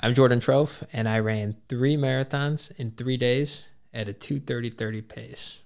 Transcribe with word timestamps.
I'm 0.00 0.14
Jordan 0.14 0.40
Tropf, 0.40 0.82
and 0.92 1.08
I 1.08 1.18
ran 1.18 1.56
three 1.68 1.96
marathons 1.96 2.72
in 2.78 2.92
three 2.92 3.16
days 3.18 3.68
at 3.92 4.08
a 4.08 4.12
2:30:30 4.14 5.02
pace. 5.02 5.62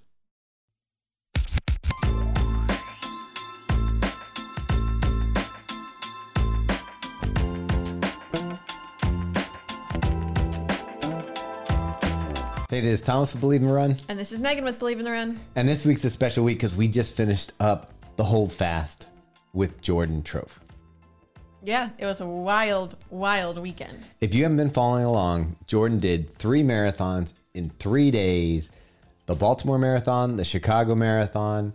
Hey, 12.71 12.81
this 12.81 13.01
is 13.01 13.03
Thomas 13.03 13.33
with 13.33 13.41
Believe 13.41 13.63
in 13.63 13.69
the 13.69 13.75
Run, 13.75 13.97
And 14.09 14.19
this 14.19 14.33
is 14.33 14.41
Megan 14.41 14.65
with 14.65 14.81
Believe 14.81 14.99
in 14.99 15.05
the 15.05 15.13
Run. 15.13 15.39
and 15.55 15.69
this 15.69 15.85
week's 15.85 16.03
a 16.05 16.11
special 16.11 16.43
week 16.43 16.59
because 16.59 16.75
we 16.75 16.89
just 16.89 17.15
finished 17.15 17.53
up 17.61 17.93
the 18.17 18.25
Hold 18.25 18.53
Fast 18.53 19.07
with 19.53 19.81
Jordan 19.81 20.23
Tropf. 20.23 20.64
Yeah, 21.65 21.91
it 21.97 22.05
was 22.05 22.21
a 22.21 22.27
wild, 22.27 22.97
wild 23.09 23.57
weekend. 23.57 23.99
If 24.21 24.35
you 24.35 24.43
haven't 24.43 24.59
been 24.59 24.71
following 24.71 25.05
along, 25.05 25.57
Jordan 25.67 25.99
did 25.99 26.29
three 26.29 26.63
marathons 26.63 27.33
in 27.55 27.71
three 27.71 28.11
days 28.11 28.71
the 29.27 29.35
Baltimore 29.35 29.79
Marathon, 29.79 30.37
the 30.37 30.45
Chicago 30.45 30.95
Marathon, 30.95 31.73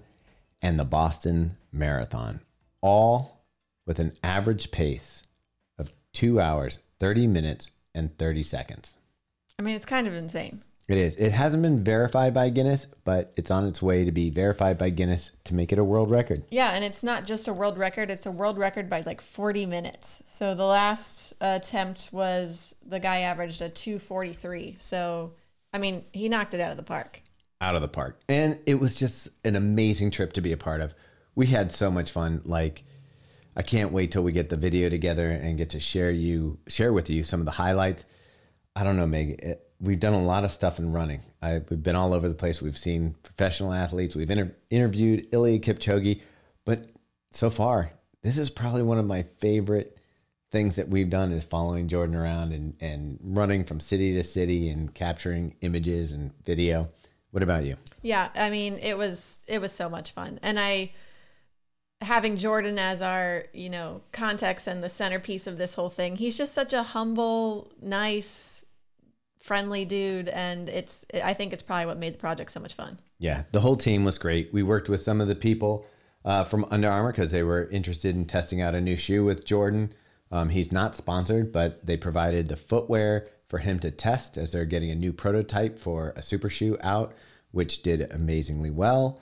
and 0.61 0.80
the 0.80 0.85
Boston 0.85 1.57
Marathon, 1.71 2.41
all 2.81 3.44
with 3.88 3.97
an 3.97 4.13
average 4.23 4.70
pace 4.70 5.23
of 5.80 5.95
two 6.13 6.39
hours, 6.39 6.77
30 6.99 7.25
minutes, 7.25 7.71
and 7.95 8.16
30 8.19 8.44
seconds. 8.44 8.95
I 9.58 9.63
mean, 9.63 9.75
it's 9.75 9.88
kind 9.88 10.08
of 10.08 10.13
insane. 10.13 10.61
It 10.89 10.98
is. 10.98 11.16
It 11.17 11.31
hasn't 11.34 11.61
been 11.61 11.84
verified 11.84 12.34
by 12.34 12.49
Guinness, 12.49 12.88
but 13.05 13.31
it's 13.38 13.52
on 13.52 13.67
its 13.67 13.80
way 13.80 14.05
to 14.05 14.11
be 14.11 14.31
verified 14.31 14.80
by 14.80 14.89
Guinness 14.89 15.31
to 15.43 15.53
make 15.53 15.71
it 15.71 15.77
a 15.77 15.84
world 15.84 16.09
record. 16.09 16.43
Yeah, 16.49 16.71
and 16.71 16.84
it's 16.84 17.03
not 17.03 17.27
just 17.27 17.47
a 17.47 17.53
world 17.53 17.77
record, 17.77 18.09
it's 18.09 18.25
a 18.25 18.31
world 18.31 18.57
record 18.57 18.89
by 18.89 19.02
like 19.02 19.21
40 19.21 19.67
minutes. 19.67 20.23
So 20.25 20.55
the 20.55 20.66
last 20.66 21.33
attempt 21.41 22.09
was 22.11 22.73
the 22.83 22.99
guy 22.99 23.20
averaged 23.20 23.61
a 23.61 23.70
243. 23.70 24.77
So, 24.80 25.33
I 25.71 25.77
mean, 25.77 26.05
he 26.11 26.27
knocked 26.27 26.55
it 26.55 26.59
out 26.59 26.72
of 26.72 26.77
the 26.77 26.83
park. 26.83 27.21
Out 27.61 27.75
of 27.75 27.83
the 27.83 27.88
park. 27.88 28.19
And 28.27 28.58
it 28.66 28.80
was 28.80 28.95
just 28.95 29.27
an 29.45 29.55
amazing 29.55 30.09
trip 30.09 30.33
to 30.33 30.42
be 30.42 30.53
a 30.53 30.58
part 30.58 30.81
of. 30.81 30.95
We 31.36 31.45
had 31.45 31.71
so 31.71 31.92
much 31.92 32.09
fun. 32.09 32.42
Like, 32.45 32.83
I 33.55 33.61
can't 33.61 33.92
wait 33.92 34.11
till 34.11 34.23
we 34.23 34.31
get 34.31 34.49
the 34.49 34.55
video 34.55 34.89
together 34.89 35.30
and 35.30 35.55
get 35.55 35.69
to 35.71 35.80
share 35.80 36.09
you 36.09 36.58
share 36.67 36.92
with 36.92 37.11
you 37.11 37.23
some 37.23 37.42
of 37.42 37.45
the 37.45 37.52
highlights. 37.52 38.05
I 38.75 38.83
don't 38.83 38.97
know, 38.97 39.05
Meg. 39.05 39.39
It, 39.44 39.69
we've 39.80 39.99
done 39.99 40.13
a 40.13 40.23
lot 40.23 40.44
of 40.44 40.52
stuff 40.52 40.80
in 40.80 40.91
running. 40.91 41.22
I, 41.41 41.61
we've 41.69 41.81
been 41.81 41.95
all 41.95 42.13
over 42.13 42.27
the 42.27 42.35
place. 42.35 42.61
We've 42.61 42.77
seen 42.77 43.16
professional 43.23 43.73
athletes. 43.73 44.16
We've 44.16 44.30
inter- 44.30 44.55
interviewed 44.69 45.31
Eliud 45.31 45.61
Kipchoge, 45.61 46.21
but 46.66 46.88
so 47.31 47.49
far, 47.49 47.91
this 48.21 48.38
is 48.38 48.49
probably 48.49 48.83
one 48.83 48.97
of 48.97 49.05
my 49.05 49.23
favorite 49.39 49.97
things 50.52 50.75
that 50.75 50.89
we've 50.89 51.09
done 51.09 51.31
is 51.31 51.44
following 51.44 51.88
Jordan 51.88 52.16
around 52.16 52.53
and, 52.53 52.73
and 52.81 53.19
running 53.23 53.63
from 53.63 53.80
city 53.80 54.13
to 54.16 54.23
city 54.23 54.69
and 54.69 54.94
capturing 54.94 55.55
images 55.61 56.11
and 56.11 56.31
video. 56.43 56.89
What 57.31 57.43
about 57.43 57.66
you? 57.66 57.77
Yeah, 58.02 58.30
I 58.36 58.49
mean, 58.49 58.80
it 58.80 58.97
was 58.97 59.39
it 59.47 59.61
was 59.61 59.71
so 59.71 59.88
much 59.88 60.11
fun. 60.11 60.39
And 60.41 60.59
I 60.59 60.91
having 62.02 62.38
Jordan 62.38 62.80
as 62.80 63.02
our, 63.02 63.45
you 63.53 63.69
know, 63.69 64.02
context 64.11 64.67
and 64.67 64.81
the 64.81 64.89
centerpiece 64.89 65.47
of 65.47 65.58
this 65.58 65.73
whole 65.75 65.89
thing. 65.89 66.16
He's 66.16 66.38
just 66.38 66.53
such 66.53 66.73
a 66.73 66.81
humble, 66.81 67.71
nice, 67.81 68.58
friendly 69.40 69.86
dude 69.86 70.28
and 70.30 70.68
it's 70.70 71.06
I 71.14 71.34
think 71.34 71.54
it's 71.54 71.64
probably 71.64 71.86
what 71.86 71.98
made 71.98 72.14
the 72.14 72.18
project 72.18 72.52
so 72.52 72.59
much 72.59 72.73
fun. 72.73 73.00
Yeah, 73.20 73.44
the 73.52 73.62
whole 73.62 73.78
team 73.78 74.04
was 74.04 74.18
great. 74.18 74.54
We 74.54 74.64
worked 74.64 74.90
with 74.90 75.02
some 75.02 75.22
of 75.22 75.28
the 75.28 75.36
people 75.36 75.86
uh, 76.26 76.44
from 76.44 76.66
Under 76.70 76.90
Armour 76.90 77.12
because 77.12 77.32
they 77.32 77.44
were 77.44 77.70
interested 77.70 78.16
in 78.16 78.26
testing 78.26 78.62
out 78.62 78.76
a 78.76 78.82
new 78.82 78.95
shoe 78.95 79.23
with 79.23 79.45
Jordan. 79.45 79.94
Um, 80.32 80.50
he's 80.50 80.72
not 80.72 80.95
sponsored, 80.95 81.52
but 81.52 81.86
they 81.86 81.98
provided 81.98 82.48
the 82.48 82.56
footwear 82.56 83.28
for 83.48 83.60
him 83.60 83.80
to 83.80 83.92
test 83.92 84.38
as 84.38 84.52
they're 84.52 84.66
getting 84.66 84.92
a 84.92 84.95
new 84.95 85.12
prototype 85.12 85.80
for 85.80 86.14
a 86.16 86.22
super 86.22 86.50
shoe 86.50 86.78
out, 86.82 87.14
which 87.52 87.82
did 87.82 88.12
amazingly 88.12 88.70
well. 88.70 89.22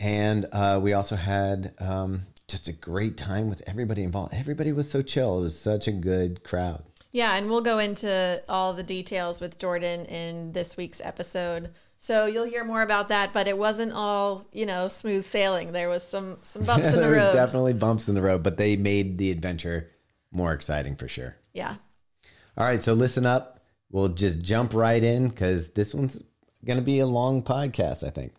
And 0.00 0.46
uh, 0.52 0.80
we 0.82 0.92
also 0.92 1.16
had 1.16 1.74
um, 1.78 2.26
just 2.48 2.66
a 2.66 2.72
great 2.72 3.16
time 3.16 3.48
with 3.48 3.62
everybody 3.66 4.02
involved. 4.02 4.34
Everybody 4.34 4.72
was 4.72 4.90
so 4.90 5.02
chill. 5.02 5.38
It 5.38 5.42
was 5.42 5.60
such 5.60 5.86
a 5.86 5.92
good 5.92 6.42
crowd. 6.42 6.82
Yeah, 7.12 7.36
and 7.36 7.48
we'll 7.48 7.62
go 7.62 7.78
into 7.78 8.42
all 8.48 8.74
the 8.74 8.82
details 8.82 9.40
with 9.40 9.58
Jordan 9.58 10.04
in 10.06 10.52
this 10.52 10.76
week's 10.76 11.00
episode. 11.00 11.70
So 11.96 12.26
you'll 12.26 12.44
hear 12.44 12.64
more 12.64 12.82
about 12.82 13.08
that, 13.08 13.32
but 13.32 13.48
it 13.48 13.58
wasn't 13.58 13.92
all, 13.92 14.46
you 14.52 14.66
know, 14.66 14.88
smooth 14.88 15.24
sailing. 15.24 15.72
There 15.72 15.88
was 15.88 16.02
some 16.02 16.38
some 16.42 16.62
bumps 16.66 16.88
in 16.88 16.96
the 16.96 17.10
road. 17.10 17.32
definitely 17.32 17.72
bumps 17.72 18.08
in 18.08 18.14
the 18.14 18.22
road, 18.22 18.42
but 18.42 18.56
they 18.56 18.76
made 18.76 19.18
the 19.18 19.30
adventure 19.30 19.90
more 20.30 20.52
exciting 20.52 20.94
for 20.96 21.08
sure. 21.08 21.36
yeah. 21.52 21.76
All 22.56 22.66
right, 22.66 22.82
so 22.82 22.92
listen 22.92 23.24
up. 23.24 23.60
We'll 23.90 24.08
just 24.08 24.40
jump 24.42 24.74
right 24.74 25.02
in 25.02 25.28
because 25.28 25.70
this 25.70 25.94
one's 25.94 26.20
going 26.64 26.78
to 26.78 26.84
be 26.84 26.98
a 26.98 27.06
long 27.06 27.42
podcast, 27.42 28.04
I 28.04 28.10
think. 28.10 28.32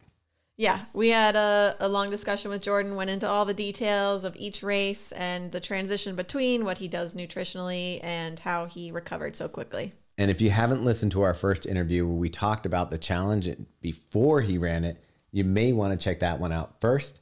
Yeah, 0.59 0.81
we 0.91 1.07
had 1.07 1.37
a, 1.37 1.77
a 1.79 1.87
long 1.87 2.09
discussion 2.09 2.51
with 2.51 2.61
Jordan, 2.61 2.97
went 2.97 3.09
into 3.09 3.25
all 3.25 3.45
the 3.45 3.53
details 3.53 4.25
of 4.25 4.35
each 4.35 4.61
race 4.61 5.13
and 5.13 5.53
the 5.53 5.61
transition 5.61 6.17
between 6.17 6.65
what 6.65 6.79
he 6.79 6.89
does 6.89 7.13
nutritionally 7.13 8.03
and 8.03 8.37
how 8.37 8.65
he 8.65 8.91
recovered 8.91 9.37
so 9.37 9.47
quickly. 9.47 9.93
And 10.17 10.29
if 10.29 10.41
you 10.41 10.49
haven't 10.49 10.83
listened 10.83 11.13
to 11.13 11.21
our 11.21 11.33
first 11.33 11.65
interview 11.65 12.05
where 12.05 12.17
we 12.17 12.27
talked 12.27 12.65
about 12.65 12.91
the 12.91 12.97
challenge 12.97 13.47
before 13.79 14.41
he 14.41 14.57
ran 14.57 14.83
it, 14.83 15.01
you 15.31 15.45
may 15.45 15.71
want 15.71 15.97
to 15.97 16.03
check 16.03 16.19
that 16.19 16.41
one 16.41 16.51
out 16.51 16.81
first. 16.81 17.21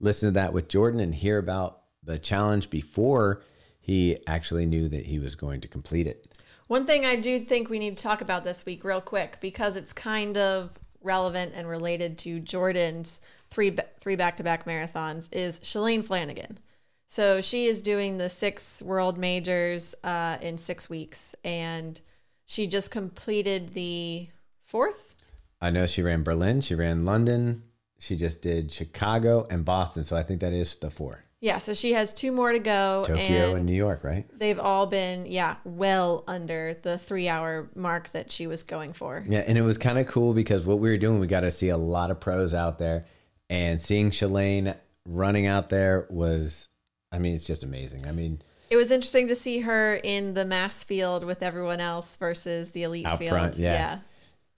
Listen 0.00 0.28
to 0.28 0.32
that 0.40 0.54
with 0.54 0.68
Jordan 0.68 1.00
and 1.00 1.14
hear 1.14 1.36
about 1.36 1.82
the 2.02 2.18
challenge 2.18 2.70
before 2.70 3.42
he 3.80 4.16
actually 4.26 4.64
knew 4.64 4.88
that 4.88 5.04
he 5.04 5.18
was 5.18 5.34
going 5.34 5.60
to 5.60 5.68
complete 5.68 6.06
it. 6.06 6.42
One 6.68 6.86
thing 6.86 7.04
I 7.04 7.16
do 7.16 7.38
think 7.38 7.68
we 7.68 7.78
need 7.78 7.98
to 7.98 8.02
talk 8.02 8.22
about 8.22 8.44
this 8.44 8.64
week, 8.64 8.82
real 8.82 9.02
quick, 9.02 9.36
because 9.42 9.76
it's 9.76 9.92
kind 9.92 10.38
of 10.38 10.78
relevant 11.04 11.52
and 11.54 11.68
related 11.68 12.18
to 12.18 12.40
Jordan's 12.40 13.20
three 13.50 13.76
three 14.00 14.16
back 14.16 14.36
to 14.36 14.42
back 14.42 14.64
marathons, 14.64 15.28
is 15.32 15.60
Shalane 15.60 16.04
Flanagan. 16.04 16.58
So 17.06 17.40
she 17.42 17.66
is 17.66 17.82
doing 17.82 18.16
the 18.16 18.28
six 18.28 18.80
world 18.80 19.18
majors 19.18 19.94
uh, 20.02 20.38
in 20.40 20.56
six 20.56 20.88
weeks, 20.88 21.34
and 21.44 22.00
she 22.46 22.66
just 22.66 22.90
completed 22.90 23.74
the 23.74 24.28
fourth. 24.64 25.14
I 25.60 25.70
know 25.70 25.86
she 25.86 26.02
ran 26.02 26.22
Berlin, 26.22 26.60
she 26.60 26.74
ran 26.74 27.04
London, 27.04 27.64
she 27.98 28.16
just 28.16 28.42
did 28.42 28.72
Chicago 28.72 29.46
and 29.50 29.64
Boston. 29.64 30.04
So 30.04 30.16
I 30.16 30.22
think 30.22 30.40
that 30.40 30.52
is 30.52 30.74
the 30.76 30.90
four 30.90 31.22
Yeah, 31.42 31.58
so 31.58 31.74
she 31.74 31.92
has 31.94 32.12
two 32.12 32.30
more 32.30 32.52
to 32.52 32.60
go. 32.60 33.02
Tokyo 33.04 33.48
and, 33.48 33.58
and 33.58 33.66
New 33.68 33.74
York, 33.74 34.04
right? 34.04 34.24
they've 34.38 34.60
all 34.60 34.86
been, 34.86 35.26
yeah, 35.26 35.56
well 35.64 36.22
under 36.28 36.74
the 36.82 36.98
three 36.98 37.28
hour 37.28 37.68
mark 37.74 38.12
that 38.12 38.30
she 38.30 38.46
was 38.46 38.62
going 38.62 38.92
for. 38.92 39.24
Yeah, 39.28 39.40
and 39.40 39.58
it 39.58 39.62
was 39.62 39.76
kind 39.76 39.98
of 39.98 40.06
cool 40.06 40.34
because 40.34 40.64
what 40.64 40.78
we 40.78 40.88
were 40.88 40.96
doing, 40.96 41.18
we 41.18 41.26
got 41.26 41.40
to 41.40 41.50
see 41.50 41.68
a 41.68 41.76
lot 41.76 42.12
of 42.12 42.20
pros 42.20 42.54
out 42.54 42.78
there, 42.78 43.06
and 43.50 43.80
seeing 43.82 44.10
Shalane 44.10 44.76
running 45.04 45.46
out 45.46 45.68
there 45.68 46.06
was, 46.10 46.68
I 47.10 47.18
mean, 47.18 47.34
it's 47.34 47.44
just 47.44 47.64
amazing. 47.64 48.06
I 48.06 48.12
mean, 48.12 48.40
It 48.70 48.76
was 48.76 48.92
interesting 48.92 49.26
to 49.26 49.34
see 49.34 49.58
her 49.60 49.96
in 49.96 50.34
the 50.34 50.44
mass 50.44 50.84
field 50.84 51.24
with 51.24 51.42
everyone 51.42 51.80
else 51.80 52.14
versus 52.14 52.70
the 52.70 52.84
elite 52.84 53.04
Out 53.04 53.18
field. 53.18 53.30
front, 53.30 53.56
yeah. 53.56 53.98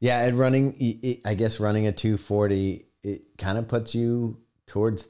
yeah, 0.00 0.20
and 0.26 0.38
running, 0.38 1.22
I 1.24 1.32
guess 1.32 1.60
running 1.60 1.86
a 1.86 1.92
240, 1.92 2.84
it 3.02 3.38
kind 3.38 3.56
of 3.56 3.68
puts 3.68 3.94
you 3.94 4.36
towards 4.66 5.08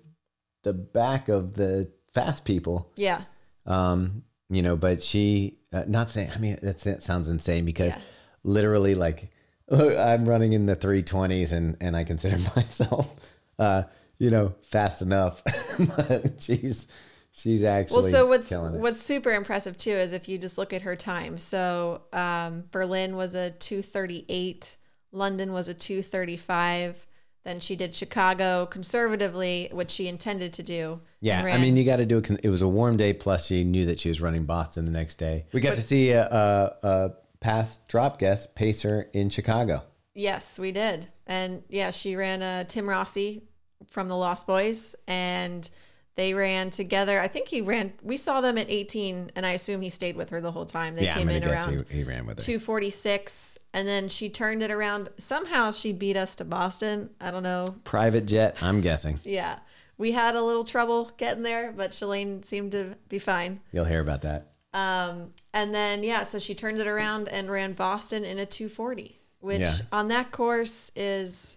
the 0.64 0.72
back 0.72 1.28
of 1.28 1.54
the 1.54 1.88
fast 2.12 2.44
people. 2.44 2.90
Yeah. 2.96 3.22
Um, 3.66 4.22
you 4.50 4.62
know, 4.62 4.76
but 4.76 5.02
she, 5.02 5.58
uh, 5.72 5.84
not 5.86 6.10
saying, 6.10 6.30
I 6.34 6.38
mean, 6.38 6.58
that 6.62 7.02
sounds 7.02 7.28
insane 7.28 7.64
because 7.64 7.92
Yeah. 7.94 8.00
literally, 8.42 8.94
like, 8.94 9.30
I'm 9.70 10.28
running 10.28 10.52
in 10.52 10.66
the 10.66 10.76
320s 10.76 11.52
and, 11.52 11.76
and 11.80 11.96
I 11.96 12.04
consider 12.04 12.36
myself, 12.56 13.14
uh, 13.58 13.84
you 14.18 14.30
know, 14.30 14.54
fast 14.62 15.00
enough. 15.02 15.42
but 15.96 16.34
she's, 16.42 16.86
she's 17.32 17.64
actually, 17.64 18.02
Well, 18.02 18.10
so 18.10 18.26
what's 18.26 18.52
it. 18.52 18.58
what's 18.58 19.00
super 19.00 19.32
impressive 19.32 19.76
too 19.76 19.90
is 19.92 20.12
if 20.12 20.28
you 20.28 20.36
just 20.38 20.58
look 20.58 20.72
at 20.72 20.82
her 20.82 20.94
time. 20.96 21.38
So 21.38 22.02
um, 22.12 22.64
Berlin 22.70 23.16
was 23.16 23.34
a 23.34 23.50
238, 23.50 24.76
London 25.10 25.52
was 25.52 25.68
a 25.68 25.74
235. 25.74 27.06
Then 27.44 27.60
she 27.60 27.76
did 27.76 27.94
Chicago 27.94 28.66
conservatively, 28.66 29.68
which 29.70 29.90
she 29.90 30.08
intended 30.08 30.54
to 30.54 30.62
do. 30.62 31.00
Yeah, 31.20 31.42
I 31.42 31.58
mean, 31.58 31.76
you 31.76 31.84
got 31.84 31.96
to 31.96 32.06
do 32.06 32.18
it. 32.18 32.30
It 32.42 32.48
was 32.48 32.62
a 32.62 32.68
warm 32.68 32.96
day, 32.96 33.12
plus 33.12 33.46
she 33.46 33.64
knew 33.64 33.86
that 33.86 34.00
she 34.00 34.08
was 34.08 34.20
running 34.20 34.44
Boston 34.44 34.86
the 34.86 34.92
next 34.92 35.16
day. 35.16 35.44
We 35.52 35.60
got 35.60 35.76
to 35.76 35.82
see 35.82 36.10
a, 36.10 36.24
a, 36.24 36.76
a 36.82 37.10
past 37.40 37.86
drop 37.88 38.18
guest 38.18 38.54
pacer 38.54 39.10
in 39.12 39.28
Chicago. 39.28 39.82
Yes, 40.14 40.58
we 40.58 40.72
did. 40.72 41.08
And 41.26 41.62
yeah, 41.68 41.90
she 41.90 42.16
ran 42.16 42.42
uh, 42.42 42.64
Tim 42.64 42.88
Rossi 42.88 43.42
from 43.88 44.08
the 44.08 44.16
Lost 44.16 44.46
Boys, 44.46 44.94
and 45.06 45.68
they 46.16 46.32
ran 46.34 46.70
together. 46.70 47.18
I 47.20 47.28
think 47.28 47.48
he 47.48 47.60
ran. 47.60 47.92
We 48.02 48.16
saw 48.16 48.40
them 48.40 48.56
at 48.58 48.70
18, 48.70 49.32
and 49.34 49.44
I 49.44 49.52
assume 49.52 49.80
he 49.80 49.90
stayed 49.90 50.16
with 50.16 50.30
her 50.30 50.40
the 50.40 50.52
whole 50.52 50.66
time. 50.66 50.94
They 50.94 51.04
yeah, 51.04 51.12
I'm 51.14 51.18
came 51.20 51.28
in 51.30 51.42
guess 51.42 51.50
around 51.66 51.84
he, 51.90 51.98
he 51.98 52.04
ran 52.04 52.26
with 52.26 52.38
her. 52.38 52.44
246, 52.44 53.58
and 53.72 53.88
then 53.88 54.08
she 54.08 54.28
turned 54.30 54.62
it 54.62 54.70
around. 54.70 55.08
Somehow 55.18 55.70
she 55.72 55.92
beat 55.92 56.16
us 56.16 56.36
to 56.36 56.44
Boston. 56.44 57.10
I 57.20 57.30
don't 57.30 57.42
know. 57.42 57.74
Private 57.84 58.26
jet, 58.26 58.56
I'm 58.62 58.80
guessing. 58.80 59.18
Yeah, 59.24 59.58
we 59.98 60.12
had 60.12 60.34
a 60.36 60.42
little 60.42 60.64
trouble 60.64 61.10
getting 61.16 61.42
there, 61.42 61.72
but 61.72 61.90
Shalane 61.92 62.44
seemed 62.44 62.72
to 62.72 62.96
be 63.08 63.18
fine. 63.18 63.60
You'll 63.72 63.84
hear 63.84 64.00
about 64.00 64.22
that. 64.22 64.52
Um, 64.72 65.30
and 65.52 65.72
then 65.74 66.02
yeah, 66.02 66.24
so 66.24 66.38
she 66.38 66.54
turned 66.54 66.80
it 66.80 66.86
around 66.88 67.28
and 67.28 67.48
ran 67.50 67.74
Boston 67.74 68.24
in 68.24 68.38
a 68.38 68.46
240, 68.46 69.20
which 69.40 69.60
Yeah. 69.60 69.72
on 69.92 70.08
that 70.08 70.32
course 70.32 70.90
is 70.96 71.56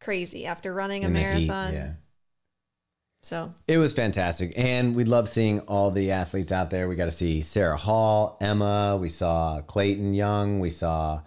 crazy 0.00 0.44
after 0.46 0.72
running 0.74 1.04
a 1.04 1.06
In 1.08 1.12
the 1.14 1.20
heat, 1.20 1.46
marathon. 1.46 1.74
yeah. 1.74 1.92
So 3.22 3.52
It 3.66 3.78
was 3.78 3.92
fantastic. 3.92 4.52
And 4.56 4.94
we 4.94 5.04
love 5.04 5.28
seeing 5.28 5.60
all 5.60 5.90
the 5.90 6.12
athletes 6.12 6.52
out 6.52 6.70
there. 6.70 6.88
We 6.88 6.96
got 6.96 7.06
to 7.06 7.10
see 7.10 7.42
Sarah 7.42 7.76
Hall, 7.76 8.38
Emma. 8.40 8.96
We 8.96 9.08
saw 9.08 9.60
Clayton 9.62 10.14
Young. 10.14 10.60
We 10.60 10.70
saw, 10.70 11.20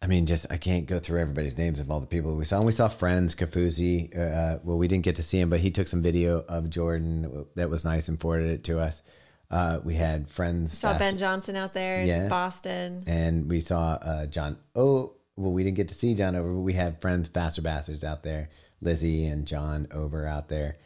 I 0.00 0.06
mean, 0.06 0.26
just, 0.26 0.46
I 0.48 0.56
can't 0.56 0.86
go 0.86 1.00
through 1.00 1.20
everybody's 1.20 1.58
names 1.58 1.80
of 1.80 1.90
all 1.90 2.00
the 2.00 2.06
people 2.06 2.36
we 2.36 2.44
saw. 2.44 2.56
And 2.58 2.64
we 2.66 2.72
saw 2.72 2.88
friends, 2.88 3.34
Kafuzi. 3.34 4.16
Uh, 4.16 4.58
well, 4.62 4.78
we 4.78 4.86
didn't 4.88 5.04
get 5.04 5.16
to 5.16 5.22
see 5.22 5.40
him, 5.40 5.50
but 5.50 5.60
he 5.60 5.70
took 5.70 5.88
some 5.88 6.02
video 6.02 6.44
of 6.48 6.70
Jordan 6.70 7.46
that 7.56 7.68
was 7.68 7.84
nice 7.84 8.08
and 8.08 8.18
forwarded 8.20 8.50
it 8.50 8.64
to 8.64 8.78
us. 8.78 9.02
Uh, 9.50 9.80
we 9.82 9.94
had 9.94 10.30
friends. 10.30 10.78
saw 10.78 10.90
fast- 10.92 10.98
Ben 11.00 11.16
Johnson 11.18 11.56
out 11.56 11.74
there 11.74 12.04
Yeah. 12.04 12.22
in 12.24 12.28
Boston. 12.28 13.02
and 13.06 13.48
we 13.48 13.60
saw 13.60 13.92
uh, 13.94 14.26
John. 14.26 14.56
Oh, 14.76 15.14
well, 15.36 15.52
we 15.52 15.62
didn't 15.64 15.76
get 15.76 15.88
to 15.88 15.94
see 15.94 16.14
John 16.14 16.36
over, 16.36 16.52
but 16.52 16.60
we 16.60 16.74
had 16.74 17.00
friends, 17.00 17.28
Faster 17.28 17.62
Bastards 17.62 18.04
out 18.04 18.22
there, 18.22 18.50
Lizzie 18.80 19.24
and 19.26 19.46
John 19.46 19.88
over 19.92 20.26
out 20.26 20.48
there, 20.48 20.76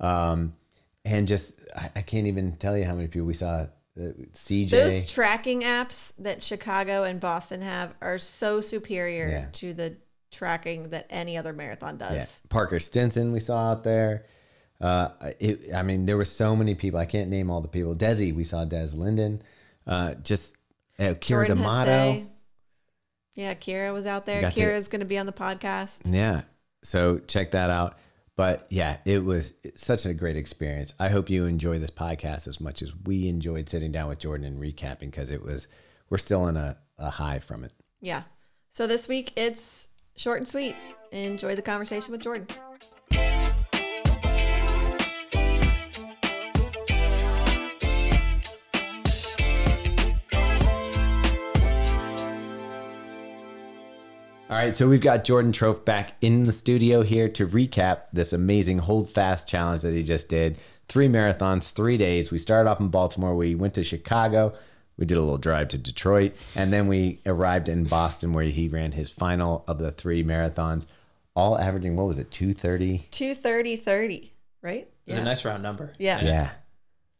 um, 0.00 0.54
and 1.04 1.26
just 1.28 1.54
I, 1.76 1.90
I 1.96 2.02
can't 2.02 2.26
even 2.26 2.56
tell 2.56 2.76
you 2.76 2.84
how 2.84 2.94
many 2.94 3.08
people 3.08 3.26
we 3.26 3.34
saw. 3.34 3.66
Uh, 3.98 4.12
CJ, 4.32 4.70
Those 4.70 5.12
tracking 5.12 5.62
apps 5.62 6.12
that 6.20 6.40
Chicago 6.42 7.02
and 7.02 7.18
Boston 7.18 7.62
have 7.62 7.94
are 8.00 8.16
so 8.18 8.60
superior 8.60 9.28
Yeah. 9.28 9.46
to 9.52 9.74
the 9.74 9.96
tracking 10.30 10.90
that 10.90 11.06
any 11.10 11.36
other 11.36 11.52
marathon 11.52 11.96
does. 11.96 12.12
yeah, 12.14 12.48
Parker 12.48 12.78
Stinson 12.78 13.32
we 13.32 13.40
saw 13.40 13.72
out 13.72 13.82
there. 13.82 14.26
Uh, 14.80 15.08
it, 15.40 15.74
I 15.74 15.82
mean, 15.82 16.06
there 16.06 16.16
were 16.16 16.24
so 16.24 16.54
many 16.54 16.76
people. 16.76 17.00
I 17.00 17.06
can't 17.06 17.28
name 17.28 17.50
all 17.50 17.60
the 17.60 17.66
people. 17.66 17.96
Desi, 17.96 18.32
we 18.32 18.44
saw 18.44 18.64
Des 18.64 18.90
Linden. 18.94 19.42
Uh, 19.84 20.14
just 20.14 20.54
uh, 21.00 21.02
Keira 21.14 21.20
Jordan 21.20 21.56
D'Amato. 21.58 21.90
Hasay. 21.90 22.26
Yeah, 23.34 23.54
Keira 23.54 23.92
was 23.92 24.06
out 24.06 24.26
there. 24.26 24.42
Keira's 24.50 24.86
going 24.86 25.00
to 25.00 25.06
be 25.06 25.18
on 25.18 25.26
the 25.26 25.32
podcast. 25.32 26.00
Yeah. 26.04 26.42
So 26.84 27.18
check 27.18 27.50
that 27.52 27.70
out. 27.70 27.96
But 28.38 28.68
yeah, 28.70 28.98
it 29.04 29.24
was 29.24 29.52
such 29.74 30.06
a 30.06 30.14
great 30.14 30.36
experience. 30.36 30.92
I 31.00 31.08
hope 31.08 31.28
you 31.28 31.46
enjoy 31.46 31.80
this 31.80 31.90
podcast 31.90 32.46
as 32.46 32.60
much 32.60 32.82
as 32.82 32.94
we 32.94 33.26
enjoyed 33.26 33.68
sitting 33.68 33.90
down 33.90 34.08
with 34.08 34.20
Jordan 34.20 34.46
and 34.46 34.60
recapping 34.60 35.10
because 35.10 35.32
it 35.32 35.42
was, 35.42 35.66
we're 36.08 36.18
still 36.18 36.46
in 36.46 36.56
a, 36.56 36.76
a 36.98 37.10
high 37.10 37.40
from 37.40 37.64
it. 37.64 37.72
Yeah. 38.00 38.22
So 38.70 38.86
this 38.86 39.08
week 39.08 39.32
it's 39.36 39.88
short 40.14 40.38
and 40.38 40.46
sweet. 40.46 40.76
Enjoy 41.10 41.56
the 41.56 41.62
conversation 41.62 42.12
with 42.12 42.20
Jordan. 42.20 42.46
All 54.50 54.56
right. 54.56 54.74
So 54.74 54.88
we've 54.88 55.02
got 55.02 55.24
Jordan 55.24 55.52
Tropf 55.52 55.84
back 55.84 56.14
in 56.22 56.44
the 56.44 56.54
studio 56.54 57.02
here 57.02 57.28
to 57.28 57.46
recap 57.46 58.04
this 58.14 58.32
amazing 58.32 58.78
hold 58.78 59.10
fast 59.10 59.46
challenge 59.46 59.82
that 59.82 59.92
he 59.92 60.02
just 60.02 60.30
did. 60.30 60.56
Three 60.88 61.06
marathons, 61.06 61.70
three 61.70 61.98
days. 61.98 62.30
We 62.30 62.38
started 62.38 62.70
off 62.70 62.80
in 62.80 62.88
Baltimore. 62.88 63.34
We 63.36 63.54
went 63.54 63.74
to 63.74 63.84
Chicago. 63.84 64.54
We 64.96 65.04
did 65.04 65.18
a 65.18 65.20
little 65.20 65.36
drive 65.36 65.68
to 65.68 65.78
Detroit. 65.78 66.32
And 66.56 66.72
then 66.72 66.88
we 66.88 67.20
arrived 67.26 67.68
in 67.68 67.84
Boston 67.84 68.32
where 68.32 68.44
he 68.44 68.68
ran 68.68 68.92
his 68.92 69.10
final 69.10 69.64
of 69.68 69.78
the 69.78 69.92
three 69.92 70.24
marathons, 70.24 70.86
all 71.36 71.58
averaging, 71.58 71.94
what 71.94 72.06
was 72.06 72.18
it, 72.18 72.30
230? 72.30 73.06
230 73.10 73.76
30, 73.76 74.32
right? 74.62 74.88
It 75.06 75.10
was 75.10 75.18
a 75.18 75.24
nice 75.24 75.44
round 75.44 75.62
number. 75.62 75.92
Yeah. 75.98 76.24
Yeah. 76.24 76.50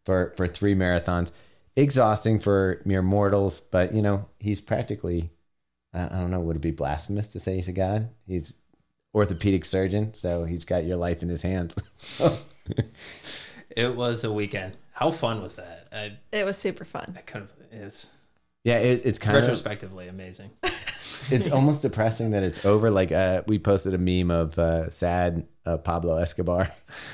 For 0.06 0.32
for 0.38 0.48
three 0.48 0.74
marathons. 0.74 1.30
Exhausting 1.76 2.40
for 2.40 2.80
mere 2.86 3.02
mortals, 3.02 3.60
but 3.60 3.94
you 3.94 4.00
know, 4.00 4.26
he's 4.38 4.62
practically 4.62 5.30
I 5.98 6.04
I 6.06 6.20
don't 6.20 6.30
know, 6.30 6.40
would 6.40 6.56
it 6.56 6.62
be 6.62 6.70
blasphemous 6.70 7.28
to 7.28 7.40
say 7.40 7.56
he's 7.56 7.68
a 7.68 7.72
god? 7.72 8.08
He's 8.26 8.54
orthopedic 9.14 9.64
surgeon, 9.64 10.14
so 10.14 10.44
he's 10.44 10.64
got 10.64 10.84
your 10.84 10.96
life 10.96 11.22
in 11.22 11.28
his 11.28 11.42
hands. 11.42 11.74
So, 11.96 12.38
It 13.70 13.94
was 13.94 14.24
a 14.24 14.32
weekend. 14.32 14.76
How 14.92 15.10
fun 15.10 15.42
was 15.42 15.54
that? 15.56 15.88
I, 15.92 16.18
It 16.32 16.44
was 16.44 16.56
super 16.56 16.84
fun. 16.84 17.14
I 17.16 17.20
kind 17.20 17.44
of 17.44 17.52
it's 17.70 18.08
yeah, 18.64 18.78
it, 18.78 19.02
it's 19.04 19.18
kind 19.18 19.36
of 19.36 19.42
retrospectively 19.44 20.08
amazing. 20.08 20.50
it's 21.30 21.50
almost 21.50 21.82
depressing 21.82 22.30
that 22.30 22.42
it's 22.42 22.64
over. 22.64 22.90
Like 22.90 23.12
uh, 23.12 23.42
we 23.46 23.58
posted 23.58 23.94
a 23.94 23.98
meme 23.98 24.30
of 24.30 24.58
uh, 24.58 24.90
sad 24.90 25.46
uh, 25.64 25.76
Pablo 25.78 26.16
Escobar 26.16 26.70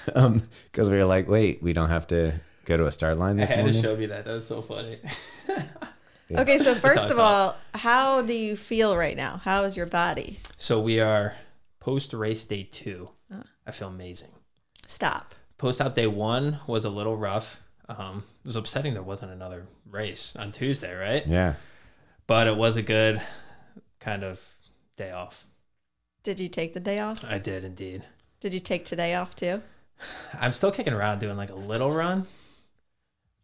because 0.07 0.91
we 0.91 0.97
were 0.97 1.05
like, 1.05 1.29
wait, 1.29 1.63
we 1.63 1.73
don't 1.73 1.91
have 1.91 2.07
to 2.09 2.33
go 2.65 2.77
to 2.77 2.87
a 2.87 2.93
start 2.93 3.19
line 3.19 3.37
I 3.39 3.43
this 3.43 3.51
had 3.51 3.59
morning. 3.61 3.83
to 3.83 3.89
show 3.89 3.97
me 3.97 4.07
that. 4.07 4.25
That 4.25 4.35
was 4.35 4.47
so 4.47 4.63
funny. 4.63 4.97
Okay, 6.31 6.59
so 6.59 6.75
first 6.89 7.11
of 7.11 7.19
all, 7.19 7.57
how 7.75 8.23
do 8.23 8.33
you 8.33 8.57
feel 8.57 8.97
right 8.97 9.17
now? 9.17 9.41
How 9.45 9.65
is 9.65 9.77
your 9.77 9.87
body? 9.87 10.39
So 10.57 10.81
we 10.81 11.01
are 11.01 11.37
post 11.81 12.13
race 12.13 12.45
day 12.45 12.63
two. 12.71 13.11
I 13.67 13.71
feel 13.71 13.89
amazing. 13.89 14.29
Stop. 14.87 15.35
Post 15.59 15.81
out 15.81 15.95
day 15.95 16.07
one 16.07 16.61
was 16.67 16.85
a 16.85 16.91
little 16.91 17.17
rough. 17.17 17.61
Um, 17.89 18.25
it 18.45 18.49
was 18.49 18.57
upsetting 18.57 18.95
there 18.95 19.03
wasn't 19.03 19.33
another 19.33 19.67
race 19.91 20.37
on 20.37 20.53
Tuesday, 20.53 20.95
right? 20.95 21.27
yeah. 21.27 21.55
But 22.27 22.47
it 22.47 22.57
was 22.57 22.77
a 22.77 22.83
good 22.83 23.21
kind 24.01 24.25
of 24.25 24.43
day 24.97 25.11
off. 25.11 25.47
Did 26.23 26.41
you 26.41 26.49
take 26.49 26.73
the 26.73 26.81
day 26.81 26.99
off? 27.01 27.23
I 27.25 27.39
did 27.39 27.65
indeed. 27.65 28.03
Did 28.41 28.55
you 28.55 28.61
take 28.61 28.87
today 28.87 29.15
off 29.15 29.37
too? 29.37 29.63
I'm 30.41 30.53
still 30.53 30.71
kicking 30.73 30.95
around 30.95 31.19
doing 31.19 31.37
like 31.37 31.51
a 31.51 31.55
little 31.55 31.93
run, 31.93 32.27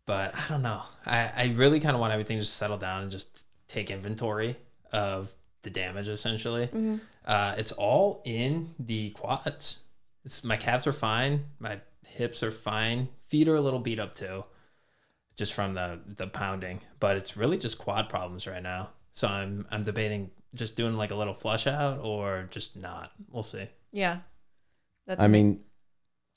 but 0.07 0.35
I 0.35 0.49
don't 0.49 0.63
know. 0.63 0.83
I, 1.07 1.31
I 1.37 1.55
really 1.57 1.81
kind 1.81 1.95
of 1.95 2.01
want 2.01 2.13
everything 2.13 2.39
to 2.39 2.43
just 2.43 2.57
settle 2.57 2.79
down 2.79 3.03
and 3.03 3.11
just 3.11 3.47
take 3.69 3.91
inventory 3.91 4.57
of 4.93 5.33
the 5.63 5.71
damage 5.71 6.09
essentially. 6.09 6.69
Uh, 7.25 7.55
it's 7.59 7.73
all 7.73 8.23
in 8.25 8.75
the 8.79 9.11
quads. 9.11 9.81
It's 10.25 10.43
my 10.45 10.57
calves 10.57 10.87
are 10.87 10.93
fine, 10.93 11.45
my 11.59 11.81
hips 12.07 12.43
are 12.43 12.51
fine, 12.51 13.09
feet 13.29 13.49
are 13.49 13.57
a 13.57 13.61
little 13.61 13.79
beat 13.79 13.99
up 13.99 14.15
too, 14.15 14.45
just 15.37 15.53
from 15.55 15.75
the 15.75 16.01
the 16.07 16.27
pounding. 16.27 16.81
But 16.99 17.17
it's 17.17 17.37
really 17.37 17.57
just 17.59 17.79
quad 17.79 18.09
problems 18.09 18.47
right 18.47 18.63
now. 18.63 18.91
So 19.15 19.29
I'm 19.29 19.67
I'm 19.71 19.83
debating 19.83 20.31
just 20.55 20.77
doing 20.77 20.97
like 20.97 21.11
a 21.11 21.15
little 21.15 21.35
flush 21.35 21.67
out 21.67 22.01
or 22.03 22.49
just 22.51 22.77
not. 22.77 23.13
We'll 23.31 23.43
see. 23.43 23.69
Yeah. 23.93 24.19
That's 25.07 25.21
I 25.23 25.29
mean, 25.29 25.65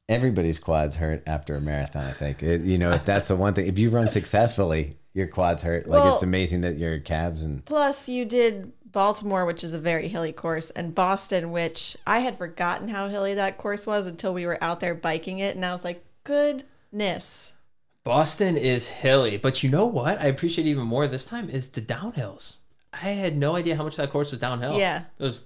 everybody's 0.09 0.59
quads 0.59 0.95
hurt 0.97 1.23
after 1.25 1.55
a 1.55 1.61
marathon. 1.61 2.03
I 2.05 2.11
think 2.11 2.43
it, 2.43 2.61
you 2.61 2.77
know 2.77 2.91
if 2.91 3.05
that's 3.05 3.27
the 3.29 3.35
one 3.35 3.53
thing. 3.53 3.67
If 3.67 3.79
you 3.79 3.89
run 3.89 4.09
successfully, 4.09 4.97
your 5.13 5.27
quads 5.27 5.63
hurt. 5.63 5.87
Like 5.87 6.03
Well- 6.03 6.13
it's 6.15 6.23
amazing 6.23 6.61
that 6.61 6.77
your 6.77 6.99
calves 6.99 7.41
and 7.41 7.63
Plus, 7.65 8.09
you 8.09 8.25
did 8.25 8.71
Baltimore, 8.91 9.45
which 9.45 9.63
is 9.63 9.73
a 9.73 9.79
very 9.79 10.07
hilly 10.07 10.31
course, 10.31 10.69
and 10.71 10.93
Boston, 10.93 11.51
which 11.51 11.97
I 12.05 12.19
had 12.19 12.37
forgotten 12.37 12.89
how 12.89 13.07
hilly 13.07 13.33
that 13.35 13.57
course 13.57 13.87
was 13.87 14.05
until 14.07 14.33
we 14.33 14.45
were 14.45 14.63
out 14.63 14.79
there 14.79 14.93
biking 14.93 15.39
it, 15.39 15.55
and 15.55 15.65
I 15.65 15.71
was 15.71 15.83
like, 15.83 16.03
goodness. 16.23 17.53
Boston 18.03 18.57
is 18.57 18.89
hilly, 18.89 19.37
but 19.37 19.63
you 19.63 19.69
know 19.69 19.85
what? 19.85 20.19
I 20.19 20.25
appreciate 20.25 20.67
even 20.67 20.85
more 20.85 21.07
this 21.07 21.25
time 21.25 21.49
is 21.49 21.69
the 21.69 21.81
downhills. 21.81 22.57
I 22.91 22.97
had 23.09 23.35
no 23.37 23.55
idea 23.55 23.75
how 23.77 23.83
much 23.83 23.95
that 23.95 24.11
course 24.11 24.29
was 24.31 24.39
downhill. 24.39 24.77
Yeah. 24.77 25.03
it 25.17 25.23
was 25.23 25.45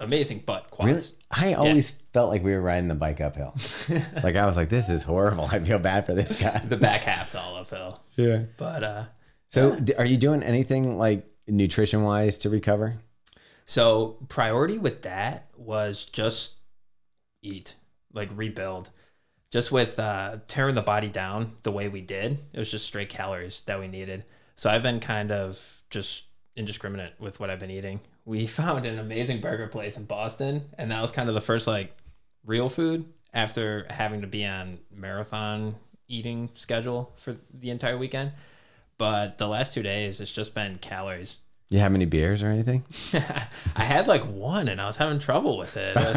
amazing. 0.00 0.42
But 0.46 0.66
really, 0.78 0.92
quads, 0.94 1.14
I 1.30 1.54
always 1.54 1.90
felt 2.12 2.30
like 2.30 2.42
we 2.42 2.52
were 2.52 2.60
riding 2.60 2.88
the 2.88 2.94
bike 2.94 3.20
uphill. 3.20 3.54
like 4.22 4.36
I 4.36 4.46
was 4.46 4.56
like, 4.56 4.68
this 4.68 4.88
is 4.88 5.02
horrible. 5.02 5.48
I 5.50 5.60
feel 5.60 5.78
bad 5.78 6.06
for 6.06 6.14
this 6.14 6.40
guy. 6.40 6.58
the 6.64 6.76
back 6.76 7.02
half's 7.04 7.34
all 7.34 7.56
uphill. 7.56 8.00
Yeah. 8.16 8.44
But 8.56 8.82
uh, 8.82 9.04
So, 9.50 9.76
d 9.76 9.94
are 9.94 10.06
you 10.06 10.16
doing 10.16 10.42
anything 10.42 10.98
like 10.98 11.26
nutrition 11.46 12.02
wise 12.02 12.38
to 12.38 12.50
recover? 12.50 12.98
so 13.66 14.16
priority 14.28 14.78
with 14.78 15.02
that 15.02 15.48
was 15.56 16.06
just 16.06 16.54
eat, 17.42 17.74
like 18.14 18.30
rebuild. 18.34 18.90
Just 19.50 19.72
with 19.72 19.98
uh, 19.98 20.38
tearing 20.46 20.74
the 20.74 20.82
body 20.82 21.08
down 21.08 21.52
the 21.62 21.72
way 21.72 21.88
we 21.88 22.00
did, 22.02 22.38
it 22.52 22.58
was 22.58 22.70
just 22.70 22.86
straight 22.86 23.08
calories 23.08 23.62
that 23.62 23.80
we 23.80 23.88
needed. 23.88 24.24
So 24.56 24.68
I've 24.70 24.82
been 24.82 25.00
kind 25.00 25.32
of 25.32 25.82
just 25.90 26.24
indiscriminate 26.56 27.12
with 27.18 27.40
what 27.40 27.48
I've 27.48 27.60
been 27.60 27.70
eating. 27.70 28.00
We 28.28 28.46
found 28.60 28.84
an 28.84 28.98
amazing 28.98 29.40
burger 29.40 29.66
place 29.66 29.96
in 29.96 30.04
Boston, 30.04 30.68
and 30.76 30.90
that 30.90 31.00
was 31.00 31.10
kind 31.10 31.28
of 31.28 31.34
the 31.34 31.40
first 31.40 31.66
like 31.66 31.96
real 32.44 32.68
food 32.68 33.06
after 33.32 33.86
having 33.88 34.20
to 34.20 34.26
be 34.26 34.44
on 34.44 34.78
marathon 34.94 35.76
eating 36.08 36.50
schedule 36.54 37.12
for 37.16 37.36
the 37.52 37.70
entire 37.70 37.96
weekend. 37.96 38.32
But 38.98 39.38
the 39.38 39.48
last 39.48 39.72
two 39.72 39.82
days, 39.82 40.20
it's 40.20 40.32
just 40.32 40.54
been 40.54 40.76
calories. 40.76 41.38
You 41.70 41.78
have 41.78 41.94
any 41.94 42.04
beers 42.04 42.42
or 42.42 42.48
anything? 42.48 42.84
I 43.76 43.84
had 43.84 44.08
like 44.08 44.22
one, 44.22 44.68
and 44.68 44.80
I 44.80 44.86
was 44.86 44.96
having 44.96 45.18
trouble 45.18 45.56
with 45.56 45.76
it. 45.76 45.96
I 45.96 46.12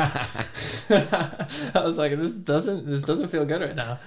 was, 0.89 1.71
I 1.75 1.83
was 1.85 1.97
like, 1.97 2.13
"This 2.13 2.33
doesn't, 2.33 2.87
this 2.87 3.03
doesn't 3.03 3.29
feel 3.29 3.45
good 3.45 3.61
right 3.61 3.75
now." 3.75 3.99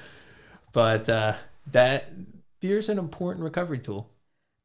But 0.72 1.08
uh, 1.08 1.34
that 1.70 2.12
beer's 2.60 2.88
an 2.88 2.98
important 2.98 3.44
recovery 3.44 3.78
tool. 3.78 4.10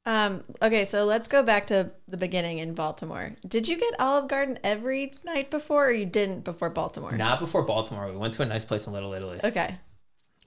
Um, 0.06 0.44
okay, 0.62 0.86
so 0.86 1.06
let's 1.06 1.28
go 1.28 1.44
back 1.44 1.68
to 1.68 1.92
the 2.08 2.18
beginning 2.18 2.58
in 2.60 2.74
Baltimore. 2.74 3.36
Did 3.48 3.68
you 3.68 3.78
get 3.78 3.94
Olive 4.00 4.28
Garden 4.28 4.58
every 4.64 5.14
night 5.24 5.52
before, 5.52 5.88
or 5.88 5.92
you 5.92 6.06
didn't 6.06 6.44
before 6.44 6.70
Baltimore? 6.70 7.12
Not 7.12 7.40
before 7.40 7.62
Baltimore. 7.64 8.10
We 8.12 8.18
went 8.18 8.34
to 8.36 8.42
a 8.42 8.46
nice 8.46 8.66
place 8.66 8.88
in 8.88 8.94
Little 8.94 9.14
Italy. 9.14 9.40
Okay. 9.44 9.78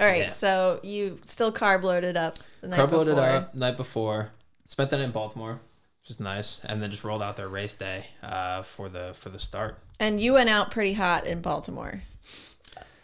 All 0.01 0.07
right, 0.07 0.23
Yeah. 0.23 0.29
so 0.29 0.81
you 0.83 1.21
still 1.25 1.53
carb 1.53 1.83
loaded 1.83 2.17
up 2.17 2.39
the 2.61 2.69
night 2.69 2.81
Carb 2.81 2.91
loaded 2.93 3.15
before. 3.15 3.31
up 3.31 3.55
night 3.55 3.77
before. 3.77 4.31
Spent 4.65 4.91
that 4.91 5.01
in 5.01 5.11
Baltimore, 5.13 5.61
which 6.03 6.11
is 6.11 6.19
nice, 6.19 6.63
and 6.65 6.83
then 6.83 6.91
just 6.91 7.05
rolled 7.05 7.23
out 7.23 7.37
their 7.37 7.49
race 7.49 7.75
day 7.75 8.07
uh, 8.23 8.63
for 8.63 8.89
the 8.89 9.13
for 9.15 9.29
the 9.29 9.39
start. 9.39 9.79
And 10.01 10.21
you 10.21 10.33
went 10.33 10.49
out 10.49 10.71
pretty 10.71 10.95
hot 10.95 11.27
in 11.27 11.41
Baltimore. 11.43 12.03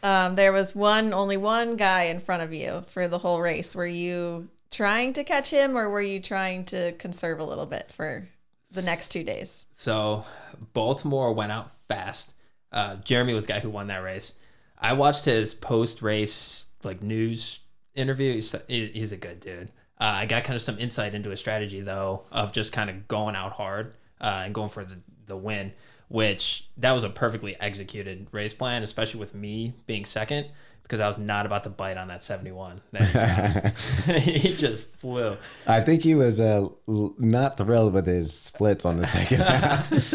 Um, 0.02 0.34
there 0.34 0.52
was 0.52 0.74
one, 0.74 1.12
only 1.12 1.36
one 1.36 1.76
guy 1.76 2.04
in 2.04 2.20
front 2.20 2.42
of 2.42 2.52
you 2.52 2.82
for 2.88 3.06
the 3.06 3.18
whole 3.18 3.40
race. 3.40 3.74
Were 3.76 3.86
you 3.86 4.48
trying 4.70 5.12
to 5.14 5.24
catch 5.24 5.50
him, 5.50 5.76
or 5.76 5.88
were 5.88 6.02
you 6.02 6.20
trying 6.20 6.64
to 6.66 6.92
conserve 6.92 7.40
a 7.40 7.44
little 7.44 7.66
bit 7.66 7.92
for 7.92 8.28
the 8.70 8.82
next 8.82 9.10
two 9.10 9.24
days? 9.24 9.66
So 9.76 10.24
Baltimore 10.72 11.32
went 11.32 11.52
out 11.52 11.72
fast. 11.86 12.34
Uh, 12.70 12.96
Jeremy 12.96 13.34
was 13.34 13.46
the 13.46 13.54
guy 13.54 13.60
who 13.60 13.70
won 13.70 13.86
that 13.86 14.02
race. 14.02 14.38
I 14.78 14.92
watched 14.92 15.24
his 15.24 15.54
post 15.54 16.02
race 16.02 16.66
like 16.84 17.02
news 17.02 17.60
interview. 17.94 18.34
He's, 18.34 18.54
he's 18.68 19.12
a 19.12 19.16
good 19.16 19.40
dude. 19.40 19.70
Uh, 20.00 20.04
I 20.04 20.26
got 20.26 20.44
kind 20.44 20.54
of 20.54 20.62
some 20.62 20.78
insight 20.78 21.14
into 21.14 21.30
his 21.30 21.40
strategy 21.40 21.80
though 21.80 22.24
of 22.30 22.52
just 22.52 22.72
kind 22.72 22.88
of 22.88 23.08
going 23.08 23.34
out 23.34 23.52
hard 23.52 23.94
uh, 24.20 24.42
and 24.44 24.54
going 24.54 24.68
for 24.68 24.84
the, 24.84 25.00
the 25.26 25.36
win, 25.36 25.72
which 26.08 26.68
that 26.76 26.92
was 26.92 27.04
a 27.04 27.10
perfectly 27.10 27.58
executed 27.58 28.28
race 28.30 28.54
plan, 28.54 28.82
especially 28.82 29.18
with 29.18 29.34
me 29.34 29.74
being 29.86 30.04
second 30.04 30.46
because 30.88 31.00
I 31.00 31.06
was 31.06 31.18
not 31.18 31.44
about 31.44 31.64
to 31.64 31.70
bite 31.70 31.98
on 31.98 32.08
that 32.08 32.24
71. 32.24 32.80
That 32.92 33.74
he, 34.06 34.20
he 34.38 34.56
just 34.56 34.90
flew. 34.96 35.36
I 35.66 35.82
think 35.82 36.02
he 36.02 36.14
was 36.14 36.40
uh, 36.40 36.66
not 36.86 37.58
thrilled 37.58 37.92
with 37.92 38.06
his 38.06 38.32
splits 38.32 38.86
on 38.86 38.96
the 38.96 39.04
second 39.04 39.40
half. 39.42 40.14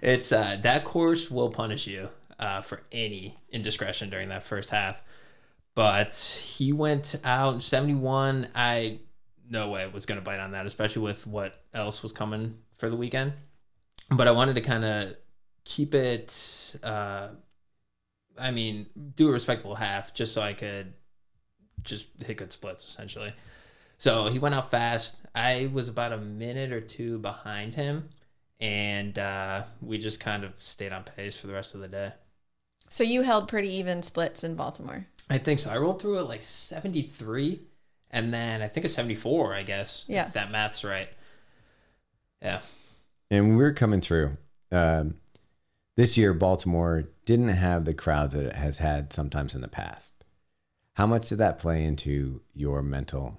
It's 0.00 0.32
uh, 0.32 0.58
that 0.62 0.84
course 0.84 1.30
will 1.30 1.50
punish 1.50 1.86
you 1.86 2.08
uh, 2.38 2.62
for 2.62 2.80
any 2.90 3.38
indiscretion 3.50 4.08
during 4.08 4.30
that 4.30 4.42
first 4.42 4.70
half. 4.70 5.02
But 5.74 6.14
he 6.14 6.72
went 6.72 7.16
out 7.22 7.62
71. 7.62 8.48
I 8.54 9.00
no 9.50 9.68
way 9.68 9.86
was 9.86 10.06
going 10.06 10.18
to 10.18 10.24
bite 10.24 10.40
on 10.40 10.52
that, 10.52 10.64
especially 10.64 11.02
with 11.02 11.26
what 11.26 11.62
else 11.74 12.02
was 12.02 12.12
coming 12.12 12.56
for 12.78 12.88
the 12.88 12.96
weekend. 12.96 13.34
But 14.10 14.28
I 14.28 14.30
wanted 14.30 14.54
to 14.54 14.62
kind 14.62 14.84
of 14.84 15.16
keep 15.64 15.94
it. 15.94 16.74
I 18.40 18.50
mean, 18.50 18.86
do 19.16 19.28
a 19.28 19.32
respectable 19.32 19.74
half 19.74 20.14
just 20.14 20.32
so 20.32 20.40
I 20.42 20.52
could 20.52 20.92
just 21.82 22.06
hit 22.24 22.38
good 22.38 22.52
splits 22.52 22.86
essentially. 22.86 23.32
So 23.98 24.28
he 24.28 24.38
went 24.38 24.54
out 24.54 24.70
fast. 24.70 25.16
I 25.34 25.70
was 25.72 25.88
about 25.88 26.12
a 26.12 26.18
minute 26.18 26.72
or 26.72 26.80
two 26.80 27.18
behind 27.18 27.74
him 27.74 28.08
and 28.58 29.18
uh, 29.18 29.64
we 29.80 29.98
just 29.98 30.20
kind 30.20 30.44
of 30.44 30.52
stayed 30.56 30.92
on 30.92 31.04
pace 31.04 31.36
for 31.36 31.46
the 31.46 31.52
rest 31.52 31.74
of 31.74 31.80
the 31.80 31.88
day. 31.88 32.12
So 32.88 33.04
you 33.04 33.22
held 33.22 33.48
pretty 33.48 33.74
even 33.76 34.02
splits 34.02 34.42
in 34.42 34.54
Baltimore. 34.56 35.06
I 35.28 35.38
think 35.38 35.60
so. 35.60 35.70
I 35.70 35.76
rolled 35.76 36.02
through 36.02 36.18
at 36.18 36.28
like 36.28 36.42
73 36.42 37.60
and 38.10 38.34
then 38.34 38.62
I 38.62 38.68
think 38.68 38.84
a 38.84 38.88
74, 38.88 39.54
I 39.54 39.62
guess. 39.62 40.04
Yeah. 40.08 40.26
If 40.26 40.32
that 40.32 40.50
math's 40.50 40.82
right. 40.84 41.08
Yeah. 42.42 42.60
and 43.30 43.56
we're 43.56 43.74
coming 43.74 44.00
through. 44.00 44.36
Um, 44.72 45.16
this 45.96 46.16
year, 46.16 46.32
Baltimore 46.32 47.04
didn't 47.30 47.48
have 47.50 47.84
the 47.84 47.94
crowds 47.94 48.34
that 48.34 48.46
it 48.46 48.56
has 48.56 48.78
had 48.78 49.12
sometimes 49.12 49.54
in 49.54 49.60
the 49.60 49.68
past. 49.68 50.24
How 50.94 51.06
much 51.06 51.28
did 51.28 51.38
that 51.38 51.60
play 51.60 51.84
into 51.84 52.40
your 52.54 52.82
mental, 52.82 53.38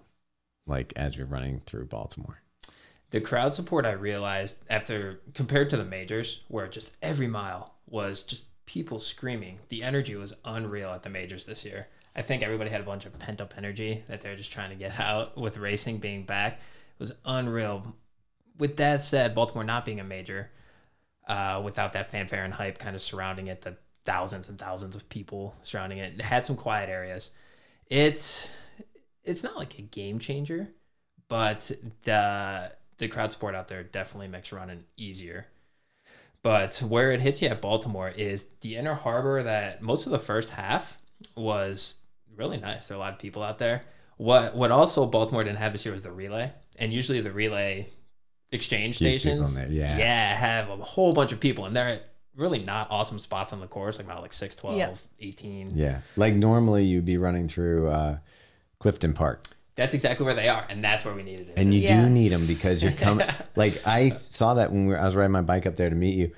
like 0.65 0.93
as 0.95 1.17
you're 1.17 1.25
running 1.25 1.61
through 1.65 1.87
Baltimore? 1.87 2.41
The 3.09 3.19
crowd 3.19 3.53
support 3.53 3.85
I 3.85 3.91
realized 3.91 4.63
after 4.69 5.19
compared 5.33 5.69
to 5.71 5.77
the 5.77 5.83
majors, 5.83 6.39
where 6.47 6.69
just 6.69 6.95
every 7.01 7.27
mile 7.27 7.73
was 7.85 8.23
just 8.23 8.45
people 8.65 8.97
screaming. 8.97 9.59
The 9.67 9.83
energy 9.83 10.15
was 10.15 10.35
unreal 10.45 10.91
at 10.91 11.03
the 11.03 11.09
majors 11.09 11.45
this 11.45 11.65
year. 11.65 11.87
I 12.15 12.21
think 12.21 12.43
everybody 12.43 12.69
had 12.69 12.79
a 12.79 12.85
bunch 12.85 13.05
of 13.05 13.19
pent 13.19 13.41
up 13.41 13.55
energy 13.57 14.05
that 14.07 14.21
they're 14.21 14.37
just 14.37 14.53
trying 14.53 14.69
to 14.69 14.77
get 14.77 14.97
out 15.01 15.37
with 15.37 15.57
racing 15.57 15.97
being 15.97 16.23
back. 16.23 16.53
It 16.53 16.99
was 16.99 17.11
unreal. 17.25 17.93
With 18.57 18.77
that 18.77 19.03
said, 19.03 19.35
Baltimore 19.35 19.65
not 19.65 19.83
being 19.83 19.99
a 19.99 20.05
major, 20.05 20.49
uh, 21.31 21.61
without 21.63 21.93
that 21.93 22.11
fanfare 22.11 22.43
and 22.43 22.53
hype 22.53 22.77
kind 22.77 22.93
of 22.93 23.01
surrounding 23.01 23.47
it, 23.47 23.61
the 23.61 23.77
thousands 24.03 24.49
and 24.49 24.59
thousands 24.59 24.97
of 24.97 25.07
people 25.07 25.55
surrounding 25.63 25.99
it, 25.99 26.15
it 26.15 26.21
had 26.21 26.45
some 26.45 26.57
quiet 26.57 26.89
areas. 26.89 27.31
It's 27.89 28.49
it's 29.23 29.41
not 29.41 29.55
like 29.55 29.79
a 29.79 29.81
game 29.81 30.19
changer, 30.19 30.67
but 31.29 31.71
the 32.03 32.73
the 32.97 33.07
crowd 33.07 33.31
support 33.31 33.55
out 33.55 33.69
there 33.69 33.81
definitely 33.81 34.27
makes 34.27 34.51
running 34.51 34.83
easier. 34.97 35.47
But 36.43 36.75
where 36.79 37.11
it 37.11 37.21
hits 37.21 37.41
you 37.41 37.47
at 37.47 37.61
Baltimore 37.61 38.09
is 38.09 38.47
the 38.59 38.75
inner 38.75 38.95
harbor 38.95 39.41
that 39.41 39.81
most 39.81 40.05
of 40.05 40.11
the 40.11 40.19
first 40.19 40.49
half 40.49 40.97
was 41.37 41.97
really 42.35 42.57
nice. 42.57 42.87
There 42.87 42.97
are 42.97 42.99
a 42.99 43.03
lot 43.03 43.13
of 43.13 43.19
people 43.19 43.41
out 43.41 43.57
there. 43.57 43.83
What 44.17 44.53
what 44.53 44.71
also 44.71 45.05
Baltimore 45.05 45.45
didn't 45.45 45.59
have 45.59 45.71
this 45.71 45.85
year 45.85 45.93
was 45.93 46.03
the 46.03 46.11
relay. 46.11 46.51
And 46.77 46.91
usually 46.91 47.21
the 47.21 47.31
relay 47.31 47.89
exchange 48.51 48.99
Keeps 48.99 49.23
people 49.23 49.45
stations 49.45 49.55
there, 49.55 49.67
yeah. 49.69 49.97
yeah, 49.97 50.35
have 50.35 50.69
a 50.69 50.77
whole 50.77 51.13
bunch 51.13 51.31
of 51.31 51.39
people 51.39 51.65
and 51.65 51.75
they're 51.75 51.87
at 51.87 52.07
really 52.35 52.59
not 52.59 52.87
awesome 52.91 53.19
spots 53.19 53.53
on 53.53 53.59
the 53.59 53.67
course, 53.67 53.97
like 53.97 54.05
about 54.07 54.21
like 54.21 54.33
6, 54.33 54.55
12, 54.55 54.77
Yeah. 54.77 54.93
18. 55.19 55.71
Yeah, 55.75 56.01
like 56.15 56.33
normally 56.35 56.85
you'd 56.85 57.05
be 57.05 57.17
running 57.17 57.47
through 57.47 57.89
uh, 57.89 58.17
Clifton 58.79 59.13
Park, 59.13 59.45
That's 59.75 59.93
exactly 59.93 60.25
where 60.25 60.35
they 60.35 60.49
are, 60.49 60.65
and 60.69 60.83
that's 60.83 61.03
where 61.05 61.13
we 61.13 61.23
needed 61.23 61.49
it. 61.49 61.53
and 61.57 61.73
you 61.73 61.81
Yeah. 61.81 62.01
do 62.03 62.09
need 62.09 62.29
them 62.29 62.45
because 62.45 62.81
you're 62.81 62.91
coming. 63.07 63.27
like 63.55 63.85
I 63.85 64.09
saw 64.11 64.53
that 64.55 64.71
when 64.71 64.85
we 64.87 64.93
were, 64.93 64.99
I 64.99 65.05
was 65.05 65.15
riding 65.15 65.31
my 65.31 65.41
bike 65.41 65.65
up 65.65 65.75
there 65.75 65.89
to 65.89 65.95
meet 65.95 66.15
you. 66.15 66.31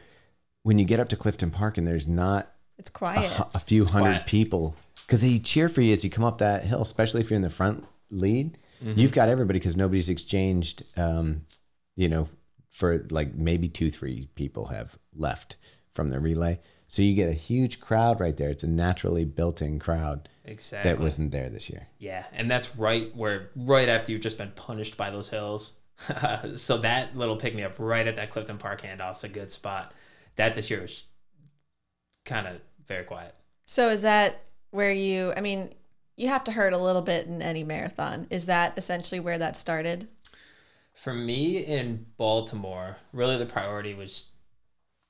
When 0.64 0.80
you 0.80 0.86
get 0.86 1.00
up 1.00 1.10
to 1.10 1.16
Clifton 1.16 1.52
Park 1.52 1.78
and 1.78 1.86
there's 1.86 2.08
not 2.08 2.50
It's 2.78 2.90
quiet. 2.90 3.30
hu- 3.32 3.44
a 3.54 3.60
few 3.60 3.82
It's 3.82 3.90
hundred 3.92 4.10
quiet. 4.12 4.26
people 4.28 4.76
because 5.06 5.22
they 5.22 5.38
cheer 5.40 5.68
for 5.68 5.82
you 5.82 5.92
as 5.94 6.04
you 6.04 6.10
come 6.10 6.24
up 6.24 6.38
that 6.38 6.64
hill, 6.64 6.82
especially 6.82 7.20
if 7.22 7.30
you're 7.30 7.36
in 7.36 7.42
the 7.42 7.50
front 7.50 7.86
lead. 8.10 8.58
Mm-hmm. 8.84 8.98
You've 9.00 9.12
got 9.12 9.28
everybody 9.30 9.60
because 9.60 9.76
nobody's 9.76 10.10
exchanged, 10.10 10.86
um, 10.98 11.42
you 11.96 12.10
know, 12.10 12.28
for 12.70 13.06
like 13.10 13.36
maybe 13.36 13.68
two, 13.68 13.92
three 13.92 14.28
people 14.36 14.68
have 14.68 14.98
left 15.16 15.58
from 15.94 16.10
the 16.10 16.20
relay. 16.20 16.60
So 16.88 17.02
you 17.02 17.16
get 17.16 17.30
a 17.30 17.34
huge 17.34 17.80
crowd 17.80 18.20
right 18.20 18.36
there. 18.36 18.50
It's 18.50 18.64
a 18.64 18.68
naturally 18.68 19.26
built 19.26 19.62
in 19.62 19.80
crowd 19.80 20.30
exactly. 20.46 20.92
that 20.92 21.00
wasn't 21.00 21.32
there 21.32 21.50
this 21.50 21.70
year. 21.70 21.88
Yeah, 21.98 22.26
and 22.34 22.50
that's 22.50 22.76
right 22.76 23.16
where 23.16 23.50
right 23.56 23.90
after 23.90 24.12
you've 24.12 24.22
just 24.22 24.38
been 24.38 24.52
punished 24.52 24.98
by 24.98 25.10
those 25.10 25.30
hills. 25.30 25.74
so 26.56 26.78
that 26.80 27.16
little 27.16 27.36
pick 27.36 27.56
me 27.56 27.64
up 27.64 27.76
right 27.78 28.06
at 28.08 28.16
that 28.18 28.30
Clifton 28.30 28.58
Park 28.58 28.82
handoff's 28.82 29.24
a 29.24 29.30
good 29.30 29.52
spot. 29.52 29.94
That 30.36 30.56
this 30.56 30.70
year 30.70 30.82
was 30.82 31.04
kind 32.26 32.48
of 32.48 32.62
very 32.86 33.04
quiet. 33.04 33.36
So 33.66 33.90
is 33.90 34.02
that 34.02 34.44
where 34.72 34.92
you? 34.92 35.34
I 35.36 35.42
mean, 35.42 35.74
you 36.16 36.28
have 36.28 36.44
to 36.46 36.52
hurt 36.52 36.74
a 36.74 36.78
little 36.78 37.02
bit 37.02 37.28
in 37.28 37.42
any 37.42 37.64
marathon. 37.64 38.28
Is 38.30 38.46
that 38.46 38.74
essentially 38.78 39.20
where 39.20 39.38
that 39.38 39.58
started? 39.58 40.08
For 40.94 41.14
me 41.14 41.58
in 41.58 42.06
Baltimore, 42.18 42.98
really 43.12 43.38
the 43.38 43.46
priority 43.46 43.94
was 43.94 44.30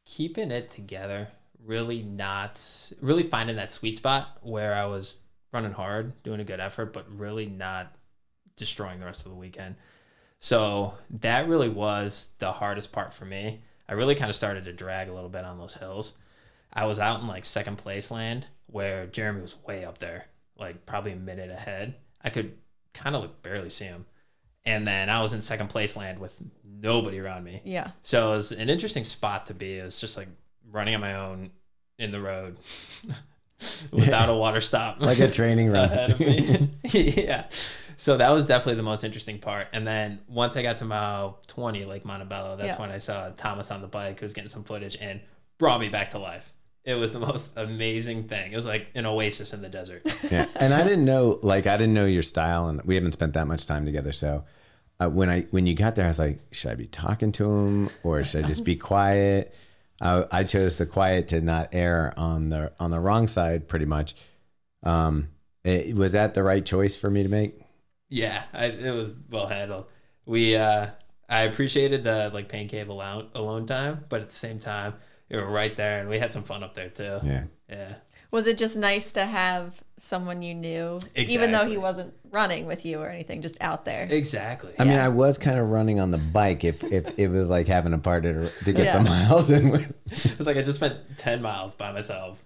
keeping 0.06 0.52
it 0.52 0.70
together, 0.70 1.28
really 1.64 2.02
not 2.02 2.62
really 3.02 3.24
finding 3.24 3.58
that 3.58 3.72
sweet 3.72 3.98
spot 3.98 4.38
where 4.42 4.74
I 4.74 4.86
was 4.86 5.20
running 5.52 5.72
hard, 5.72 6.24
doing 6.24 6.40
a 6.40 6.46
good 6.46 6.60
effort, 6.60 6.94
but 6.94 7.06
really 7.10 7.46
not 7.46 7.96
destroying 8.56 9.00
the 9.00 9.06
rest 9.06 9.26
of 9.26 9.32
the 9.32 9.38
weekend. 9.38 9.76
So 10.40 10.96
that 11.22 11.48
really 11.48 11.70
was 11.70 12.32
the 12.40 12.52
hardest 12.52 12.92
part 12.92 13.14
for 13.14 13.26
me. 13.26 13.62
I 13.88 13.94
really 13.94 14.16
kind 14.16 14.30
of 14.30 14.36
started 14.36 14.66
to 14.66 14.74
drag 14.74 15.10
a 15.10 15.14
little 15.14 15.30
bit 15.30 15.46
on 15.46 15.58
those 15.58 15.74
hills. 15.74 16.14
I 16.74 16.86
was 16.86 17.00
out 17.00 17.22
in 17.22 17.28
like 17.28 17.46
second 17.46 17.78
place 17.78 18.10
land 18.10 18.48
where 18.68 19.06
Jeremy 19.06 19.42
was 19.42 19.56
way 19.68 19.86
up 19.86 20.00
there, 20.00 20.26
like 20.58 20.86
probably 20.86 21.12
a 21.12 21.18
minute 21.18 21.52
ahead. 21.52 21.96
I 22.22 22.30
could 22.30 22.58
kind 22.94 23.16
of 23.16 23.22
like 23.22 23.44
barely 23.44 23.70
see 23.70 23.86
him. 23.86 24.06
And 24.66 24.88
then 24.88 25.10
I 25.10 25.22
was 25.22 25.34
in 25.34 25.42
second 25.42 25.68
place 25.70 25.96
land 25.98 26.20
with 26.20 26.42
nobody 26.64 27.20
around 27.20 27.44
me. 27.44 27.62
Yeah. 27.66 27.92
So 28.04 28.32
it 28.34 28.38
was 28.38 28.52
an 28.54 28.70
interesting 28.70 29.04
spot 29.04 29.48
to 29.48 29.54
be. 29.54 29.78
It 29.80 29.84
was 29.84 30.00
just 30.00 30.16
like 30.18 30.28
running 30.72 30.96
on 30.96 31.02
my 31.02 31.16
own 31.16 31.52
in 32.00 32.12
the 32.12 32.22
road 32.22 32.58
without 33.92 34.30
a 34.30 34.34
water 34.34 34.62
stop. 34.62 35.02
Like 35.02 35.20
a 35.20 35.30
training 35.30 35.70
run. 35.72 35.86
ahead 35.92 36.12
of 36.12 36.20
me. 36.20 36.70
yeah. 36.92 37.46
So 37.98 38.18
that 38.18 38.30
was 38.32 38.48
definitely 38.48 38.76
the 38.76 38.84
most 38.84 39.04
interesting 39.04 39.40
part. 39.40 39.68
And 39.74 39.86
then 39.86 40.20
once 40.28 40.56
I 40.56 40.64
got 40.64 40.78
to 40.80 40.86
mile 40.86 41.40
20, 41.48 41.86
like 41.86 42.06
Montebello, 42.06 42.56
that's 42.58 42.76
Yeah. 42.76 42.82
when 42.82 42.92
I 42.92 42.98
saw 43.00 43.30
Thomas 43.36 43.70
on 43.72 43.82
the 43.82 43.88
bike 43.88 44.20
who 44.20 44.24
was 44.26 44.34
getting 44.34 44.50
some 44.50 44.64
footage 44.64 44.98
and 45.00 45.20
brought 45.58 45.80
me 45.80 45.90
back 45.90 46.12
to 46.12 46.20
life. 46.20 46.53
It 46.86 46.96
was 46.96 47.14
the 47.14 47.20
most 47.20 47.52
amazing 47.56 48.28
thing. 48.28 48.52
It 48.52 48.56
was 48.56 48.66
like 48.66 48.88
an 48.94 49.06
oasis 49.06 49.54
in 49.54 49.62
the 49.62 49.70
desert. 49.70 50.04
yeah. 50.32 50.48
And 50.56 50.74
I 50.74 50.84
didn't 50.84 51.06
know, 51.06 51.40
like, 51.42 51.66
I 51.66 51.78
didn't 51.78 51.94
know 51.94 52.06
your 52.06 52.24
style, 52.24 52.68
and 52.68 52.82
we 52.84 52.96
haven't 52.96 53.14
spent 53.14 53.34
that 53.34 53.48
much 53.48 53.66
time 53.66 53.86
together. 53.86 54.12
So 54.12 54.44
uh, 55.00 55.10
when 55.10 55.30
I 55.30 55.42
when 55.52 55.66
you 55.66 55.76
got 55.76 55.96
there, 55.96 56.06
I 56.06 56.10
was 56.10 56.20
like, 56.20 56.40
should 56.52 56.72
I 56.72 56.76
be 56.76 56.88
talking 56.88 57.32
to 57.34 57.50
him 57.50 57.90
or 58.04 58.24
should 58.24 58.46
I 58.46 58.48
just 58.48 58.64
be 58.66 58.76
quiet? 58.92 59.54
I, 60.02 60.26
I 60.32 60.44
chose 60.44 60.78
the 60.78 60.86
quiet 60.86 61.30
to 61.30 61.42
not 61.42 61.70
err 61.74 62.14
on 62.18 62.50
the 62.50 62.74
on 62.80 62.92
the 62.92 63.00
wrong 63.00 63.28
side, 63.28 63.68
pretty 63.68 63.86
much. 63.86 64.16
Um, 64.84 65.30
it, 65.64 65.96
was 65.96 66.12
that 66.12 66.34
the 66.34 66.44
right 66.44 66.66
choice 66.66 66.98
for 66.98 67.10
me 67.10 67.24
to 67.24 67.30
make? 67.30 67.60
Yeah, 68.10 68.44
I, 68.54 68.66
it 68.66 68.94
was 68.94 69.16
well 69.30 69.48
handled. 69.48 69.86
We 70.26 70.56
uh 70.56 70.88
I 71.30 71.42
appreciated 71.44 72.04
the 72.04 72.30
like 72.34 72.50
pain 72.50 72.68
cave 72.68 72.90
alone 72.90 73.30
alone 73.34 73.66
time, 73.66 74.06
but 74.10 74.22
at 74.22 74.30
the 74.30 74.36
same 74.36 74.60
time, 74.60 74.96
we 75.34 75.42
were 75.42 75.52
right 75.52 75.76
there 75.76 76.00
and 76.00 76.10
we 76.10 76.20
had 76.20 76.32
some 76.32 76.44
fun 76.44 76.64
up 76.64 76.74
there 76.76 76.90
too. 76.90 77.20
Yeah. 77.24 77.44
Yeah. 77.70 77.94
Was 78.30 78.48
it 78.48 78.58
just 78.58 78.76
nice 78.76 79.14
to 79.14 79.26
have 79.26 79.84
someone 79.98 80.42
you 80.42 80.56
knew, 80.56 81.00
even 81.16 81.52
though 81.52 81.68
he 81.68 81.78
wasn't 81.78 82.14
running 82.32 82.66
with 82.66 82.84
you 82.84 83.00
or 83.00 83.08
anything, 83.08 83.42
just 83.44 83.58
out 83.62 83.86
there? 83.86 84.08
Exactly. 84.10 84.74
I 84.80 84.86
mean, 84.86 84.98
I 84.98 85.10
was 85.10 85.38
kind 85.38 85.60
of 85.60 85.70
running 85.70 86.00
on 86.00 86.10
the 86.10 86.18
bike 86.18 86.64
if, 86.64 86.84
if 86.84 87.18
it 87.20 87.28
was 87.28 87.48
like 87.50 87.68
having 87.68 87.94
a 87.94 88.00
partner 88.00 88.48
to, 88.48 88.64
to 88.66 88.74
get 88.74 88.86
Yeah. 88.86 88.94
some 88.94 89.04
miles 89.04 89.52
in 89.52 89.70
with. 89.70 89.94
it's 90.08 90.46
like 90.46 90.58
I 90.58 90.64
just 90.64 90.78
spent 90.80 90.98
10 91.18 91.44
miles 91.44 91.76
by 91.76 91.92
myself 91.92 92.44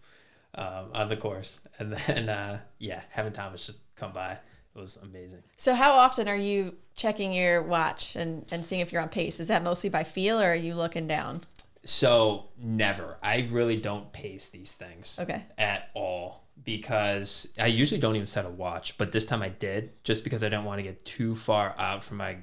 um, 0.56 0.88
on 0.94 1.08
the 1.08 1.16
course. 1.16 1.62
And 1.80 1.94
then, 1.94 2.28
uh, 2.30 2.60
yeah, 2.80 3.04
having 3.10 3.32
Thomas 3.32 3.66
just 3.66 3.80
come 3.96 4.12
by 4.12 4.34
it 4.34 4.40
was 4.76 4.98
amazing. 4.98 5.44
So, 5.56 5.74
how 5.74 5.94
often 5.94 6.28
are 6.28 6.36
you 6.36 6.76
checking 6.96 7.32
your 7.34 7.64
watch 7.64 8.16
and, 8.18 8.46
and 8.52 8.66
seeing 8.66 8.82
if 8.82 8.92
you're 8.92 9.02
on 9.02 9.10
pace? 9.10 9.40
Is 9.40 9.48
that 9.48 9.64
mostly 9.64 9.90
by 9.90 10.04
feel 10.04 10.40
or 10.42 10.52
are 10.52 10.56
you 10.56 10.76
looking 10.76 11.08
down? 11.08 11.42
So, 11.86 12.50
never. 12.58 13.18
I 13.24 13.48
really 13.52 13.78
don't 13.78 14.12
pace 14.12 14.48
these 14.50 14.74
things 14.74 15.18
Okay. 15.22 15.44
at 15.58 15.90
all 15.94 16.44
because 16.64 17.54
I 17.60 17.68
usually 17.68 18.02
don't 18.02 18.16
even 18.16 18.26
set 18.26 18.46
a 18.46 18.50
watch, 18.50 18.98
but 18.98 19.12
this 19.12 19.26
time 19.26 19.42
I 19.42 19.50
did 19.50 19.92
just 20.04 20.24
because 20.24 20.44
I 20.44 20.50
didn't 20.50 20.66
want 20.66 20.80
to 20.80 20.84
get 20.84 21.06
too 21.06 21.36
far 21.36 21.76
out 21.78 22.04
from 22.04 22.18
my 22.18 22.38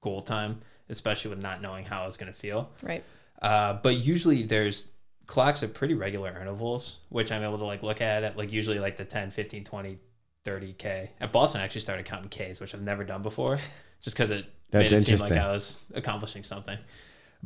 goal 0.00 0.20
time, 0.20 0.60
especially 0.88 1.30
with 1.30 1.42
not 1.42 1.62
knowing 1.62 1.84
how 1.84 2.02
I 2.02 2.06
was 2.06 2.16
going 2.16 2.32
to 2.32 2.38
feel. 2.38 2.70
Right. 2.82 3.04
Uh, 3.40 3.74
but 3.74 3.96
usually 3.96 4.42
there's 4.42 4.88
clocks 5.26 5.62
at 5.62 5.74
pretty 5.74 5.94
regular 5.94 6.30
intervals, 6.40 6.98
which 7.08 7.30
I'm 7.30 7.42
able 7.42 7.58
to 7.58 7.64
like 7.64 7.82
look 7.82 8.00
at 8.00 8.24
it, 8.24 8.36
like 8.36 8.52
usually 8.52 8.78
like 8.78 8.96
the 8.96 9.04
10, 9.04 9.30
15, 9.30 9.64
20, 9.64 9.98
30 10.44 10.72
K. 10.74 11.10
At 11.20 11.32
Boston, 11.32 11.60
I 11.60 11.64
actually 11.64 11.82
started 11.82 12.04
counting 12.06 12.28
Ks, 12.28 12.60
which 12.60 12.74
I've 12.74 12.82
never 12.82 13.04
done 13.04 13.22
before, 13.22 13.58
just 14.00 14.16
because 14.16 14.30
it 14.30 14.46
That's 14.70 14.90
made 14.90 14.98
it 14.98 15.04
seem 15.04 15.18
like. 15.18 15.32
I 15.32 15.52
was 15.52 15.78
accomplishing 15.94 16.42
something. 16.42 16.78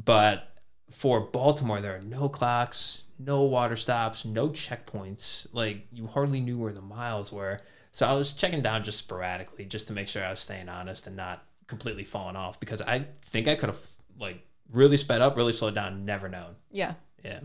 But 0.03 0.56
for 0.91 1.21
Baltimore, 1.21 1.81
there 1.81 1.97
are 1.97 2.03
no 2.03 2.29
clocks, 2.29 3.03
no 3.19 3.43
water 3.43 3.77
stops, 3.77 4.25
no 4.25 4.49
checkpoints. 4.49 5.47
Like 5.53 5.87
you 5.93 6.07
hardly 6.07 6.41
knew 6.41 6.59
where 6.59 6.73
the 6.73 6.83
miles 6.83 7.33
were. 7.33 7.61
So 7.93 8.07
I 8.07 8.13
was 8.13 8.33
checking 8.33 8.63
down 8.63 8.85
just 8.85 8.99
sporadically, 8.99 9.65
just 9.65 9.89
to 9.89 9.95
make 9.95 10.09
sure 10.09 10.25
I 10.25 10.31
was 10.31 10.41
staying 10.41 10.69
honest 10.69 11.07
and 11.07 11.17
not 11.17 11.45
completely 11.67 12.05
falling 12.05 12.37
off. 12.37 12.61
Because 12.61 12.83
I 12.83 13.07
think 13.23 13.49
I 13.49 13.55
could 13.55 13.71
have 13.71 13.81
like 14.19 14.47
really 14.71 14.97
sped 14.97 15.21
up, 15.21 15.37
really 15.37 15.53
slowed 15.53 15.75
down, 15.75 16.05
never 16.05 16.29
known. 16.29 16.57
Yeah. 16.71 16.95
Yeah. 17.25 17.41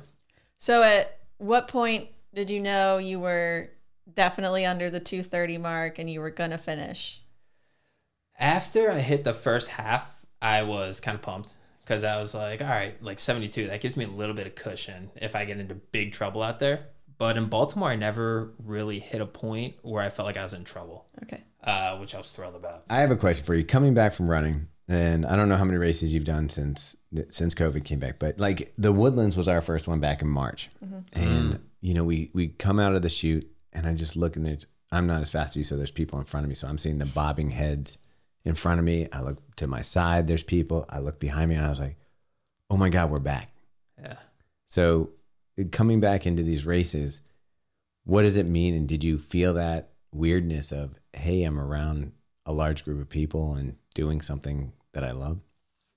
So, 0.57 0.83
at 0.83 1.19
what 1.37 1.67
point 1.67 2.09
did 2.33 2.49
you 2.49 2.59
know 2.59 2.97
you 2.97 3.19
were 3.19 3.69
definitely 4.13 4.65
under 4.65 4.89
the 4.89 4.99
230 4.99 5.57
mark 5.57 5.99
and 5.99 6.09
you 6.09 6.21
were 6.21 6.29
going 6.29 6.51
to 6.51 6.57
finish? 6.57 7.21
After 8.37 8.91
I 8.91 8.99
hit 8.99 9.23
the 9.23 9.33
first 9.33 9.69
half, 9.69 10.25
I 10.41 10.63
was 10.63 10.99
kind 10.99 11.15
of 11.15 11.21
pumped 11.21 11.55
because 11.81 12.03
I 12.03 12.17
was 12.17 12.33
like, 12.33 12.61
all 12.61 12.67
right, 12.67 13.01
like 13.03 13.19
72, 13.19 13.67
that 13.67 13.81
gives 13.81 13.97
me 13.97 14.05
a 14.05 14.09
little 14.09 14.35
bit 14.35 14.47
of 14.47 14.55
cushion 14.55 15.11
if 15.15 15.35
I 15.35 15.45
get 15.45 15.59
into 15.59 15.75
big 15.75 16.11
trouble 16.13 16.41
out 16.43 16.59
there. 16.59 16.87
But 17.17 17.37
in 17.37 17.45
Baltimore, 17.49 17.89
I 17.89 17.95
never 17.95 18.53
really 18.63 18.99
hit 18.99 19.21
a 19.21 19.25
point 19.27 19.75
where 19.83 20.01
I 20.03 20.09
felt 20.09 20.25
like 20.25 20.37
I 20.37 20.43
was 20.43 20.53
in 20.53 20.63
trouble, 20.63 21.05
Okay. 21.23 21.43
uh, 21.63 21.97
which 21.97 22.15
I 22.15 22.17
was 22.17 22.31
thrilled 22.31 22.55
about. 22.55 22.83
I 22.89 23.01
have 23.01 23.11
a 23.11 23.15
question 23.15 23.45
for 23.45 23.53
you. 23.53 23.63
Coming 23.63 23.93
back 23.93 24.13
from 24.13 24.27
running, 24.27 24.67
and 24.87 25.25
I 25.25 25.35
don't 25.35 25.47
know 25.47 25.55
how 25.57 25.63
many 25.63 25.77
races 25.77 26.11
you've 26.13 26.23
done 26.25 26.49
since 26.49 26.95
since 27.29 27.53
COVID 27.53 27.83
came 27.83 27.99
back, 27.99 28.17
but 28.19 28.39
like 28.39 28.71
the 28.77 28.91
Woodlands 28.91 29.35
was 29.37 29.47
our 29.47 29.61
first 29.61 29.87
one 29.87 29.99
back 29.99 30.21
in 30.23 30.29
March, 30.29 30.69
and 31.13 31.59
you 31.81 31.93
know 31.93 32.03
we 32.03 32.31
we 32.33 32.47
come 32.47 32.79
out 32.79 32.95
of 32.95 33.01
the 33.03 33.09
chute, 33.09 33.47
and 33.73 33.85
I 33.85 33.93
just 33.93 34.15
look 34.15 34.35
and 34.35 34.45
there's 34.47 34.65
I'm 34.91 35.05
not 35.07 35.21
as 35.21 35.29
fast 35.29 35.51
as 35.51 35.57
you, 35.57 35.63
so 35.63 35.77
there's 35.77 35.91
people 35.91 36.17
in 36.19 36.25
front 36.25 36.45
of 36.45 36.49
me, 36.49 36.55
so 36.55 36.67
I'm 36.67 36.77
seeing 36.77 36.97
the 36.97 37.05
bobbing 37.05 37.51
heads 37.51 37.97
in 38.43 38.55
front 38.55 38.79
of 38.79 38.85
me. 38.85 39.07
I 39.11 39.21
look 39.21 39.55
to 39.57 39.67
my 39.67 39.81
side, 39.81 40.27
there's 40.27 40.43
people. 40.43 40.85
I 40.89 40.99
look 40.99 41.19
behind 41.19 41.49
me, 41.49 41.55
and 41.55 41.65
I 41.65 41.69
was 41.69 41.79
like, 41.79 41.97
oh 42.69 42.77
my 42.77 42.89
god, 42.89 43.09
we're 43.09 43.19
back. 43.19 43.53
Yeah. 44.01 44.17
So 44.69 45.09
coming 45.71 45.99
back 45.99 46.25
into 46.25 46.43
these 46.43 46.65
races, 46.65 47.21
what 48.05 48.23
does 48.23 48.37
it 48.37 48.45
mean? 48.45 48.73
And 48.73 48.87
did 48.87 49.03
you 49.03 49.17
feel 49.17 49.53
that 49.55 49.89
weirdness 50.13 50.71
of, 50.71 50.95
hey, 51.13 51.43
I'm 51.43 51.59
around 51.59 52.13
a 52.45 52.53
large 52.53 52.83
group 52.83 52.99
of 53.01 53.09
people 53.09 53.53
and 53.53 53.75
doing 53.93 54.21
something 54.21 54.71
that 54.93 55.03
I 55.03 55.11
love? 55.11 55.39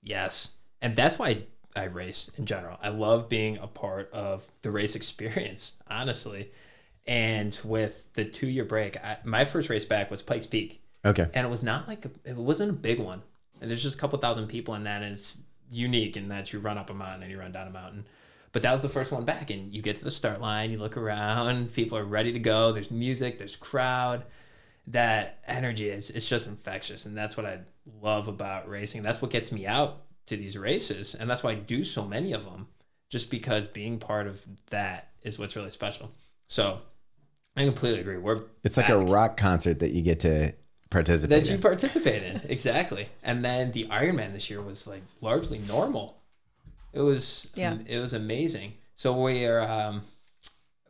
Yes. 0.01 0.51
And 0.81 0.95
that's 0.95 1.17
why 1.17 1.43
I 1.75 1.85
race 1.85 2.29
in 2.37 2.45
general. 2.45 2.77
I 2.81 2.89
love 2.89 3.27
being 3.27 3.57
a 3.57 3.67
part 3.67 4.11
of 4.13 4.47
the 4.61 4.71
race 4.71 4.95
experience, 4.95 5.73
honestly. 5.87 6.51
And 7.07 7.57
with 7.63 8.11
the 8.13 8.25
two 8.25 8.47
year 8.47 8.65
break, 8.65 8.97
I, 8.97 9.17
my 9.23 9.45
first 9.45 9.69
race 9.69 9.85
back 9.85 10.09
was 10.09 10.21
Pikes 10.21 10.47
Peak. 10.47 10.81
Okay. 11.05 11.27
and 11.33 11.45
it 11.45 11.49
was 11.49 11.63
not 11.63 11.87
like 11.87 12.05
a, 12.05 12.11
it 12.23 12.35
wasn't 12.35 12.71
a 12.71 12.73
big 12.73 12.99
one. 12.99 13.21
And 13.61 13.69
there's 13.69 13.83
just 13.83 13.95
a 13.95 13.99
couple 13.99 14.17
thousand 14.19 14.47
people 14.47 14.73
in 14.75 14.83
that 14.83 15.03
and 15.03 15.13
it's 15.13 15.41
unique 15.71 16.17
in 16.17 16.29
that 16.29 16.51
you 16.51 16.59
run 16.59 16.77
up 16.77 16.89
a 16.89 16.93
mountain 16.93 17.23
and 17.23 17.31
you 17.31 17.39
run 17.39 17.51
down 17.51 17.67
a 17.67 17.71
mountain. 17.71 18.05
But 18.51 18.63
that 18.63 18.71
was 18.71 18.81
the 18.81 18.89
first 18.89 19.11
one 19.11 19.25
back 19.25 19.49
and 19.49 19.73
you 19.73 19.81
get 19.81 19.97
to 19.97 20.03
the 20.03 20.11
start 20.11 20.41
line 20.41 20.71
you 20.71 20.77
look 20.77 20.97
around 20.97 21.73
people 21.73 21.97
are 21.97 22.05
ready 22.05 22.31
to 22.33 22.39
go 22.39 22.71
there's 22.71 22.91
music 22.91 23.37
there's 23.37 23.55
crowd. 23.55 24.25
That 24.87 25.39
energy 25.47 25.89
is 25.89 26.09
it's 26.09 26.27
just 26.27 26.47
infectious 26.47 27.05
and 27.05 27.15
that's 27.17 27.37
what 27.37 27.45
i 27.45 27.59
love 28.01 28.27
about 28.27 28.67
racing. 28.67 29.03
That's 29.03 29.21
what 29.21 29.31
gets 29.31 29.51
me 29.51 29.67
out 29.67 30.01
to 30.27 30.35
these 30.35 30.57
races 30.57 31.13
and 31.15 31.29
that's 31.29 31.43
why 31.43 31.51
i 31.51 31.55
do 31.55 31.83
so 31.83 32.05
many 32.05 32.33
of 32.33 32.45
them 32.45 32.67
just 33.09 33.29
because 33.29 33.65
being 33.65 33.99
part 33.99 34.25
of 34.25 34.43
that 34.71 35.11
is 35.21 35.37
what's 35.37 35.55
really 35.55 35.71
special. 35.71 36.11
So 36.47 36.79
i 37.55 37.63
completely 37.63 37.99
agree. 37.99 38.17
We're 38.17 38.41
It's 38.63 38.77
like 38.77 38.89
a 38.89 38.97
rock 38.97 39.37
concert 39.37 39.79
that 39.79 39.91
you 39.91 40.01
get 40.01 40.21
to 40.21 40.53
participate 40.89 41.43
that 41.43 41.49
you 41.49 41.55
in. 41.55 41.61
participate 41.61 42.23
in 42.23 42.41
exactly. 42.49 43.09
And 43.23 43.43
then 43.43 43.71
the 43.71 43.85
ironman 43.85 44.31
this 44.33 44.49
year 44.49 44.61
was 44.61 44.87
like 44.87 45.03
largely 45.21 45.59
normal. 45.59 46.17
It 46.93 47.01
was 47.01 47.49
Yeah. 47.55 47.77
it 47.87 47.99
was 47.99 48.13
amazing. 48.13 48.73
So 48.95 49.19
we 49.21 49.45
are 49.45 49.61
um 49.61 50.03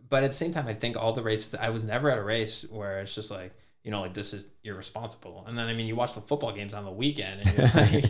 but 0.08 0.23
at 0.23 0.27
the 0.31 0.38
same 0.38 0.51
time 0.51 0.67
i 0.67 0.73
think 0.73 0.95
all 0.95 1.13
the 1.13 1.23
races 1.23 1.55
i 1.55 1.69
was 1.69 1.84
never 1.84 2.12
at 2.12 2.17
a 2.19 2.23
race 2.23 2.63
where 2.69 2.99
it's 2.99 3.15
just 3.15 3.31
like 3.31 3.51
you 3.84 3.89
know 3.89 4.01
like 4.01 4.13
this 4.13 4.34
is 4.34 4.45
irresponsible. 4.63 5.43
And 5.47 5.58
then 5.58 5.67
i 5.67 5.73
mean 5.73 5.88
you 5.88 5.95
watch 5.95 6.13
the 6.13 6.21
football 6.21 6.51
games 6.51 6.73
on 6.75 6.86
the 6.86 6.91
weekend 6.91 7.43
and 7.45 7.58
you're 7.58 7.67
like 7.84 8.05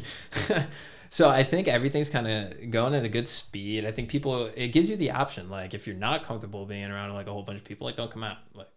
so 1.09 1.29
i 1.29 1.43
think 1.43 1.69
everything's 1.69 2.09
kind 2.09 2.27
of 2.27 2.69
going 2.71 2.93
at 2.93 3.05
a 3.05 3.09
good 3.09 3.27
speed. 3.27 3.85
I 3.85 3.91
think 3.91 4.09
people 4.09 4.47
it 4.55 4.69
gives 4.73 4.89
you 4.89 4.97
the 4.97 5.11
option. 5.11 5.49
Like 5.49 5.73
if 5.73 5.87
you're 5.87 5.95
not 5.95 6.23
comfortable 6.23 6.65
being 6.65 6.91
around 6.91 7.13
like 7.13 7.27
a 7.27 7.31
whole 7.31 7.43
bunch 7.43 7.59
of 7.59 7.63
people 7.65 7.85
like 7.87 7.95
don't 7.95 8.11
come 8.11 8.23
out. 8.23 8.37
Like 8.53 8.67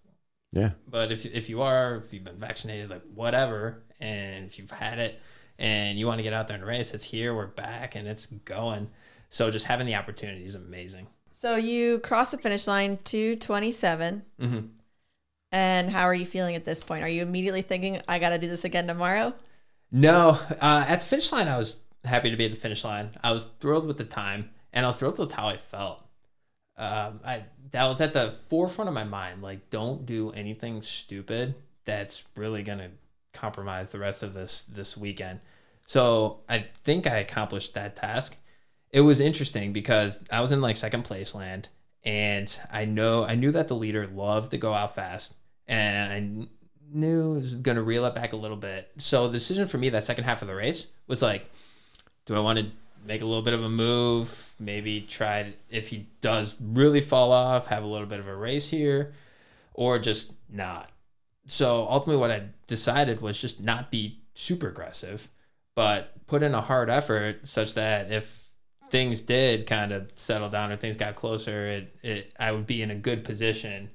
yeah. 0.53 0.71
but 0.89 1.13
if, 1.13 1.27
if 1.27 1.49
you 1.49 1.63
are, 1.63 1.97
if 1.97 2.13
you've 2.13 2.25
been 2.25 2.37
vaccinated, 2.37 2.91
like 2.91 3.03
whatever, 3.15 3.83
and 4.01 4.47
if 4.47 4.59
you've 4.59 4.71
had 4.71 4.99
it 4.99 5.21
and 5.59 5.99
you 5.99 6.07
want 6.07 6.19
to 6.19 6.23
get 6.23 6.33
out 6.33 6.49
there 6.49 6.57
and 6.57 6.67
race, 6.67 6.93
it's 6.95 7.05
here, 7.05 7.35
we're 7.35 7.47
back, 7.47 7.95
and 7.95 8.07
it's 8.07 8.27
going. 8.27 8.89
So 9.31 9.51
just 9.51 9.67
having 9.67 9.87
the 9.87 9.95
opportunity 9.95 10.45
is 10.45 10.55
amazing. 10.55 11.07
So, 11.31 11.55
you 11.55 12.01
cross 12.01 12.33
the 12.33 12.39
finish 12.39 12.67
line 12.67 12.99
227. 13.05 14.23
hmm 14.41 14.59
And 15.53 15.91
how 15.91 16.03
are 16.05 16.15
you 16.15 16.27
feeling 16.27 16.57
at 16.57 16.65
this 16.65 16.83
point? 16.83 17.05
Are 17.05 17.09
you 17.09 17.23
immediately 17.23 17.63
thinking, 17.63 18.01
I 18.09 18.19
got 18.19 18.31
to 18.31 18.39
do 18.39 18.49
this 18.49 18.65
again 18.65 18.87
tomorrow? 18.89 19.35
No, 19.93 20.39
uh, 20.61 20.85
at 20.89 21.01
the 21.01 21.07
finish 21.07 21.31
line, 21.31 21.47
I 21.47 21.59
was 21.59 21.81
happy 22.05 22.31
to 22.31 22.37
be 22.37 22.47
at 22.47 22.51
the 22.51 22.57
finish 22.57 22.85
line. 22.85 23.11
I 23.23 23.33
was 23.33 23.47
thrilled 23.61 23.87
with 23.87 23.99
the 23.99 24.05
time, 24.05 24.51
and 24.73 24.85
I 24.85 24.89
was 24.89 24.99
thrilled 24.99 25.19
with 25.19 25.33
how 25.33 25.47
I 25.47 25.57
felt. 25.59 26.05
Um, 26.77 27.21
I 27.25 27.45
that 27.71 27.87
was 27.87 28.01
at 28.01 28.13
the 28.13 28.35
forefront 28.49 28.89
of 28.89 28.95
my 28.95 29.05
mind. 29.05 29.43
Like, 29.43 29.71
don't 29.71 30.07
do 30.07 30.31
anything 30.33 30.83
stupid 30.83 31.55
that's 31.85 32.25
really 32.37 32.63
gonna 32.63 32.91
compromise 33.33 33.93
the 33.93 33.99
rest 33.99 34.23
of 34.23 34.35
this 34.35 34.65
this 34.65 34.97
weekend. 34.97 35.41
So 35.87 36.41
I 36.49 36.67
think 36.85 37.07
I 37.07 37.17
accomplished 37.17 37.75
that 37.75 37.97
task. 37.97 38.37
It 38.91 39.01
was 39.03 39.21
interesting 39.21 39.73
because 39.73 40.23
I 40.31 40.41
was 40.41 40.53
in 40.53 40.61
like 40.61 40.77
second 40.77 41.05
place 41.05 41.35
land, 41.35 41.69
and 42.05 42.59
I 42.71 42.85
know 42.85 43.25
I 43.25 43.35
knew 43.35 43.53
that 43.53 43.69
the 43.69 43.77
leader 43.77 44.07
loved 44.07 44.51
to 44.53 44.59
go 44.59 44.75
out 44.75 44.95
fast, 44.95 45.35
and 45.67 46.13
I 46.13 46.49
knew 46.91 47.33
it 47.33 47.37
was 47.37 47.55
gonna 47.55 47.83
reel 47.83 48.05
it 48.05 48.15
back 48.15 48.33
a 48.33 48.37
little 48.37 48.57
bit. 48.57 48.91
So 48.99 49.29
the 49.29 49.39
decision 49.39 49.67
for 49.67 49.79
me 49.79 49.89
that 49.91 50.05
second 50.05 50.25
half 50.25 50.43
of 50.43 50.49
the 50.49 50.55
race 50.55 50.87
was 51.07 51.23
like, 51.23 51.51
do 52.27 52.35
I 52.35 52.41
want 52.41 52.59
to 52.59 52.67
make 53.07 53.23
a 53.23 53.25
little 53.25 53.43
bit 53.43 53.55
of 53.55 53.63
a 53.63 53.69
move? 53.69 54.55
Maybe 54.59 55.01
try 55.01 55.55
if 55.71 55.89
he 55.89 56.09
does 56.21 56.57
really 56.61 57.01
fall 57.01 57.33
off, 57.33 57.67
have 57.67 57.83
a 57.83 57.87
little 57.87 58.07
bit 58.07 58.21
of 58.21 58.29
a 58.29 58.35
race 58.35 58.69
here, 58.69 59.15
or 59.75 59.99
just 59.99 60.33
not. 60.49 60.91
So 61.47 61.87
ultimately, 61.89 62.21
what 62.21 62.31
I 62.31 62.43
decided 62.67 63.21
was 63.21 63.41
just 63.41 63.63
not 63.63 63.91
be 63.91 64.21
super 64.35 64.69
aggressive, 64.69 65.29
but 65.75 66.27
put 66.27 66.43
in 66.43 66.55
a 66.55 66.61
hard 66.61 66.91
effort 66.91 67.49
such 67.49 67.75
that 67.75 68.13
if 68.13 68.51
things 68.91 69.23
did 69.23 69.67
kind 69.67 69.93
of 69.93 70.11
settle 70.15 70.49
down 70.49 70.73
or 70.73 70.77
things 70.77 70.97
got 70.97 71.15
closer, 71.15 71.67
it, 71.67 71.97
it 72.03 72.33
I 72.39 72.53
would 72.53 72.67
be 72.67 72.83
in 72.83 72.91
a 72.91 72.95
good 72.95 73.25
position 73.25 73.91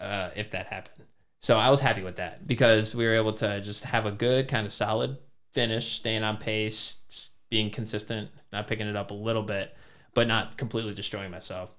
uh, 0.00 0.30
if 0.34 0.50
that 0.50 0.66
happened. 0.66 1.06
So 1.40 1.56
I 1.56 1.70
was 1.70 1.80
happy 1.80 2.02
with 2.02 2.16
that 2.16 2.46
because 2.46 2.94
we 2.94 3.06
were 3.06 3.14
able 3.14 3.32
to 3.34 3.60
just 3.60 3.84
have 3.84 4.06
a 4.06 4.12
good 4.12 4.48
kind 4.48 4.66
of 4.66 4.72
solid 4.72 5.16
finish, 5.52 5.92
staying 5.92 6.22
on 6.22 6.36
pace, 6.36 7.29
being 7.50 7.70
consistent, 7.70 8.30
not 8.52 8.66
picking 8.66 8.86
it 8.86 8.96
up 8.96 9.10
a 9.10 9.14
little 9.14 9.42
bit, 9.42 9.76
but 10.14 10.26
not 10.26 10.56
completely 10.56 10.92
destroying 10.92 11.30
myself. 11.30 11.72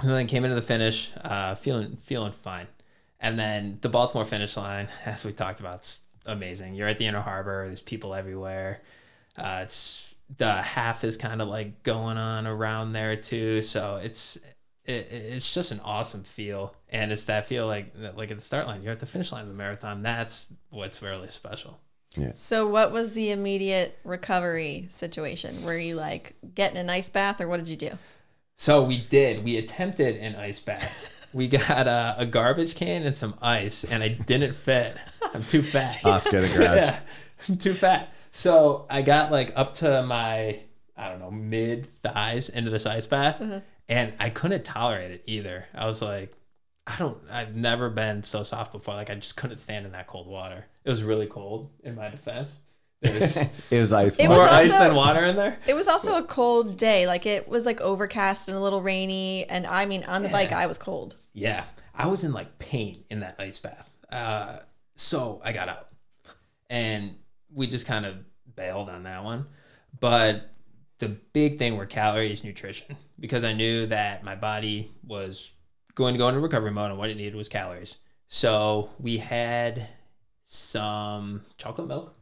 And 0.00 0.10
then 0.10 0.26
came 0.26 0.44
into 0.44 0.56
the 0.56 0.62
finish, 0.62 1.10
uh, 1.22 1.54
feeling 1.54 1.96
feeling 1.96 2.32
fine. 2.32 2.66
And 3.20 3.38
then 3.38 3.78
the 3.80 3.88
Baltimore 3.88 4.24
finish 4.24 4.56
line, 4.56 4.88
as 5.04 5.24
we 5.24 5.32
talked 5.32 5.60
about, 5.60 5.76
it's 5.76 6.00
amazing. 6.26 6.74
You're 6.74 6.88
at 6.88 6.98
the 6.98 7.06
Inner 7.06 7.20
Harbor. 7.20 7.66
There's 7.66 7.82
people 7.82 8.14
everywhere. 8.14 8.82
Uh, 9.36 9.60
it's 9.62 10.14
the 10.36 10.54
half 10.62 11.04
is 11.04 11.16
kind 11.16 11.42
of 11.42 11.48
like 11.48 11.82
going 11.82 12.16
on 12.16 12.46
around 12.46 12.92
there 12.92 13.16
too. 13.16 13.62
So 13.62 13.96
it's 13.96 14.36
it, 14.84 15.08
it's 15.10 15.54
just 15.54 15.70
an 15.70 15.80
awesome 15.80 16.24
feel, 16.24 16.74
and 16.88 17.12
it's 17.12 17.24
that 17.24 17.46
feel 17.46 17.66
like 17.66 17.94
like 18.16 18.30
at 18.30 18.38
the 18.38 18.44
start 18.44 18.66
line, 18.66 18.82
you're 18.82 18.92
at 18.92 19.00
the 19.00 19.06
finish 19.06 19.32
line 19.32 19.42
of 19.42 19.48
the 19.48 19.54
marathon. 19.54 20.02
That's 20.02 20.46
what's 20.70 21.02
really 21.02 21.28
special. 21.28 21.80
So, 22.34 22.66
what 22.66 22.92
was 22.92 23.12
the 23.12 23.30
immediate 23.30 23.98
recovery 24.04 24.86
situation? 24.88 25.64
Were 25.64 25.78
you 25.78 25.96
like 25.96 26.34
getting 26.54 26.78
an 26.78 26.90
ice 26.90 27.08
bath, 27.08 27.40
or 27.40 27.48
what 27.48 27.58
did 27.58 27.68
you 27.68 27.76
do? 27.76 27.98
So 28.56 28.84
we 28.84 28.98
did. 28.98 29.44
We 29.44 29.56
attempted 29.56 30.16
an 30.16 30.36
ice 30.36 30.60
bath. 30.60 31.28
we 31.32 31.48
got 31.48 31.86
a, 31.86 32.14
a 32.18 32.26
garbage 32.26 32.74
can 32.76 33.02
and 33.02 33.14
some 33.14 33.34
ice, 33.42 33.84
and 33.84 34.02
I 34.02 34.08
didn't 34.08 34.54
fit. 34.54 34.96
I'm 35.34 35.44
too 35.44 35.62
fat. 35.62 36.04
Oscar 36.04 36.40
the 36.40 36.48
Grouch. 36.48 36.76
yeah, 36.76 37.00
I'm 37.48 37.56
too 37.56 37.74
fat. 37.74 38.10
So 38.32 38.86
I 38.88 39.02
got 39.02 39.30
like 39.32 39.52
up 39.56 39.74
to 39.74 40.02
my 40.02 40.60
I 40.96 41.08
don't 41.08 41.20
know 41.20 41.30
mid 41.30 41.86
thighs 41.86 42.48
into 42.48 42.70
this 42.70 42.86
ice 42.86 43.06
bath, 43.06 43.40
uh-huh. 43.40 43.60
and 43.88 44.12
I 44.20 44.30
couldn't 44.30 44.64
tolerate 44.64 45.10
it 45.10 45.22
either. 45.26 45.66
I 45.74 45.86
was 45.86 46.00
like, 46.00 46.32
I 46.86 46.96
don't. 46.98 47.18
I've 47.30 47.56
never 47.56 47.90
been 47.90 48.22
so 48.22 48.42
soft 48.42 48.72
before. 48.72 48.94
Like 48.94 49.10
I 49.10 49.16
just 49.16 49.36
couldn't 49.36 49.56
stand 49.56 49.86
in 49.86 49.92
that 49.92 50.06
cold 50.06 50.28
water. 50.28 50.66
It 50.84 50.90
was 50.90 51.02
really 51.02 51.26
cold. 51.26 51.70
In 51.82 51.94
my 51.94 52.08
defense, 52.10 52.60
there 53.00 53.20
was 53.20 53.36
It 53.70 53.80
was 53.80 53.92
ice. 53.92 54.16
It 54.16 54.28
water. 54.28 54.34
more 54.34 54.44
was 54.44 54.52
ice 54.52 54.72
also- 54.72 54.84
than 54.84 54.94
water 54.94 55.24
in 55.24 55.36
there. 55.36 55.58
It 55.66 55.74
was 55.74 55.88
also 55.88 56.16
a 56.16 56.22
cold 56.22 56.76
day. 56.76 57.06
Like 57.06 57.26
it 57.26 57.48
was 57.48 57.66
like 57.66 57.80
overcast 57.80 58.48
and 58.48 58.56
a 58.56 58.60
little 58.60 58.82
rainy. 58.82 59.46
And 59.48 59.66
I 59.66 59.86
mean, 59.86 60.04
on 60.04 60.22
the 60.22 60.28
bike, 60.28 60.52
I 60.52 60.66
was 60.66 60.78
cold. 60.78 61.16
Yeah, 61.32 61.64
I 61.94 62.06
was 62.06 62.22
in 62.24 62.32
like 62.32 62.58
pain 62.58 63.04
in 63.10 63.20
that 63.20 63.36
ice 63.38 63.58
bath. 63.58 63.92
Uh, 64.10 64.58
so 64.94 65.40
I 65.44 65.52
got 65.52 65.68
out, 65.68 65.88
and 66.70 67.16
we 67.52 67.66
just 67.66 67.86
kind 67.86 68.06
of 68.06 68.16
bailed 68.54 68.88
on 68.88 69.02
that 69.04 69.24
one. 69.24 69.46
But 69.98 70.50
the 70.98 71.08
big 71.08 71.58
thing 71.58 71.76
were 71.76 71.86
calories, 71.86 72.44
nutrition, 72.44 72.96
because 73.18 73.42
I 73.42 73.52
knew 73.52 73.86
that 73.86 74.22
my 74.22 74.36
body 74.36 74.92
was 75.04 75.50
going 75.94 76.14
to 76.14 76.18
go 76.18 76.28
into 76.28 76.40
recovery 76.40 76.70
mode, 76.70 76.90
and 76.90 76.98
what 76.98 77.10
it 77.10 77.16
needed 77.16 77.34
was 77.34 77.48
calories. 77.48 77.98
So 78.28 78.90
we 79.00 79.18
had 79.18 79.88
some 80.44 81.42
chocolate 81.58 81.88
milk. 81.88 82.14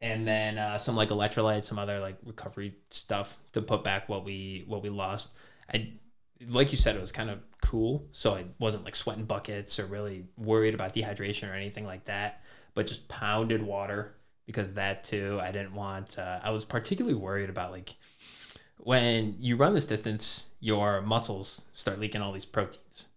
And 0.00 0.26
then 0.28 0.58
uh, 0.58 0.78
some 0.78 0.96
like 0.96 1.08
electrolytes, 1.08 1.64
some 1.64 1.78
other 1.78 1.98
like 1.98 2.18
recovery 2.24 2.74
stuff 2.90 3.38
to 3.52 3.62
put 3.62 3.82
back 3.82 4.08
what 4.08 4.24
we 4.24 4.64
what 4.66 4.82
we 4.82 4.90
lost. 4.90 5.30
I 5.72 5.92
like 6.50 6.72
you 6.72 6.78
said, 6.78 6.96
it 6.96 7.00
was 7.00 7.12
kind 7.12 7.30
of 7.30 7.40
cool. 7.62 8.06
So 8.10 8.34
I 8.34 8.44
wasn't 8.58 8.84
like 8.84 8.96
sweating 8.96 9.24
buckets 9.24 9.78
or 9.78 9.86
really 9.86 10.26
worried 10.36 10.74
about 10.74 10.94
dehydration 10.94 11.50
or 11.50 11.54
anything 11.54 11.86
like 11.86 12.04
that, 12.04 12.42
but 12.74 12.86
just 12.86 13.08
pounded 13.08 13.62
water 13.62 14.14
because 14.46 14.74
that 14.74 15.04
too, 15.04 15.38
I 15.40 15.52
didn't 15.52 15.74
want, 15.74 16.18
uh, 16.18 16.40
I 16.42 16.50
was 16.50 16.64
particularly 16.64 17.16
worried 17.16 17.48
about 17.48 17.70
like 17.70 17.94
when 18.78 19.36
you 19.38 19.56
run 19.56 19.72
this 19.72 19.86
distance, 19.86 20.48
your 20.60 21.00
muscles 21.00 21.66
start 21.72 21.98
leaking 21.98 22.20
all 22.20 22.32
these 22.32 22.44
proteins 22.44 23.08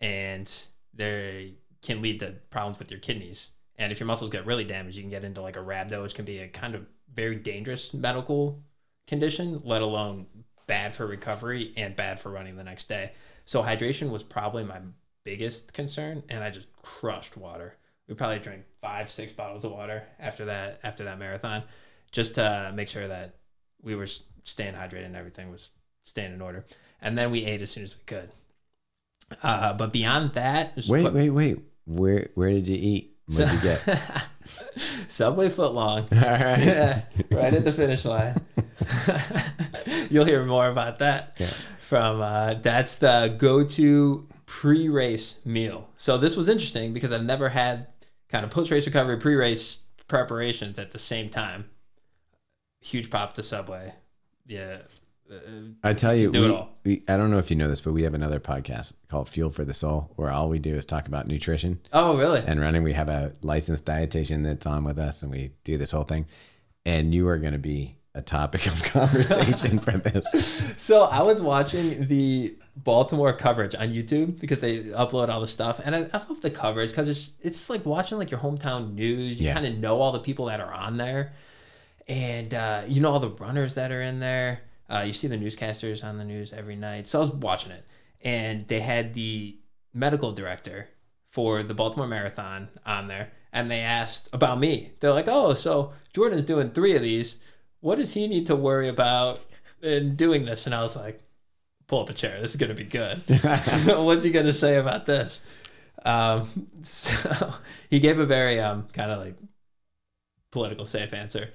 and 0.00 0.52
they 0.94 1.54
can 1.82 2.02
lead 2.02 2.20
to 2.20 2.34
problems 2.50 2.78
with 2.78 2.90
your 2.90 3.00
kidneys. 3.00 3.52
And 3.78 3.92
if 3.92 4.00
your 4.00 4.06
muscles 4.06 4.30
get 4.30 4.46
really 4.46 4.64
damaged, 4.64 4.96
you 4.96 5.02
can 5.02 5.10
get 5.10 5.24
into 5.24 5.42
like 5.42 5.56
a 5.56 5.60
rhabdo, 5.60 6.02
which 6.02 6.14
can 6.14 6.24
be 6.24 6.38
a 6.38 6.48
kind 6.48 6.74
of 6.74 6.86
very 7.14 7.36
dangerous 7.36 7.92
medical 7.92 8.62
condition, 9.06 9.60
let 9.64 9.82
alone 9.82 10.26
bad 10.66 10.94
for 10.94 11.06
recovery 11.06 11.72
and 11.76 11.94
bad 11.94 12.18
for 12.18 12.30
running 12.30 12.56
the 12.56 12.64
next 12.64 12.88
day. 12.88 13.12
So 13.44 13.62
hydration 13.62 14.10
was 14.10 14.22
probably 14.22 14.64
my 14.64 14.80
biggest 15.24 15.72
concern, 15.72 16.22
and 16.28 16.42
I 16.42 16.50
just 16.50 16.72
crushed 16.82 17.36
water. 17.36 17.76
We 18.08 18.14
probably 18.14 18.38
drank 18.38 18.64
five, 18.80 19.10
six 19.10 19.32
bottles 19.32 19.64
of 19.64 19.72
water 19.72 20.04
after 20.18 20.46
that 20.46 20.80
after 20.82 21.04
that 21.04 21.18
marathon, 21.18 21.62
just 22.12 22.36
to 22.36 22.72
make 22.74 22.88
sure 22.88 23.08
that 23.08 23.34
we 23.82 23.94
were 23.94 24.06
staying 24.44 24.74
hydrated 24.74 25.06
and 25.06 25.16
everything 25.16 25.50
was 25.50 25.70
staying 26.04 26.32
in 26.32 26.40
order. 26.40 26.64
And 27.00 27.18
then 27.18 27.30
we 27.30 27.44
ate 27.44 27.62
as 27.62 27.70
soon 27.70 27.84
as 27.84 27.96
we 27.96 28.04
could. 28.04 28.30
Uh, 29.42 29.72
but 29.74 29.92
beyond 29.92 30.32
that, 30.34 30.74
Wait, 30.88 31.02
put- 31.04 31.14
wait, 31.14 31.30
wait. 31.30 31.58
Where 31.86 32.30
where 32.34 32.50
did 32.50 32.66
you 32.68 32.76
eat? 32.76 33.16
What 33.26 33.36
did 33.38 33.52
you 33.52 33.60
get? 33.60 34.28
Subway 35.08 35.48
footlong. 35.48 36.10
All 36.12 36.44
right. 36.44 36.58
Yeah, 36.64 37.02
right 37.30 37.54
at 37.54 37.64
the 37.64 37.72
finish 37.72 38.04
line. 38.04 38.40
You'll 40.10 40.24
hear 40.24 40.44
more 40.44 40.68
about 40.68 40.98
that 41.00 41.34
Yeah. 41.38 41.46
from 41.80 42.20
uh, 42.20 42.54
that's 42.54 42.96
the 42.96 43.34
go-to 43.38 44.28
pre-race 44.46 45.40
meal. 45.44 45.88
So 45.96 46.18
this 46.18 46.36
was 46.36 46.48
interesting 46.48 46.92
because 46.92 47.12
I've 47.12 47.24
never 47.24 47.48
had 47.50 47.88
kind 48.28 48.44
of 48.44 48.50
post-race 48.50 48.86
recovery, 48.86 49.16
pre-race 49.16 49.80
preparations 50.08 50.78
at 50.78 50.92
the 50.92 50.98
same 50.98 51.28
time. 51.30 51.66
Huge 52.80 53.10
pop 53.10 53.32
to 53.34 53.42
Subway. 53.42 53.94
Yeah. 54.46 54.78
Uh, 55.30 55.38
I 55.82 55.92
tell 55.94 56.14
you, 56.14 56.30
Do 56.30 56.44
it 56.44 56.50
all. 56.50 56.70
we, 56.84 57.02
I 57.08 57.16
don't 57.16 57.30
know 57.30 57.38
if 57.38 57.50
you 57.50 57.56
know 57.56 57.68
this, 57.68 57.80
but 57.80 57.92
we 57.92 58.02
have 58.04 58.14
another 58.14 58.38
podcast 58.40 58.92
called 59.08 59.28
Fuel 59.28 59.50
for 59.50 59.64
the 59.64 59.74
Soul, 59.74 60.12
where 60.16 60.30
all 60.30 60.48
we 60.48 60.58
do 60.58 60.76
is 60.76 60.84
talk 60.86 61.06
about 61.08 61.26
nutrition 61.26 61.80
oh, 61.92 62.16
really? 62.16 62.42
and 62.46 62.60
running. 62.60 62.82
We 62.82 62.92
have 62.92 63.08
a 63.08 63.32
licensed 63.42 63.84
dietitian 63.84 64.44
that's 64.44 64.66
on 64.66 64.84
with 64.84 64.98
us, 64.98 65.22
and 65.22 65.30
we 65.32 65.52
do 65.64 65.76
this 65.78 65.90
whole 65.90 66.04
thing. 66.04 66.26
And 66.84 67.12
you 67.12 67.26
are 67.28 67.38
going 67.38 67.54
to 67.54 67.58
be 67.58 67.96
a 68.14 68.22
topic 68.22 68.66
of 68.66 68.82
conversation 68.84 69.78
for 69.78 69.92
this. 69.98 70.74
So 70.78 71.02
I 71.02 71.22
was 71.22 71.40
watching 71.40 72.06
the 72.06 72.56
Baltimore 72.76 73.32
coverage 73.32 73.74
on 73.74 73.88
YouTube 73.88 74.38
because 74.38 74.60
they 74.60 74.84
upload 74.84 75.28
all 75.28 75.40
the 75.40 75.46
stuff, 75.48 75.80
and 75.84 75.96
I, 75.96 76.00
I 76.12 76.18
love 76.28 76.40
the 76.42 76.50
coverage 76.50 76.90
because 76.90 77.08
it's 77.08 77.32
it's 77.40 77.68
like 77.68 77.84
watching 77.84 78.16
like 78.18 78.30
your 78.30 78.38
hometown 78.40 78.94
news. 78.94 79.40
You 79.40 79.48
Yeah. 79.48 79.54
kind 79.54 79.66
of 79.66 79.76
know 79.78 79.98
all 80.00 80.12
the 80.12 80.20
people 80.20 80.46
that 80.46 80.60
are 80.60 80.72
on 80.72 80.96
there, 80.98 81.32
and 82.06 82.54
uh, 82.54 82.82
you 82.86 83.00
know 83.00 83.10
all 83.12 83.20
the 83.20 83.30
runners 83.30 83.74
that 83.74 83.90
are 83.90 84.02
in 84.02 84.20
there. 84.20 84.60
Uh, 84.88 85.04
you 85.06 85.12
see 85.12 85.26
the 85.26 85.36
newscasters 85.36 86.04
on 86.04 86.18
the 86.18 86.24
news 86.24 86.52
every 86.52 86.76
night. 86.76 87.06
So 87.06 87.18
I 87.18 87.22
was 87.22 87.32
watching 87.32 87.72
it, 87.72 87.84
and 88.22 88.66
they 88.68 88.80
had 88.80 89.14
the 89.14 89.58
medical 89.92 90.32
director 90.32 90.88
for 91.30 91.62
the 91.62 91.74
Baltimore 91.74 92.06
Marathon 92.06 92.68
on 92.84 93.08
there, 93.08 93.32
and 93.52 93.70
they 93.70 93.80
asked 93.80 94.28
about 94.32 94.60
me. 94.60 94.92
They're 95.00 95.12
like, 95.12 95.28
"Oh, 95.28 95.54
so 95.54 95.92
Jordan's 96.12 96.44
doing 96.44 96.70
three 96.70 96.94
of 96.94 97.02
these. 97.02 97.38
What 97.80 97.96
does 97.98 98.14
he 98.14 98.26
need 98.26 98.46
to 98.46 98.56
worry 98.56 98.88
about 98.88 99.44
in 99.82 100.14
doing 100.14 100.44
this?" 100.44 100.66
And 100.66 100.74
I 100.74 100.82
was 100.82 100.96
like, 100.96 101.20
"Pull 101.88 102.02
up 102.02 102.10
a 102.10 102.12
chair. 102.12 102.40
This 102.40 102.50
is 102.50 102.56
gonna 102.56 102.74
be 102.74 102.84
good. 102.84 103.18
What's 103.86 104.24
he 104.24 104.30
gonna 104.30 104.52
say 104.52 104.76
about 104.76 105.06
this?" 105.06 105.44
Um, 106.04 106.68
so 106.82 107.54
he 107.90 107.98
gave 107.98 108.18
a 108.18 108.26
very 108.26 108.60
um 108.60 108.86
kind 108.92 109.10
of 109.10 109.18
like 109.18 109.36
political 110.52 110.86
safe 110.86 111.12
answer 111.12 111.50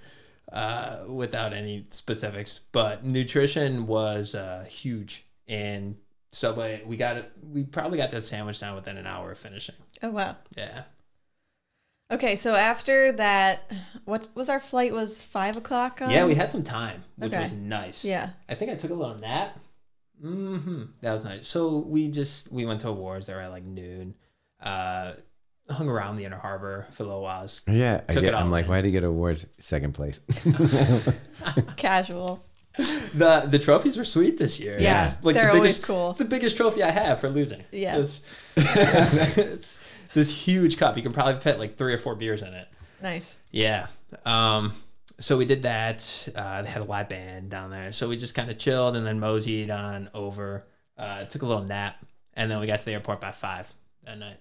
uh, 0.52 1.04
without 1.08 1.54
any 1.54 1.86
specifics. 1.90 2.60
But 2.72 3.04
nutrition 3.04 3.88
was 3.88 4.36
uh, 4.36 4.66
huge. 4.68 5.26
And 5.48 5.96
Subway, 6.32 6.82
we 6.86 6.98
got 6.98 7.18
it. 7.18 7.32
We 7.42 7.64
probably 7.64 7.98
got 7.98 8.12
that 8.12 8.24
sandwich 8.24 8.60
down 8.60 8.76
within 8.76 8.98
an 8.98 9.08
hour 9.08 9.32
of 9.32 9.38
finishing. 9.38 9.76
Oh, 10.02 10.12
wow. 10.12 10.38
Yeah. 10.58 10.84
Okay, 12.12 12.36
so 12.36 12.56
after 12.56 13.14
that, 13.14 13.72
what 14.04 14.28
was 14.36 14.50
our 14.50 14.60
flight? 14.60 14.92
Was 14.92 15.24
five 15.24 15.56
o'clock? 15.56 16.02
On? 16.02 16.10
yeah, 16.10 16.26
we 16.26 16.36
had 16.36 16.52
some 16.52 16.64
time, 16.64 17.06
which 17.16 17.32
okay. 17.32 17.44
was 17.44 17.54
nice. 17.54 18.04
Yeah. 18.04 18.32
I 18.50 18.56
think 18.56 18.70
I 18.70 18.76
took 18.76 18.92
a 18.92 18.94
little 18.94 19.16
nap. 19.16 19.58
hmm 20.22 20.84
That 21.02 21.14
was 21.14 21.24
nice. 21.24 21.48
So 21.48 21.80
we 21.80 22.10
just 22.10 22.52
we 22.52 22.66
went 22.66 22.82
to 22.82 22.90
awards 22.90 23.28
there 23.28 23.40
at 23.40 23.52
like 23.52 23.64
noon. 23.64 24.16
Uh, 24.62 25.14
hung 25.72 25.90
around 25.90 26.18
the 26.18 26.26
Inner 26.26 26.38
Harbor 26.38 26.88
for 26.92 27.04
a 27.04 27.06
little 27.06 27.22
while. 27.22 27.48
Yeah, 27.68 28.02
I 28.08 28.14
Took 28.14 28.24
get, 28.24 28.30
it 28.30 28.34
all 28.34 28.42
I'm 28.42 28.52
like, 28.52 28.68
why 28.68 28.78
did 28.78 28.86
he 28.86 28.92
get 28.92 29.04
awards 29.04 29.46
second 29.60 29.94
place? 29.94 30.20
Casual. 31.78 32.44
The 32.78 33.48
the 33.50 33.60
trophies 33.60 33.98
were 33.98 34.06
sweet 34.06 34.38
this 34.38 34.60
year. 34.60 34.78
Yeah, 34.80 35.08
It's 35.08 35.24
like 35.24 35.36
they're 35.36 35.48
the 35.48 35.58
always 35.58 35.74
biggest, 35.74 35.84
cool. 35.84 36.10
It's 36.12 36.20
the 36.20 36.26
biggest 36.26 36.56
trophy 36.56 36.84
I 36.84 36.92
have 36.92 37.20
for 37.20 37.30
losing. 37.30 37.64
Yeah. 37.72 37.98
It's, 37.98 38.22
it's 38.56 39.80
this 40.14 40.32
huge 40.32 40.78
cup. 40.78 40.96
You 40.96 41.04
can 41.04 41.12
probably 41.12 41.40
fit 41.42 41.60
like 41.60 41.76
three 41.76 41.94
or 41.94 41.98
four 41.98 42.16
beers 42.16 42.42
in 42.42 42.54
it. 42.54 42.68
Nice. 43.02 43.38
Yeah. 43.52 43.88
Um, 44.26 44.74
so 45.20 45.38
we 45.38 45.46
did 45.46 45.64
that. 45.64 46.30
Uh, 46.34 46.62
they 46.62 46.70
had 46.70 46.82
a 46.82 46.86
live 46.86 47.10
band 47.10 47.50
down 47.50 47.72
there. 47.72 47.92
So 47.92 48.08
we 48.08 48.16
just 48.16 48.36
kind 48.36 48.50
of 48.50 48.58
chilled 48.58 48.96
and 48.96 49.06
then 49.06 49.20
moseyed 49.20 49.70
on 49.70 50.10
over. 50.14 50.66
Uh, 50.98 51.26
took 51.26 51.42
a 51.42 51.46
little 51.46 51.64
nap. 51.64 51.98
And 52.34 52.50
then 52.50 52.60
we 52.62 52.68
got 52.68 52.80
to 52.80 52.86
the 52.86 52.94
airport 52.94 53.20
by 53.20 53.32
five 53.32 53.72
that 54.06 54.18
night 54.18 54.38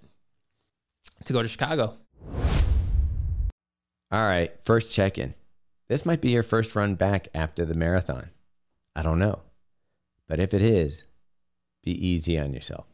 to 1.24 1.33
go 1.33 1.42
to 1.42 1.48
Chicago. 1.48 1.96
All 4.12 4.26
right, 4.26 4.52
first 4.64 4.92
check 4.92 5.18
in. 5.18 5.35
This 5.88 6.06
might 6.06 6.20
be 6.20 6.30
your 6.30 6.42
first 6.42 6.74
run 6.74 6.94
back 6.94 7.28
after 7.35 7.64
the 7.64 7.74
marathon. 7.74 8.30
I 8.94 9.02
don't 9.02 9.18
know. 9.18 9.40
But 10.28 10.40
if 10.40 10.54
it 10.54 10.62
is, 10.62 11.04
be 11.83 11.92
easy 11.92 12.38
on 12.38 12.52
yourself. 12.52 12.87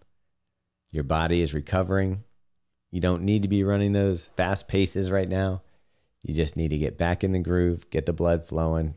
Your 0.91 1.05
body 1.05 1.43
is 1.43 1.55
recovering. 1.55 2.25
You 2.91 3.01
don't 3.01 3.23
need 3.23 3.43
to 3.43 3.49
be 3.49 3.65
running 3.65 3.93
those 3.93 4.31
fast 4.37 4.69
paces 4.69 5.11
right 5.11 5.29
now. 5.29 5.63
You 6.23 6.35
just 6.35 6.57
need 6.57 6.71
to 6.71 6.79
get 6.79 6.97
back 6.97 7.23
in 7.23 7.33
the 7.33 7.39
groove, 7.39 7.89
get 7.91 8.07
the 8.07 8.13
blood 8.13 8.47
flowing, 8.47 8.95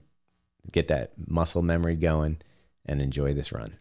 get 0.72 0.88
that 0.88 1.12
muscle 1.28 1.62
memory 1.62 1.96
going, 1.96 2.38
and 2.86 3.02
enjoy 3.02 3.34
this 3.34 3.52
run. 3.52 3.78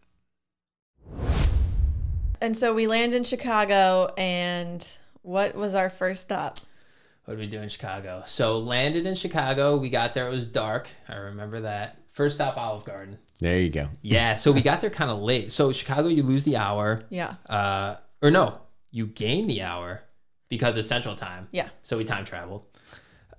And 2.40 2.56
so 2.56 2.72
we 2.72 2.86
land 2.86 3.14
in 3.14 3.24
Chicago, 3.24 4.12
and 4.16 4.86
what 5.22 5.54
was 5.54 5.74
our 5.74 5.90
first 5.90 6.22
stop? 6.22 6.58
What 7.24 7.34
did 7.34 7.40
we 7.40 7.46
do 7.46 7.60
in 7.60 7.68
Chicago? 7.68 8.22
So 8.26 8.58
landed 8.58 9.06
in 9.06 9.14
Chicago. 9.14 9.76
We 9.76 9.90
got 9.90 10.14
there. 10.14 10.26
It 10.26 10.30
was 10.30 10.44
dark. 10.44 10.88
I 11.08 11.16
remember 11.16 11.60
that. 11.60 11.98
First 12.10 12.36
stop, 12.36 12.56
Olive 12.56 12.84
Garden. 12.84 13.18
There 13.38 13.58
you 13.58 13.70
go. 13.70 13.88
Yeah, 14.02 14.34
so 14.34 14.50
we 14.50 14.60
got 14.62 14.80
there 14.80 14.90
kind 14.90 15.10
of 15.10 15.18
late. 15.20 15.52
So 15.52 15.70
Chicago, 15.72 16.08
you 16.08 16.22
lose 16.22 16.44
the 16.44 16.56
hour. 16.56 17.04
Yeah. 17.10 17.34
Uh, 17.46 17.96
or 18.22 18.30
no, 18.30 18.60
you 18.90 19.06
gain 19.06 19.46
the 19.46 19.62
hour 19.62 20.02
because 20.48 20.76
it's 20.76 20.88
Central 20.88 21.14
Time. 21.14 21.48
Yeah. 21.52 21.68
So 21.82 21.98
we 21.98 22.04
time 22.04 22.24
traveled, 22.24 22.64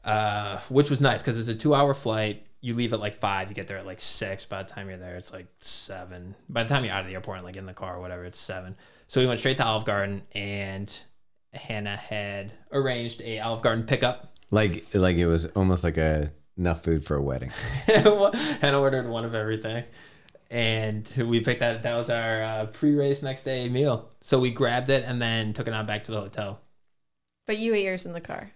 uh, 0.04 0.60
which 0.70 0.90
was 0.90 1.02
nice 1.02 1.22
because 1.22 1.40
it's 1.40 1.50
a 1.50 1.56
two-hour 1.56 1.94
flight. 1.94 2.46
You 2.62 2.74
leave 2.74 2.94
at 2.94 3.00
like 3.00 3.16
five. 3.16 3.50
You 3.50 3.56
get 3.56 3.68
there 3.68 3.78
at 3.78 3.86
like 3.86 4.02
six. 4.02 4.46
By 4.46 4.64
the 4.64 4.70
time 4.70 4.90
you're 4.90 4.98
there, 4.98 5.16
it's 5.16 5.34
like 5.34 5.48
seven. 5.60 6.36
By 6.48 6.64
the 6.64 6.70
time 6.70 6.86
you're 6.86 6.94
out 6.94 7.02
of 7.02 7.08
the 7.08 7.14
airport 7.14 7.38
and 7.38 7.46
like 7.46 7.56
in 7.56 7.66
the 7.66 7.74
car 7.74 7.98
or 7.98 8.02
whatever, 8.02 8.26
it's 8.26 8.40
seven. 8.40 8.76
So 9.08 9.20
we 9.20 9.28
went 9.28 9.40
straight 9.40 9.58
to 9.58 9.66
Olive 9.66 9.86
Garden, 9.86 10.22
and 10.34 10.96
Hannah 11.54 11.98
had 11.98 12.54
arranged 12.72 13.22
a 13.22 13.40
Olive 13.40 13.62
Garden 13.62 13.86
pickup. 13.86 14.36
Like 14.52 14.86
like 14.94 15.18
it 15.18 15.28
was 15.28 15.46
almost 15.48 15.84
like 15.84 15.98
a 15.98 16.32
enough 16.58 16.84
food 16.84 17.06
for 17.06 17.16
a 17.16 17.22
wedding. 17.22 17.52
Hannah 17.86 18.80
ordered 18.80 19.08
one 19.08 19.26
of 19.26 19.36
everything, 19.36 19.84
and 20.50 21.12
we 21.18 21.40
picked 21.40 21.60
that. 21.60 21.84
That 21.84 21.96
was 21.96 22.10
our 22.10 22.42
uh, 22.42 22.66
pre-race 22.68 23.22
next 23.22 23.44
day 23.44 23.70
meal. 23.70 24.10
So 24.22 24.40
we 24.40 24.52
grabbed 24.52 24.90
it 24.90 25.04
and 25.06 25.22
then 25.22 25.54
took 25.54 25.68
it 25.68 25.74
on 25.74 25.86
back 25.86 26.04
to 26.06 26.12
the 26.12 26.20
hotel. 26.20 26.60
But 27.46 27.58
you 27.58 27.74
ate 27.74 27.86
yours 27.86 28.06
in 28.06 28.14
the 28.14 28.22
car 28.22 28.52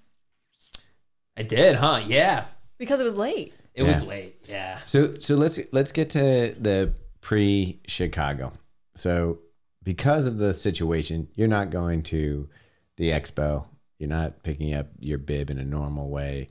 I 1.36 1.44
did, 1.44 1.78
huh? 1.78 2.04
Yeah. 2.06 2.46
because 2.78 3.02
it 3.02 3.04
was 3.04 3.16
late. 3.18 3.54
It 3.74 3.84
was 3.84 4.04
late. 4.04 4.46
Yeah. 4.48 4.78
So 4.86 5.16
so 5.20 5.36
let's 5.36 5.60
let's 5.72 5.92
get 5.92 6.12
to 6.12 6.56
the 6.60 6.94
pre 7.22 7.80
Chicago. 7.88 8.54
So 8.96 9.40
because 9.82 10.26
of 10.28 10.38
the 10.38 10.54
situation, 10.54 11.28
you're 11.34 11.48
not 11.48 11.72
going 11.72 12.04
to 12.04 12.50
the 12.98 13.10
expo. 13.10 13.66
You're 14.00 14.10
not 14.10 14.44
picking 14.44 14.74
up 14.74 14.88
your 15.00 15.18
bib 15.18 15.50
in 15.50 15.58
a 15.58 15.64
normal 15.64 16.10
way. 16.10 16.50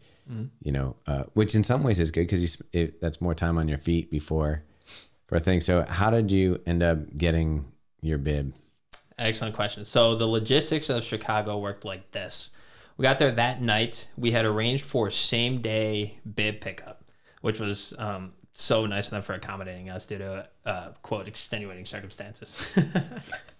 You 0.62 0.72
know, 0.72 0.96
uh, 1.06 1.24
which 1.34 1.54
in 1.54 1.64
some 1.64 1.82
ways 1.82 1.98
is 1.98 2.10
good 2.10 2.26
because 2.26 2.58
you 2.72 2.92
that's 3.00 3.20
more 3.20 3.34
time 3.34 3.58
on 3.58 3.68
your 3.68 3.78
feet 3.78 4.10
before 4.10 4.62
for 5.26 5.36
a 5.36 5.40
thing. 5.40 5.60
So 5.60 5.82
how 5.82 6.10
did 6.10 6.30
you 6.30 6.60
end 6.66 6.82
up 6.82 7.16
getting 7.16 7.66
your 8.00 8.18
bib? 8.18 8.54
Excellent 9.18 9.54
question. 9.54 9.84
So 9.84 10.14
the 10.14 10.26
logistics 10.26 10.88
of 10.90 11.04
Chicago 11.04 11.58
worked 11.58 11.84
like 11.84 12.12
this. 12.12 12.50
We 12.96 13.02
got 13.02 13.18
there 13.18 13.30
that 13.32 13.60
night. 13.60 14.08
We 14.16 14.30
had 14.30 14.44
arranged 14.44 14.84
for 14.84 15.10
same 15.10 15.60
day 15.60 16.18
bib 16.34 16.60
pickup, 16.60 17.04
which 17.40 17.58
was 17.60 17.94
um, 17.98 18.32
so 18.52 18.86
nice 18.86 19.06
of 19.06 19.12
them 19.12 19.22
for 19.22 19.34
accommodating 19.34 19.90
us 19.90 20.06
due 20.06 20.18
to 20.18 20.48
uh, 20.66 20.88
quote 21.02 21.28
extenuating 21.28 21.86
circumstances. 21.86 22.66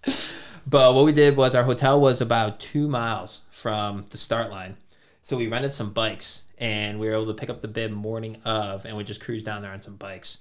but 0.67 0.95
what 0.95 1.05
we 1.05 1.13
did 1.13 1.37
was 1.37 1.55
our 1.55 1.65
hotel 1.65 2.01
was 2.01 2.21
about 2.21 2.61
two 2.61 2.89
miles 2.89 3.43
from 3.51 4.07
the 4.11 4.19
start 4.19 4.51
line, 4.51 4.77
so 5.21 5.37
we 5.37 5.47
rented 5.47 5.75
some 5.75 5.93
bikes 5.93 6.45
and 6.59 7.01
we 7.01 7.09
were 7.09 7.15
able 7.15 7.27
to 7.27 7.35
pick 7.35 7.51
up 7.51 7.61
the 7.61 7.69
bib 7.69 7.91
morning 7.91 8.37
of, 8.45 8.85
and 8.85 8.97
we 8.97 9.05
just 9.05 9.21
cruised 9.21 9.45
down 9.45 9.63
there 9.63 9.73
on 9.73 9.83
some 9.83 9.97
bikes. 9.97 10.39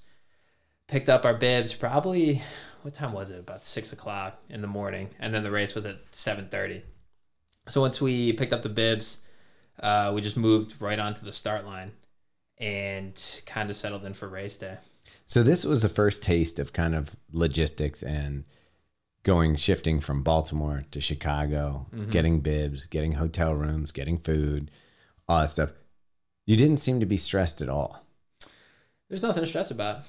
Picked 0.87 1.09
up 1.09 1.25
our 1.25 1.33
bibs 1.33 1.73
probably 1.73 2.41
what 2.81 2.93
time 2.93 3.13
was 3.13 3.29
it? 3.29 3.39
About 3.39 3.63
six 3.63 3.93
o'clock 3.93 4.39
in 4.49 4.61
the 4.61 4.67
morning. 4.67 5.09
And 5.19 5.33
then 5.33 5.43
the 5.43 5.51
race 5.51 5.75
was 5.75 5.85
at 5.85 6.11
7.30 6.11 6.81
so 7.67 7.81
once 7.81 8.01
we 8.01 8.33
picked 8.33 8.53
up 8.53 8.61
the 8.61 8.69
bibs 8.69 9.19
uh, 9.81 10.11
we 10.13 10.21
just 10.21 10.37
moved 10.37 10.79
right 10.81 10.99
onto 10.99 11.23
the 11.25 11.31
start 11.31 11.65
line 11.65 11.91
and 12.57 13.41
kind 13.45 13.69
of 13.69 13.75
settled 13.75 14.05
in 14.05 14.13
for 14.13 14.27
race 14.27 14.57
day. 14.57 14.77
So 15.25 15.41
this 15.41 15.63
was 15.63 15.81
the 15.81 15.89
first 15.89 16.21
taste 16.21 16.59
of 16.59 16.73
kind 16.73 16.93
of 16.93 17.15
logistics 17.31 18.03
and 18.03 18.43
going 19.23 19.55
shifting 19.55 19.99
from 19.99 20.23
Baltimore 20.23 20.81
to 20.91 20.99
Chicago, 21.01 21.87
mm-hmm. 21.93 22.09
getting 22.09 22.41
bibs, 22.41 22.85
getting 22.85 23.13
hotel 23.13 23.53
rooms, 23.53 23.91
getting 23.91 24.17
food, 24.17 24.71
all 25.27 25.41
that 25.41 25.49
stuff. 25.49 25.71
You 26.45 26.55
didn't 26.55 26.77
seem 26.77 26.99
to 26.99 27.05
be 27.05 27.17
stressed 27.17 27.61
at 27.61 27.69
all. 27.69 28.05
there's 29.09 29.23
nothing 29.23 29.43
to 29.43 29.47
stress 29.47 29.71
about 29.71 30.05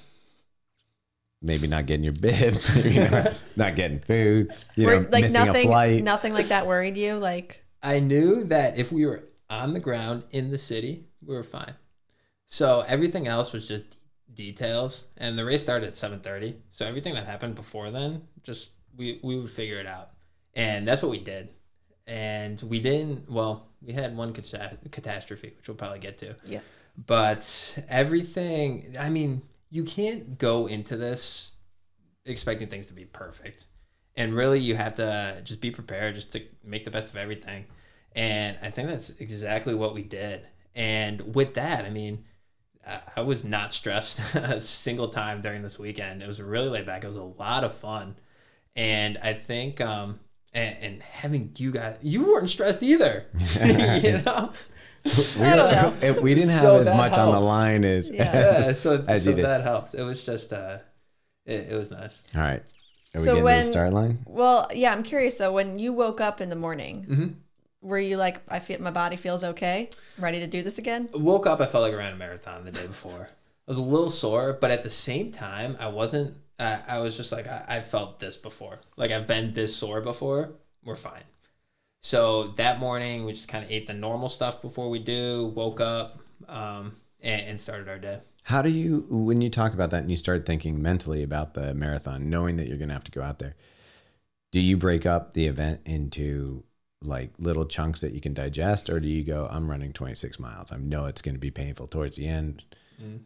Maybe 1.45 1.67
not 1.67 1.85
getting 1.85 2.05
your 2.05 2.13
bib, 2.13 2.57
maybe 2.75 2.99
not, 2.99 3.33
not 3.57 3.75
getting 3.75 3.99
food, 3.99 4.51
you 4.77 4.87
know, 4.87 5.05
like 5.11 5.23
missing 5.23 5.41
a 5.41 5.45
nothing, 5.45 5.67
flight. 5.67 6.01
nothing 6.01 6.33
like 6.33 6.47
that 6.47 6.65
worried 6.65 6.95
you. 6.95 7.15
Like 7.15 7.65
I 7.83 7.99
knew 7.99 8.45
that 8.45 8.77
if 8.77 8.93
we 8.93 9.05
were 9.05 9.25
on 9.49 9.73
the 9.73 9.81
ground 9.81 10.23
in 10.31 10.51
the 10.51 10.57
city, 10.57 11.07
we 11.21 11.35
were 11.35 11.43
fine. 11.43 11.73
So 12.47 12.85
everything 12.87 13.27
else 13.27 13.51
was 13.51 13.67
just 13.67 13.97
details, 14.33 15.07
and 15.17 15.37
the 15.37 15.43
race 15.43 15.61
started 15.61 15.87
at 15.87 15.93
seven 15.93 16.21
thirty. 16.21 16.55
So 16.71 16.85
everything 16.85 17.13
that 17.15 17.25
happened 17.25 17.55
before 17.55 17.91
then, 17.91 18.21
just 18.41 18.71
we 18.95 19.19
we 19.23 19.37
would 19.39 19.49
figure 19.51 19.79
it 19.79 19.87
out, 19.87 20.11
and 20.53 20.87
that's 20.87 21.01
what 21.01 21.11
we 21.11 21.19
did. 21.19 21.49
And 22.05 22.61
we 22.63 22.79
didn't. 22.79 23.29
Well, 23.29 23.67
we 23.81 23.93
had 23.93 24.15
one 24.15 24.33
cata- 24.33 24.77
catastrophe, 24.91 25.53
which 25.57 25.67
we'll 25.67 25.77
probably 25.77 25.99
get 25.99 26.17
to. 26.19 26.35
yeah, 26.45 26.59
But 26.97 27.77
everything, 27.87 28.95
I 28.99 29.09
mean, 29.09 29.41
you 29.69 29.83
can't 29.83 30.37
go 30.37 30.67
into 30.67 30.97
this 30.97 31.53
expecting 32.25 32.67
things 32.67 32.87
to 32.87 32.93
be 32.93 33.05
perfect. 33.05 33.65
And 34.15 34.33
really, 34.35 34.59
you 34.59 34.75
have 34.75 34.95
to 34.95 35.41
just 35.43 35.61
be 35.61 35.71
prepared 35.71 36.15
just 36.15 36.33
to 36.33 36.41
make 36.63 36.83
the 36.83 36.91
best 36.91 37.09
of 37.09 37.15
everything. 37.15 37.65
And 38.15 38.57
I 38.61 38.69
think 38.69 38.89
that's 38.89 39.09
exactly 39.11 39.73
what 39.73 39.93
we 39.95 40.03
did. 40.03 40.47
And 40.75 41.33
with 41.33 41.53
that, 41.55 41.85
I 41.85 41.89
mean, 41.89 42.25
I 43.15 43.21
was 43.21 43.43
not 43.45 43.71
stressed 43.71 44.19
a 44.35 44.59
single 44.59 45.07
time 45.07 45.41
during 45.41 45.61
this 45.63 45.79
weekend. 45.79 46.21
It 46.21 46.27
was 46.27 46.41
really 46.41 46.69
laid 46.69 46.85
back. 46.85 47.03
It 47.03 47.07
was 47.07 47.15
a 47.15 47.23
lot 47.23 47.63
of 47.63 47.73
fun. 47.73 48.15
And 48.75 49.17
I 49.21 49.33
think, 49.33 49.79
um, 49.81 50.19
and, 50.53 50.75
and 50.81 51.03
having 51.03 51.51
you 51.57 51.71
guys, 51.71 51.97
you 52.01 52.25
weren't 52.25 52.49
stressed 52.49 52.81
either. 52.83 53.25
you 53.63 54.17
know? 54.19 54.51
we, 55.05 55.45
I 55.45 55.55
don't 55.55 55.71
know. 55.71 55.93
if 56.01 56.21
we 56.21 56.33
didn't 56.33 56.49
have 56.51 56.61
So 56.61 56.79
as 56.79 56.85
that 56.87 56.95
much 56.97 57.17
on 57.17 57.31
the 57.31 57.39
line 57.39 57.83
as, 57.85 58.09
Yeah. 58.09 58.33
yeah, 58.67 58.73
so, 58.73 59.03
As 59.07 59.23
so 59.23 59.29
you 59.31 59.35
did. 59.35 59.45
that 59.45 59.61
helps. 59.61 59.93
It 59.93 60.03
was 60.03 60.25
just 60.25 60.53
uh 60.53 60.79
it, 61.45 61.67
it 61.71 61.75
was 61.77 61.91
nice. 61.91 62.23
all 62.35 62.41
right. 62.41 62.61
Are 63.15 63.19
we 63.19 63.19
So 63.19 63.25
getting 63.25 63.35
to 63.39 63.43
when- 63.43 63.65
the 63.67 63.71
start 63.73 63.93
line? 63.93 64.19
Well, 64.25 64.67
yeah, 64.73 64.91
I'm 64.93 65.03
curious 65.03 65.35
though. 65.35 65.51
When 65.51 65.77
you 65.77 65.91
woke 65.93 66.21
up 66.21 66.39
in 66.41 66.49
the 66.49 66.55
morning, 66.55 67.05
Mm-hmm. 67.09 67.27
were 67.81 67.99
you 67.99 68.15
like, 68.17 68.41
I 68.47 68.59
feel 68.59 68.81
my 68.81 68.91
body 68.91 69.17
feels 69.17 69.43
okay, 69.43 69.89
ready 70.17 70.39
to 70.39 70.47
do 70.47 70.63
this 70.63 70.77
again? 70.77 71.09
Woke 71.13 71.45
up, 71.47 71.59
I 71.61 71.65
felt 71.65 71.83
like 71.83 71.93
I 71.93 71.97
ran 71.97 72.13
a 72.13 72.15
marathon 72.15 72.63
the 72.65 72.71
day 72.71 72.87
before. 72.87 73.29
I 73.67 73.71
was 73.71 73.77
a 73.77 73.81
little 73.81 74.09
sore, 74.09 74.57
but 74.59 74.71
at 74.71 74.83
the 74.83 74.89
same 74.89 75.31
time, 75.31 75.75
I 75.79 75.87
wasn't. 75.89 76.35
Uh, 76.63 76.79
I 76.87 76.99
was 76.99 77.17
just 77.17 77.31
like 77.31 77.47
I, 77.47 77.65
I 77.67 77.81
felt 77.81 78.19
this 78.19 78.37
before. 78.37 78.79
Like 78.95 79.11
I've 79.11 79.27
been 79.27 79.51
this 79.51 79.75
sore 79.75 79.99
before. 79.99 80.53
We're 80.85 80.95
fine. 80.95 81.23
So 82.01 82.49
that 82.57 82.79
morning, 82.79 83.25
we 83.25 83.33
just 83.33 83.49
kind 83.49 83.63
of 83.65 83.71
ate 83.71 83.87
the 83.87 83.93
normal 83.93 84.29
stuff 84.29 84.61
before 84.61 84.89
we 84.89 84.99
do. 84.99 85.51
Woke 85.55 85.81
up 85.81 86.19
um, 86.47 86.95
and, 87.21 87.41
and 87.41 87.61
started 87.61 87.89
our 87.89 87.99
day. 87.99 88.19
How 88.43 88.61
do 88.61 88.69
you, 88.69 89.05
when 89.09 89.41
you 89.41 89.49
talk 89.49 89.73
about 89.73 89.89
that 89.91 90.01
and 90.01 90.11
you 90.11 90.17
start 90.17 90.45
thinking 90.45 90.81
mentally 90.81 91.23
about 91.23 91.53
the 91.53 91.73
marathon, 91.73 92.29
knowing 92.29 92.57
that 92.57 92.67
you're 92.67 92.77
going 92.77 92.89
to 92.89 92.93
have 92.93 93.05
to 93.05 93.11
go 93.11 93.21
out 93.21 93.39
there, 93.39 93.55
do 94.51 94.59
you 94.59 94.75
break 94.75 95.05
up 95.05 95.33
the 95.33 95.47
event 95.47 95.79
into 95.85 96.63
like 97.01 97.31
little 97.39 97.65
chunks 97.65 98.01
that 98.01 98.13
you 98.13 98.21
can 98.21 98.33
digest, 98.33 98.89
or 98.89 98.99
do 98.99 99.07
you 99.07 99.23
go, 99.23 99.47
I'm 99.51 99.69
running 99.69 99.91
26 99.91 100.39
miles. 100.39 100.71
I 100.71 100.77
know 100.77 101.05
it's 101.05 101.21
going 101.21 101.35
to 101.35 101.39
be 101.39 101.51
painful 101.51 101.87
towards 101.87 102.15
the 102.15 102.27
end. 102.27 102.63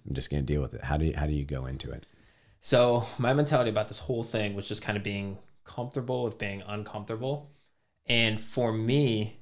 I'm 0.08 0.14
just 0.16 0.30
going 0.32 0.44
to 0.44 0.54
deal 0.54 0.62
with 0.62 0.74
it. 0.74 0.84
How 0.84 0.98
do 0.98 1.06
you, 1.06 1.16
how 1.16 1.28
do 1.28 1.34
you 1.34 1.46
go 1.46 1.66
into 1.68 1.92
it? 1.92 2.08
So 2.60 3.06
my 3.18 3.34
mentality 3.34 3.70
about 3.70 3.88
this 3.88 4.00
whole 4.00 4.24
thing 4.24 4.56
was 4.56 4.68
just 4.68 4.82
kind 4.82 4.98
of 4.98 5.04
being 5.04 5.38
comfortable 5.64 6.24
with 6.24 6.38
being 6.38 6.64
uncomfortable. 6.68 7.52
And 8.08 8.40
for 8.40 8.72
me, 8.72 9.40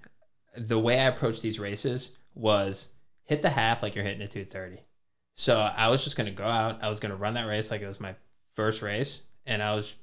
the 0.57 0.79
way 0.79 0.99
I 0.99 1.05
approached 1.05 1.41
these 1.41 1.59
races 1.59 2.11
was 2.33 2.89
hit 3.23 3.41
the 3.41 3.49
half 3.49 3.81
like 3.81 3.95
you're 3.95 4.03
hitting 4.03 4.21
a 4.21 4.27
230. 4.27 4.81
So 5.35 5.57
I 5.57 5.89
was 5.89 6.03
just 6.03 6.17
gonna 6.17 6.31
go 6.31 6.45
out. 6.45 6.83
I 6.83 6.89
was 6.89 6.99
gonna 6.99 7.15
run 7.15 7.33
that 7.33 7.47
race 7.47 7.71
like 7.71 7.81
it 7.81 7.87
was 7.87 7.99
my 7.99 8.15
first 8.53 8.81
race, 8.81 9.23
and 9.45 9.61
I 9.61 9.75
was 9.75 9.95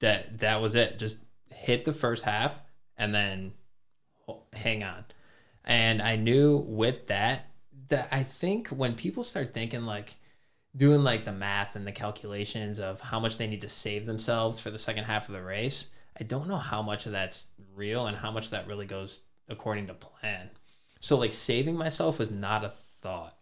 that 0.00 0.40
that 0.40 0.60
was 0.60 0.74
it. 0.74 0.98
Just 0.98 1.18
hit 1.50 1.84
the 1.84 1.92
first 1.92 2.24
half 2.24 2.60
and 2.96 3.14
then 3.14 3.52
hang 4.52 4.82
on. 4.82 5.04
And 5.64 6.02
I 6.02 6.16
knew 6.16 6.56
with 6.56 7.06
that 7.08 7.46
that 7.88 8.08
I 8.10 8.22
think 8.22 8.68
when 8.68 8.94
people 8.94 9.22
start 9.22 9.54
thinking 9.54 9.84
like 9.84 10.16
doing 10.76 11.02
like 11.02 11.24
the 11.24 11.32
math 11.32 11.76
and 11.76 11.86
the 11.86 11.92
calculations 11.92 12.78
of 12.78 13.00
how 13.00 13.18
much 13.18 13.36
they 13.36 13.46
need 13.46 13.60
to 13.62 13.68
save 13.68 14.06
themselves 14.06 14.60
for 14.60 14.70
the 14.70 14.78
second 14.78 15.04
half 15.04 15.28
of 15.28 15.34
the 15.34 15.42
race, 15.42 15.90
I 16.18 16.24
don't 16.24 16.48
know 16.48 16.56
how 16.56 16.82
much 16.82 17.06
of 17.06 17.12
that's 17.12 17.46
real 17.74 18.06
and 18.06 18.16
how 18.16 18.30
much 18.30 18.50
that 18.50 18.66
really 18.66 18.86
goes 18.86 19.20
according 19.48 19.88
to 19.88 19.94
plan. 19.94 20.50
So 21.00 21.16
like 21.16 21.32
saving 21.32 21.76
myself 21.76 22.18
was 22.18 22.30
not 22.30 22.64
a 22.64 22.70
thought 22.70 23.36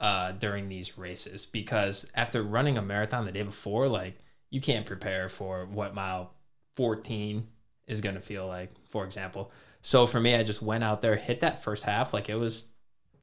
uh, 0.00 0.32
during 0.32 0.68
these 0.68 0.98
races 0.98 1.46
because 1.46 2.10
after 2.14 2.42
running 2.42 2.78
a 2.78 2.82
marathon 2.82 3.24
the 3.24 3.32
day 3.32 3.42
before, 3.42 3.88
like 3.88 4.18
you 4.50 4.60
can't 4.60 4.86
prepare 4.86 5.28
for 5.28 5.66
what 5.66 5.94
mile 5.94 6.32
14 6.76 7.46
is 7.86 8.00
going 8.00 8.14
to 8.14 8.20
feel 8.20 8.46
like, 8.46 8.70
for 8.86 9.04
example. 9.04 9.52
So 9.82 10.06
for 10.06 10.20
me, 10.20 10.34
I 10.34 10.42
just 10.42 10.62
went 10.62 10.84
out 10.84 11.00
there, 11.00 11.16
hit 11.16 11.40
that 11.40 11.62
first 11.62 11.84
half 11.84 12.12
like 12.12 12.28
it 12.28 12.34
was 12.34 12.64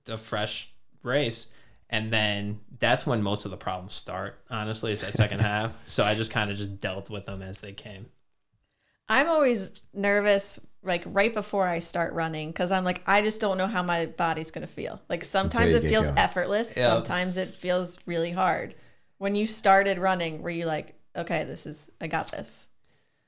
a 0.08 0.18
fresh 0.18 0.72
race. 1.02 1.48
And 1.94 2.12
then 2.12 2.60
that's 2.80 3.06
when 3.06 3.22
most 3.22 3.46
of 3.46 3.52
the 3.52 3.58
problems 3.58 3.94
start, 3.94 4.40
honestly, 4.50 4.92
is 4.94 5.02
that 5.02 5.14
second 5.14 5.40
half. 5.52 5.72
So 5.88 6.04
I 6.04 6.16
just 6.16 6.32
kind 6.32 6.50
of 6.50 6.58
just 6.58 6.80
dealt 6.82 7.12
with 7.12 7.28
them 7.28 7.44
as 7.44 7.60
they 7.60 7.72
came. 7.72 8.08
I'm 9.08 9.28
always 9.30 9.70
nervous, 9.94 10.60
like 10.82 11.04
right 11.06 11.32
before 11.32 11.68
I 11.68 11.80
start 11.80 12.14
running, 12.14 12.50
because 12.50 12.72
I'm 12.72 12.84
like, 12.84 13.04
I 13.06 13.22
just 13.22 13.40
don't 13.40 13.60
know 13.60 13.68
how 13.68 13.84
my 13.84 14.08
body's 14.08 14.50
gonna 14.50 14.66
feel. 14.66 15.00
Like 15.08 15.24
sometimes 15.24 15.76
it 15.76 15.84
feels 15.84 16.08
going. 16.08 16.18
effortless, 16.18 16.76
Yeah. 16.76 16.88
sometimes 16.96 17.38
it 17.38 17.48
feels 17.50 18.00
really 18.08 18.32
hard. 18.32 18.74
When 19.20 19.36
you 19.36 19.46
started 19.46 20.00
running, 20.00 20.42
were 20.42 20.50
you 20.50 20.66
like, 20.66 20.96
okay, 21.16 21.44
this 21.44 21.68
is, 21.68 21.92
I 22.02 22.08
got 22.08 22.32
this? 22.32 22.70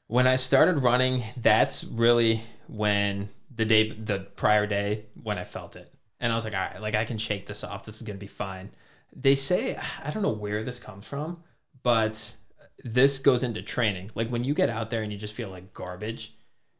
When 0.07 0.25
I 0.25 0.37
started 0.37 0.79
running, 0.79 1.23
that's 1.37 1.83
really 1.83 2.41
when 2.67 3.29
the 3.53 3.65
day, 3.65 3.91
the 3.91 4.19
prior 4.35 4.65
day, 4.65 5.05
when 5.21 5.37
I 5.37 5.43
felt 5.43 5.75
it. 5.75 5.93
And 6.25 6.31
I 6.31 6.35
was 6.35 6.43
like, 6.43 6.55
all 6.55 6.59
right, 6.59 6.81
like 6.81 6.95
I 6.95 7.05
can 7.05 7.19
shake 7.19 7.45
this 7.45 7.63
off. 7.63 7.85
This 7.85 7.97
is 7.97 8.01
going 8.01 8.17
to 8.17 8.19
be 8.19 8.27
fine. 8.27 8.71
They 9.15 9.35
say, 9.35 9.79
I 10.03 10.09
don't 10.09 10.23
know 10.23 10.29
where 10.29 10.63
this 10.63 10.79
comes 10.79 11.05
from, 11.05 11.43
but 11.83 12.35
this 12.83 13.19
goes 13.19 13.43
into 13.43 13.61
training. 13.61 14.09
Like 14.15 14.29
when 14.29 14.43
you 14.43 14.55
get 14.55 14.69
out 14.71 14.89
there 14.89 15.03
and 15.03 15.11
you 15.11 15.19
just 15.19 15.35
feel 15.35 15.49
like 15.49 15.71
garbage, 15.71 16.35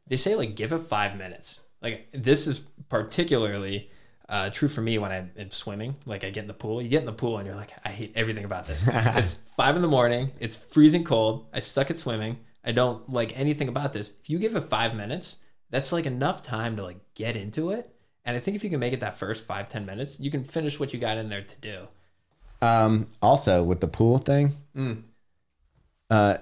they 0.08 0.16
say, 0.16 0.34
like, 0.34 0.56
give 0.56 0.72
it 0.72 0.80
five 0.80 1.16
minutes. 1.16 1.60
Like 1.80 2.08
this 2.12 2.48
is 2.48 2.64
particularly 2.88 3.88
uh, 4.28 4.50
true 4.50 4.66
for 4.66 4.80
me 4.80 4.98
when 4.98 5.12
I'm 5.12 5.50
swimming. 5.52 5.94
Like 6.06 6.24
I 6.24 6.30
get 6.30 6.42
in 6.42 6.48
the 6.48 6.54
pool, 6.54 6.82
you 6.82 6.88
get 6.88 7.00
in 7.00 7.06
the 7.06 7.12
pool 7.12 7.38
and 7.38 7.46
you're 7.46 7.54
like, 7.54 7.70
I 7.84 7.90
hate 7.90 8.14
everything 8.16 8.44
about 8.44 8.66
this. 8.66 8.84
it's 8.88 9.36
five 9.56 9.76
in 9.76 9.82
the 9.82 9.88
morning. 9.88 10.32
It's 10.40 10.56
freezing 10.56 11.04
cold. 11.04 11.46
I 11.52 11.60
suck 11.60 11.92
at 11.92 11.98
swimming. 11.98 12.38
I 12.64 12.72
don't 12.72 13.08
like 13.08 13.38
anything 13.38 13.68
about 13.68 13.92
this. 13.92 14.12
If 14.20 14.28
you 14.28 14.40
give 14.40 14.56
it 14.56 14.62
five 14.62 14.96
minutes, 14.96 15.36
that's 15.70 15.92
like 15.92 16.06
enough 16.06 16.42
time 16.42 16.74
to 16.76 16.82
like 16.82 16.98
get 17.14 17.36
into 17.36 17.70
it. 17.70 17.95
And 18.26 18.36
I 18.36 18.40
think 18.40 18.56
if 18.56 18.64
you 18.64 18.70
can 18.70 18.80
make 18.80 18.92
it 18.92 19.00
that 19.00 19.16
first 19.18 19.44
five 19.46 19.68
ten 19.68 19.86
minutes, 19.86 20.20
you 20.20 20.30
can 20.30 20.44
finish 20.44 20.78
what 20.80 20.92
you 20.92 20.98
got 20.98 21.16
in 21.16 21.28
there 21.28 21.42
to 21.42 21.56
do. 21.60 21.88
Um, 22.60 23.06
also 23.22 23.62
with 23.62 23.80
the 23.80 23.88
pool 23.88 24.18
thing, 24.18 24.56
uh, 26.10 26.38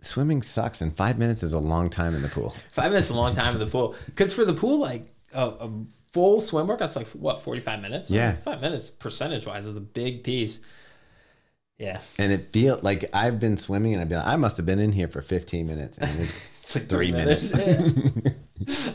swimming 0.00 0.42
sucks, 0.42 0.80
and 0.80 0.96
five 0.96 1.18
minutes 1.18 1.42
is 1.42 1.52
a 1.52 1.58
long 1.58 1.88
time 1.90 2.14
in 2.14 2.22
the 2.22 2.28
pool. 2.28 2.50
Five 2.72 2.90
minutes 2.90 3.06
is 3.06 3.10
a 3.12 3.16
long 3.16 3.34
time 3.34 3.54
in 3.54 3.60
the 3.60 3.66
pool. 3.66 3.94
Because 4.06 4.32
for 4.32 4.44
the 4.44 4.54
pool, 4.54 4.78
like 4.78 5.12
a, 5.32 5.46
a 5.46 5.70
full 6.12 6.40
swim 6.40 6.66
workout's 6.66 6.96
like 6.96 7.08
what 7.08 7.42
forty 7.42 7.60
five 7.60 7.80
minutes. 7.80 8.10
Yeah. 8.10 8.32
five 8.34 8.60
minutes 8.60 8.90
percentage 8.90 9.46
wise 9.46 9.66
is 9.66 9.76
a 9.76 9.80
big 9.80 10.24
piece. 10.24 10.60
Yeah, 11.76 12.00
And 12.18 12.30
it 12.32 12.52
feel 12.52 12.78
like 12.82 13.10
I've 13.12 13.40
been 13.40 13.56
swimming, 13.56 13.94
and 13.94 14.00
I've 14.02 14.08
been 14.08 14.18
like, 14.18 14.28
I 14.28 14.36
must 14.36 14.56
have 14.58 14.64
been 14.64 14.78
in 14.78 14.92
here 14.92 15.08
for 15.08 15.20
15 15.20 15.66
minutes, 15.66 15.98
and 15.98 16.20
it's 16.20 16.48
it's 16.64 16.74
like 16.74 16.88
Three 16.88 17.10
Yeah. 17.12 18.30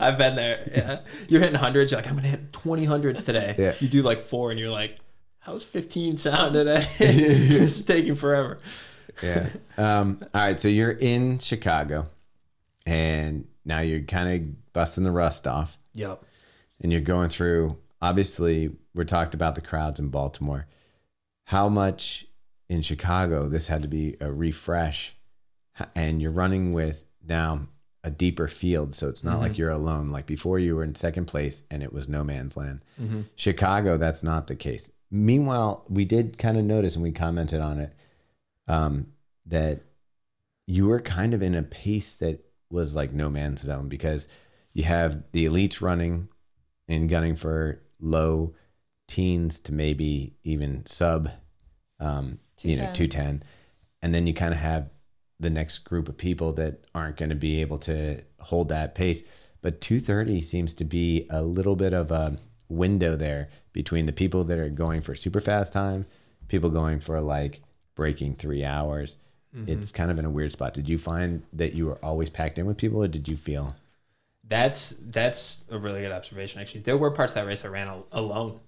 I've 0.00 0.18
been 0.18 0.36
there. 0.36 0.68
Yeah, 0.74 1.00
you're 1.28 1.40
hitting 1.40 1.54
hundreds. 1.56 1.90
You're 1.90 2.00
like, 2.00 2.08
I'm 2.08 2.16
gonna 2.16 2.28
hit 2.28 2.52
twenty 2.52 2.84
hundreds 2.84 3.24
today. 3.24 3.54
Yeah. 3.58 3.74
You 3.80 3.88
do 3.88 4.02
like 4.02 4.20
four, 4.20 4.50
and 4.50 4.58
you're 4.58 4.70
like, 4.70 4.98
how's 5.38 5.64
fifteen 5.64 6.16
sound 6.16 6.54
today? 6.54 6.84
it's 6.98 7.80
taking 7.82 8.14
forever. 8.14 8.58
yeah. 9.22 9.50
Um, 9.76 10.18
all 10.34 10.40
right, 10.40 10.60
so 10.60 10.68
you're 10.68 10.90
in 10.92 11.38
Chicago, 11.38 12.08
and 12.86 13.46
now 13.64 13.80
you're 13.80 14.00
kind 14.02 14.34
of 14.34 14.72
busting 14.72 15.04
the 15.04 15.10
rust 15.12 15.46
off, 15.46 15.78
Yep. 15.94 16.22
and 16.80 16.90
you're 16.92 17.00
going 17.00 17.28
through. 17.28 17.76
Obviously, 18.02 18.70
we 18.94 19.04
talked 19.04 19.34
about 19.34 19.54
the 19.54 19.60
crowds 19.60 20.00
in 20.00 20.08
Baltimore. 20.08 20.66
How 21.44 21.68
much 21.68 22.26
in 22.68 22.80
Chicago 22.82 23.48
this 23.48 23.66
had 23.66 23.82
to 23.82 23.88
be 23.88 24.16
a 24.20 24.32
refresh, 24.32 25.14
and 25.94 26.22
you're 26.22 26.30
running 26.30 26.72
with 26.72 27.04
now 27.30 27.60
a 28.04 28.10
deeper 28.10 28.48
field, 28.48 28.94
so 28.94 29.08
it's 29.08 29.24
not 29.24 29.40
like 29.40 29.56
you're 29.58 29.70
alone. 29.70 30.10
Like 30.10 30.26
before, 30.26 30.58
you 30.58 30.76
were 30.76 30.84
in 30.84 30.94
second 30.94 31.26
place, 31.26 31.62
and 31.70 31.82
it 31.82 31.92
was 31.92 32.08
no 32.08 32.22
man's 32.24 32.56
land. 32.56 32.80
Chicago, 33.36 33.96
that's 33.96 34.22
not 34.22 34.46
the 34.46 34.56
case. 34.56 34.90
Meanwhile, 35.10 35.84
we 35.88 36.04
did 36.04 36.36
kind 36.38 36.56
of 36.58 36.64
notice, 36.64 36.94
and 36.94 37.02
we 37.02 37.12
commented 37.12 37.60
on 37.60 37.80
it, 37.80 37.92
um, 38.68 39.08
that 39.46 39.80
you 40.66 40.86
were 40.86 41.00
kind 41.00 41.34
of 41.34 41.42
in 41.42 41.54
a 41.54 41.62
pace 41.62 42.12
that 42.14 42.44
was 42.70 42.94
like 42.94 43.12
no 43.12 43.28
man's 43.28 43.62
zone 43.62 43.88
because 43.88 44.28
you 44.72 44.84
have 44.84 45.24
the 45.32 45.44
elites 45.46 45.80
running 45.82 46.28
and 46.88 47.08
gunning 47.08 47.36
for 47.36 47.80
low 48.00 48.54
teens 49.08 49.58
to 49.60 49.72
maybe 49.72 50.36
even 50.44 50.86
sub, 50.86 51.28
um, 51.98 52.38
you 52.62 52.76
know, 52.76 52.90
210. 52.94 53.08
210. 53.40 53.42
And 54.02 54.14
then 54.14 54.26
you 54.26 54.32
kind 54.34 54.54
of 54.54 54.60
have 54.60 54.88
the 55.40 55.50
next 55.50 55.78
group 55.78 56.08
of 56.08 56.16
people 56.16 56.52
that 56.52 56.84
aren't 56.94 57.16
going 57.16 57.30
to 57.30 57.34
be 57.34 57.60
able 57.60 57.78
to 57.78 58.20
hold 58.40 58.68
that 58.68 58.94
pace. 58.94 59.22
But 59.62 59.80
230 59.80 60.40
seems 60.42 60.74
to 60.74 60.84
be 60.84 61.26
a 61.30 61.42
little 61.42 61.76
bit 61.76 61.92
of 61.92 62.10
a 62.10 62.38
window 62.68 63.16
there 63.16 63.48
between 63.72 64.06
the 64.06 64.12
people 64.12 64.44
that 64.44 64.58
are 64.58 64.68
going 64.68 65.00
for 65.00 65.14
super 65.14 65.40
fast 65.40 65.72
time, 65.72 66.06
people 66.48 66.70
going 66.70 67.00
for 67.00 67.20
like 67.20 67.62
breaking 67.94 68.34
three 68.34 68.64
hours. 68.64 69.16
Mm-hmm. 69.54 69.70
It's 69.70 69.90
kind 69.90 70.10
of 70.10 70.18
in 70.18 70.24
a 70.24 70.30
weird 70.30 70.52
spot. 70.52 70.74
Did 70.74 70.88
you 70.88 70.98
find 70.98 71.42
that 71.52 71.74
you 71.74 71.86
were 71.86 72.04
always 72.04 72.30
packed 72.30 72.58
in 72.58 72.66
with 72.66 72.76
people, 72.76 73.02
or 73.02 73.08
did 73.08 73.28
you 73.28 73.36
feel? 73.36 73.74
That's 74.46 74.94
that's 75.00 75.58
a 75.70 75.78
really 75.78 76.02
good 76.02 76.12
observation. 76.12 76.60
Actually, 76.60 76.82
there 76.82 76.96
were 76.96 77.10
parts 77.10 77.32
of 77.32 77.36
that 77.36 77.46
race 77.46 77.64
I 77.64 77.68
ran 77.68 77.88
al- 77.88 78.06
alone, 78.12 78.60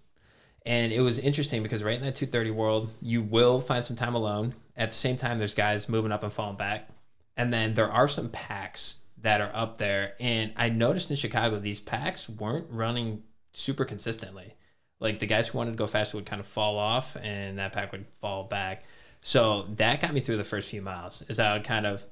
and 0.67 0.93
it 0.93 1.01
was 1.01 1.19
interesting 1.19 1.63
because 1.63 1.85
right 1.85 1.97
in 1.97 2.03
that 2.03 2.17
230 2.17 2.51
world, 2.51 2.93
you 3.01 3.23
will 3.23 3.61
find 3.61 3.85
some 3.85 3.97
time 3.97 4.15
alone. 4.15 4.55
At 4.77 4.91
the 4.91 4.97
same 4.97 5.17
time, 5.17 5.39
there's 5.39 5.55
guys 5.55 5.89
moving 5.89 6.13
up 6.13 6.23
and 6.23 6.33
falling 6.33 6.57
back, 6.57 6.89
and 7.37 7.53
then 7.53 7.75
there 7.75 7.91
are 7.91 8.09
some 8.09 8.31
packs 8.31 8.99
that 9.19 9.41
are 9.41 9.51
up 9.55 9.79
there. 9.79 10.15
And 10.19 10.53
I 10.57 10.69
noticed 10.69 11.11
in 11.11 11.17
Chicago, 11.17 11.59
these 11.59 11.81
packs 11.81 12.29
weren't 12.29 12.67
running 12.71 13.23
super 13.53 13.85
consistently. 13.85 14.55
Like 14.99 15.19
the 15.19 15.27
guys 15.27 15.49
who 15.49 15.59
wanted 15.59 15.73
to 15.73 15.77
go 15.77 15.87
faster 15.87 16.17
would 16.17 16.27
kind 16.27 16.41
of 16.41 16.47
fall 16.47 16.79
off, 16.79 17.17
and 17.21 17.59
that 17.59 17.73
pack 17.73 17.93
would 17.93 18.07
fall 18.21 18.45
back. 18.45 18.85
So 19.21 19.67
that 19.77 20.01
got 20.01 20.15
me 20.15 20.21
through 20.21 20.37
the 20.39 20.45
first 20.45 20.71
few 20.71 20.83
miles. 20.83 21.23
Is 21.29 21.39
I 21.39 21.53
would 21.53 21.65
kind 21.65 21.87
of 21.87 22.05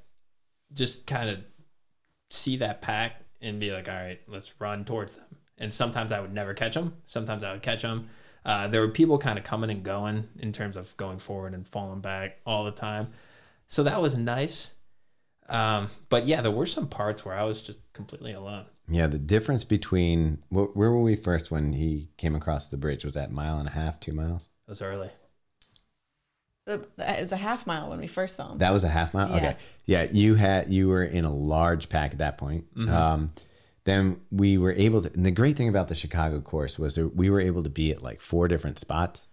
just 0.72 1.06
kind 1.06 1.30
of 1.30 1.38
see 2.30 2.56
that 2.58 2.82
pack 2.82 3.22
and 3.40 3.58
be 3.58 3.72
like, 3.72 3.88
all 3.88 3.94
right, 3.94 4.20
let's 4.28 4.60
run 4.60 4.84
towards 4.84 5.16
them. 5.16 5.26
And 5.58 5.72
sometimes 5.72 6.12
I 6.12 6.20
would 6.20 6.32
never 6.32 6.54
catch 6.54 6.74
them. 6.74 6.96
Sometimes 7.06 7.42
I 7.42 7.52
would 7.52 7.62
catch 7.62 7.82
them. 7.82 8.08
Uh, 8.44 8.66
there 8.68 8.80
were 8.80 8.88
people 8.88 9.18
kind 9.18 9.38
of 9.38 9.44
coming 9.44 9.70
and 9.70 9.82
going 9.82 10.28
in 10.38 10.52
terms 10.52 10.76
of 10.76 10.96
going 10.96 11.18
forward 11.18 11.52
and 11.54 11.66
falling 11.66 12.00
back 12.00 12.38
all 12.46 12.64
the 12.64 12.70
time. 12.70 13.08
So 13.66 13.82
that 13.82 14.00
was 14.00 14.14
nice. 14.14 14.74
Um, 15.48 15.90
but 16.08 16.26
yeah, 16.26 16.40
there 16.40 16.50
were 16.50 16.66
some 16.66 16.88
parts 16.88 17.24
where 17.24 17.34
I 17.36 17.42
was 17.44 17.62
just 17.62 17.80
completely 17.92 18.32
alone. 18.32 18.66
Yeah, 18.88 19.06
the 19.06 19.18
difference 19.18 19.64
between 19.64 20.42
wh- 20.48 20.74
where 20.76 20.90
were 20.90 21.02
we 21.02 21.16
first 21.16 21.50
when 21.50 21.72
he 21.72 22.08
came 22.16 22.34
across 22.34 22.66
the 22.68 22.76
bridge? 22.76 23.04
Was 23.04 23.14
that 23.14 23.30
mile 23.30 23.58
and 23.58 23.68
a 23.68 23.72
half, 23.72 24.00
two 24.00 24.12
miles? 24.12 24.48
It 24.66 24.70
was 24.70 24.82
early. 24.82 25.10
It 26.66 26.86
was 26.98 27.32
a 27.32 27.36
half 27.36 27.66
mile 27.66 27.90
when 27.90 27.98
we 27.98 28.06
first 28.06 28.36
saw 28.36 28.52
him. 28.52 28.58
That 28.58 28.72
was 28.72 28.84
a 28.84 28.88
half 28.88 29.12
mile. 29.12 29.28
Yeah. 29.30 29.36
Okay, 29.36 29.56
yeah, 29.86 30.02
you 30.12 30.34
had 30.36 30.72
you 30.72 30.88
were 30.88 31.02
in 31.02 31.24
a 31.24 31.32
large 31.32 31.88
pack 31.88 32.12
at 32.12 32.18
that 32.18 32.38
point. 32.38 32.66
Um, 32.88 33.32
then 33.84 34.20
we 34.30 34.58
were 34.58 34.72
able 34.72 35.02
to. 35.02 35.12
And 35.12 35.24
the 35.24 35.30
great 35.30 35.56
thing 35.56 35.68
about 35.68 35.88
the 35.88 35.94
Chicago 35.94 36.40
course 36.40 36.78
was 36.78 36.94
that 36.96 37.14
we 37.16 37.30
were 37.30 37.40
able 37.40 37.62
to 37.62 37.70
be 37.70 37.90
at 37.92 38.02
like 38.02 38.20
four 38.20 38.46
different 38.48 38.78
spots, 38.78 39.26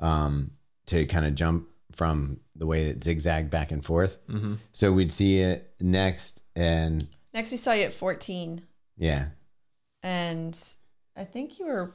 um, 0.00 0.50
to 0.86 1.06
kind 1.06 1.26
of 1.26 1.34
jump 1.34 1.68
from 1.92 2.40
the 2.54 2.66
way 2.66 2.92
that 2.92 3.02
zigzagged 3.02 3.50
back 3.50 3.72
and 3.72 3.84
forth. 3.84 4.18
Mm-hmm. 4.28 4.54
So 4.72 4.92
we'd 4.92 5.12
see 5.12 5.40
it 5.40 5.72
next, 5.80 6.40
and 6.54 7.06
Next, 7.34 7.50
we 7.50 7.56
saw 7.56 7.72
you 7.72 7.84
at 7.84 7.92
14, 7.92 8.62
yeah, 8.96 9.26
and 10.02 10.58
I 11.16 11.24
think 11.24 11.58
you 11.58 11.66
were 11.66 11.94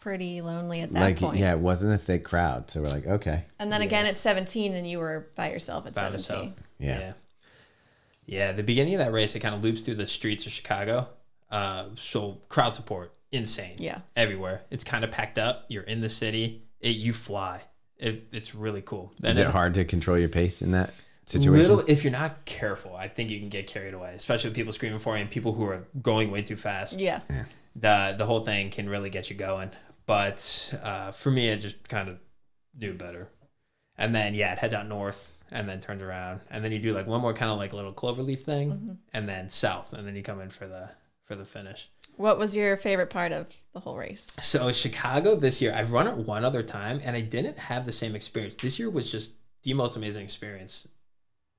pretty 0.00 0.40
lonely 0.40 0.80
at 0.80 0.92
that 0.92 1.00
like 1.00 1.18
point. 1.18 1.38
yeah, 1.38 1.52
it 1.52 1.58
wasn't 1.58 1.92
a 1.94 1.98
thick 1.98 2.24
crowd. 2.24 2.70
So 2.70 2.80
we're 2.82 2.88
like, 2.90 3.06
okay, 3.06 3.44
And 3.58 3.72
then 3.72 3.82
again 3.82 4.06
at 4.06 4.18
17, 4.18 4.74
and 4.74 4.88
you 4.88 4.98
were 4.98 5.28
by 5.34 5.50
yourself 5.50 5.86
at 5.86 5.94
By 5.94 6.02
17. 6.16 6.36
myself. 6.50 6.56
yeah, 6.78 6.98
Yeah. 6.98 7.12
Yeah, 8.26 8.52
the 8.52 8.62
beginning 8.62 8.94
of 8.94 8.98
that 8.98 9.12
race, 9.12 9.34
it 9.34 9.40
kind 9.40 9.54
of 9.54 9.62
loops 9.62 9.84
through 9.84 9.94
the 9.96 10.06
streets 10.06 10.46
of 10.46 10.52
Chicago. 10.52 11.08
Uh, 11.50 11.86
so 11.94 12.40
crowd 12.48 12.74
support, 12.74 13.12
insane. 13.30 13.76
Yeah. 13.78 14.00
Everywhere. 14.16 14.62
It's 14.70 14.82
kind 14.84 15.04
of 15.04 15.10
packed 15.12 15.38
up. 15.38 15.64
You're 15.68 15.84
in 15.84 16.00
the 16.00 16.08
city. 16.08 16.62
It, 16.80 16.96
you 16.96 17.12
fly. 17.12 17.62
It, 17.98 18.26
it's 18.32 18.54
really 18.54 18.82
cool. 18.82 19.12
And 19.22 19.32
Is 19.32 19.38
it 19.38 19.42
it- 19.46 19.50
hard 19.52 19.74
to 19.74 19.84
control 19.84 20.18
your 20.18 20.28
pace 20.28 20.60
in 20.60 20.72
that 20.72 20.92
situation? 21.24 21.60
Little, 21.76 21.84
if 21.86 22.02
you're 22.04 22.12
not 22.12 22.44
careful, 22.46 22.96
I 22.96 23.06
think 23.08 23.30
you 23.30 23.38
can 23.38 23.48
get 23.48 23.68
carried 23.68 23.94
away, 23.94 24.12
especially 24.16 24.50
with 24.50 24.56
people 24.56 24.72
screaming 24.72 24.98
for 24.98 25.14
you 25.16 25.22
and 25.22 25.30
people 25.30 25.52
who 25.52 25.64
are 25.64 25.86
going 26.02 26.30
way 26.32 26.42
too 26.42 26.56
fast. 26.56 26.98
Yeah. 26.98 27.20
The 27.76 28.14
the 28.18 28.26
whole 28.26 28.40
thing 28.40 28.70
can 28.70 28.88
really 28.88 29.10
get 29.10 29.30
you 29.30 29.36
going. 29.36 29.70
But 30.06 30.74
uh, 30.82 31.12
for 31.12 31.30
me, 31.30 31.48
it 31.48 31.58
just 31.58 31.88
kind 31.88 32.08
of 32.08 32.18
knew 32.78 32.92
better. 32.94 33.28
And 33.98 34.14
then 34.14 34.34
yeah, 34.34 34.52
it 34.52 34.58
heads 34.58 34.74
out 34.74 34.88
north 34.88 35.35
and 35.50 35.68
then 35.68 35.80
turns 35.80 36.02
around, 36.02 36.40
and 36.50 36.64
then 36.64 36.72
you 36.72 36.78
do 36.78 36.92
like 36.94 37.06
one 37.06 37.20
more 37.20 37.32
kind 37.32 37.50
of 37.50 37.58
like 37.58 37.72
little 37.72 37.92
cloverleaf 37.92 38.40
thing, 38.40 38.98
and 39.12 39.28
then 39.28 39.48
south, 39.48 39.92
and 39.92 40.06
then 40.06 40.16
you 40.16 40.22
come 40.22 40.40
in 40.40 40.50
for 40.50 40.66
the 40.66 40.90
for 41.24 41.34
the 41.34 41.44
finish. 41.44 41.90
What 42.16 42.38
was 42.38 42.56
your 42.56 42.76
favorite 42.76 43.10
part 43.10 43.32
of 43.32 43.46
the 43.74 43.80
whole 43.80 43.96
race? 43.96 44.26
So 44.40 44.72
Chicago 44.72 45.36
this 45.36 45.60
year, 45.60 45.74
I've 45.74 45.92
run 45.92 46.06
it 46.06 46.16
one 46.16 46.44
other 46.44 46.62
time, 46.62 47.00
and 47.04 47.14
I 47.14 47.20
didn't 47.20 47.58
have 47.58 47.84
the 47.84 47.92
same 47.92 48.14
experience. 48.14 48.56
This 48.56 48.78
year 48.78 48.88
was 48.88 49.12
just 49.12 49.34
the 49.62 49.74
most 49.74 49.96
amazing 49.96 50.24
experience. 50.24 50.88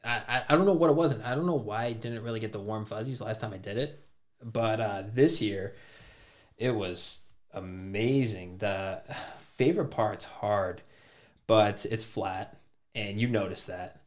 I, 0.03 0.21
I, 0.27 0.43
I 0.49 0.55
don't 0.55 0.65
know 0.65 0.73
what 0.73 0.89
it 0.89 0.95
was, 0.95 1.11
and 1.11 1.21
I 1.23 1.35
don't 1.35 1.45
know 1.45 1.55
why 1.55 1.85
I 1.85 1.93
didn't 1.93 2.23
really 2.23 2.39
get 2.39 2.53
the 2.53 2.59
warm 2.59 2.85
fuzzies 2.85 3.21
last 3.21 3.41
time 3.41 3.53
I 3.53 3.57
did 3.57 3.77
it, 3.77 4.03
but 4.43 4.79
uh, 4.79 5.03
this 5.13 5.41
year, 5.41 5.75
it 6.57 6.73
was 6.73 7.19
amazing. 7.53 8.57
The 8.57 9.01
favorite 9.41 9.91
part's 9.91 10.23
hard, 10.25 10.81
but 11.45 11.85
it's 11.85 12.03
flat, 12.03 12.59
and 12.97 13.21
you 13.21 13.27
notice 13.27 13.63
that. 13.63 14.01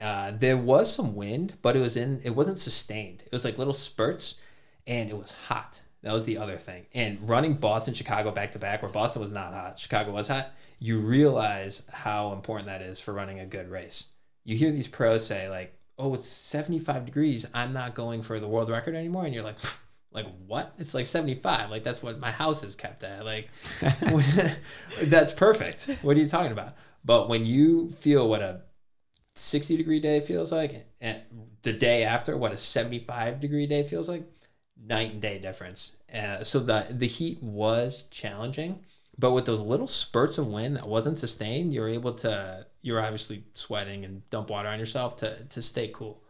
Uh, 0.00 0.30
there 0.32 0.56
was 0.56 0.94
some 0.94 1.14
wind, 1.14 1.54
but 1.62 1.74
it 1.74 1.80
was 1.80 1.96
in 1.96 2.20
it 2.22 2.36
wasn't 2.36 2.58
sustained. 2.58 3.22
It 3.24 3.32
was 3.32 3.44
like 3.44 3.58
little 3.58 3.72
spurts, 3.72 4.36
and 4.86 5.08
it 5.08 5.16
was 5.16 5.32
hot. 5.48 5.80
That 6.02 6.12
was 6.12 6.26
the 6.26 6.36
other 6.36 6.58
thing. 6.58 6.86
And 6.92 7.26
running 7.26 7.54
Boston, 7.54 7.94
Chicago 7.94 8.30
back 8.30 8.52
to 8.52 8.58
back, 8.58 8.82
where 8.82 8.92
Boston 8.92 9.22
was 9.22 9.32
not 9.32 9.54
hot, 9.54 9.78
Chicago 9.78 10.12
was 10.12 10.28
hot, 10.28 10.52
you 10.78 10.98
realize 10.98 11.82
how 11.90 12.32
important 12.32 12.66
that 12.66 12.82
is 12.82 13.00
for 13.00 13.14
running 13.14 13.40
a 13.40 13.46
good 13.46 13.70
race. 13.70 14.08
You 14.44 14.56
hear 14.56 14.70
these 14.70 14.88
pros 14.88 15.26
say, 15.26 15.48
like, 15.48 15.78
oh, 15.98 16.12
it's 16.12 16.26
75 16.26 17.06
degrees. 17.06 17.46
I'm 17.54 17.72
not 17.72 17.94
going 17.94 18.20
for 18.20 18.38
the 18.38 18.48
world 18.48 18.68
record 18.68 18.94
anymore. 18.94 19.24
And 19.24 19.32
you're 19.32 19.44
like, 19.44 19.56
like 20.12 20.26
what? 20.46 20.74
It's 20.78 20.92
like 20.92 21.06
75. 21.06 21.70
Like 21.70 21.84
that's 21.84 22.02
what 22.02 22.20
my 22.20 22.30
house 22.30 22.62
is 22.62 22.76
kept 22.76 23.04
at. 23.04 23.24
Like 23.24 23.48
that's 25.02 25.32
perfect. 25.32 25.88
What 26.02 26.18
are 26.18 26.20
you 26.20 26.28
talking 26.28 26.52
about? 26.52 26.74
But 27.04 27.28
when 27.28 27.46
you 27.46 27.90
feel 27.90 28.28
what 28.28 28.42
a 28.42 28.62
60 29.34 29.76
degree 29.76 30.00
day 30.00 30.20
feels 30.20 30.52
like 30.52 30.86
and 31.00 31.20
the 31.62 31.72
day 31.72 32.04
after 32.04 32.36
what 32.36 32.52
a 32.52 32.56
75 32.56 33.40
degree 33.40 33.66
day 33.66 33.82
feels 33.82 34.08
like, 34.08 34.24
night 34.86 35.12
and 35.12 35.22
day 35.22 35.38
difference. 35.38 35.96
Uh, 36.12 36.44
so 36.44 36.58
the 36.58 36.86
the 36.90 37.06
heat 37.06 37.42
was 37.42 38.04
challenging, 38.10 38.80
but 39.18 39.32
with 39.32 39.46
those 39.46 39.60
little 39.60 39.86
spurts 39.86 40.38
of 40.38 40.46
wind 40.46 40.76
that 40.76 40.88
wasn't 40.88 41.18
sustained, 41.18 41.72
you're 41.72 41.88
able 41.88 42.12
to 42.12 42.66
you're 42.82 43.00
obviously 43.00 43.44
sweating 43.54 44.04
and 44.04 44.28
dump 44.30 44.50
water 44.50 44.68
on 44.68 44.78
yourself 44.78 45.16
to 45.16 45.44
to 45.44 45.62
stay 45.62 45.88
cool. 45.88 46.22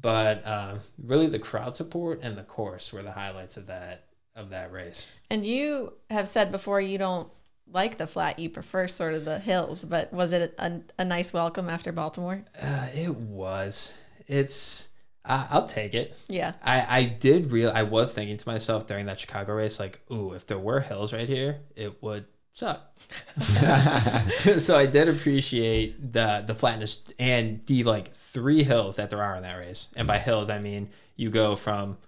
But 0.00 0.44
uh, 0.46 0.76
really, 1.02 1.26
the 1.26 1.38
crowd 1.38 1.76
support 1.76 2.20
and 2.22 2.36
the 2.36 2.42
course 2.42 2.92
were 2.92 3.02
the 3.02 3.12
highlights 3.12 3.56
of 3.56 3.66
that 3.66 4.06
of 4.34 4.50
that 4.50 4.72
race. 4.72 5.10
And 5.28 5.44
you 5.44 5.94
have 6.10 6.28
said 6.28 6.52
before 6.52 6.80
you 6.80 6.98
don't 6.98 7.30
like 7.72 7.98
the 7.98 8.06
flat; 8.06 8.38
you 8.38 8.50
prefer 8.50 8.88
sort 8.88 9.14
of 9.14 9.24
the 9.24 9.38
hills. 9.38 9.84
But 9.84 10.12
was 10.12 10.32
it 10.32 10.54
a, 10.58 10.80
a 10.98 11.04
nice 11.04 11.32
welcome 11.32 11.68
after 11.68 11.92
Baltimore? 11.92 12.44
Uh, 12.60 12.88
it 12.94 13.16
was. 13.16 13.92
It's. 14.26 14.88
I, 15.24 15.46
I'll 15.50 15.66
take 15.66 15.94
it. 15.94 16.16
Yeah. 16.28 16.52
I, 16.62 16.98
I 16.98 17.04
did 17.04 17.52
real. 17.52 17.70
I 17.74 17.82
was 17.82 18.12
thinking 18.12 18.36
to 18.36 18.48
myself 18.48 18.86
during 18.86 19.06
that 19.06 19.20
Chicago 19.20 19.54
race, 19.54 19.78
like, 19.78 20.00
ooh, 20.10 20.32
if 20.32 20.46
there 20.46 20.58
were 20.58 20.80
hills 20.80 21.12
right 21.12 21.28
here, 21.28 21.60
it 21.76 22.02
would 22.02 22.26
suck. 22.54 22.92
so 24.58 24.76
I 24.76 24.86
did 24.86 25.08
appreciate 25.08 26.12
the 26.12 26.44
the 26.46 26.54
flatness 26.54 27.02
and 27.18 27.64
the 27.66 27.84
like 27.84 28.12
three 28.12 28.62
hills 28.62 28.96
that 28.96 29.10
there 29.10 29.22
are 29.22 29.36
in 29.36 29.42
that 29.42 29.54
race. 29.54 29.88
And 29.96 30.06
by 30.06 30.18
hills, 30.18 30.50
I 30.50 30.58
mean 30.58 30.90
you 31.16 31.30
go 31.30 31.54
from 31.54 31.98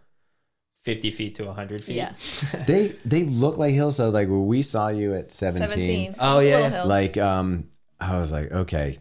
fifty 0.83 1.11
feet 1.11 1.35
to 1.37 1.53
hundred 1.53 1.83
feet. 1.85 1.97
Yeah. 1.97 2.13
they 2.67 2.97
they 3.05 3.25
look 3.25 3.57
like 3.57 3.75
hills 3.75 3.97
though. 3.97 4.11
Like 4.11 4.29
when 4.29 4.47
we 4.47 4.63
saw 4.63 4.89
you 4.89 5.15
at 5.15 5.33
17, 5.33 5.69
17. 5.71 6.15
Oh, 6.19 6.39
It's 6.39 6.47
a 6.47 6.49
yeah. 6.49 6.83
like 6.85 7.17
um, 7.17 7.69
I 8.01 8.19
was 8.19 8.33
like, 8.33 8.51
okay, 8.53 8.99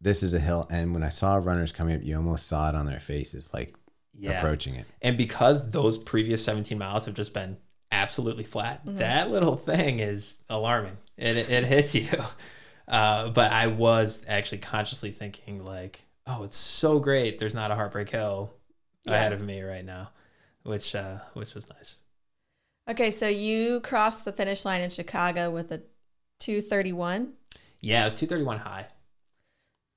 this 0.00 0.22
is 0.22 0.34
a 0.34 0.40
hill. 0.40 0.66
And 0.70 0.92
when 0.92 1.02
I 1.02 1.08
saw 1.08 1.36
runners 1.36 1.72
coming 1.72 1.96
up, 1.96 2.02
you 2.02 2.16
almost 2.16 2.46
saw 2.46 2.68
it 2.68 2.74
on 2.74 2.86
their 2.86 3.00
faces, 3.00 3.50
like 3.54 3.74
Yeah. 4.16 4.32
approaching 4.38 4.74
it. 4.74 4.86
And 5.02 5.16
because 5.16 5.72
those 5.72 5.96
previous 5.98 6.44
17 6.44 6.76
miles 6.78 7.06
have 7.06 7.14
just 7.14 7.32
been 7.34 7.56
absolutely 7.90 8.44
flat, 8.44 8.80
that 8.84 9.30
little 9.30 9.56
thing 9.56 10.00
is 10.00 10.36
alarming. 10.50 10.96
It, 11.16 11.36
it 11.36 11.64
hits 11.64 11.94
you. 11.94 12.08
Uh, 12.86 13.30
but 13.30 13.50
I 13.50 13.68
was 13.68 14.26
actually 14.28 14.58
consciously 14.58 15.10
thinking, 15.10 15.64
like, 15.64 16.02
oh, 16.26 16.42
it's 16.44 16.58
so 16.58 16.98
great. 16.98 17.38
There's 17.38 17.54
not 17.54 17.70
a 17.70 17.74
heartbreak 17.74 18.10
hill 18.10 18.52
ahead 19.06 19.32
of 19.32 19.40
me 19.40 19.62
right 19.62 19.82
now, 19.86 20.10
which 20.64 20.94
uh, 20.94 21.18
which 21.34 21.54
was 21.54 21.68
nice. 21.70 21.98
Okay, 22.90 23.10
so 23.10 23.26
you 23.28 23.80
crossed 23.80 24.24
the 24.26 24.32
finish 24.32 24.64
line 24.66 24.82
in 24.82 24.90
Chicago 24.90 25.50
with 25.50 25.72
a 25.72 25.80
231, 26.40 27.32
Yeah, 27.80 28.02
it 28.02 28.04
was 28.06 28.14
231 28.16 28.58
high. 28.58 28.86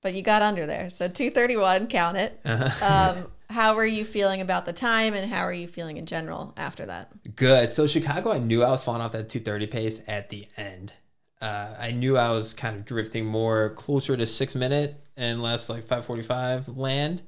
but 0.01 0.13
you 0.13 0.21
got 0.21 0.41
under 0.41 0.65
there. 0.65 0.89
So 0.89 1.07
231, 1.07 1.87
count 1.87 2.17
it. 2.17 2.39
Uh-huh. 2.45 3.15
Um, 3.19 3.31
how 3.49 3.75
were 3.75 3.85
you 3.85 4.05
feeling 4.05 4.39
about 4.39 4.65
the 4.65 4.71
time 4.73 5.13
and 5.13 5.29
how 5.29 5.41
are 5.41 5.51
you 5.53 5.67
feeling 5.67 5.97
in 5.97 6.05
general 6.05 6.53
after 6.55 6.85
that? 6.85 7.11
Good. 7.35 7.69
So 7.69 7.87
Chicago, 7.87 8.31
I 8.31 8.37
knew 8.39 8.63
I 8.63 8.69
was 8.71 8.83
falling 8.83 9.01
off 9.01 9.11
that 9.13 9.27
230 9.27 9.67
pace 9.67 10.01
at 10.07 10.29
the 10.29 10.47
end. 10.55 10.93
Uh, 11.41 11.75
I 11.77 11.91
knew 11.91 12.17
I 12.17 12.31
was 12.31 12.53
kind 12.53 12.75
of 12.77 12.85
drifting 12.85 13.25
more 13.25 13.71
closer 13.71 14.15
to 14.15 14.25
six 14.25 14.55
minute 14.55 15.03
and 15.17 15.41
less 15.43 15.69
like 15.69 15.81
545 15.83 16.77
land. 16.77 17.21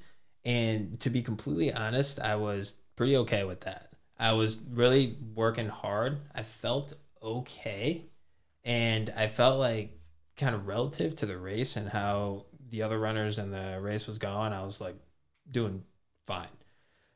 And 0.45 0.97
to 1.01 1.09
be 1.09 1.21
completely 1.21 1.73
honest, 1.73 2.19
I 2.19 2.35
was 2.35 2.75
pretty 2.99 3.15
okay 3.15 3.45
with 3.45 3.61
that. 3.61 3.87
I 4.19 4.33
was 4.33 4.57
really 4.73 5.15
working 5.33 5.69
hard. 5.69 6.19
I 6.35 6.43
felt 6.43 6.91
okay. 7.23 8.03
And 8.65 9.09
I 9.15 9.29
felt 9.29 9.57
like 9.57 9.97
kind 10.35 10.53
of 10.53 10.67
relative 10.67 11.15
to 11.15 11.25
the 11.25 11.37
race 11.37 11.77
and 11.77 11.87
how 11.87 12.43
the 12.69 12.81
other 12.81 12.99
runners 12.99 13.39
in 13.39 13.51
the 13.51 13.79
race 13.79 14.05
was 14.05 14.17
going, 14.17 14.51
I 14.51 14.63
was 14.63 14.81
like 14.81 14.97
doing 15.49 15.85
fine. 16.27 16.49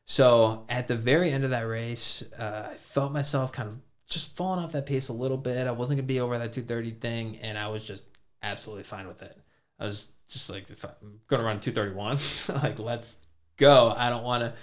So 0.05 0.63
at 0.69 0.87
the 0.87 0.95
very 0.95 1.31
end 1.31 1.43
of 1.43 1.49
that 1.49 1.67
race, 1.67 2.23
uh, 2.39 2.69
I 2.71 2.75
felt 2.75 3.11
myself 3.11 3.51
kind 3.51 3.67
of 3.67 3.79
just 4.07 4.33
falling 4.33 4.63
off 4.63 4.71
that 4.71 4.85
pace 4.85 5.09
a 5.09 5.13
little 5.13 5.35
bit. 5.35 5.67
I 5.67 5.71
wasn't 5.71 5.97
gonna 5.97 6.07
be 6.07 6.21
over 6.21 6.37
that 6.37 6.53
230 6.53 6.91
thing, 6.91 7.39
and 7.39 7.57
I 7.57 7.67
was 7.67 7.85
just 7.85 8.05
absolutely 8.41 8.83
fine 8.83 9.05
with 9.05 9.21
it. 9.21 9.37
I 9.77 9.83
was 9.83 10.07
just 10.29 10.49
like, 10.49 10.69
if 10.69 10.85
I'm 10.85 11.19
gonna 11.27 11.43
run 11.43 11.59
231, 11.59 12.19
like 12.63 12.79
let's 12.79 13.17
go. 13.57 13.93
I 13.97 14.09
don't 14.09 14.23
want 14.23 14.43
to 14.43 14.53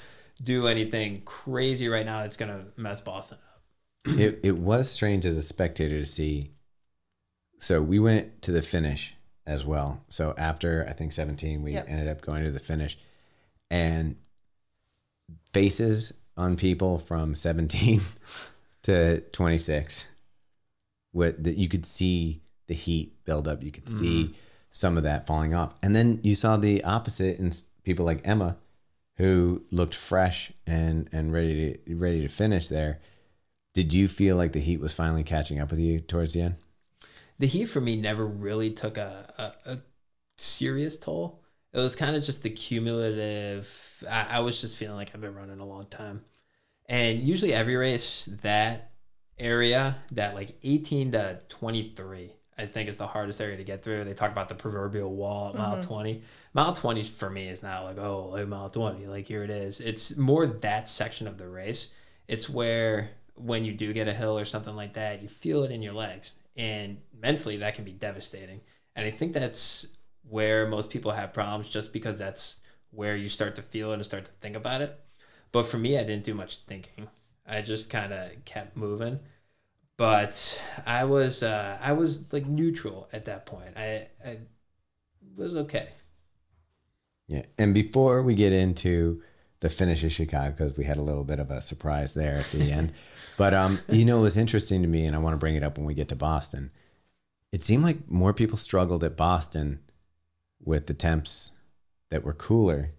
do 0.42 0.66
anything 0.66 1.22
crazy 1.24 1.88
right 1.88 2.06
now 2.06 2.22
that's 2.22 2.36
gonna 2.36 2.66
mess 2.76 3.00
Boston 3.00 3.38
up. 3.38 3.60
it 4.18 4.40
it 4.42 4.58
was 4.58 4.90
strange 4.90 5.26
as 5.26 5.36
a 5.36 5.42
spectator 5.42 5.98
to 5.98 6.06
see. 6.06 6.52
So 7.58 7.82
we 7.82 7.98
went 7.98 8.40
to 8.42 8.52
the 8.52 8.62
finish 8.62 9.14
as 9.46 9.66
well. 9.66 10.02
So 10.08 10.34
after 10.38 10.86
I 10.88 10.92
think 10.92 11.12
17, 11.12 11.62
we 11.62 11.72
Yep. 11.72 11.86
ended 11.88 12.08
up 12.08 12.22
going 12.22 12.44
to 12.44 12.50
the 12.50 12.60
finish, 12.60 12.96
and 13.70 14.16
faces 15.52 16.12
on 16.36 16.56
people 16.56 16.98
from 16.98 17.34
17 17.34 18.00
to 18.84 19.20
26, 19.20 20.08
what 21.12 21.42
that 21.42 21.56
you 21.58 21.68
could 21.68 21.84
see 21.84 22.40
the 22.66 22.74
heat 22.74 23.24
build 23.24 23.48
up. 23.48 23.62
You 23.62 23.72
could 23.72 23.88
see 23.88 24.24
mm-hmm. 24.24 24.32
some 24.70 24.96
of 24.96 25.02
that 25.02 25.26
falling 25.26 25.54
off, 25.54 25.74
and 25.82 25.94
then 25.94 26.20
you 26.22 26.34
saw 26.34 26.56
the 26.56 26.82
opposite 26.84 27.38
in 27.38 27.52
people 27.82 28.06
like 28.06 28.20
Emma, 28.24 28.56
who 29.20 29.62
looked 29.70 29.94
fresh 29.94 30.52
and 30.66 31.08
and 31.12 31.32
ready 31.32 31.78
to 31.86 31.96
ready 31.96 32.22
to 32.22 32.28
finish 32.28 32.68
there. 32.68 33.00
Did 33.74 33.92
you 33.92 34.08
feel 34.08 34.36
like 34.36 34.52
the 34.52 34.60
heat 34.60 34.80
was 34.80 34.92
finally 34.92 35.22
catching 35.22 35.60
up 35.60 35.70
with 35.70 35.78
you 35.78 36.00
towards 36.00 36.32
the 36.32 36.40
end? 36.42 36.56
the 37.40 37.46
heat 37.46 37.64
for 37.64 37.80
me 37.80 37.96
never 37.96 38.24
really 38.24 38.70
took 38.70 38.98
a, 38.98 39.54
a, 39.66 39.72
a 39.72 39.78
serious 40.36 40.98
toll. 40.98 41.40
It 41.72 41.78
was 41.78 41.96
kind 41.96 42.14
of 42.14 42.22
just 42.22 42.42
the 42.42 42.50
cumulative. 42.50 44.04
I, 44.08 44.26
I 44.32 44.40
was 44.40 44.60
just 44.60 44.76
feeling 44.76 44.96
like 44.96 45.12
I've 45.14 45.22
been 45.22 45.34
running 45.34 45.58
a 45.58 45.64
long 45.64 45.86
time. 45.86 46.22
And 46.86 47.20
usually 47.20 47.54
every 47.54 47.76
race, 47.76 48.28
that 48.42 48.92
area, 49.38 49.96
that 50.12 50.34
like 50.34 50.58
18 50.62 51.12
to 51.12 51.40
23, 51.48 52.34
I 52.60 52.66
think 52.66 52.88
is 52.88 52.96
the 52.96 53.06
hardest 53.06 53.40
area 53.40 53.56
to 53.56 53.64
get 53.64 53.82
through. 53.82 54.04
They 54.04 54.14
talk 54.14 54.30
about 54.30 54.48
the 54.48 54.54
proverbial 54.54 55.12
wall 55.14 55.48
at 55.48 55.54
mile 55.56 55.72
mm-hmm. 55.76 55.88
20. 55.88 56.22
Mile 56.52 56.72
20 56.72 57.02
for 57.04 57.30
me 57.30 57.48
is 57.48 57.62
not 57.62 57.84
like, 57.84 57.98
oh, 57.98 58.30
like 58.32 58.46
mile 58.46 58.68
20, 58.68 59.06
like 59.06 59.26
here 59.26 59.42
it 59.42 59.50
is. 59.50 59.80
It's 59.80 60.16
more 60.16 60.46
that 60.46 60.88
section 60.88 61.26
of 61.26 61.38
the 61.38 61.48
race. 61.48 61.92
It's 62.28 62.48
where 62.48 63.10
when 63.34 63.64
you 63.64 63.72
do 63.72 63.92
get 63.92 64.08
a 64.08 64.12
hill 64.12 64.38
or 64.38 64.44
something 64.44 64.76
like 64.76 64.94
that, 64.94 65.22
you 65.22 65.28
feel 65.28 65.64
it 65.64 65.70
in 65.70 65.82
your 65.82 65.94
legs. 65.94 66.34
And 66.56 66.98
mentally, 67.18 67.56
that 67.58 67.74
can 67.74 67.84
be 67.84 67.92
devastating. 67.92 68.60
And 68.94 69.06
I 69.06 69.10
think 69.10 69.32
that's 69.32 69.86
where 70.28 70.66
most 70.66 70.90
people 70.90 71.12
have 71.12 71.32
problems 71.32 71.68
just 71.68 71.92
because 71.92 72.18
that's 72.18 72.60
where 72.90 73.16
you 73.16 73.28
start 73.28 73.56
to 73.56 73.62
feel 73.62 73.92
it 73.92 73.94
and 73.94 74.04
start 74.04 74.26
to 74.26 74.32
think 74.32 74.56
about 74.56 74.82
it. 74.82 75.00
But 75.52 75.66
for 75.66 75.78
me, 75.78 75.98
I 75.98 76.02
didn't 76.02 76.24
do 76.24 76.34
much 76.34 76.58
thinking. 76.58 77.08
I 77.46 77.62
just 77.62 77.90
kind 77.90 78.12
of 78.12 78.44
kept 78.44 78.76
moving. 78.76 79.20
But 80.00 80.58
I 80.86 81.04
was 81.04 81.42
uh, 81.42 81.76
I 81.78 81.92
was 81.92 82.32
like 82.32 82.46
neutral 82.46 83.06
at 83.12 83.26
that 83.26 83.44
point. 83.44 83.76
I, 83.76 84.08
I 84.24 84.38
was 85.36 85.54
okay. 85.54 85.90
Yeah. 87.28 87.42
And 87.58 87.74
before 87.74 88.22
we 88.22 88.34
get 88.34 88.54
into 88.54 89.22
the 89.60 89.68
finish 89.68 90.02
of 90.02 90.10
Chicago, 90.10 90.54
because 90.56 90.74
we 90.74 90.84
had 90.84 90.96
a 90.96 91.02
little 91.02 91.22
bit 91.22 91.38
of 91.38 91.50
a 91.50 91.60
surprise 91.60 92.14
there 92.14 92.36
at 92.36 92.46
the 92.46 92.72
end, 92.72 92.94
but 93.36 93.52
um, 93.52 93.78
you 93.90 94.06
know, 94.06 94.20
it 94.20 94.22
was 94.22 94.38
interesting 94.38 94.80
to 94.80 94.88
me, 94.88 95.04
and 95.04 95.14
I 95.14 95.18
want 95.18 95.34
to 95.34 95.38
bring 95.38 95.54
it 95.54 95.62
up 95.62 95.76
when 95.76 95.86
we 95.86 95.92
get 95.92 96.08
to 96.08 96.16
Boston. 96.16 96.70
It 97.52 97.62
seemed 97.62 97.84
like 97.84 98.10
more 98.10 98.32
people 98.32 98.56
struggled 98.56 99.04
at 99.04 99.18
Boston 99.18 99.80
with 100.64 100.86
the 100.86 100.94
temps 100.94 101.50
that 102.08 102.24
were 102.24 102.32
cooler 102.32 102.92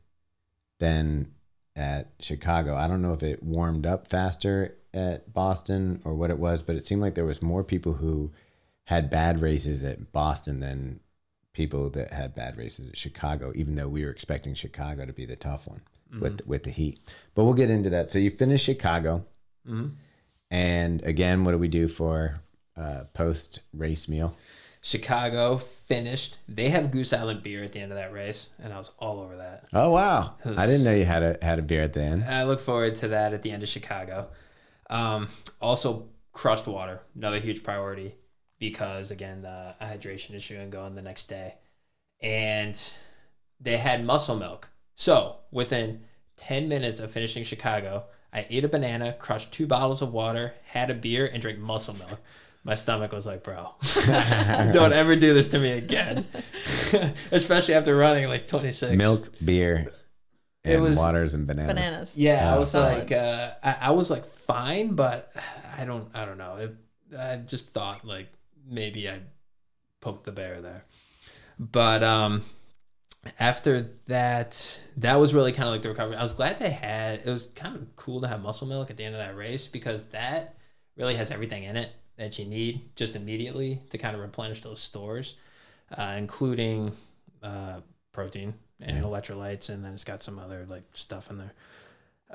than 0.77 1.31
at 1.75 2.11
Chicago. 2.19 2.75
I 2.75 2.87
don't 2.87 3.01
know 3.01 3.13
if 3.13 3.23
it 3.23 3.41
warmed 3.41 3.87
up 3.87 4.05
faster 4.05 4.75
at 4.93 5.33
Boston 5.33 6.01
or 6.03 6.13
what 6.13 6.29
it 6.29 6.39
was, 6.39 6.63
but 6.63 6.75
it 6.75 6.85
seemed 6.85 7.01
like 7.01 7.15
there 7.15 7.25
was 7.25 7.41
more 7.41 7.63
people 7.63 7.93
who 7.93 8.31
had 8.85 9.09
bad 9.09 9.41
races 9.41 9.83
at 9.83 10.11
Boston 10.11 10.59
than 10.59 10.99
people 11.53 11.89
that 11.91 12.13
had 12.13 12.33
bad 12.35 12.57
races 12.57 12.87
at 12.87 12.97
Chicago, 12.97 13.51
even 13.55 13.75
though 13.75 13.87
we 13.87 14.03
were 14.03 14.11
expecting 14.11 14.53
Chicago 14.53 15.05
to 15.05 15.13
be 15.13 15.25
the 15.25 15.35
tough 15.35 15.67
one 15.67 15.81
with 16.19 16.45
with 16.45 16.63
the 16.63 16.71
heat. 16.71 16.99
But 17.35 17.45
we'll 17.45 17.53
get 17.53 17.69
into 17.69 17.89
that. 17.91 18.11
So 18.11 18.19
you 18.19 18.29
finished 18.29 18.65
Chicago, 18.65 19.25
Mhm. 19.67 19.91
and 20.49 21.01
again, 21.03 21.43
what 21.45 21.51
do 21.51 21.57
we 21.57 21.67
do 21.69 21.87
for 21.87 22.41
uh, 22.75 23.03
post 23.13 23.61
race 23.73 24.07
meal? 24.09 24.35
Chicago 24.81 25.57
finished. 25.57 26.39
They 26.49 26.69
have 26.69 26.89
Goose 26.91 27.13
Island 27.13 27.43
beer 27.43 27.63
at 27.63 27.71
the 27.73 27.79
end 27.79 27.91
of 27.91 27.97
that 27.97 28.11
race, 28.11 28.49
and 28.61 28.73
I 28.73 28.77
was 28.77 28.91
all 28.97 29.19
over 29.21 29.37
that. 29.37 29.65
Oh 29.73 29.91
wow! 29.91 30.35
I 30.43 30.65
didn't 30.65 30.83
know 30.83 30.93
you 30.95 31.05
had 31.05 31.21
a 31.23 31.37
had 31.41 31.59
a 31.59 31.61
beer 31.61 31.81
at 31.83 31.93
the 31.93 32.01
end. 32.01 32.23
I 32.23 32.43
look 32.43 32.59
forward 32.59 32.95
to 32.95 33.07
that 33.09 33.33
at 33.33 33.43
the 33.43 33.51
end 33.51 33.61
of 33.63 33.69
Chicago. 33.69 34.29
Um, 34.91 35.29
also, 35.59 36.09
crushed 36.33 36.67
water, 36.67 37.01
another 37.15 37.39
huge 37.39 37.63
priority 37.63 38.15
because 38.59 39.09
again 39.09 39.41
the 39.41 39.73
hydration 39.81 40.35
issue 40.35 40.55
and 40.55 40.71
going 40.71 40.93
the 40.95 41.01
next 41.01 41.25
day, 41.27 41.55
and 42.21 42.79
they 43.59 43.77
had 43.77 44.05
muscle 44.05 44.37
milk. 44.37 44.69
So 44.95 45.37
within 45.51 46.01
ten 46.37 46.69
minutes 46.69 46.99
of 46.99 47.11
finishing 47.11 47.43
Chicago, 47.43 48.05
I 48.31 48.45
ate 48.49 48.63
a 48.63 48.69
banana, 48.69 49.13
crushed 49.13 49.51
two 49.51 49.65
bottles 49.67 50.01
of 50.01 50.13
water, 50.13 50.53
had 50.65 50.89
a 50.89 50.93
beer, 50.93 51.29
and 51.31 51.41
drank 51.41 51.59
muscle 51.59 51.95
milk. 51.95 52.19
My 52.63 52.75
stomach 52.75 53.11
was 53.11 53.25
like, 53.25 53.43
bro, 53.43 53.73
don't 54.05 54.93
ever 54.93 55.15
do 55.15 55.33
this 55.33 55.49
to 55.49 55.59
me 55.59 55.71
again. 55.71 56.27
Especially 57.31 57.73
after 57.73 57.95
running 57.95 58.27
like 58.27 58.45
26. 58.45 58.95
Milk, 58.95 59.31
beer, 59.43 59.91
and 60.63 60.81
was- 60.83 60.97
waters 60.97 61.33
and 61.33 61.47
bananas. 61.47 61.73
Bananas. 61.73 62.17
Yeah, 62.17 62.51
I 62.51 62.55
Oh. 62.55 62.59
was 62.59 62.71
Solid. 62.71 62.97
like, 62.99 63.11
uh, 63.11 63.51
I, 63.63 63.77
I 63.81 63.91
was 63.91 64.09
like 64.09 64.25
fine, 64.25 64.95
but 64.95 65.29
I 65.77 65.85
don't, 65.85 66.09
I 66.13 66.25
don't 66.25 66.37
know. 66.37 66.55
It, 66.57 66.75
I 67.17 67.37
just 67.37 67.69
thought 67.69 68.05
like 68.05 68.31
maybe 68.67 69.09
I 69.09 69.19
poked 69.99 70.23
the 70.25 70.31
bear 70.31 70.61
there, 70.61 70.85
but 71.59 72.03
um, 72.03 72.43
after 73.39 73.89
that, 74.07 74.79
that 74.97 75.19
was 75.19 75.33
really 75.33 75.51
kind 75.51 75.67
of 75.67 75.73
like 75.73 75.81
the 75.81 75.89
recovery. 75.89 76.15
I 76.15 76.23
was 76.23 76.33
glad 76.33 76.57
they 76.59 76.69
had. 76.71 77.19
It 77.25 77.29
was 77.29 77.47
kind 77.47 77.75
of 77.75 77.95
cool 77.95 78.21
to 78.21 78.27
have 78.27 78.41
muscle 78.41 78.67
milk 78.67 78.89
at 78.89 78.97
the 78.97 79.03
end 79.03 79.13
of 79.15 79.19
that 79.21 79.35
race 79.35 79.67
because 79.67 80.05
that 80.09 80.57
really 80.97 81.15
has 81.15 81.31
everything 81.31 81.63
in 81.63 81.75
it 81.77 81.91
that 82.17 82.37
you 82.39 82.45
need 82.45 82.95
just 82.95 83.15
immediately 83.15 83.81
to 83.89 83.97
kind 83.97 84.15
of 84.15 84.21
replenish 84.21 84.61
those 84.61 84.79
stores, 84.79 85.35
uh, 85.97 86.15
including 86.17 86.91
uh, 87.43 87.81
protein 88.11 88.53
and 88.81 88.97
Yeah. 88.97 89.03
electrolytes, 89.03 89.69
and 89.69 89.83
then 89.85 89.93
it's 89.93 90.03
got 90.03 90.23
some 90.23 90.39
other 90.39 90.65
like 90.67 90.83
stuff 90.93 91.29
in 91.29 91.37
there, 91.37 91.53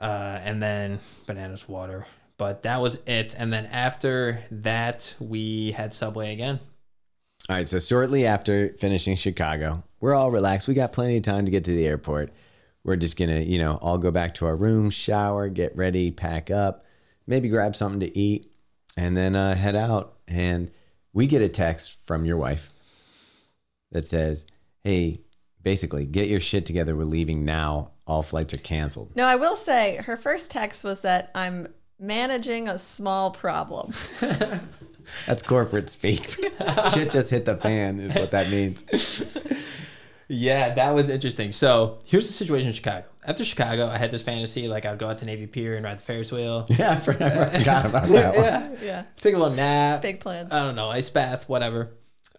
uh, 0.00 0.38
and 0.42 0.62
then 0.62 1.00
bananas, 1.26 1.68
water. 1.68 2.06
But 2.38 2.62
that 2.64 2.80
was 2.80 2.98
it. 3.06 3.34
And 3.38 3.52
then 3.52 3.66
after 3.66 4.40
that, 4.50 5.14
we 5.18 5.72
had 5.72 5.94
Subway 5.94 6.32
again. 6.32 6.60
All 7.48 7.56
right, 7.56 7.68
so 7.68 7.78
shortly 7.78 8.26
after 8.26 8.70
finishing 8.78 9.16
Chicago, 9.16 9.84
we're 10.00 10.14
all 10.14 10.30
relaxed. 10.30 10.68
We 10.68 10.74
got 10.74 10.92
plenty 10.92 11.16
of 11.16 11.22
time 11.22 11.44
to 11.46 11.50
get 11.50 11.64
to 11.64 11.70
the 11.74 11.86
airport. 11.86 12.32
We're 12.84 12.96
just 12.96 13.16
gonna, 13.16 13.40
you 13.40 13.58
know, 13.58 13.76
all 13.76 13.98
go 13.98 14.10
back 14.10 14.34
to 14.34 14.46
our 14.46 14.56
room, 14.56 14.90
shower, 14.90 15.48
get 15.48 15.76
ready, 15.76 16.10
pack 16.10 16.50
up, 16.50 16.84
maybe 17.26 17.48
grab 17.48 17.74
something 17.74 18.00
to 18.00 18.18
eat, 18.18 18.52
and 18.96 19.16
then 19.16 19.34
uh, 19.34 19.54
head 19.54 19.74
out. 19.76 20.18
And 20.28 20.70
we 21.12 21.26
get 21.26 21.40
a 21.42 21.48
text 21.48 21.98
from 22.04 22.24
your 22.24 22.36
wife 22.36 22.72
that 23.92 24.06
says, 24.06 24.44
"Hey, 24.84 25.20
basically, 25.66 26.06
get 26.06 26.28
your 26.28 26.38
shit 26.38 26.64
together. 26.64 26.94
We're 26.94 27.04
leaving 27.04 27.44
now. 27.44 27.90
All 28.06 28.22
flights 28.22 28.54
are 28.54 28.58
canceled." 28.58 29.10
No, 29.16 29.26
I 29.26 29.34
will 29.34 29.56
say 29.56 29.96
her 29.96 30.16
first 30.16 30.52
text 30.52 30.84
was 30.84 31.00
that 31.00 31.32
I'm 31.34 31.66
managing 31.98 32.68
a 32.68 32.78
small 32.78 33.32
problem. 33.32 33.92
That's 35.26 35.42
corporate 35.42 35.90
speak. 35.90 36.28
shit 36.94 37.10
just 37.10 37.30
hit 37.30 37.44
the 37.46 37.56
fan, 37.56 37.98
is 38.00 38.14
what 38.14 38.30
that 38.30 38.48
means. 38.48 38.82
Yeah, 40.28 40.74
that 40.74 40.90
was 40.94 41.08
interesting. 41.08 41.52
So 41.52 41.98
here's 42.04 42.26
the 42.26 42.32
situation 42.32 42.68
in 42.68 42.74
Chicago. 42.74 43.04
After 43.24 43.44
Chicago, 43.44 43.86
I 43.88 43.98
had 43.98 44.10
this 44.10 44.22
fantasy 44.22 44.66
like 44.68 44.84
I'd 44.84 44.98
go 44.98 45.08
out 45.08 45.18
to 45.18 45.24
Navy 45.24 45.46
Pier 45.46 45.76
and 45.76 45.84
ride 45.84 45.98
the 45.98 46.02
Ferris 46.02 46.30
wheel. 46.32 46.66
Yeah, 46.70 46.92
I 46.92 47.00
forgot 47.00 47.86
about 47.86 48.06
that 48.08 48.34
one. 48.36 48.44
yeah, 48.44 48.70
Yeah, 48.82 49.02
take 49.20 49.34
a 49.34 49.38
little 49.38 49.54
nap. 49.56 50.02
big 50.02 50.20
plans. 50.20 50.52
I 50.52 50.62
don't 50.64 50.74
know, 50.76 50.90
ice 50.90 51.10
bath, 51.10 51.48
whatever. 51.48 51.90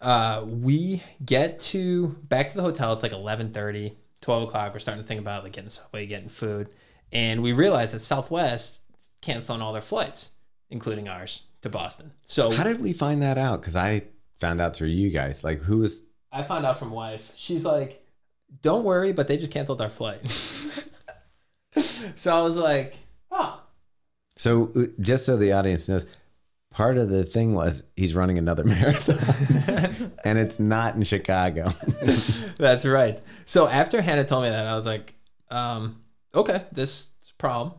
Uh, 0.01 0.43
we 0.45 1.01
get 1.25 1.59
to 1.59 2.07
back 2.23 2.49
to 2.49 2.55
the 2.55 2.61
hotel. 2.63 2.93
It's 2.93 3.03
like 3.03 3.11
11:30, 3.13 3.95
12 4.21 4.43
o'clock. 4.43 4.73
We're 4.73 4.79
starting 4.79 5.03
to 5.03 5.07
think 5.07 5.19
about 5.19 5.43
like 5.43 5.53
getting 5.53 5.69
subway, 5.69 6.05
getting 6.05 6.29
food, 6.29 6.69
and 7.11 7.41
we 7.41 7.53
realize 7.53 7.91
that 7.93 7.99
Southwest 7.99 8.81
canceling 9.21 9.61
all 9.61 9.73
their 9.73 9.81
flights, 9.81 10.31
including 10.69 11.07
ours, 11.07 11.43
to 11.61 11.69
Boston. 11.69 12.11
So 12.25 12.51
How 12.51 12.63
did 12.63 12.81
we 12.81 12.93
find 12.93 13.21
that 13.21 13.37
out? 13.37 13.61
Because 13.61 13.75
I 13.75 14.03
found 14.39 14.61
out 14.61 14.75
through 14.75 14.89
you 14.89 15.09
guys. 15.09 15.43
Like, 15.43 15.61
who 15.61 15.79
was? 15.79 16.03
I 16.31 16.43
found 16.43 16.65
out 16.65 16.77
from 16.77 16.91
wife. 16.91 17.31
She's 17.35 17.65
like, 17.65 18.05
"Don't 18.61 18.83
worry, 18.83 19.13
but 19.13 19.27
they 19.27 19.37
just 19.37 19.51
canceled 19.51 19.81
our 19.81 19.89
flight." 19.89 20.27
so 22.15 22.35
I 22.37 22.41
was 22.41 22.57
like, 22.57 22.95
"Oh, 23.31 23.63
So, 24.37 24.71
uh, 24.75 24.85
just 24.99 25.25
so 25.25 25.37
the 25.37 25.53
audience 25.53 25.87
knows, 25.89 26.05
part 26.72 26.97
of 26.97 27.09
the 27.09 27.24
thing 27.24 27.53
was 27.53 27.84
he's 27.95 28.13
running 28.15 28.38
another 28.38 28.63
marathon, 28.65 30.11
and 30.24 30.38
it's 30.38 30.59
not 30.59 30.95
in 30.95 31.03
Chicago. 31.03 31.70
that's 32.57 32.86
right." 32.86 33.20
So 33.45 33.68
after 33.68 34.01
Hannah 34.01 34.26
told 34.26 34.43
me 34.43 34.49
that, 34.49 34.65
I 34.65 34.76
was 34.76 34.86
like, 34.86 35.15
um, 35.49 36.01
"Okay, 36.34 36.63
this 36.72 37.09
is 37.22 37.34
problem. 37.38 37.74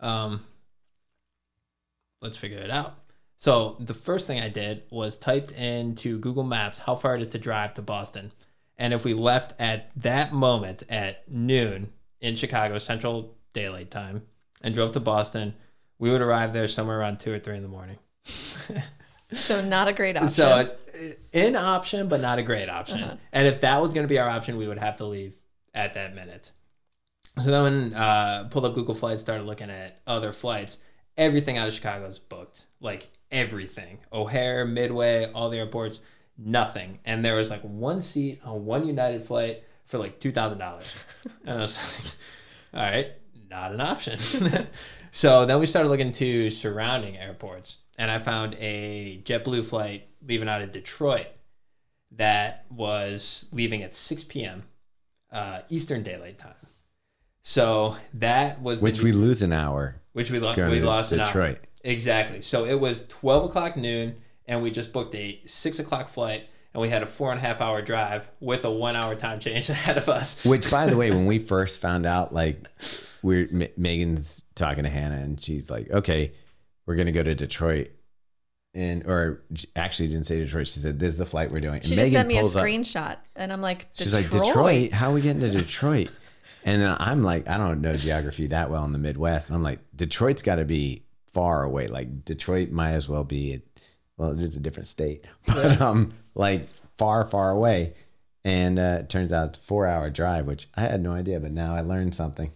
Um, 0.00 0.44
let's 2.20 2.36
figure 2.36 2.58
it 2.58 2.70
out." 2.70 2.94
So 3.36 3.76
the 3.78 3.94
first 3.94 4.26
thing 4.26 4.40
I 4.40 4.48
did 4.48 4.82
was 4.90 5.16
typed 5.16 5.52
into 5.52 6.18
Google 6.18 6.42
Maps 6.42 6.80
how 6.80 6.96
far 6.96 7.14
it 7.14 7.22
is 7.22 7.28
to 7.30 7.38
drive 7.38 7.74
to 7.74 7.82
Boston, 7.82 8.32
and 8.76 8.92
if 8.92 9.04
we 9.04 9.14
left 9.14 9.54
at 9.60 9.90
that 9.96 10.32
moment 10.32 10.82
at 10.88 11.30
noon 11.30 11.92
in 12.20 12.36
Chicago 12.36 12.78
Central 12.78 13.36
Daylight 13.52 13.90
Time 13.90 14.22
and 14.60 14.74
drove 14.74 14.92
to 14.92 15.00
Boston, 15.00 15.54
we 15.98 16.10
would 16.10 16.20
arrive 16.20 16.52
there 16.52 16.68
somewhere 16.68 16.98
around 16.98 17.20
two 17.20 17.32
or 17.32 17.38
three 17.38 17.56
in 17.56 17.62
the 17.62 17.68
morning. 17.68 17.98
So 19.34 19.62
not 19.62 19.88
a 19.88 19.92
great 19.92 20.16
option. 20.16 20.30
So 20.30 20.70
it, 20.94 21.20
an 21.34 21.54
option, 21.54 22.08
but 22.08 22.22
not 22.22 22.38
a 22.38 22.42
great 22.42 22.70
option. 22.70 23.18
And 23.30 23.46
if 23.46 23.60
that 23.60 23.82
was 23.82 23.92
going 23.92 24.04
to 24.04 24.08
be 24.08 24.18
our 24.18 24.28
option, 24.28 24.56
we 24.56 24.66
would 24.66 24.78
have 24.78 24.96
to 24.96 25.04
leave 25.04 25.34
at 25.74 25.92
that 25.94 26.14
minute. 26.14 26.50
So 27.38 27.50
then 27.50 27.62
when 27.62 27.94
uh, 27.94 28.48
pulled 28.50 28.64
up 28.64 28.74
Google 28.74 28.94
Flights, 28.94 29.20
started 29.20 29.44
looking 29.44 29.68
at 29.68 30.00
other 30.06 30.32
flights, 30.32 30.78
everything 31.18 31.58
out 31.58 31.68
of 31.68 31.74
Chicago 31.74 32.06
is 32.06 32.18
booked. 32.18 32.66
Like 32.80 33.10
everything. 33.30 33.98
O'Hare, 34.12 34.64
Midway, 34.64 35.30
all 35.32 35.50
the 35.50 35.58
airports, 35.58 36.00
nothing. 36.36 36.98
And 37.04 37.24
there 37.24 37.34
was 37.34 37.50
like 37.50 37.62
one 37.62 38.00
seat 38.00 38.40
on 38.44 38.64
one 38.64 38.86
United 38.86 39.24
flight 39.24 39.64
for 39.86 39.98
like 39.98 40.20
$2,000. 40.20 41.04
and 41.44 41.58
I 41.58 41.60
was 41.60 42.16
like, 42.72 42.82
all 42.82 42.90
right, 42.90 43.12
not 43.50 43.72
an 43.72 43.80
option. 43.80 44.18
so 45.12 45.46
then 45.46 45.60
we 45.60 45.66
started 45.66 45.88
looking 45.88 46.12
to 46.12 46.50
surrounding 46.50 47.16
airports, 47.16 47.78
and 47.98 48.10
I 48.10 48.18
found 48.18 48.54
a 48.58 49.20
JetBlue 49.24 49.64
flight 49.64 50.06
leaving 50.26 50.48
out 50.48 50.62
of 50.62 50.72
Detroit 50.72 51.26
that 52.12 52.64
was 52.70 53.48
leaving 53.52 53.82
at 53.82 53.92
6 53.92 54.24
p.m. 54.24 54.62
Uh, 55.30 55.60
Eastern 55.68 56.02
Daylight 56.02 56.38
Time. 56.38 56.54
So 57.42 57.96
that 58.14 58.62
was 58.62 58.80
the 58.80 58.84
Which 58.84 59.02
we 59.02 59.12
lose 59.12 59.42
an 59.42 59.52
hour 59.52 59.96
which 60.12 60.30
we, 60.30 60.40
lo- 60.40 60.54
we 60.68 60.80
lost 60.80 61.12
an 61.12 61.20
hour. 61.20 61.26
Detroit. 61.26 61.60
Exactly. 61.84 62.42
So 62.42 62.64
it 62.64 62.74
was 62.80 63.06
12 63.06 63.44
o'clock 63.44 63.76
noon, 63.76 64.16
and 64.46 64.62
we 64.62 64.70
just 64.70 64.92
booked 64.92 65.14
a 65.14 65.40
6 65.46 65.78
o'clock 65.78 66.08
flight, 66.08 66.48
and 66.74 66.82
we 66.82 66.88
had 66.88 67.02
a 67.02 67.06
four 67.06 67.30
and 67.30 67.38
a 67.38 67.40
half 67.40 67.60
hour 67.60 67.80
drive 67.82 68.28
with 68.40 68.64
a 68.64 68.70
one 68.70 68.96
hour 68.96 69.14
time 69.14 69.38
change 69.38 69.70
ahead 69.70 69.96
of 69.96 70.08
us. 70.08 70.44
Which, 70.44 70.70
by 70.70 70.86
the 70.86 70.96
way, 70.96 71.10
when 71.10 71.26
we 71.26 71.38
first 71.54 71.80
found 71.80 72.04
out, 72.04 72.34
like, 72.34 72.66
we're 73.22 73.48
M- 73.52 73.68
Megan's 73.76 74.44
talking 74.54 74.84
to 74.84 74.90
Hannah, 74.90 75.16
and 75.18 75.40
she's 75.40 75.70
like, 75.70 75.88
"Okay, 75.90 76.32
we're 76.88 76.96
gonna 76.96 77.12
go 77.12 77.22
to 77.22 77.34
Detroit." 77.36 77.90
And 78.74 79.06
or 79.06 79.42
actually 79.76 80.08
didn't 80.08 80.26
say 80.26 80.38
Detroit. 80.40 80.66
She 80.66 80.80
said, 80.80 80.98
"This 80.98 81.12
is 81.12 81.18
the 81.18 81.26
flight 81.26 81.50
we're 81.50 81.60
doing." 81.60 81.76
And 81.76 81.84
she 81.84 81.94
just 81.94 82.12
sent 82.12 82.26
me 82.28 82.36
a 82.38 82.40
pulls 82.40 82.56
up- 82.56 82.64
screenshot, 82.64 83.16
and 83.36 83.52
I'm 83.52 83.62
like, 83.62 83.86
She's 83.94 84.10
Detroit? 84.12 84.32
like, 84.32 84.44
Detroit? 84.46 84.92
How 84.92 85.10
are 85.10 85.14
we 85.14 85.20
getting 85.20 85.40
to 85.42 85.50
Detroit? 85.62 86.10
and 86.64 86.84
I'm 86.84 87.22
like, 87.22 87.48
I 87.48 87.56
don't 87.56 87.80
know 87.80 87.94
geography 87.94 88.48
that 88.48 88.70
well 88.70 88.84
in 88.84 88.92
the 88.92 88.98
Midwest. 88.98 89.50
I'm 89.50 89.62
like, 89.62 89.78
Detroit's 89.96 90.42
got 90.42 90.56
to 90.56 90.64
be 90.64 91.04
far 91.32 91.62
away. 91.62 91.86
Like, 91.86 92.24
Detroit 92.24 92.70
might 92.70 92.92
as 92.92 93.08
well 93.08 93.24
be, 93.24 93.62
well, 94.18 94.32
it 94.32 94.40
is 94.40 94.56
a 94.56 94.60
different 94.60 94.86
state, 94.88 95.24
but 95.46 95.80
um, 95.80 96.12
like 96.34 96.68
far, 96.98 97.26
far 97.26 97.50
away. 97.50 97.94
And 98.44 98.78
uh, 98.78 98.98
it 99.00 99.08
turns 99.08 99.32
out 99.32 99.50
it's 99.50 99.58
a 99.58 99.62
four 99.62 99.86
hour 99.86 100.10
drive, 100.10 100.46
which 100.46 100.68
I 100.74 100.82
had 100.82 101.02
no 101.02 101.12
idea, 101.12 101.40
but 101.40 101.52
now 101.52 101.74
I 101.74 101.80
learned 101.80 102.14
something. 102.14 102.50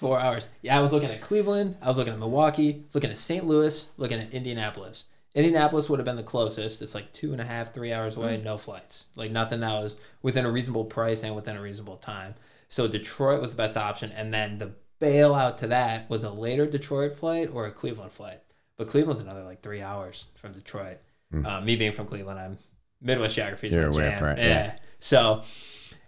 Four 0.00 0.18
hours. 0.18 0.48
Yeah, 0.62 0.78
I 0.78 0.80
was 0.80 0.94
looking 0.94 1.10
at 1.10 1.20
Cleveland. 1.20 1.76
I 1.82 1.88
was 1.88 1.98
looking 1.98 2.14
at 2.14 2.18
Milwaukee. 2.18 2.72
I 2.72 2.84
was 2.84 2.94
looking 2.94 3.10
at 3.10 3.18
St. 3.18 3.44
Louis. 3.46 3.90
Looking 3.98 4.18
at 4.18 4.32
Indianapolis. 4.32 5.04
Indianapolis 5.34 5.90
would 5.90 5.98
have 5.98 6.06
been 6.06 6.16
the 6.16 6.22
closest. 6.22 6.80
It's 6.80 6.94
like 6.94 7.12
two 7.12 7.32
and 7.32 7.40
a 7.40 7.44
half, 7.44 7.74
three 7.74 7.92
hours 7.92 8.16
away. 8.16 8.40
No 8.42 8.56
flights. 8.56 9.08
Like 9.14 9.30
nothing 9.30 9.60
that 9.60 9.74
was 9.74 9.98
within 10.22 10.46
a 10.46 10.50
reasonable 10.50 10.86
price 10.86 11.22
and 11.22 11.36
within 11.36 11.54
a 11.54 11.60
reasonable 11.60 11.98
time. 11.98 12.34
So 12.70 12.88
Detroit 12.88 13.42
was 13.42 13.50
the 13.50 13.58
best 13.58 13.76
option, 13.76 14.10
and 14.10 14.32
then 14.32 14.56
the 14.56 14.72
bailout 15.02 15.58
to 15.58 15.66
that 15.66 16.08
was 16.08 16.22
a 16.22 16.30
later 16.30 16.64
Detroit 16.66 17.12
flight 17.12 17.50
or 17.52 17.66
a 17.66 17.70
Cleveland 17.70 18.12
flight. 18.12 18.40
But 18.78 18.88
Cleveland's 18.88 19.20
another 19.20 19.42
like 19.42 19.60
three 19.60 19.82
hours 19.82 20.28
from 20.34 20.54
Detroit. 20.54 20.96
Uh, 21.44 21.60
me 21.60 21.76
being 21.76 21.92
from 21.92 22.06
Cleveland, 22.06 22.40
I'm 22.40 22.58
Midwest 23.02 23.34
geography 23.34 23.68
is 23.68 23.74
my 23.74 23.92
jam. 23.92 24.24
it, 24.24 24.38
yeah. 24.38 24.44
yeah. 24.46 24.74
So 24.98 25.42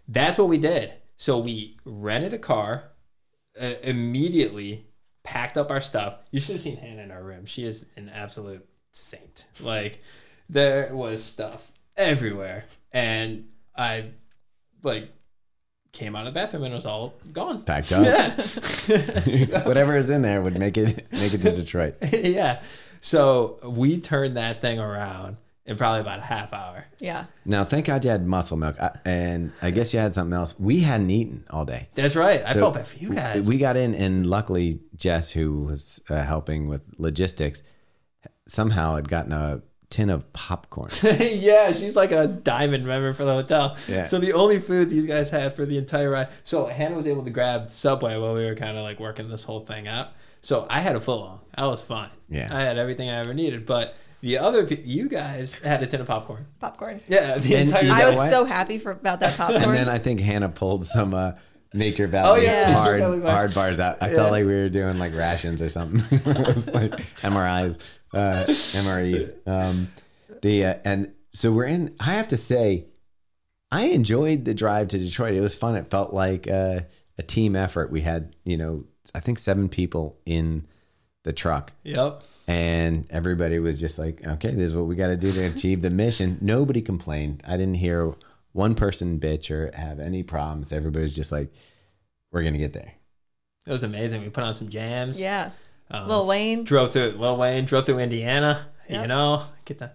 that's 0.09 0.39
what 0.39 0.49
we 0.49 0.57
did. 0.57 0.95
So 1.19 1.39
we 1.39 1.77
rented 1.85 2.33
a 2.33 2.39
car, 2.39 2.92
uh, 3.61 3.75
immediately 3.83 4.87
packed 5.23 5.57
up 5.57 5.71
our 5.71 5.81
stuff. 5.81 6.19
You 6.31 6.41
should 6.41 6.57
have 6.57 6.63
seen 6.63 6.77
Hannah 6.77 7.03
in 7.03 7.11
our 7.11 7.23
room. 7.23 7.47
She 7.47 7.65
is 7.65 7.87
an 7.97 8.09
absolute 8.09 8.67
saint. 8.93 9.47
Like 9.61 10.03
there 10.49 10.95
was 10.95 11.23
stuff 11.23 11.71
everywhere, 11.97 12.65
and 12.93 13.49
I 13.77 14.11
like 14.83 15.11
came 15.93 16.17
out 16.17 16.27
of 16.27 16.33
the 16.33 16.41
bathroom 16.41 16.65
and 16.65 16.73
it 16.73 16.77
was 16.77 16.87
all 16.87 17.15
gone. 17.33 17.63
Packed 17.65 17.93
up. 17.93 18.05
Yeah. 18.05 19.65
Whatever 19.67 19.97
is 19.97 20.11
in 20.11 20.23
there 20.23 20.41
would 20.41 20.59
make 20.59 20.77
it 20.77 21.07
make 21.13 21.35
it 21.35 21.43
to 21.43 21.55
Detroit. 21.55 21.97
yeah. 22.13 22.63
So 23.01 23.59
we 23.63 24.01
turned 24.01 24.37
that 24.37 24.61
thing 24.61 24.79
around 24.79 25.37
in 25.65 25.77
probably 25.77 26.01
about 26.01 26.19
a 26.19 26.23
half 26.23 26.53
hour. 26.53 26.87
Yeah. 26.99 27.27
Now, 27.45 27.65
thank 27.65 27.87
God 27.87 28.05
you 28.05 28.11
had 28.11 28.27
muscle 28.27 28.57
milk, 28.57 28.77
I- 28.81 28.99
and 29.05 29.53
I 29.63 29.71
guess 29.71 29.93
you 29.95 30.01
had 30.01 30.13
something 30.15 30.33
else. 30.37 30.55
We 30.59 30.81
hadn't 30.81 31.11
eaten 31.11 31.45
all 31.51 31.65
day. 31.65 31.89
That's 31.95 32.17
right. 32.17 32.43
I 32.47 32.55
felt 32.55 32.75
bad 32.75 32.87
for 32.89 32.99
you 32.99 33.15
guys. 33.15 33.47
We 33.47 33.59
got 33.59 33.77
in, 33.77 33.95
and 33.95 34.27
luckily, 34.27 34.81
Jess, 34.97 35.31
who 35.31 35.61
was 35.65 36.01
uh, 36.09 36.23
helping 36.25 36.69
with 36.69 36.83
logistics, 36.99 37.63
somehow 38.49 38.97
had 38.97 39.09
gotten 39.09 39.33
a 39.33 39.63
tin 39.91 40.11
of 40.11 40.33
popcorn. 40.33 40.91
yeah, 41.21 41.71
she's 41.73 41.95
like 41.95 42.13
a 42.13 42.27
diamond 42.27 42.87
member 42.87 43.13
for 43.13 43.25
the 43.25 43.35
hotel. 43.35 43.77
Yeah. 43.89 44.05
So 44.07 44.19
the 44.19 44.33
only 44.33 44.59
food 44.59 44.91
these 44.91 45.07
guys 45.07 45.31
had 45.31 45.55
for 45.55 45.67
the 45.67 45.79
entire 45.79 46.11
ride. 46.11 46.29
So 46.45 46.67
Hannah 46.67 46.97
was 46.97 47.07
able 47.07 47.23
to 47.25 47.31
grab 47.31 47.71
Subway 47.71 48.17
while 48.17 48.35
we 48.35 48.45
were 48.47 48.55
kind 48.55 48.77
of 48.77 48.83
like 48.85 48.99
working 48.99 49.29
this 49.29 49.45
whole 49.45 49.61
thing 49.61 49.87
out. 49.87 50.09
So 50.41 50.67
I 50.69 50.81
had 50.81 50.97
a 50.97 51.01
full 51.01 51.23
on. 51.23 51.41
I 51.55 51.67
was 51.67 51.83
fine. 51.83 52.11
Yeah. 52.29 52.49
I 52.51 52.63
had 52.63 52.79
everything 52.79 53.09
I 53.11 53.21
ever 53.21 53.35
needed. 53.35 53.65
But 53.67 53.95
the 54.23 54.39
other, 54.39 54.63
you 54.65 55.09
guys 55.09 55.53
had 55.59 55.83
a 55.83 55.87
tin 55.87 56.01
of 56.01 56.07
popcorn. 56.07 56.47
Popcorn. 56.61 57.01
Yeah, 57.09 57.37
the 57.39 57.55
And 57.57 57.69
entire. 57.69 57.85
you 57.85 57.93
I 57.93 57.99
know 58.01 58.07
was 58.09 58.17
what? 58.17 58.31
so 58.31 58.45
happy 58.47 58.79
for 58.79 58.91
about 58.93 59.21
that 59.21 59.37
popcorn. 59.37 59.63
and 59.65 59.75
then 59.75 59.89
I 59.91 59.99
think 59.99 60.21
Hannah 60.21 60.49
pulled 60.49 60.87
some 60.87 61.13
uh, 61.13 61.33
Nature 61.75 62.07
Valley 62.07 62.45
yeah, 62.45 62.67
Nature 62.69 62.73
hard, 62.79 63.01
Valley 63.01 63.19
bar. 63.21 63.33
hard 63.33 63.55
bars 63.55 63.79
out. 63.81 63.99
I 64.01 64.09
Yeah. 64.11 64.17
felt 64.17 64.31
like 64.33 64.47
we 64.47 64.53
were 64.55 64.69
doing 64.69 64.99
like 64.99 65.15
rations 65.15 65.61
or 65.61 65.69
something, 65.69 66.01
It 66.19 66.25
was 66.57 66.67
like 66.69 66.93
MRIs, 67.23 67.79
uh, 68.15 68.45
MREs. 68.47 69.31
Um, 69.47 69.89
the 70.41 70.65
uh, 70.67 70.75
and 70.85 71.13
so 71.35 71.53
we're 71.53 71.65
in. 71.67 71.95
I 72.01 72.13
have 72.15 72.29
to 72.29 72.37
say, 72.37 72.87
I 73.71 73.87
enjoyed 73.87 74.45
the 74.45 74.55
drive 74.55 74.89
to 74.89 74.99
Detroit. 74.99 75.35
It 75.35 75.41
was 75.41 75.55
fun. 75.55 75.77
It 75.77 75.91
felt 75.91 76.13
like 76.13 76.49
uh, 76.51 76.81
a 77.19 77.23
team 77.23 77.57
effort. 77.57 77.91
We 77.91 78.03
had, 78.03 78.37
you 78.45 78.57
know, 78.57 78.85
I 79.15 79.21
think 79.21 79.39
seven 79.39 79.69
people 79.69 80.19
in 80.27 80.67
the 81.25 81.33
truck 81.33 81.73
Yep. 81.85 82.23
And 82.47 83.07
everybody 83.11 83.59
was 83.59 83.79
just 83.81 83.99
like, 83.99 84.27
okay, 84.27 84.51
this 84.51 84.71
is 84.71 84.75
what 84.77 84.87
we 84.87 84.97
got 84.97 85.09
to 85.09 85.17
do 85.17 85.33
to 85.33 85.45
achieve 85.45 85.83
the 85.83 85.91
mission. 85.91 86.39
Nobody 86.41 86.83
complained. 86.83 87.43
I 87.47 87.53
didn't 87.57 87.75
hear 87.75 88.15
one 88.53 88.75
person 88.75 89.19
bitch 89.21 89.51
or 89.51 89.71
have 89.77 90.01
any 90.01 90.23
problems. 90.23 90.73
Everybody's 90.73 91.15
just 91.15 91.33
like, 91.33 91.53
we're 92.33 92.43
going 92.43 92.55
to 92.55 92.59
get 92.59 92.73
there. 92.73 92.93
It 93.67 93.71
was 93.71 93.83
amazing. 93.85 94.23
We 94.23 94.29
put 94.31 94.45
on 94.45 94.55
some 94.55 94.69
jams. 94.69 95.21
yeah. 95.21 95.51
Um, 95.91 96.09
Lil 96.09 96.27
Wayne. 96.27 96.65
drove 96.65 96.93
through 96.93 97.11
Lil 97.13 97.37
Wayne, 97.37 97.65
drove 97.67 97.85
through 97.87 97.99
Indiana. 97.99 98.67
Yep. 98.89 99.03
You 99.03 99.09
know, 99.09 99.43
get 99.67 99.79
the, 99.79 99.91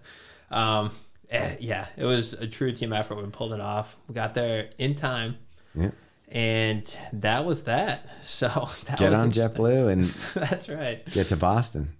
um, 0.50 0.90
eh, 1.30 1.56
yeah, 1.60 1.86
it 1.96 2.04
was 2.04 2.32
a 2.34 2.46
true 2.46 2.72
team 2.72 2.92
effort. 2.92 3.16
We 3.16 3.28
pulled 3.30 3.52
it 3.52 3.60
off. 3.60 3.96
We 4.08 4.14
got 4.14 4.32
there 4.34 4.70
in 4.78 4.94
time, 4.94 5.36
Yeah. 5.74 5.90
and 6.30 6.96
that 7.12 7.44
was 7.44 7.64
that. 7.64 8.08
So 8.22 8.48
that 8.84 8.98
Get 8.98 9.10
was 9.10 9.20
on 9.20 9.26
interesting. 9.26 9.64
JetBlue 9.64 9.92
and 9.92 10.04
That's 10.34 10.68
right. 10.68 11.04
get 11.12 11.26
to 11.28 11.36
Boston. 11.36 11.90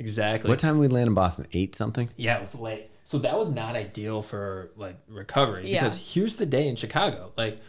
Exactly. 0.00 0.48
What 0.48 0.58
time 0.58 0.74
did 0.76 0.80
we 0.80 0.88
land 0.88 1.08
in 1.08 1.14
Boston? 1.14 1.46
Eight 1.52 1.76
something? 1.76 2.08
Yeah, 2.16 2.38
it 2.38 2.40
was 2.40 2.54
late. 2.54 2.90
So 3.04 3.18
that 3.18 3.38
was 3.38 3.50
not 3.50 3.76
ideal 3.76 4.22
for 4.22 4.70
like 4.76 4.96
recovery 5.08 5.70
Yeah. 5.70 5.80
because 5.84 6.14
here's 6.14 6.36
the 6.36 6.46
day 6.46 6.66
in 6.68 6.76
Chicago. 6.76 7.32
Like 7.36 7.60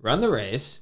run 0.00 0.20
the 0.20 0.30
race, 0.30 0.80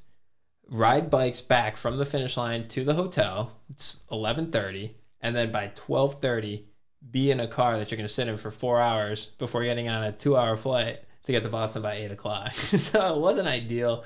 ride 0.69 1.09
bikes 1.09 1.41
back 1.41 1.77
from 1.77 1.97
the 1.97 2.05
finish 2.05 2.37
line 2.37 2.69
to 2.69 2.85
the 2.85 2.95
hotel. 2.95 3.53
It's 3.71 4.01
11:30 4.11 4.91
and 5.21 5.35
then 5.35 5.51
by 5.51 5.69
12:30 5.75 6.65
be 7.11 7.31
in 7.31 7.41
a 7.41 7.47
car 7.49 7.79
that 7.79 7.91
you're 7.91 7.97
going 7.97 8.07
to 8.09 8.13
sit 8.13 8.29
in 8.29 8.37
for 8.37 8.51
4 8.51 8.81
hours 8.81 9.27
before 9.39 9.63
getting 9.65 9.89
on 9.89 10.05
a 10.05 10.13
2-hour 10.13 10.57
flight 10.57 10.99
to 11.25 11.33
get 11.33 11.43
to 11.45 11.49
Boston 11.49 11.81
by 11.81 11.95
8 11.95 12.11
o'clock. 12.13 12.53
so 12.53 13.15
it 13.17 13.21
wasn't 13.21 13.47
ideal, 13.49 14.05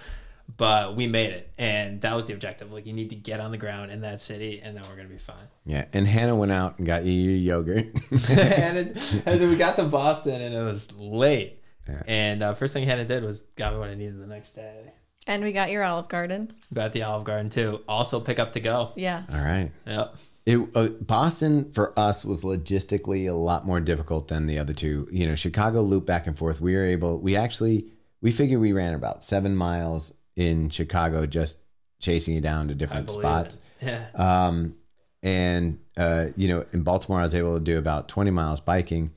but 0.56 0.96
we 0.96 1.06
made 1.06 1.30
it. 1.30 1.52
And 1.58 2.00
that 2.02 2.14
was 2.14 2.26
the 2.26 2.34
objective. 2.34 2.72
Like 2.72 2.86
you 2.86 2.92
need 2.92 3.10
to 3.10 3.16
get 3.16 3.40
on 3.40 3.50
the 3.50 3.58
ground 3.58 3.90
in 3.90 4.00
that 4.02 4.20
city 4.20 4.60
and 4.62 4.76
then 4.76 4.84
we're 4.88 4.96
going 4.96 5.08
to 5.08 5.12
be 5.12 5.18
fine. 5.18 5.48
Yeah. 5.64 5.86
And 5.92 6.06
Hannah 6.06 6.36
went 6.36 6.52
out 6.52 6.78
and 6.78 6.86
got 6.86 7.04
you 7.04 7.12
your 7.12 7.36
yogurt. 7.36 7.86
and, 8.30 8.78
it, 8.78 9.22
and 9.26 9.40
then 9.40 9.48
we 9.48 9.56
got 9.56 9.76
to 9.76 9.84
Boston 9.84 10.40
and 10.40 10.54
it 10.54 10.62
was 10.62 10.92
late. 10.92 11.62
Yeah. 11.88 12.02
And 12.06 12.42
uh, 12.42 12.54
first 12.54 12.74
thing 12.74 12.86
Hannah 12.86 13.04
did 13.04 13.24
was 13.24 13.40
got 13.56 13.72
me 13.72 13.78
what 13.78 13.88
I 13.88 13.94
needed 13.94 14.20
the 14.20 14.26
next 14.26 14.50
day. 14.54 14.92
And 15.26 15.44
we 15.44 15.52
got 15.52 15.70
your 15.70 15.84
Olive 15.84 16.08
Garden. 16.08 16.52
Got 16.74 16.92
the 16.92 17.04
Olive 17.04 17.24
Garden 17.24 17.50
too. 17.50 17.80
Also 17.88 18.20
pick 18.20 18.38
up 18.38 18.52
to 18.52 18.60
go. 18.60 18.92
Yeah. 18.96 19.22
All 19.32 19.40
right. 19.40 19.70
Yep. 19.86 20.16
It, 20.44 20.68
uh, 20.74 20.88
Boston 20.88 21.70
for 21.72 21.96
us 21.96 22.24
was 22.24 22.40
logistically 22.40 23.30
a 23.30 23.32
lot 23.32 23.64
more 23.64 23.78
difficult 23.78 24.26
than 24.26 24.46
the 24.46 24.58
other 24.58 24.72
two. 24.72 25.08
You 25.12 25.28
know, 25.28 25.36
Chicago 25.36 25.82
loop 25.82 26.04
back 26.04 26.26
and 26.26 26.36
forth. 26.36 26.60
We 26.60 26.74
were 26.74 26.84
able. 26.84 27.18
We 27.18 27.36
actually 27.36 27.86
we 28.20 28.32
figured 28.32 28.60
we 28.60 28.72
ran 28.72 28.94
about 28.94 29.22
seven 29.22 29.54
miles 29.54 30.12
in 30.36 30.70
Chicago 30.70 31.26
just 31.26 31.58
chasing 32.00 32.34
you 32.34 32.40
down 32.40 32.68
to 32.68 32.74
different 32.74 33.10
spots. 33.10 33.56
it. 33.56 33.60
Yeah. 33.82 34.06
Um, 34.14 34.76
and 35.24 35.80
uh, 35.96 36.26
you 36.36 36.46
know, 36.48 36.64
in 36.72 36.82
Baltimore, 36.82 37.18
I 37.20 37.24
was 37.24 37.34
able 37.34 37.54
to 37.54 37.60
do 37.64 37.78
about 37.78 38.08
twenty 38.08 38.30
miles 38.30 38.60
biking, 38.60 39.10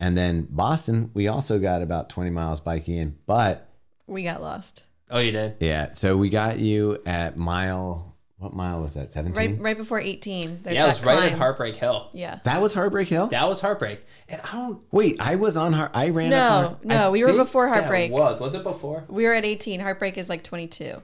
and 0.00 0.16
then 0.16 0.46
Boston, 0.50 1.10
we 1.12 1.28
also 1.28 1.58
got 1.58 1.82
about 1.82 2.08
twenty 2.08 2.30
miles 2.30 2.60
biking 2.62 2.96
in. 2.96 3.16
But 3.26 3.68
We 4.06 4.22
got 4.22 4.40
lost. 4.40 4.84
Oh, 5.10 5.18
you 5.18 5.32
did? 5.32 5.56
yeah, 5.60 5.92
so 5.92 6.16
we 6.16 6.30
got 6.30 6.58
you 6.58 7.00
at 7.04 7.36
mile. 7.36 8.15
What 8.38 8.52
mile 8.52 8.82
was 8.82 8.92
that? 8.94 9.12
Seventeen. 9.12 9.34
Right 9.52 9.60
right 9.60 9.76
before 9.78 9.98
18. 9.98 10.60
There's 10.62 10.76
yeah, 10.76 10.82
it 10.82 10.86
that 10.86 10.88
was 10.88 11.04
right 11.04 11.32
at. 11.32 11.38
Heartbreak 11.38 11.74
Hill. 11.76 12.10
Yeah. 12.12 12.38
That 12.44 12.60
was 12.60 12.74
Heartbreak 12.74 13.08
Hill. 13.08 13.28
That 13.28 13.48
was 13.48 13.60
Heartbreak. 13.60 14.00
And 14.28 14.42
I 14.42 14.52
don't. 14.52 14.82
Wait, 14.90 15.16
I 15.20 15.36
was 15.36 15.56
on 15.56 15.72
Heart. 15.72 15.92
I 15.94 16.10
ran. 16.10 16.32
up 16.34 16.38
No, 16.62 16.68
Heart- 16.68 16.84
no, 16.84 17.06
I 17.06 17.10
we 17.10 17.22
were 17.22 17.30
think 17.30 17.38
before 17.38 17.66
that 17.70 17.74
Heartbreak. 17.76 18.12
was. 18.12 18.38
Was 18.38 18.54
it 18.54 18.62
before? 18.62 19.04
We 19.08 19.24
were 19.24 19.32
at 19.32 19.46
18. 19.46 19.80
Heartbreak 19.80 20.18
is 20.18 20.28
like 20.28 20.42
22. 20.44 21.02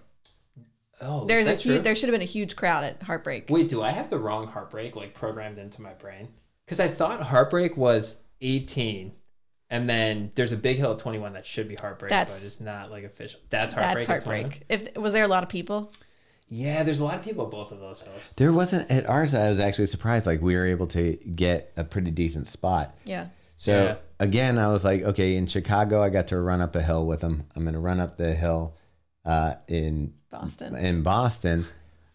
Oh, 1.01 1.25
There's 1.25 1.47
is 1.47 1.47
a 1.47 1.51
that 1.57 1.61
huge, 1.63 1.75
true? 1.77 1.83
there 1.83 1.95
should 1.95 2.09
have 2.11 2.15
been 2.15 2.23
a 2.23 2.31
huge 2.31 2.55
crowd 2.55 2.85
at 2.85 3.03
Heartbreak. 3.03 3.47
Wait, 3.49 3.69
do 3.69 3.83
I 3.83 3.91
have 3.91 4.09
the 4.11 4.19
wrong 4.19 4.47
Heartbreak 4.47 4.95
like 4.95 5.15
programmed 5.15 5.59
into 5.59 5.81
my 5.83 5.95
brain? 5.95 6.29
Because 6.67 6.79
I 6.81 6.89
thought 6.89 7.23
Heartbreak 7.23 7.77
was 7.77 8.17
18. 8.41 9.13
And 9.71 9.89
then 9.89 10.33
there's 10.35 10.53
a 10.53 10.57
big 10.57 10.77
hill 10.77 10.93
at 10.93 10.99
21 10.99 11.33
that 11.33 11.47
should 11.47 11.67
be 11.67 11.77
Heartbreak, 11.77 12.11
That's- 12.11 12.39
but 12.39 12.47
it's 12.47 12.61
not 12.61 12.91
like 12.91 13.05
official. 13.05 13.41
That's 13.49 13.73
Heartbreak. 13.73 14.07
That's 14.07 14.23
at 14.23 14.25
21? 14.25 14.51
Heartbreak. 14.51 14.67
If 14.95 14.97
was 14.99 15.13
there 15.15 15.25
a 15.25 15.29
lot 15.29 15.43
of 15.43 15.49
people? 15.49 15.91
Yeah, 16.55 16.83
there's 16.83 17.01
a 17.01 17.05
lot 17.05 17.15
of 17.15 17.25
people 17.25 17.47
at 17.47 17.51
both 17.51 17.73
of 17.73 17.81
those 17.81 18.03
hills. 18.03 18.31
There 18.37 18.53
wasn't 18.53 18.91
at 18.91 19.07
ours. 19.09 19.35
I 19.35 19.49
was 19.49 19.59
actually 19.59 19.87
surprised. 19.87 20.27
Like 20.27 20.43
we 20.43 20.55
were 20.55 20.67
able 20.67 20.87
to 20.89 21.15
get 21.35 21.73
a 21.79 21.83
pretty 21.85 22.11
decent 22.11 22.47
spot. 22.47 22.95
Yeah. 23.07 23.29
So 23.57 23.73
Yeah. 23.85 23.95
again, 24.21 24.59
I 24.59 24.69
was 24.69 24.85
like, 24.85 25.03
okay, 25.03 25.37
in 25.37 25.47
Chicago, 25.47 26.03
I 26.03 26.11
got 26.11 26.27
to 26.29 26.39
run 26.41 26.61
up 26.61 26.77
a 26.77 26.83
hill 26.83 27.07
with 27.07 27.21
them. 27.21 27.45
I'm 27.57 27.63
going 27.63 27.73
to 27.73 27.81
run 27.81 28.01
up 28.01 28.17
the 28.17 28.35
hill 28.35 28.75
uh, 29.25 29.55
in 29.67 30.13
Boston. 30.31 30.77
in 30.77 31.03
Boston, 31.03 31.65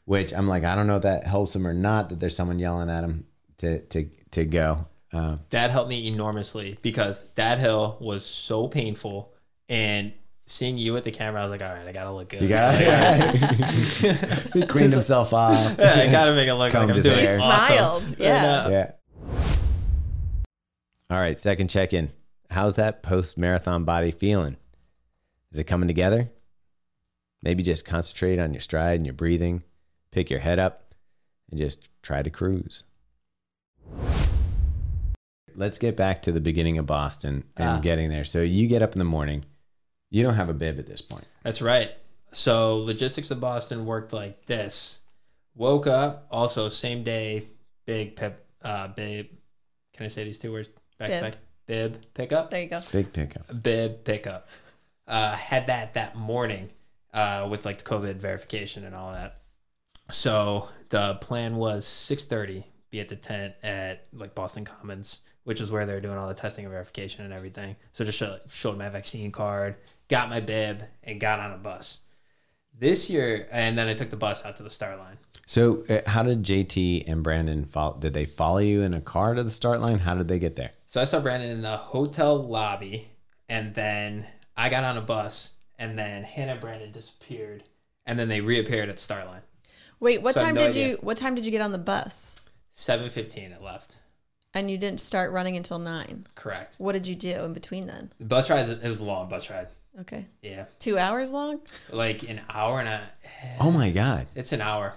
which 0.06 0.32
I'm 0.34 0.48
like, 0.48 0.64
I 0.64 0.76
don't 0.76 0.86
know 0.88 0.98
if 0.98 1.04
that 1.04 1.26
helps 1.26 1.54
them 1.54 1.66
or 1.66 1.74
not. 1.74 2.10
That 2.10 2.20
there's 2.20 2.36
someone 2.36 2.60
yelling 2.60 2.92
at 2.92 3.02
them 3.02 3.26
to 3.58 3.80
to 3.80 4.10
to 4.32 4.46
go. 4.46 4.86
Uh, 5.12 5.38
That 5.50 5.72
helped 5.72 5.90
me 5.90 6.06
enormously 6.08 6.78
because 6.84 7.24
that 7.36 7.58
hill 7.58 7.98
was 8.00 8.24
so 8.24 8.68
painful. 8.68 9.34
And 9.70 10.14
seeing 10.48 10.78
you 10.78 10.96
at 10.98 11.04
the 11.04 11.12
camera, 11.12 11.42
I 11.42 11.44
was 11.44 11.52
like, 11.52 11.62
all 11.62 11.74
right, 11.74 11.88
I 11.88 11.92
got 11.92 12.06
to 12.06 12.12
look 12.12 12.30
good. 12.30 12.42
you 12.42 12.48
got 12.50 12.76
he 14.54 14.66
cleaned 14.66 14.94
himself 14.94 15.34
off. 15.34 15.76
Yeah, 15.78 15.94
I 15.96 16.08
got 16.12 16.26
to 16.26 16.34
make 16.36 16.48
it 16.48 16.54
look 16.56 16.72
Combed 16.72 16.90
like 16.90 16.90
I'm 16.90 16.96
his 16.96 17.04
doing 17.04 17.20
hair. 17.20 17.38
He 17.38 17.44
awesome. 17.44 17.76
smiled. 17.76 18.04
Right 18.12 18.20
Yeah. 18.20 18.42
now. 18.42 18.70
Yeah. 18.70 18.92
All 21.10 21.20
right, 21.20 21.40
second 21.40 21.70
check 21.70 21.94
in. 21.94 22.12
How's 22.50 22.76
that 22.76 23.04
post 23.04 23.38
marathon 23.38 23.84
body 23.84 24.12
feeling? 24.12 24.58
Is 25.52 25.60
it 25.60 25.66
coming 25.66 25.88
together? 25.88 26.30
Maybe 27.44 27.62
just 27.64 27.86
concentrate 27.86 28.40
on 28.40 28.54
your 28.54 28.62
stride 28.62 28.96
and 28.96 29.06
your 29.06 29.14
breathing, 29.14 29.64
pick 30.12 30.30
your 30.30 30.40
head 30.40 30.60
up, 30.60 30.94
and 31.52 31.60
just 31.60 31.88
try 32.02 32.22
to 32.22 32.30
cruise. 32.30 32.84
Let's 35.56 35.78
get 35.78 35.96
back 35.96 36.22
to 36.24 36.32
the 36.32 36.42
beginning 36.42 36.78
of 36.78 36.86
Boston 36.86 37.44
and 37.56 37.70
Ah. 37.70 37.80
getting 37.80 38.10
there. 38.10 38.24
So 38.24 38.42
you 38.42 38.68
get 38.68 38.82
up 38.82 38.94
in 38.94 39.00
the 39.00 39.06
morning. 39.06 39.46
You 40.10 40.24
don't 40.24 40.36
have 40.36 40.50
a 40.50 40.54
bib 40.54 40.80
at 40.80 40.88
this 40.88 41.02
point. 41.02 41.26
That's 41.44 41.62
right. 41.62 41.92
So 42.32 42.78
logistics 42.78 43.32
of 43.32 43.40
Boston 43.40 43.86
worked 43.86 44.14
like 44.14 44.46
this. 44.46 45.00
Woke 45.56 45.88
up, 45.88 46.28
also 46.30 46.70
same 46.70 47.04
day, 47.04 47.48
big 47.86 48.16
pip, 48.16 48.46
uh, 48.62 48.88
bib. 48.90 49.28
Can 49.94 50.06
I 50.06 50.10
say 50.10 50.24
these 50.24 50.40
two 50.40 50.52
words 50.52 50.70
back 51.00 51.10
Bib. 51.10 51.20
to 51.20 51.32
back? 51.32 51.36
Bib 51.66 52.14
pickup. 52.14 52.52
There 52.52 52.62
you 52.62 52.70
go. 52.70 52.82
Big 52.92 53.12
pickup. 53.12 53.64
Bib 53.64 54.04
pickup. 54.04 54.48
Uh, 55.08 55.32
had 55.36 55.68
that 55.68 55.96
that 55.96 56.16
morning 56.16 56.70
uh, 57.14 57.48
with 57.50 57.66
like 57.66 57.80
the 57.80 57.84
COVID 57.84 58.16
verification 58.16 58.86
and 58.86 58.96
all 58.96 59.12
that. 59.14 59.42
So 60.10 60.70
the 60.90 61.16
plan 61.16 61.56
was 61.56 61.86
six 61.86 62.26
thirty. 62.26 62.66
Be 62.90 63.00
at 63.02 63.10
the 63.10 63.16
tent 63.16 63.56
at 63.64 64.06
like 64.14 64.36
Boston 64.36 64.64
Commons, 64.64 65.22
which 65.44 65.60
is 65.60 65.72
where 65.72 65.86
they're 65.86 66.00
doing 66.00 66.18
all 66.18 66.28
the 66.28 66.34
testing 66.34 66.66
and 66.66 66.72
verification 66.72 67.26
and 67.26 67.34
everything. 67.34 67.76
So 67.92 68.06
just 68.06 68.18
show, 68.18 68.38
showed 68.50 68.78
my 68.78 68.88
vaccine 68.88 69.32
card, 69.32 69.76
got 70.08 70.30
my 70.30 70.40
bib, 70.40 70.84
and 71.04 71.20
got 71.20 71.40
on 71.40 71.52
a 71.52 71.58
bus. 71.58 72.00
This 72.78 73.10
year, 73.10 73.48
and 73.52 73.78
then 73.78 73.88
I 73.88 73.94
took 73.94 74.10
the 74.10 74.18
bus 74.18 74.46
out 74.46 74.56
to 74.58 74.64
the 74.64 74.70
start 74.70 75.00
line. 75.00 75.18
So, 75.46 75.84
uh, 75.90 76.02
how 76.10 76.24
did 76.24 76.44
JT 76.44 77.06
and 77.08 77.24
Brandon 77.24 77.66
follow? 77.66 77.98
Did 77.98 78.14
they 78.14 78.26
follow 78.26 78.58
you 78.60 78.82
in 78.84 78.94
a 78.94 79.02
car 79.02 79.34
to 79.34 79.44
the 79.44 79.52
start 79.52 79.80
line? 79.82 80.00
How 80.00 80.14
did 80.16 80.28
they 80.28 80.40
get 80.40 80.56
there? 80.56 80.72
So 80.86 81.00
I 81.02 81.06
saw 81.06 81.20
Brandon 81.20 81.50
in 81.50 81.62
the 81.62 81.78
hotel 81.78 82.36
lobby, 82.36 83.10
and 83.50 83.74
then 83.74 84.26
I 84.56 84.70
got 84.70 84.84
on 84.84 84.98
a 84.98 85.02
bus, 85.02 85.54
and 85.80 85.98
then 85.98 86.24
Hannah 86.24 86.54
and 86.54 86.62
Brandon 86.62 86.92
disappeared, 86.92 87.64
and 88.06 88.20
then 88.20 88.28
they 88.28 88.42
reappeared 88.42 88.90
at 88.90 88.98
the 88.98 89.02
start 89.02 89.26
line. 89.26 89.42
Wait, 90.00 90.22
what 90.22 90.36
So 90.36 90.42
time 90.42 90.54
no 90.56 90.62
did 90.62 90.70
idea. 90.72 90.88
you 90.90 90.98
what 91.02 91.18
time 91.18 91.34
did 91.34 91.46
you 91.46 91.52
get 91.52 91.62
on 91.62 91.72
the 91.72 91.78
bus? 91.80 92.36
Seven 92.74 93.10
fifteen, 93.10 93.52
it 93.52 93.62
left. 93.64 93.96
And 94.54 94.70
you 94.70 94.78
didn't 94.78 95.00
start 95.00 95.32
running 95.32 95.56
until 95.56 95.80
nine. 95.80 96.28
Correct. 96.36 96.76
What 96.78 96.94
did 96.94 97.08
you 97.08 97.16
do 97.16 97.32
in 97.46 97.54
between 97.54 97.86
then? 97.88 98.12
The 98.20 98.26
bus 98.26 98.50
ride, 98.50 98.68
it 98.70 98.84
was 98.84 99.00
a 99.00 99.04
long 99.06 99.30
bus 99.30 99.50
ride. 99.50 99.68
Okay. 100.02 100.26
Yeah, 100.42 100.66
Two 100.80 100.98
hours 101.00 101.32
long? 101.32 101.60
like 101.92 102.24
an 102.30 102.42
hour 102.54 102.80
and 102.80 102.88
a. 102.88 103.02
Oh 103.60 103.72
my 103.72 103.90
God. 103.92 104.28
It's 104.36 104.52
an 104.52 104.62
hour. 104.62 104.94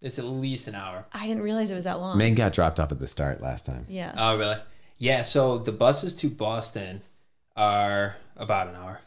It's 0.00 0.18
at 0.18 0.24
least 0.26 0.68
an 0.68 0.74
hour. 0.74 1.06
I 1.12 1.26
didn't 1.26 1.42
realize 1.42 1.70
it 1.70 1.74
was 1.74 1.84
that 1.84 1.98
long. 1.98 2.18
Man 2.18 2.34
got 2.34 2.52
dropped 2.52 2.78
off 2.78 2.92
at 2.92 2.98
the 2.98 3.06
start 3.08 3.40
last 3.40 3.66
time. 3.66 3.86
Yeah. 3.88 4.12
Oh, 4.16 4.36
really? 4.36 4.58
Yeah. 4.98 5.22
So 5.22 5.58
the 5.58 5.72
buses 5.72 6.14
to 6.16 6.28
Boston 6.30 7.02
are 7.56 8.16
about 8.36 8.68
an 8.68 8.76
hour. 8.76 9.00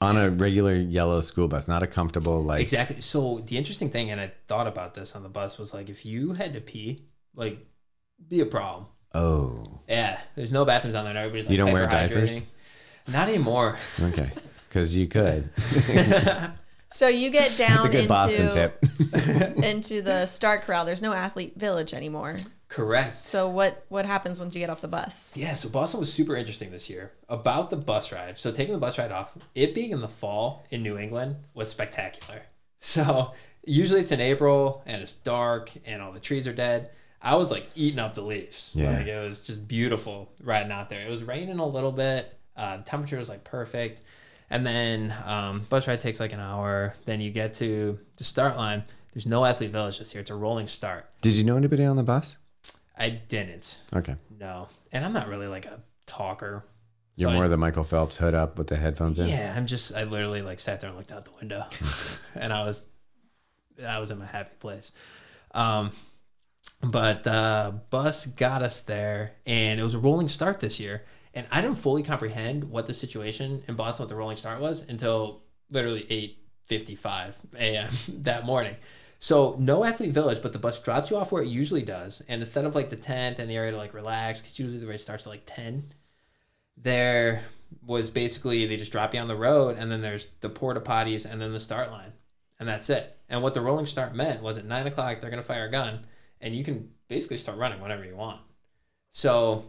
On 0.00 0.16
a 0.16 0.30
regular 0.30 0.74
yellow 0.76 1.20
school 1.20 1.48
bus, 1.48 1.66
not 1.68 1.82
a 1.82 1.86
comfortable, 1.86 2.42
like, 2.42 2.60
Exactly. 2.60 3.00
So 3.00 3.38
the 3.44 3.56
interesting 3.58 3.90
thing, 3.90 4.10
and 4.10 4.20
I 4.20 4.32
thought 4.46 4.66
about 4.68 4.94
this 4.94 5.14
on 5.16 5.22
the 5.24 5.28
bus, 5.28 5.58
was 5.58 5.74
like 5.74 5.88
if 5.88 6.06
you 6.06 6.32
had 6.34 6.54
to 6.54 6.60
pee, 6.60 7.02
like, 7.34 7.58
be 8.28 8.40
a 8.40 8.46
problem. 8.46 8.86
oh, 9.14 9.80
Yeah. 9.88 10.20
There's 10.36 10.52
no 10.52 10.64
bathrooms 10.64 10.94
on 10.96 11.04
there. 11.04 11.10
and 11.10 11.18
Everybody's 11.18 11.46
like, 11.46 11.50
You 11.52 11.56
don't 11.58 11.72
wear 11.72 11.86
diapers? 11.88 12.38
Not 13.12 13.28
anymore. 13.28 13.78
okay. 14.00 14.30
Because 14.68 14.96
you 14.96 15.06
could. 15.06 15.50
So 16.90 17.06
you 17.06 17.30
get 17.30 17.56
down 17.56 17.82
That's 17.82 17.84
a 17.84 17.88
good 17.90 18.08
Boston 18.08 18.46
into 18.46 18.54
tip. 18.54 19.56
into 19.64 20.00
the 20.02 20.26
start 20.26 20.62
corral. 20.62 20.84
There's 20.84 21.02
no 21.02 21.12
athlete 21.12 21.54
village 21.56 21.92
anymore. 21.92 22.36
Correct. 22.68 23.08
So 23.08 23.48
what 23.48 23.84
what 23.88 24.06
happens 24.06 24.38
once 24.40 24.54
you 24.54 24.60
get 24.60 24.70
off 24.70 24.80
the 24.80 24.88
bus? 24.88 25.32
Yeah, 25.36 25.54
so 25.54 25.68
Boston 25.68 26.00
was 26.00 26.12
super 26.12 26.36
interesting 26.36 26.70
this 26.70 26.88
year 26.88 27.12
about 27.28 27.70
the 27.70 27.76
bus 27.76 28.12
ride. 28.12 28.38
So 28.38 28.50
taking 28.50 28.72
the 28.72 28.80
bus 28.80 28.98
ride 28.98 29.12
off, 29.12 29.36
it 29.54 29.74
being 29.74 29.90
in 29.90 30.00
the 30.00 30.08
fall 30.08 30.64
in 30.70 30.82
New 30.82 30.98
England 30.98 31.36
was 31.54 31.70
spectacular. 31.70 32.42
So 32.80 33.32
usually 33.64 34.00
it's 34.00 34.12
in 34.12 34.20
April 34.20 34.82
and 34.86 35.02
it's 35.02 35.12
dark 35.12 35.72
and 35.84 36.00
all 36.02 36.12
the 36.12 36.20
trees 36.20 36.46
are 36.48 36.54
dead. 36.54 36.90
I 37.20 37.36
was 37.36 37.50
like 37.50 37.68
eating 37.74 37.98
up 37.98 38.14
the 38.14 38.22
leaves. 38.22 38.72
Yeah. 38.74 38.96
Like 38.96 39.06
it 39.06 39.22
was 39.22 39.46
just 39.46 39.66
beautiful 39.66 40.30
riding 40.42 40.72
out 40.72 40.88
there. 40.88 41.06
It 41.06 41.10
was 41.10 41.22
raining 41.22 41.58
a 41.58 41.66
little 41.66 41.92
bit. 41.92 42.34
Uh, 42.56 42.78
the 42.78 42.82
temperature 42.82 43.18
was 43.18 43.28
like 43.28 43.44
perfect. 43.44 44.00
And 44.50 44.64
then 44.64 45.14
um, 45.26 45.66
bus 45.68 45.86
ride 45.86 46.00
takes 46.00 46.20
like 46.20 46.32
an 46.32 46.40
hour. 46.40 46.94
Then 47.04 47.20
you 47.20 47.30
get 47.30 47.54
to 47.54 47.98
the 48.16 48.24
start 48.24 48.56
line. 48.56 48.84
There's 49.12 49.26
no 49.26 49.44
athlete 49.44 49.70
village 49.70 49.98
this 49.98 50.14
year. 50.14 50.20
It's 50.20 50.30
a 50.30 50.34
rolling 50.34 50.68
start. 50.68 51.06
Did 51.20 51.34
you 51.36 51.44
know 51.44 51.56
anybody 51.56 51.84
on 51.84 51.96
the 51.96 52.02
bus? 52.02 52.36
I 52.96 53.10
didn't. 53.10 53.78
Okay. 53.94 54.16
No. 54.38 54.68
And 54.92 55.04
I'm 55.04 55.12
not 55.12 55.28
really 55.28 55.48
like 55.48 55.66
a 55.66 55.80
talker. 56.06 56.64
You're 57.16 57.28
So 57.28 57.32
I- 57.32 57.34
more 57.36 57.48
the 57.48 57.56
Michael 57.56 57.84
Phelps 57.84 58.16
hood 58.16 58.34
up 58.34 58.58
with 58.58 58.68
the 58.68 58.76
headphones 58.76 59.18
in? 59.18 59.28
Yeah, 59.28 59.52
I'm 59.56 59.66
just 59.66 59.94
I 59.94 60.04
literally 60.04 60.40
like 60.42 60.60
sat 60.60 60.80
there 60.80 60.88
and 60.88 60.96
looked 60.96 61.12
out 61.12 61.24
the 61.24 61.32
window, 61.38 61.64
and 62.34 62.52
I 62.52 62.64
was 62.64 62.84
I 63.86 63.98
was 63.98 64.10
in 64.10 64.18
my 64.18 64.26
happy 64.26 64.54
place. 64.60 64.92
Um, 65.52 65.90
but 66.80 67.26
uh, 67.26 67.72
bus 67.90 68.26
got 68.26 68.62
us 68.62 68.80
there, 68.80 69.32
and 69.46 69.80
it 69.80 69.82
was 69.82 69.94
a 69.94 69.98
rolling 69.98 70.28
start 70.28 70.60
this 70.60 70.78
year, 70.78 71.04
and 71.38 71.46
I 71.50 71.60
didn't 71.60 71.78
fully 71.78 72.02
comprehend 72.02 72.64
what 72.64 72.86
the 72.86 72.94
situation 72.94 73.62
in 73.68 73.74
Boston 73.76 74.04
with 74.04 74.10
the 74.10 74.16
rolling 74.16 74.36
start 74.36 74.60
was 74.60 74.84
until 74.88 75.42
literally 75.70 76.06
eight 76.10 76.38
fifty 76.66 76.94
five 76.94 77.38
a.m. 77.58 77.90
that 78.08 78.44
morning. 78.44 78.76
So 79.20 79.56
no 79.58 79.84
athlete 79.84 80.12
village, 80.12 80.42
but 80.42 80.52
the 80.52 80.58
bus 80.58 80.78
drops 80.78 81.10
you 81.10 81.16
off 81.16 81.32
where 81.32 81.42
it 81.42 81.48
usually 81.48 81.82
does, 81.82 82.22
and 82.28 82.40
instead 82.40 82.64
of 82.64 82.74
like 82.74 82.90
the 82.90 82.96
tent 82.96 83.38
and 83.38 83.50
the 83.50 83.56
area 83.56 83.72
to 83.72 83.76
like 83.76 83.94
relax, 83.94 84.40
because 84.40 84.58
usually 84.58 84.78
the 84.78 84.86
race 84.86 85.02
starts 85.02 85.26
at 85.26 85.30
like 85.30 85.42
ten 85.46 85.92
there 86.82 87.44
was 87.84 88.10
basically 88.10 88.64
they 88.66 88.76
just 88.76 88.92
drop 88.92 89.14
you 89.14 89.20
on 89.20 89.28
the 89.28 89.36
road 89.36 89.76
and 89.78 89.90
then 89.90 90.00
there's 90.00 90.28
the 90.40 90.48
porta 90.48 90.80
potties 90.80 91.30
and 91.30 91.40
then 91.40 91.52
the 91.52 91.60
start 91.60 91.90
line 91.90 92.12
and 92.58 92.68
that's 92.68 92.88
it 92.88 93.18
and 93.28 93.42
what 93.42 93.54
the 93.54 93.60
rolling 93.60 93.86
start 93.86 94.14
meant 94.14 94.42
was 94.42 94.56
at 94.56 94.64
nine 94.64 94.86
o'clock 94.86 95.20
they're 95.20 95.30
going 95.30 95.42
to 95.42 95.46
fire 95.46 95.66
a 95.66 95.70
gun 95.70 96.00
and 96.40 96.54
you 96.54 96.64
can 96.64 96.88
basically 97.08 97.36
start 97.36 97.58
running 97.58 97.80
whenever 97.80 98.04
you 98.04 98.16
want 98.16 98.40
so 99.10 99.64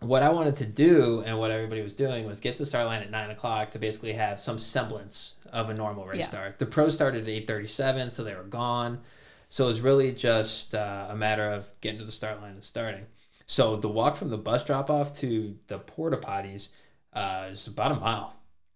what 0.00 0.22
i 0.22 0.28
wanted 0.28 0.54
to 0.56 0.66
do 0.66 1.22
and 1.24 1.38
what 1.38 1.50
everybody 1.50 1.80
was 1.82 1.94
doing 1.94 2.26
was 2.26 2.40
get 2.40 2.52
to 2.54 2.60
the 2.60 2.66
start 2.66 2.86
line 2.86 3.02
at 3.02 3.10
nine 3.10 3.30
o'clock 3.30 3.70
to 3.70 3.78
basically 3.78 4.12
have 4.12 4.38
some 4.40 4.58
semblance 4.58 5.36
of 5.52 5.70
a 5.70 5.74
normal 5.74 6.06
race 6.06 6.18
Yeah. 6.18 6.24
start 6.26 6.58
the 6.58 6.66
pros 6.66 6.94
started 6.94 7.22
at 7.28 7.46
8.37 7.46 8.12
so 8.12 8.22
they 8.22 8.34
were 8.34 8.42
gone 8.42 9.00
so 9.48 9.64
it 9.64 9.68
was 9.68 9.80
really 9.80 10.12
just 10.12 10.74
uh, 10.74 11.06
a 11.08 11.16
matter 11.16 11.50
of 11.50 11.70
getting 11.80 11.98
to 12.00 12.04
the 12.04 12.12
start 12.12 12.40
line 12.42 12.52
and 12.52 12.62
starting 12.64 13.06
so 13.46 13.76
the 13.76 13.88
walk 13.88 14.16
from 14.16 14.30
the 14.30 14.36
bus 14.38 14.64
drop 14.64 14.90
off 14.90 15.12
to 15.14 15.56
the 15.68 15.78
porta 15.78 16.16
potties 16.16 16.68
uh, 17.12 17.46
is 17.50 17.66
about 17.68 17.92
a 17.92 17.94
mile. 17.94 18.34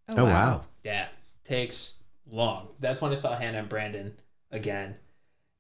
Oh, 0.09 0.25
wow. 0.25 0.63
Yeah, 0.85 1.09
takes 1.45 1.95
long. 2.31 2.69
That's 2.79 3.03
when 3.03 3.11
I 3.11 3.17
saw 3.17 3.37
Hannah 3.37 3.59
and 3.59 3.69
Brandon 3.69 4.15
again. 4.53 4.95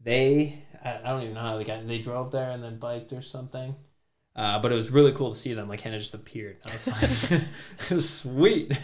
They, 0.00 0.62
I, 0.82 0.98
I 1.04 1.08
don't 1.10 1.22
even 1.22 1.34
know 1.34 1.40
how 1.40 1.58
they 1.58 1.64
got. 1.64 1.86
They 1.86 1.98
drove 1.98 2.30
there 2.30 2.50
and 2.50 2.62
then 2.62 2.78
biked 2.78 3.12
or 3.12 3.20
something. 3.20 3.74
Uh, 4.36 4.58
but 4.60 4.72
it 4.72 4.74
was 4.74 4.90
really 4.90 5.12
cool 5.12 5.30
to 5.30 5.36
see 5.36 5.54
them. 5.54 5.68
Like 5.68 5.80
Hannah 5.80 5.98
just 5.98 6.14
appeared. 6.14 6.58
I 6.64 6.72
was 6.72 6.86
like, 7.90 8.00
sweet. 8.00 8.78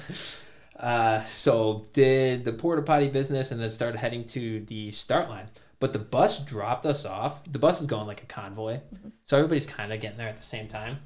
Uh, 0.78 1.24
so 1.24 1.86
did 1.92 2.44
the 2.44 2.52
porta 2.52 2.82
potty 2.82 3.08
business 3.08 3.50
and 3.50 3.60
then 3.60 3.70
started 3.70 3.98
heading 3.98 4.24
to 4.24 4.60
the 4.60 4.90
start 4.90 5.28
line. 5.28 5.48
But 5.78 5.92
the 5.92 5.98
bus 5.98 6.38
dropped 6.38 6.86
us 6.86 7.04
off. 7.04 7.44
The 7.50 7.58
bus 7.58 7.80
is 7.80 7.86
going 7.86 8.06
like 8.06 8.22
a 8.22 8.26
convoy, 8.26 8.80
so 9.24 9.36
everybody's 9.36 9.66
kind 9.66 9.92
of 9.92 10.00
getting 10.00 10.16
there 10.16 10.28
at 10.28 10.36
the 10.36 10.42
same 10.42 10.68
time. 10.68 11.00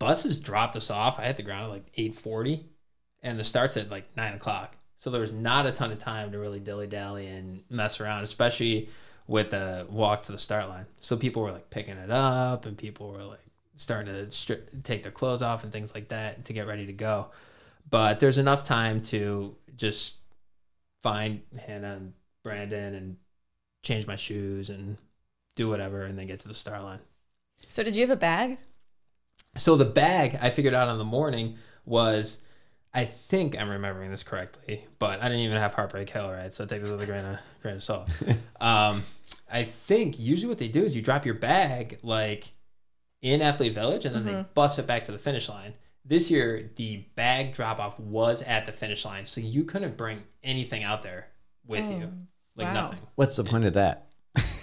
Buses 0.00 0.38
dropped 0.38 0.74
us 0.74 0.90
off. 0.90 1.20
I 1.20 1.26
hit 1.26 1.36
the 1.36 1.44
ground 1.44 1.64
at 1.66 1.70
like 1.70 1.86
eight 1.96 2.16
forty, 2.16 2.66
and 3.22 3.38
the 3.38 3.44
start's 3.44 3.76
at 3.76 3.90
like 3.90 4.16
nine 4.16 4.34
o'clock. 4.34 4.76
So 4.96 5.10
there 5.10 5.20
was 5.20 5.30
not 5.32 5.66
a 5.66 5.72
ton 5.72 5.92
of 5.92 5.98
time 5.98 6.32
to 6.32 6.38
really 6.38 6.58
dilly 6.58 6.88
dally 6.88 7.26
and 7.28 7.62
mess 7.70 8.00
around, 8.00 8.24
especially 8.24 8.88
with 9.28 9.50
the 9.50 9.86
walk 9.88 10.24
to 10.24 10.32
the 10.32 10.38
start 10.38 10.68
line. 10.68 10.86
So 10.98 11.16
people 11.16 11.42
were 11.42 11.52
like 11.52 11.70
picking 11.70 11.96
it 11.96 12.10
up, 12.10 12.66
and 12.66 12.76
people 12.76 13.12
were 13.12 13.22
like 13.22 13.45
starting 13.76 14.14
to 14.14 14.26
stri- 14.26 14.82
take 14.82 15.02
their 15.02 15.12
clothes 15.12 15.42
off 15.42 15.62
and 15.62 15.72
things 15.72 15.94
like 15.94 16.08
that 16.08 16.44
to 16.46 16.52
get 16.52 16.66
ready 16.66 16.86
to 16.86 16.92
go. 16.92 17.28
But 17.88 18.20
there's 18.20 18.38
enough 18.38 18.64
time 18.64 19.02
to 19.02 19.56
just 19.76 20.16
find 21.02 21.42
Hannah 21.56 21.96
and 21.96 22.12
Brandon 22.42 22.94
and 22.94 23.16
change 23.82 24.06
my 24.06 24.16
shoes 24.16 24.70
and 24.70 24.96
do 25.54 25.68
whatever, 25.68 26.02
and 26.02 26.18
then 26.18 26.26
get 26.26 26.40
to 26.40 26.48
the 26.48 26.54
star 26.54 26.82
line. 26.82 26.98
So 27.68 27.82
did 27.82 27.96
you 27.96 28.02
have 28.02 28.10
a 28.10 28.20
bag? 28.20 28.58
So 29.56 29.76
the 29.76 29.86
bag 29.86 30.38
I 30.40 30.50
figured 30.50 30.74
out 30.74 30.88
in 30.88 30.98
the 30.98 31.04
morning 31.04 31.56
was, 31.84 32.42
I 32.92 33.04
think 33.04 33.58
I'm 33.58 33.70
remembering 33.70 34.10
this 34.10 34.22
correctly, 34.22 34.86
but 34.98 35.20
I 35.20 35.24
didn't 35.24 35.40
even 35.40 35.56
have 35.56 35.74
Heartbreak 35.74 36.10
Hill, 36.10 36.30
right? 36.30 36.52
So 36.52 36.66
take 36.66 36.82
this 36.82 36.90
with 36.90 37.02
a 37.02 37.06
grain 37.06 37.24
of 37.24 37.38
grain 37.62 37.76
of 37.76 37.82
salt. 37.82 38.08
um, 38.60 39.04
I 39.50 39.64
think 39.64 40.18
usually 40.18 40.48
what 40.48 40.58
they 40.58 40.68
do 40.68 40.82
is 40.84 40.94
you 40.94 41.02
drop 41.02 41.24
your 41.24 41.34
bag 41.34 41.98
like 42.02 42.52
in 43.32 43.42
Athlete 43.42 43.72
Village, 43.72 44.04
and 44.04 44.14
then 44.14 44.24
they 44.24 44.32
mm-hmm. 44.32 44.52
bus 44.54 44.78
it 44.78 44.86
back 44.86 45.04
to 45.04 45.12
the 45.12 45.18
finish 45.18 45.48
line. 45.48 45.74
This 46.04 46.30
year, 46.30 46.70
the 46.76 47.04
bag 47.16 47.52
drop 47.52 47.80
off 47.80 47.98
was 47.98 48.42
at 48.42 48.66
the 48.66 48.72
finish 48.72 49.04
line, 49.04 49.26
so 49.26 49.40
you 49.40 49.64
couldn't 49.64 49.96
bring 49.96 50.22
anything 50.44 50.84
out 50.84 51.02
there 51.02 51.28
with 51.66 51.90
you, 51.90 52.04
oh, 52.04 52.26
like 52.54 52.68
wow. 52.68 52.74
nothing. 52.74 53.00
What's 53.16 53.36
the 53.36 53.44
point 53.44 53.64
of 53.64 53.74
that? 53.74 54.08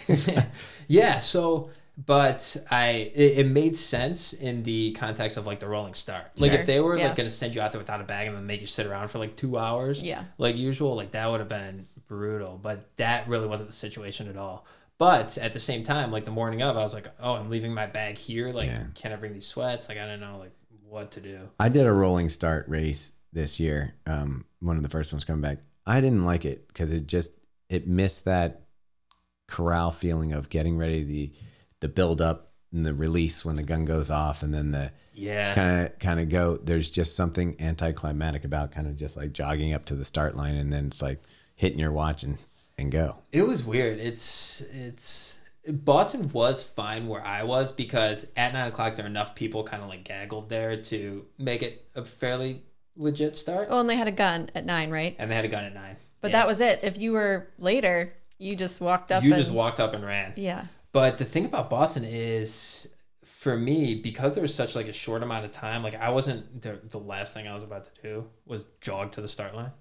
Yeah, 0.88 1.20
so 1.20 1.70
but 1.98 2.58
I 2.72 3.12
it, 3.14 3.40
it 3.40 3.48
made 3.48 3.76
sense 3.78 4.34
in 4.34 4.64
the 4.64 4.92
context 4.94 5.38
of 5.38 5.46
like 5.46 5.60
the 5.60 5.68
rolling 5.68 5.94
start. 5.94 6.32
Like 6.38 6.52
Sure, 6.52 6.62
if 6.62 6.66
they 6.68 6.80
were 6.80 6.98
yeah. 6.98 7.08
like 7.08 7.16
gonna 7.16 7.30
send 7.30 7.56
you 7.56 7.62
out 7.62 7.72
there 7.72 7.80
without 7.80 8.02
a 8.02 8.04
bag 8.04 8.28
and 8.28 8.36
then 8.36 8.46
make 8.46 8.62
you 8.62 8.68
sit 8.68 8.86
around 8.86 9.10
for 9.10 9.20
like 9.20 9.36
two 9.36 9.58
hours, 9.58 10.04
Yeah. 10.04 10.24
like 10.38 10.56
usual, 10.56 10.96
like 10.96 11.12
that 11.12 11.30
would 11.30 11.40
have 11.40 11.50
been 11.50 11.88
brutal. 12.08 12.60
But 12.62 12.96
that 12.98 13.28
really 13.28 13.48
wasn't 13.48 13.70
the 13.70 13.76
situation 13.76 14.28
at 14.28 14.38
all. 14.38 14.66
But 15.04 15.38
at 15.38 15.52
the 15.54 15.60
same 15.60 15.84
time, 15.84 16.12
like 16.12 16.24
the 16.24 16.32
morning 16.32 16.62
of, 16.62 16.78
I 16.78 16.82
was 16.82 16.94
like, 16.94 17.08
oh, 17.20 17.34
I'm 17.34 17.50
leaving 17.50 17.74
my 17.74 17.88
bag 17.88 18.18
here. 18.18 18.54
Like, 18.54 18.68
Yeah. 18.68 18.86
can 18.96 19.12
I 19.12 19.18
bring 19.18 19.34
these 19.34 19.46
sweats? 19.48 19.90
Like, 19.90 19.98
I 19.98 20.06
don't 20.06 20.22
know, 20.22 20.38
like 20.38 20.52
what 20.88 21.12
to 21.12 21.20
do. 21.22 21.50
I 21.60 21.68
did 21.70 21.86
a 21.86 21.92
rolling 21.92 22.30
start 22.30 22.70
race 22.70 23.12
this 23.34 23.60
year. 23.60 23.96
Um, 24.06 24.46
one 24.62 24.78
of 24.78 24.84
the 24.84 24.90
first 24.90 25.12
ones 25.12 25.26
coming 25.26 25.42
back. 25.42 25.58
I 25.86 26.00
didn't 26.00 26.24
like 26.26 26.46
it 26.46 26.68
because 26.70 26.94
it 26.94 27.08
just 27.08 27.32
it 27.68 27.88
missed 27.88 28.24
that 28.26 28.62
corral 29.48 29.92
feeling 29.92 30.32
of 30.32 30.50
getting 30.50 30.78
ready 30.78 31.04
the 31.04 31.34
the 31.82 31.88
build 31.90 32.22
up 32.22 32.54
and 32.72 32.86
the 32.86 32.94
release 32.94 33.44
when 33.44 33.56
the 33.58 33.64
gun 33.64 33.84
goes 33.86 34.10
off 34.10 34.42
and 34.42 34.54
then 34.54 34.72
the 34.72 34.92
Yeah, 35.14 35.54
kind 35.54 35.86
of 35.88 36.00
kind 36.00 36.20
of 36.22 36.30
go. 36.30 36.56
There's 36.56 36.90
just 36.90 37.16
something 37.16 37.58
anticlimactic 37.60 38.46
about 38.46 38.72
kind 38.72 38.88
of 38.88 38.96
just 38.96 39.18
like 39.18 39.34
jogging 39.34 39.74
up 39.74 39.84
to 39.86 39.96
the 39.96 40.06
start 40.06 40.36
line 40.38 40.56
and 40.56 40.72
then 40.72 40.88
it's 40.88 41.02
like 41.02 41.22
hitting 41.56 41.80
your 41.80 41.92
watch 41.92 42.24
and 42.24 42.38
and 42.78 42.92
go. 42.92 43.18
It 43.32 43.44
was 43.44 43.64
weird. 43.64 44.00
It's 44.00 44.62
it's 44.72 45.40
Boston 45.68 46.30
was 46.34 46.62
fine 46.64 47.08
where 47.08 47.26
I 47.26 47.44
was 47.44 47.72
because 47.72 48.30
at 48.36 48.54
nine 48.54 48.68
o'clock 48.68 48.96
there 48.96 49.04
were 49.04 49.10
enough 49.10 49.36
people 49.36 49.64
kind 49.64 49.82
of 49.82 49.90
like 49.90 50.04
gaggled 50.04 50.50
there 50.50 50.76
to 50.84 51.26
make 51.38 51.62
it 51.64 51.86
a 51.96 52.04
fairly 52.04 52.64
legit 52.96 53.36
start, 53.38 53.68
Oh, 53.72 53.80
and 53.80 53.90
they 53.90 53.96
had 53.96 54.08
a 54.08 54.12
gun 54.12 54.50
at 54.56 54.66
nine, 54.66 54.92
right? 54.92 55.16
and 55.18 55.32
they 55.32 55.36
had 55.36 55.46
a 55.46 55.50
gun 55.50 55.64
at 55.64 55.74
nine. 55.74 55.96
But 56.22 56.32
Yeah. 56.32 56.38
that 56.40 56.48
was 56.48 56.62
it. 56.62 56.80
If 56.84 56.98
you 56.98 57.14
were 57.14 57.48
later, 57.58 58.14
you 58.38 58.56
just 58.56 58.82
walked 58.82 59.12
up. 59.12 59.24
you 59.24 59.34
and, 59.34 59.40
just 59.42 59.52
walked 59.52 59.80
up 59.80 59.94
and 59.94 60.06
ran. 60.06 60.34
Yeah. 60.36 60.66
But 60.92 61.18
the 61.18 61.26
thing 61.26 61.46
about 61.46 61.70
Boston 61.70 62.04
is 62.06 62.88
for 63.26 63.58
me, 63.58 63.96
because 63.96 64.36
there 64.36 64.42
was 64.42 64.54
such 64.54 64.76
like 64.76 64.88
a 64.88 64.94
short 64.94 65.24
amount 65.24 65.44
of 65.46 65.52
time, 65.52 65.82
like 65.84 65.96
I 65.96 66.10
wasn't 66.10 66.62
the, 66.62 66.80
the 66.90 67.00
last 67.00 67.34
thing 67.34 67.48
I 67.48 67.54
was 67.54 67.64
about 67.64 67.84
to 67.86 68.02
do 68.02 68.30
was 68.46 68.66
jog 68.82 69.12
to 69.14 69.22
the 69.22 69.28
start 69.28 69.56
line. 69.56 69.72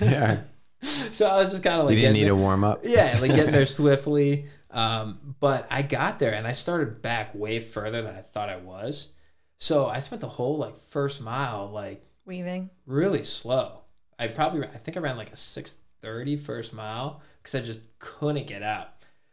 Yeah. 0.00 0.42
so 1.12 1.26
I 1.26 1.36
was 1.42 1.52
just 1.52 1.62
kind 1.62 1.80
of 1.80 1.86
like 1.86 1.94
You 1.96 2.02
didn't 2.02 2.14
need 2.14 2.24
there- 2.24 2.30
to 2.30 2.36
warm 2.36 2.64
up. 2.64 2.80
yeah, 2.84 3.18
like 3.20 3.34
getting 3.34 3.52
there 3.52 3.66
swiftly. 3.80 4.46
Um, 4.70 5.36
but 5.38 5.66
I 5.70 5.82
got 5.82 6.18
there 6.18 6.32
and 6.34 6.46
I 6.46 6.52
started 6.52 7.02
back 7.02 7.34
way 7.34 7.60
further 7.60 8.00
than 8.02 8.14
I 8.16 8.20
thought 8.22 8.48
I 8.48 8.56
was. 8.56 9.12
So 9.58 9.86
I 9.86 9.98
spent 10.00 10.20
the 10.22 10.28
whole 10.28 10.56
like 10.58 10.78
first 10.78 11.20
mile 11.22 11.70
like 11.70 12.04
Weaving. 12.24 12.70
really 12.86 13.22
slow. 13.22 13.80
I 14.18 14.28
probably 14.28 14.64
I 14.66 14.78
think 14.78 14.96
I 14.96 15.00
ran 15.00 15.16
like 15.16 15.30
a 15.32 15.36
6:30 15.36 16.40
first 16.40 16.72
mile 16.72 17.20
because 17.42 17.54
I 17.54 17.60
just 17.64 17.82
couldn't 17.98 18.46
get 18.46 18.62
out. 18.62 18.88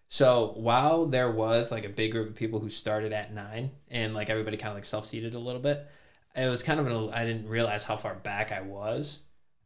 So 0.09 0.53
while 0.57 1.05
there 1.05 1.29
was 1.31 1.71
like 1.71 1.85
a 1.85 1.89
big 1.89 2.11
group 2.11 2.29
of 2.29 2.35
people 2.35 2.59
who 2.59 2.69
started 2.69 3.13
at 3.13 3.33
nine 3.33 3.71
and 3.89 4.13
like 4.13 4.29
everybody 4.29 4.57
kind 4.57 4.71
of 4.71 4.75
like 4.75 4.85
self 4.85 5.05
seated 5.05 5.35
a 5.35 5.39
little 5.39 5.61
bit, 5.61 5.87
it 6.35 6.49
was 6.49 6.63
kind 6.63 6.79
of 6.79 6.87
an 6.87 7.11
I 7.13 7.25
didn't 7.25 7.47
realize 7.47 7.83
how 7.85 7.95
far 7.95 8.15
back 8.15 8.51
I 8.51 8.61
was 8.61 9.19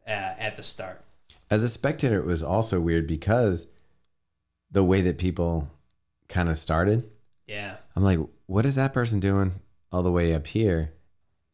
uh, 0.08 0.12
at 0.12 0.56
the 0.56 0.64
start. 0.64 1.04
As 1.50 1.64
a 1.64 1.70
spectator, 1.70 2.18
it 2.20 2.26
was 2.26 2.42
also 2.44 2.80
weird 2.80 3.08
because 3.08 3.68
the 4.72 4.84
way 4.84 5.02
that 5.02 5.18
people 5.18 5.70
kind 6.30 6.50
of 6.50 6.58
started, 6.58 7.10
Yeah. 7.48 7.78
I'm 7.96 8.04
like, 8.04 8.20
what 8.48 8.66
is 8.66 8.76
that 8.76 8.94
person 8.94 9.20
doing 9.20 9.54
all 9.92 10.02
the 10.04 10.12
way 10.12 10.34
up 10.34 10.48
here? 10.48 10.94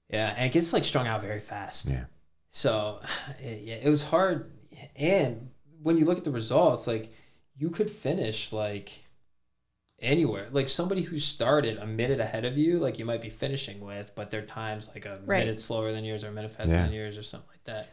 Yeah, 0.10 0.34
and 0.38 0.46
it 0.46 0.54
gets 0.54 0.72
like 0.74 0.84
strung 0.86 1.08
out 1.08 1.22
very 1.22 1.40
fast. 1.40 1.88
Yeah. 1.88 2.06
So, 2.50 3.02
it, 3.40 3.64
yeah, 3.64 3.76
it 3.76 3.90
was 3.90 4.04
hard. 4.04 4.52
And 4.96 5.50
when 5.82 5.98
you 5.98 6.06
look 6.06 6.18
at 6.18 6.24
the 6.24 6.32
results, 6.32 6.88
like 6.88 7.14
you 7.58 7.70
could 7.70 7.90
finish 7.90 8.54
like 8.54 9.04
anywhere. 10.00 10.48
Like 10.52 10.70
somebody 10.70 11.02
who 11.02 11.20
started 11.20 11.78
a 11.78 11.86
minute 11.86 12.20
ahead 12.22 12.46
of 12.46 12.58
you, 12.58 12.80
like 12.80 12.98
you 13.00 13.06
might 13.06 13.22
be 13.22 13.30
finishing 13.30 13.82
with, 13.82 14.14
but 14.16 14.32
their 14.32 14.42
time's 14.42 14.88
like 14.90 15.06
a 15.06 15.20
Right. 15.26 15.40
minute 15.40 15.60
slower 15.60 15.92
than 15.92 16.06
yours 16.06 16.24
or 16.24 16.30
a 16.30 16.32
minute 16.32 16.52
faster 16.52 16.72
Yeah. 16.74 16.84
than 16.84 16.94
yours 16.94 17.18
or 17.18 17.24
something 17.24 17.50
like 17.50 17.64
that. 17.66 17.90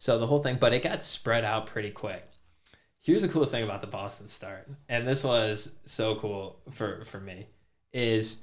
So 0.00 0.18
the 0.18 0.26
whole 0.26 0.42
thing, 0.42 0.56
but 0.58 0.72
it 0.72 0.82
got 0.82 1.02
spread 1.02 1.44
out 1.44 1.66
pretty 1.66 1.90
quick. 1.90 2.26
Here's 3.02 3.20
the 3.22 3.28
coolest 3.28 3.52
thing 3.52 3.62
about 3.62 3.80
the 3.82 3.86
Boston 3.86 4.26
start, 4.26 4.68
and 4.88 5.06
this 5.06 5.22
was 5.22 5.72
so 5.84 6.16
cool 6.16 6.58
for 6.70 7.04
for 7.04 7.20
me, 7.20 7.46
is 7.92 8.38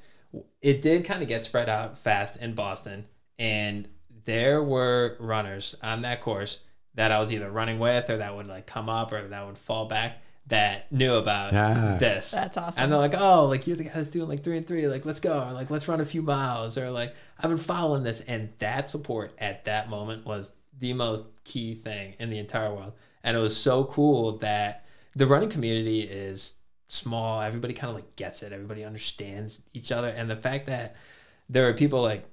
it 0.62 0.82
did 0.82 1.04
kind 1.04 1.22
of 1.22 1.28
get 1.28 1.44
spread 1.44 1.68
out 1.68 1.98
fast 1.98 2.38
in 2.38 2.54
Boston, 2.54 3.06
and 3.38 3.88
there 4.26 4.64
were 4.64 5.18
runners 5.20 5.76
on 5.84 6.02
that 6.02 6.22
course 6.22 6.62
that 6.96 7.12
I 7.12 7.20
was 7.20 7.32
either 7.32 7.50
running 7.52 7.80
with 7.80 8.10
or 8.10 8.18
that 8.18 8.36
would 8.36 8.48
like 8.48 8.66
come 8.68 8.88
up 8.90 9.12
or 9.12 9.28
that 9.28 9.46
would 9.46 9.58
fall 9.58 9.86
back 9.86 10.22
that 10.48 10.92
knew 10.92 11.14
about 11.16 11.54
Ah. 11.54 11.98
this. 12.00 12.32
That's 12.32 12.56
awesome. 12.58 12.84
And 12.84 12.92
they're 12.92 13.00
like, 13.00 13.14
oh, 13.16 13.46
like 13.48 13.68
you're 13.68 13.76
the 13.78 13.84
guy 13.84 13.92
that's 13.94 14.10
doing 14.10 14.30
like 14.30 14.44
three 14.44 14.58
and 14.58 14.66
three. 14.66 14.88
Like, 14.88 15.06
let's 15.06 15.20
go. 15.20 15.44
Or 15.44 15.52
like, 15.52 15.70
let's 15.70 15.88
run 15.90 16.00
a 16.00 16.06
few 16.06 16.22
miles. 16.22 16.78
Or 16.78 16.90
like, 16.90 17.14
I've 17.38 17.50
been 17.50 17.58
following 17.60 18.04
this. 18.04 18.22
And 18.22 18.50
that 18.60 18.90
support 18.90 19.34
at 19.40 19.66
that 19.66 19.90
moment 19.90 20.26
was 20.26 20.54
the 20.80 20.94
most 20.94 21.26
key 21.44 21.74
thing 21.74 22.16
in 22.20 22.30
the 22.30 22.40
entire 22.40 22.74
world. 22.74 22.94
And 23.24 23.36
it 23.36 23.40
was 23.40 23.56
so 23.56 23.86
cool 23.86 24.38
that 24.38 24.86
the 25.16 25.28
running 25.28 25.50
community 25.50 26.02
is 26.02 26.54
small. 26.88 27.42
Everybody 27.42 27.74
kind 27.74 27.90
of 27.90 27.96
like 27.96 28.16
gets 28.16 28.44
it. 28.44 28.54
Everybody 28.54 28.84
understands 28.84 29.62
each 29.74 29.92
other. 29.92 30.10
And 30.10 30.30
the 30.30 30.36
fact 30.36 30.68
that 30.68 30.96
there 31.50 31.68
are 31.68 31.74
people 31.74 32.02
like 32.02 32.26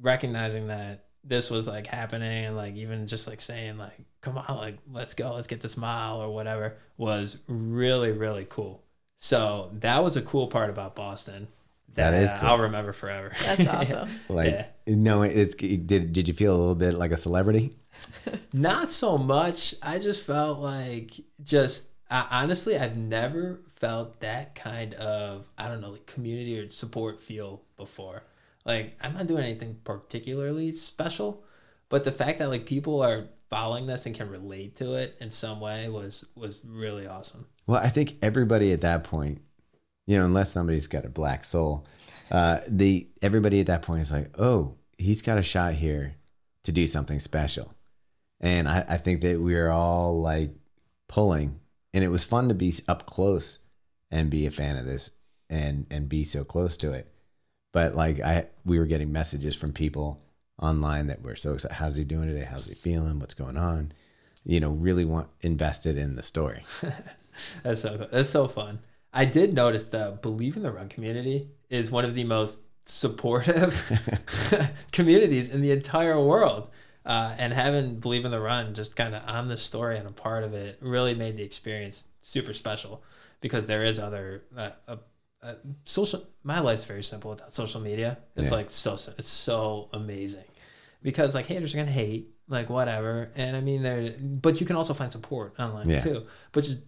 recognizing 0.00 0.68
that 0.68 1.06
this 1.24 1.50
was 1.50 1.68
like 1.68 1.86
happening 1.86 2.46
and 2.46 2.56
like 2.56 2.74
even 2.76 3.06
just 3.06 3.26
like 3.26 3.40
saying 3.40 3.76
like 3.76 3.98
come 4.20 4.38
on 4.38 4.56
like 4.56 4.78
let's 4.90 5.14
go 5.14 5.34
let's 5.34 5.46
get 5.46 5.60
this 5.60 5.76
mile 5.76 6.20
or 6.20 6.30
whatever 6.32 6.76
was 6.96 7.38
really 7.46 8.10
really 8.10 8.46
cool 8.48 8.82
so 9.18 9.70
that 9.74 10.02
was 10.02 10.16
a 10.16 10.22
cool 10.22 10.46
part 10.46 10.70
about 10.70 10.94
boston 10.96 11.46
That 11.94 12.14
is 12.14 12.32
cool. 12.34 12.48
i'll 12.48 12.58
remember 12.58 12.92
forever 12.92 13.32
That's 13.44 13.66
awesome. 13.74 14.08
Like, 14.28 14.52
Yeah. 14.86 14.94
no, 14.94 15.22
it's 15.22 15.54
did 15.54 16.12
did 16.12 16.28
you 16.28 16.34
feel 16.34 16.54
a 16.54 16.58
little 16.58 16.74
bit 16.74 16.94
like 16.94 17.10
a 17.12 17.16
celebrity? 17.16 17.76
not 18.52 18.88
so 18.88 19.18
much 19.18 19.74
i 19.82 19.98
just 19.98 20.24
felt 20.24 20.60
like 20.60 21.12
just 21.42 21.86
I, 22.08 22.26
honestly 22.42 22.78
i've 22.78 22.96
never 22.96 23.60
felt 23.74 24.20
that 24.20 24.54
kind 24.54 24.94
of 24.94 25.48
i 25.58 25.66
don't 25.68 25.80
know 25.80 25.90
like 25.90 26.06
community 26.06 26.58
or 26.60 26.70
support 26.70 27.20
feel 27.20 27.62
before 27.76 28.22
like 28.64 28.96
i'm 29.02 29.14
not 29.14 29.26
doing 29.26 29.42
anything 29.44 29.76
particularly 29.82 30.70
special 30.72 31.42
but 31.88 32.04
the 32.04 32.12
fact 32.12 32.38
that 32.38 32.48
like 32.48 32.64
people 32.64 33.02
are 33.02 33.24
following 33.48 33.86
this 33.86 34.06
and 34.06 34.14
can 34.14 34.28
relate 34.30 34.76
to 34.76 34.94
it 34.94 35.16
in 35.20 35.30
some 35.30 35.58
way 35.58 35.88
was 35.88 36.24
was 36.36 36.60
really 36.64 37.08
awesome 37.08 37.46
Well, 37.66 37.80
I 37.82 37.88
think 37.88 38.16
everybody 38.22 38.70
at 38.72 38.82
that 38.82 39.02
point, 39.04 39.40
you 40.10 40.18
know, 40.18 40.24
unless 40.24 40.50
somebody's 40.50 40.88
got 40.88 41.04
a 41.04 41.08
black 41.08 41.44
soul, 41.44 41.86
uh, 42.32 42.58
the 42.66 43.06
everybody 43.22 43.60
at 43.60 43.66
that 43.66 43.82
point 43.82 44.02
is 44.02 44.10
like, 44.10 44.36
oh, 44.40 44.74
he's 44.98 45.22
got 45.22 45.38
a 45.38 45.42
shot 45.42 45.74
here 45.74 46.16
to 46.64 46.72
do 46.72 46.88
something 46.88 47.20
special, 47.20 47.72
and 48.40 48.68
I, 48.68 48.84
I 48.88 48.96
think 48.96 49.20
that 49.20 49.40
we 49.40 49.54
are 49.54 49.70
all 49.70 50.20
like 50.20 50.50
pulling, 51.08 51.60
and 51.94 52.02
it 52.02 52.08
was 52.08 52.24
fun 52.24 52.48
to 52.48 52.54
be 52.56 52.74
up 52.88 53.06
close 53.06 53.60
and 54.10 54.30
be 54.30 54.46
a 54.46 54.50
fan 54.50 54.76
of 54.76 54.84
this 54.84 55.12
and 55.48 55.86
and 55.92 56.08
be 56.08 56.24
so 56.24 56.42
close 56.42 56.76
to 56.78 56.90
it. 56.90 57.14
But 57.72 57.94
like 57.94 58.18
I, 58.18 58.46
we 58.64 58.80
were 58.80 58.86
getting 58.86 59.12
messages 59.12 59.54
from 59.54 59.72
people 59.72 60.20
online 60.60 61.06
that 61.06 61.22
were 61.22 61.36
so 61.36 61.54
excited. 61.54 61.76
How's 61.76 61.94
he 61.94 62.02
doing 62.02 62.26
today? 62.26 62.48
How's 62.50 62.66
he 62.66 62.74
feeling? 62.74 63.20
What's 63.20 63.34
going 63.34 63.56
on? 63.56 63.92
You 64.44 64.58
know, 64.58 64.70
really 64.70 65.04
want 65.04 65.28
invested 65.40 65.96
in 65.96 66.16
the 66.16 66.24
story. 66.24 66.64
That's 67.62 67.82
so 67.82 68.08
that's 68.10 68.28
so 68.28 68.48
fun. 68.48 68.80
I 69.12 69.24
did 69.24 69.54
notice 69.54 69.84
the 69.86 70.18
Believe 70.22 70.56
in 70.56 70.62
the 70.62 70.70
Run 70.72 70.88
community 70.88 71.48
is 71.68 71.90
one 71.90 72.04
of 72.04 72.14
the 72.14 72.24
most 72.24 72.60
supportive 72.82 73.72
communities 74.92 75.48
in 75.50 75.60
the 75.62 75.70
entire 75.72 76.20
world. 76.20 76.68
Uh, 77.04 77.34
and 77.38 77.52
having 77.52 77.98
Believe 77.98 78.24
in 78.24 78.30
the 78.30 78.40
Run 78.40 78.74
just 78.74 78.94
kind 78.94 79.14
of 79.14 79.22
on 79.26 79.48
the 79.48 79.56
story 79.56 79.96
and 79.96 80.06
a 80.06 80.12
part 80.12 80.44
of 80.44 80.52
it 80.54 80.78
really 80.80 81.14
made 81.14 81.36
the 81.36 81.42
experience 81.42 82.06
super 82.22 82.52
special 82.52 83.02
because 83.40 83.66
there 83.66 83.82
is 83.82 83.98
other 83.98 84.42
uh, 84.56 84.70
uh, 84.86 84.96
uh, 85.42 85.54
social. 85.84 86.22
My 86.44 86.60
life's 86.60 86.84
very 86.84 87.02
simple 87.02 87.30
without 87.30 87.52
social 87.52 87.80
media. 87.80 88.18
It's 88.36 88.50
Yeah. 88.50 88.56
like 88.58 88.70
so 88.70 88.92
it's 89.16 89.28
so 89.28 89.88
amazing 89.94 90.44
because 91.02 91.34
like 91.34 91.46
haters 91.46 91.74
are 91.74 91.78
gonna 91.78 91.90
hate 91.90 92.28
like 92.48 92.68
whatever, 92.68 93.30
and 93.34 93.56
I 93.56 93.60
mean 93.62 93.82
there, 93.82 94.12
but 94.20 94.60
you 94.60 94.66
can 94.66 94.76
also 94.76 94.92
find 94.92 95.10
support 95.10 95.54
online 95.58 95.88
Yeah. 95.88 96.00
too. 96.00 96.26
But 96.52 96.64
just 96.64 96.80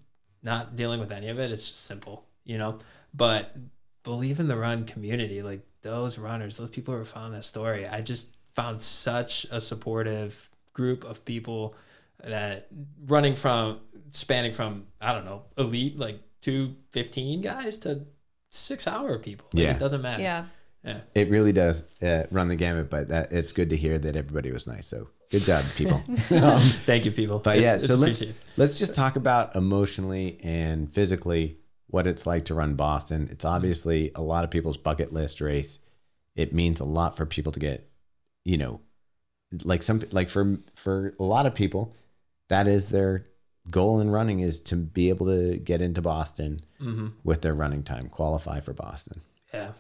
not 0.43 0.77
dealing 0.77 1.01
with 1.01 1.13
any 1.13 1.29
of 1.29 1.39
it. 1.39 1.51
It's 1.53 1.69
just 1.69 1.85
simple, 1.87 2.25
you 2.45 2.59
know. 2.59 2.79
But 3.15 3.55
believe 4.03 4.41
in 4.41 4.49
the 4.49 4.57
run 4.57 4.85
community, 4.85 5.43
like 5.43 5.61
those 5.83 6.19
runners, 6.19 6.57
those 6.57 6.71
people 6.71 6.95
who 6.95 7.01
are 7.01 7.05
following 7.05 7.33
that 7.33 7.45
story. 7.45 7.87
I 7.87 8.01
just 8.01 8.29
found 8.51 8.81
such 8.81 9.47
a 9.51 9.61
supportive 9.61 10.51
group 10.73 11.05
of 11.05 11.25
people 11.25 11.75
that 12.25 12.69
running 13.07 13.35
from 13.35 13.81
spanning 14.11 14.53
from 14.53 14.87
I 15.01 15.13
don't 15.13 15.25
know 15.25 15.43
elite 15.57 15.99
like 15.99 16.21
two 16.41 16.75
fifteen 16.91 17.41
guys 17.41 17.79
to 17.79 18.03
six 18.51 18.87
hour 18.87 19.19
people. 19.19 19.47
Like, 19.55 19.63
Yeah. 19.65 19.71
it 19.73 19.79
doesn't 19.79 20.03
matter. 20.03 20.23
Yeah. 20.23 20.45
yeah. 20.85 21.01
It 21.15 21.31
really 21.31 21.53
does 21.53 21.85
uh, 22.03 22.25
run 22.31 22.49
the 22.49 22.57
gamut, 22.57 22.91
but 22.91 23.09
that 23.09 23.33
it's 23.33 23.53
good 23.53 23.71
to 23.71 23.77
hear 23.77 23.99
that 23.99 24.15
everybody 24.17 24.53
was 24.53 24.67
nice. 24.67 24.87
So 24.87 25.09
good 25.33 25.43
job, 25.43 25.65
people. 25.75 25.97
um, 26.31 26.61
Thank 26.87 27.05
you, 27.05 27.11
people. 27.11 27.41
but 27.41 27.57
It's- 27.57 27.63
yeah, 27.65 27.75
it's 27.77 27.87
so 27.89 27.97
let's 27.97 28.23
let's 28.57 28.79
just 28.79 28.95
talk 28.95 29.17
about 29.17 29.57
emotionally 29.57 30.39
and 30.45 30.93
physically 30.93 31.59
what 31.89 32.07
it's 32.07 32.25
like 32.27 32.45
to 32.47 32.55
run 32.55 32.75
Boston. 32.75 33.29
It's 33.33 33.45
obviously 33.45 34.13
a 34.15 34.23
lot 34.23 34.45
of 34.45 34.51
people's 34.51 34.79
bucket 34.79 35.13
list 35.13 35.41
race. 35.41 35.79
It 36.37 36.53
means 36.55 36.79
a 36.81 36.85
lot 36.85 37.17
for 37.17 37.27
people 37.27 37.53
to 37.53 37.61
get, 37.61 37.91
you 38.45 38.57
know, 38.57 38.81
like 39.65 39.83
some 39.83 40.01
like 40.13 40.29
for 40.29 40.59
for 40.77 41.13
a 41.19 41.23
lot 41.25 41.45
of 41.47 41.55
people, 41.55 41.95
that 42.49 42.67
is 42.69 42.89
their 42.89 43.27
goal 43.71 44.01
in 44.01 44.11
running 44.11 44.41
is 44.41 44.59
to 44.61 44.77
be 44.77 45.09
able 45.11 45.27
to 45.27 45.57
get 45.59 45.81
into 45.83 46.01
Boston 46.03 46.61
Mm-hmm. 46.81 47.09
with 47.23 47.43
their 47.43 47.55
running 47.55 47.83
time, 47.85 48.09
qualify 48.09 48.59
for 48.61 48.73
Boston. 48.73 49.21
Yeah. 49.55 49.73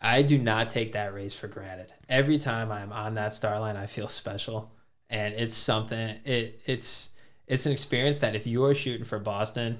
I 0.00 0.22
do 0.22 0.38
not 0.38 0.70
take 0.70 0.92
that 0.92 1.12
race 1.12 1.34
for 1.34 1.46
granted. 1.46 1.92
Every 2.08 2.38
time 2.38 2.72
I'm 2.72 2.92
on 2.92 3.14
that 3.14 3.34
star 3.34 3.60
line, 3.60 3.76
I 3.76 3.86
feel 3.86 4.08
special. 4.08 4.72
And 5.10 5.34
it's 5.34 5.56
something 5.56 6.18
it 6.24 6.62
it's 6.66 7.10
it's 7.46 7.66
an 7.66 7.72
experience 7.72 8.18
that 8.18 8.34
if 8.34 8.46
you 8.46 8.64
are 8.64 8.74
shooting 8.74 9.04
for 9.04 9.18
Boston, 9.18 9.78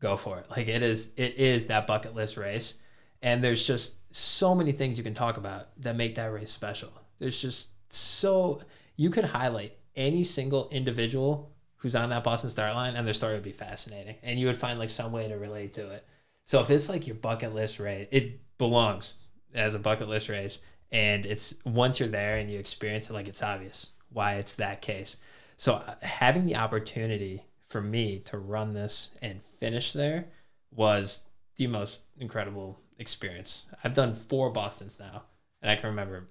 go 0.00 0.16
for 0.16 0.38
it. 0.38 0.50
Like 0.50 0.68
it 0.68 0.82
is 0.82 1.10
it 1.16 1.36
is 1.36 1.66
that 1.66 1.86
bucket 1.86 2.14
list 2.14 2.36
race. 2.36 2.74
And 3.22 3.42
there's 3.42 3.66
just 3.66 3.94
so 4.14 4.54
many 4.54 4.72
things 4.72 4.98
you 4.98 5.04
can 5.04 5.14
talk 5.14 5.36
about 5.36 5.68
that 5.80 5.96
make 5.96 6.16
that 6.16 6.32
race 6.32 6.50
special. 6.50 6.90
There's 7.18 7.40
just 7.40 7.70
so 7.92 8.60
you 8.96 9.10
could 9.10 9.24
highlight 9.24 9.76
any 9.96 10.24
single 10.24 10.68
individual 10.70 11.52
who's 11.76 11.94
on 11.94 12.10
that 12.10 12.24
Boston 12.24 12.50
start 12.50 12.74
line 12.74 12.96
and 12.96 13.06
their 13.06 13.14
story 13.14 13.34
would 13.34 13.42
be 13.42 13.52
fascinating. 13.52 14.16
And 14.22 14.38
you 14.38 14.46
would 14.46 14.56
find 14.56 14.78
like 14.78 14.90
some 14.90 15.12
way 15.12 15.28
to 15.28 15.34
relate 15.38 15.74
to 15.74 15.90
it. 15.90 16.06
So 16.44 16.60
if 16.60 16.70
it's 16.70 16.88
like 16.88 17.06
your 17.06 17.16
bucket 17.16 17.54
list 17.54 17.78
race, 17.78 18.08
it 18.10 18.40
belongs 18.58 19.18
as 19.54 19.74
a 19.74 19.78
bucket 19.78 20.08
list 20.08 20.28
race. 20.28 20.60
And 20.90 21.26
it's 21.26 21.54
once 21.64 22.00
you're 22.00 22.08
there 22.08 22.36
and 22.36 22.50
you 22.50 22.58
experience 22.58 23.10
it, 23.10 23.12
like 23.12 23.28
it's 23.28 23.42
obvious 23.42 23.90
why 24.10 24.34
it's 24.34 24.54
that 24.54 24.80
case. 24.80 25.16
So 25.56 25.74
uh, 25.74 25.94
having 26.02 26.46
the 26.46 26.56
opportunity 26.56 27.44
for 27.68 27.80
me 27.80 28.20
to 28.20 28.38
run 28.38 28.72
this 28.72 29.10
and 29.20 29.42
finish 29.42 29.92
there 29.92 30.26
was 30.74 31.24
the 31.56 31.66
most 31.66 32.02
incredible 32.18 32.78
experience. 32.98 33.68
I've 33.82 33.94
done 33.94 34.14
four 34.14 34.50
Boston's 34.50 34.98
now, 34.98 35.24
and 35.60 35.70
I 35.70 35.76
can 35.76 35.90
remember 35.90 36.28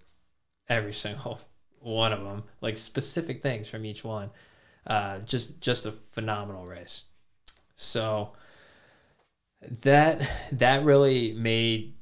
every 0.68 0.94
single 0.94 1.40
one 1.80 2.14
of 2.14 2.24
them, 2.24 2.44
like 2.62 2.78
specific 2.78 3.44
things 3.44 3.68
from 3.68 3.86
each 3.86 4.04
one. 4.04 4.32
Uh, 4.86 5.20
just 5.20 5.60
just 5.60 5.86
a 5.86 5.92
phenomenal 5.92 6.66
race. 6.66 7.04
So 7.76 8.32
that 9.82 10.30
that 10.54 10.86
really 10.86 11.34
made 11.34 11.97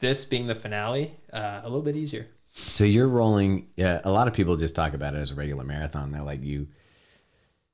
this 0.00 0.24
being 0.24 0.46
the 0.46 0.54
finale 0.54 1.16
uh, 1.32 1.60
a 1.62 1.68
little 1.68 1.82
bit 1.82 1.96
easier. 1.96 2.26
So 2.52 2.84
you're 2.84 3.08
rolling. 3.08 3.68
Yeah, 3.76 4.00
a 4.04 4.10
lot 4.10 4.26
of 4.28 4.34
people 4.34 4.56
just 4.56 4.74
talk 4.74 4.94
about 4.94 5.14
it 5.14 5.18
as 5.18 5.30
a 5.30 5.34
regular 5.34 5.64
marathon. 5.64 6.10
They're 6.10 6.22
like, 6.22 6.42
you 6.42 6.66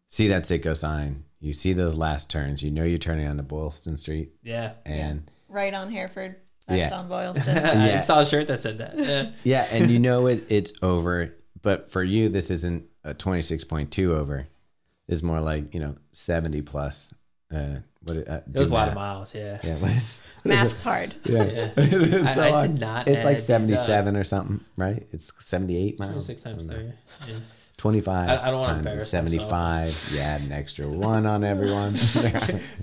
see 0.09 0.29
that 0.29 0.45
Citgo 0.45 0.77
sign, 0.77 1.25
you 1.41 1.53
see 1.53 1.73
those 1.73 1.95
last 1.95 2.29
turns, 2.31 2.63
you 2.63 2.71
know 2.71 2.85
you're 2.85 2.99
turning 2.99 3.27
onto 3.27 3.43
Boylston 3.43 3.97
Street, 3.97 4.33
Yeah. 4.43 4.73
and 4.85 5.31
Right 5.49 5.73
on 5.75 5.91
Hereford, 5.91 6.37
left 6.69 6.79
Yeah. 6.93 6.99
on 6.99 7.09
Boylston. 7.09 7.59
I 7.65 7.89
Yeah. 7.89 8.01
saw 8.03 8.21
a 8.21 8.27
shirt 8.27 8.47
that 8.49 8.61
said 8.61 8.79
that. 8.79 8.97
Yeah. 8.99 9.31
yeah, 9.45 9.67
and 9.73 9.91
you 9.91 9.99
know 9.99 10.27
it, 10.27 10.45
it's 10.49 10.73
over. 10.83 11.35
But 11.63 11.91
for 11.91 12.05
you, 12.05 12.29
this 12.29 12.51
isn't 12.51 12.85
a 13.03 13.15
26.2 13.15 14.09
over. 14.11 14.47
It's 15.09 15.23
more 15.23 15.41
like 15.41 15.73
you 15.75 15.81
know 15.81 15.97
70 16.13 16.63
plus. 16.63 17.13
Uh, 17.55 17.77
what 18.07 18.17
uh, 18.29 18.41
It 18.55 18.59
was 18.59 18.71
a 18.71 18.75
lot 18.75 18.89
of 18.89 18.95
miles. 18.95 19.35
Yeah. 19.35 19.59
Yeah, 19.63 19.77
what 19.77 19.91
is, 19.93 20.21
Math's 20.45 20.81
hard. 20.81 21.13
yeah. 21.25 21.43
Yeah. 21.45 21.71
It 21.77 21.93
is 22.15 22.27
I- 22.29 22.35
so 22.35 22.43
I 22.43 22.51
hard. 22.51 22.71
did 22.73 22.81
not 22.81 23.09
It's 23.09 23.25
like 23.25 23.41
77 23.41 24.17
or 24.17 24.25
something, 24.25 24.61
right? 24.77 25.07
It's 25.13 25.31
78 25.41 25.99
miles. 25.99 26.11
26 26.13 26.43
times 26.43 26.67
three. 26.67 26.93
Yeah. 27.29 27.35
25 27.79 28.29
I- 28.31 28.33
I 28.49 28.51
don't 28.51 28.61
wanna 28.61 28.73
times 28.75 28.87
embarrass 28.87 29.11
75 29.11 30.09
you 30.13 30.19
add 30.21 30.41
an 30.41 30.53
extra 30.53 30.89
one 30.89 31.27
on 31.27 31.45
everyone 31.45 31.95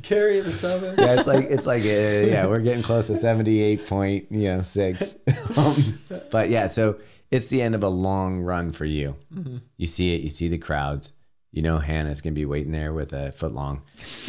Carry 0.03 0.41
the 0.41 0.53
seven. 0.53 0.93
Yeah, 0.99 1.15
it's 1.17 1.25
like 1.27 1.45
it's 1.45 1.65
like 1.65 1.81
uh, 1.83 1.87
yeah 1.87 2.45
we're 2.45 2.59
getting 2.59 2.83
close 2.83 3.07
to 3.07 3.15
78 3.17 3.87
point 3.87 4.31
you 4.31 4.49
know 4.49 4.61
six 4.61 5.17
um, 5.57 5.99
but 6.29 6.49
yeah 6.51 6.67
so 6.67 6.97
it's 7.31 7.47
the 7.49 7.63
end 7.63 7.73
of 7.73 7.81
a 7.83 7.89
long 7.89 8.41
run 8.41 8.71
for 8.71 8.85
you 8.85 9.15
Mm-hmm. 9.33 9.57
you 9.77 9.87
see 9.87 10.13
it 10.13 10.21
you 10.21 10.29
see 10.29 10.47
the 10.47 10.59
crowds 10.59 11.11
you 11.53 11.61
know 11.61 11.77
hannah's 11.77 12.19
gonna 12.21 12.33
be 12.33 12.45
waiting 12.45 12.71
there 12.73 12.91
with 12.91 13.13
a 13.13 13.31
foot 13.31 13.53
long 13.53 13.81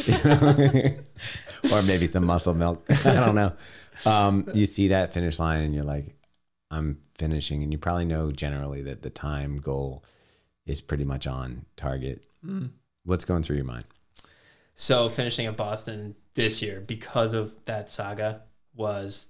or 1.71 1.81
maybe 1.83 2.07
some 2.07 2.25
muscle 2.25 2.53
milk 2.53 2.83
i 3.05 3.13
don't 3.13 3.35
know 3.35 3.51
um, 4.05 4.47
you 4.53 4.65
see 4.65 4.89
that 4.89 5.13
finish 5.13 5.39
line 5.39 5.61
and 5.63 5.73
you're 5.75 5.83
like 5.83 6.15
i'm 6.71 6.99
finishing 7.17 7.63
and 7.63 7.71
you 7.71 7.77
probably 7.77 8.05
know 8.05 8.31
generally 8.31 8.81
that 8.81 9.01
the 9.01 9.09
time 9.09 9.57
goal 9.57 10.03
is 10.65 10.81
pretty 10.81 11.03
much 11.03 11.27
on 11.27 11.65
target 11.75 12.21
Mm. 12.45 12.69
what's 13.05 13.25
going 13.25 13.41
through 13.41 13.55
your 13.55 13.65
mind 13.65 13.85
So 14.75 15.09
finishing 15.09 15.47
at 15.47 15.57
Boston 15.57 16.13
this 16.35 16.61
year 16.61 16.83
because 16.85 17.33
of 17.33 17.55
that 17.65 17.89
saga 17.89 18.41
was 18.75 19.27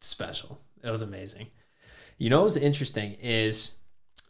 special. 0.00 0.58
It 0.82 0.90
was 0.90 1.02
amazing. 1.02 1.46
You 2.18 2.28
know 2.30 2.38
what 2.38 2.44
was 2.46 2.56
interesting 2.56 3.12
is 3.22 3.74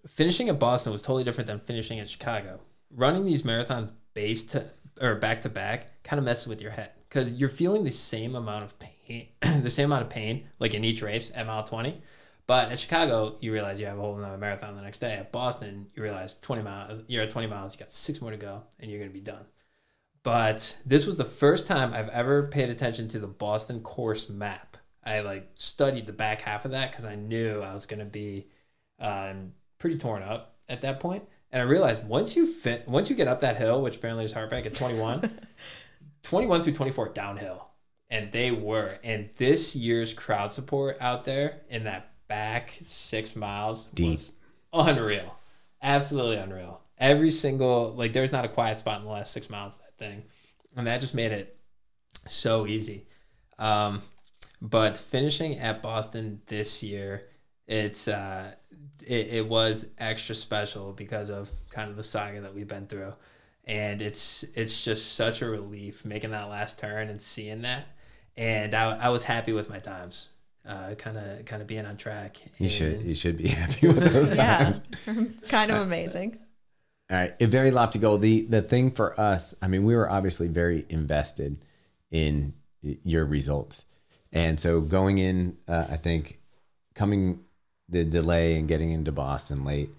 finishing 0.07 0.51
at 0.51 0.59
Boston 0.59 0.92
was 0.92 1.01
totally 1.03 1.24
different 1.24 1.46
than 1.46 1.61
finishing 1.61 1.98
at 1.98 2.11
Chicago. 2.11 2.61
Running 2.91 3.24
these 3.24 3.43
marathons 3.43 3.93
based 4.14 4.51
to 4.51 4.66
or 5.01 5.14
back 5.14 5.43
to 5.43 5.49
back 5.49 6.03
kind 6.03 6.18
of 6.18 6.24
messes 6.24 6.47
with 6.47 6.61
your 6.61 6.72
head 6.72 6.91
because 7.09 7.32
you're 7.34 7.49
feeling 7.49 7.84
the 7.84 7.91
same 7.91 8.34
amount 8.34 8.64
of 8.64 8.78
pain, 8.78 9.28
the 9.62 9.70
same 9.70 9.86
amount 9.86 10.03
of 10.03 10.11
pain 10.11 10.49
like 10.59 10.74
in 10.74 10.84
each 10.84 11.03
race 11.03 11.30
at 11.34 11.47
mile 11.47 11.64
20. 11.64 12.01
But 12.47 12.72
at 12.72 12.80
Chicago, 12.80 13.36
you 13.41 13.53
realize 13.53 13.78
you 13.78 13.86
have 13.86 13.97
a 13.97 14.01
whole 14.01 14.18
another 14.18 14.36
marathon 14.36 14.74
the 14.74 14.82
next 14.82 14.99
day. 14.99 15.14
At 15.14 15.30
Boston, 15.30 15.86
you 15.95 16.03
realize 16.03 16.34
20 16.43 16.62
miles, 16.62 17.03
you're 17.07 17.22
at 17.22 17.30
20 17.30 17.47
miles, 17.47 17.74
you 17.74 17.78
got 17.78 17.93
six 17.93 18.20
more 18.20 18.32
to 18.32 18.36
go, 18.36 18.64
and 18.80 18.91
you're 18.91 18.99
going 18.99 19.11
to 19.11 19.14
be 19.14 19.20
done 19.20 19.47
but 20.22 20.76
this 20.84 21.07
was 21.07 21.16
the 21.16 21.24
first 21.24 21.66
time 21.66 21.95
I've 21.95 22.09
ever 22.11 22.47
paid 22.49 22.68
attention 22.70 23.09
to 23.09 23.18
the 23.18 23.26
Boston 23.26 23.80
course 23.80 24.28
map. 24.28 24.76
I 25.05 25.20
like 25.20 25.51
studied 25.55 26.07
the 26.07 26.12
back 26.12 26.43
half 26.43 26.64
of 26.64 26.72
that 26.72 26.91
because 26.91 27.05
I 27.05 27.14
knew 27.14 27.61
I 27.61 27.72
was 27.72 27.86
going 27.86 28.01
to 28.01 28.07
be 28.07 28.49
um, 28.99 29.53
pretty 29.78 29.97
torn 29.97 30.22
up 30.22 30.57
at 30.68 30.82
that 30.82 31.01
point. 31.01 31.24
And 31.53 31.61
I 31.61 31.64
realized 31.64 32.05
once 32.05 32.36
you 32.36 32.46
fit, 32.46 32.88
once 32.88 33.11
you 33.11 33.16
get 33.16 33.28
up 33.28 33.40
that 33.40 33.57
hill, 33.57 33.82
which 33.82 33.96
apparently 33.96 34.24
is 34.24 34.32
Heartbreak 34.32 34.66
at 34.66 34.74
21, 34.74 35.30
21 36.22 36.62
through 36.62 36.74
24 36.74 37.09
downhill. 37.11 37.66
And 38.09 38.30
they 38.32 38.51
were. 38.51 38.98
And 39.03 39.30
this 39.36 39.74
year's 39.74 40.12
crowd 40.14 40.53
support 40.53 40.96
out 41.01 41.24
there 41.24 41.62
in 41.68 41.84
that 41.84 42.12
back 42.28 42.78
six 42.82 43.34
miles 43.34 43.86
Deep. 43.94 44.11
was 44.11 44.32
unreal. 44.72 45.36
Absolutely 45.82 46.36
unreal. 46.36 46.80
Every 46.98 47.30
single, 47.30 47.94
like, 47.94 48.12
there's 48.12 48.32
not 48.32 48.44
a 48.44 48.48
quiet 48.48 48.76
spot 48.76 49.01
in 49.01 49.07
the 49.07 49.12
last 49.12 49.32
six 49.32 49.48
miles 49.48 49.74
of 49.74 49.80
that 49.80 49.98
thing. 49.98 50.24
And 50.76 50.86
that 50.86 51.01
just 51.01 51.14
made 51.14 51.32
it 51.32 51.57
so 52.26 52.66
easy. 52.66 53.07
Um, 53.59 54.03
but 54.61 54.98
finishing 54.98 55.59
at 55.59 55.82
Boston 55.82 56.42
this 56.46 56.82
year, 56.82 57.30
it's 57.70 58.08
uh, 58.08 58.52
it, 59.06 59.28
it 59.28 59.46
was 59.48 59.86
extra 59.98 60.34
special 60.34 60.92
because 60.92 61.30
of 61.30 61.50
kind 61.70 61.88
of 61.90 61.96
the 61.96 62.02
saga 62.02 62.40
that 62.42 62.54
we've 62.54 62.68
been 62.68 62.86
through, 62.86 63.14
and 63.64 64.02
it's 64.02 64.42
it's 64.54 64.82
just 64.84 65.14
such 65.14 65.40
a 65.40 65.46
relief 65.48 66.04
making 66.04 66.32
that 66.32 66.48
last 66.48 66.78
turn 66.78 67.08
and 67.08 67.20
seeing 67.20 67.62
that, 67.62 67.86
and 68.36 68.74
I, 68.74 68.96
I 69.06 69.08
was 69.10 69.24
happy 69.24 69.52
with 69.52 69.70
my 69.70 69.78
times, 69.78 70.30
kind 70.66 71.16
of 71.16 71.44
kind 71.44 71.62
of 71.62 71.68
being 71.68 71.86
on 71.86 71.96
track. 71.96 72.38
you 72.58 72.68
should 72.68 73.02
you 73.02 73.14
should 73.14 73.36
be 73.36 73.48
happy 73.60 73.86
with 73.86 74.12
those 74.12 74.36
Yeah. 74.36 74.80
times. 75.06 75.34
kind 75.48 75.70
of 75.70 75.78
amazing. 75.78 76.38
All 77.10 77.18
right, 77.18 77.34
a 77.40 77.46
very 77.46 77.70
lofty 77.70 77.98
goal. 78.00 78.18
The 78.18 78.42
the 78.42 78.62
thing 78.62 78.90
for 78.90 79.18
us, 79.18 79.54
I 79.62 79.68
mean, 79.68 79.84
we 79.84 79.94
were 79.96 80.10
obviously 80.10 80.48
very 80.48 80.86
invested 80.88 81.64
in 82.10 82.54
your 82.82 83.24
results, 83.24 83.84
and 84.32 84.58
so 84.58 84.80
going 84.80 85.18
in, 85.18 85.56
uh, 85.68 85.86
I 85.90 85.96
think 85.96 86.40
coming 86.94 87.40
the 87.91 88.05
delay 88.05 88.57
and 88.59 88.68
getting 88.68 88.93
into 88.93 89.12
Boston 89.12 89.64
late, 89.64 89.91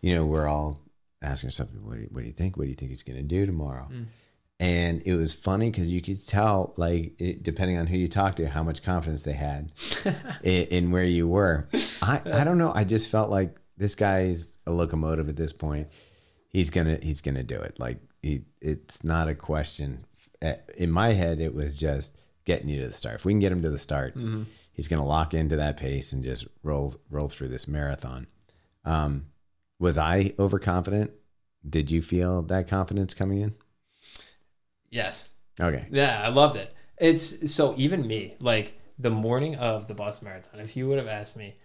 you 0.00 0.14
know, 0.14 0.24
we're 0.24 0.48
all 0.48 0.80
asking 1.22 1.48
ourselves, 1.48 1.72
what 1.82 1.94
do 1.96 2.00
you, 2.02 2.08
what 2.10 2.20
do 2.22 2.26
you 2.26 2.32
think? 2.32 2.56
What 2.56 2.64
do 2.64 2.68
you 2.70 2.74
think 2.74 2.90
he's 2.90 3.02
going 3.02 3.16
to 3.18 3.22
do 3.22 3.46
tomorrow? 3.46 3.88
And 4.60 5.02
it 5.04 5.14
was 5.16 5.34
funny 5.34 5.70
because 5.70 5.90
you 5.90 6.00
could 6.00 6.24
tell, 6.26 6.74
like, 6.76 7.14
it, 7.20 7.42
depending 7.42 7.76
on 7.76 7.86
who 7.88 7.96
you 7.96 8.08
talked 8.08 8.36
to, 8.36 8.48
how 8.48 8.62
much 8.62 8.82
confidence 8.82 9.22
they 9.24 9.32
had 9.32 9.72
in, 10.42 10.64
in 10.68 10.90
where 10.90 11.04
you 11.04 11.26
were. 11.26 11.68
I, 12.02 12.20
I 12.24 12.44
don't 12.44 12.58
know. 12.58 12.72
I 12.74 12.84
just 12.84 13.10
felt 13.10 13.30
like 13.30 13.58
this 13.76 13.94
guy's 13.96 14.56
a 14.66 14.70
locomotive 14.72 15.28
at 15.28 15.36
this 15.36 15.52
point. 15.52 15.88
He's 16.48 16.70
gonna 16.70 16.98
he's 17.02 17.20
gonna 17.20 17.42
do 17.42 17.60
it. 17.60 17.80
Like 17.80 17.98
he, 18.22 18.42
it's 18.60 19.02
not 19.02 19.28
a 19.28 19.34
question. 19.34 20.04
Eh, 20.40 20.54
In 20.76 20.90
my 20.92 21.12
head, 21.12 21.40
it 21.40 21.52
was 21.52 21.76
just 21.76 22.12
getting 22.44 22.68
you 22.68 22.80
to 22.82 22.88
the 22.88 22.94
start. 22.94 23.16
If 23.16 23.24
we 23.24 23.32
can 23.32 23.40
get 23.40 23.50
him 23.50 23.62
to 23.62 23.70
the 23.70 23.78
start, 23.78 24.14
he's 24.74 24.88
gonna 24.88 25.06
lock 25.06 25.34
into 25.34 25.56
that 25.56 25.78
pace 25.78 26.12
and 26.12 26.24
just 26.24 26.46
roll 26.64 26.96
roll 27.10 27.28
through 27.30 27.48
this 27.48 27.68
marathon. 27.68 28.28
Um, 28.84 29.28
was 29.80 29.98
I 29.98 30.34
overconfident? 30.38 31.12
Did 31.68 31.90
you 31.90 32.02
feel 32.02 32.42
that 32.42 32.68
confidence 32.68 33.14
coming 33.14 33.40
in? 33.40 33.54
yes, 34.90 35.30
Okay. 35.60 35.86
Yeah, 35.90 36.20
I 36.22 36.28
loved 36.28 36.56
it. 36.56 36.74
It's 36.98 37.52
so 37.52 37.74
even 37.76 38.06
me, 38.06 38.34
like 38.40 38.78
the 38.98 39.10
morning 39.10 39.56
of 39.56 39.88
the 39.88 39.94
Boston 39.94 40.28
Marathon, 40.28 40.60
if 40.60 40.76
you 40.76 40.88
would 40.88 40.98
have 40.98 41.08
asked 41.08 41.36
me, 41.36 41.56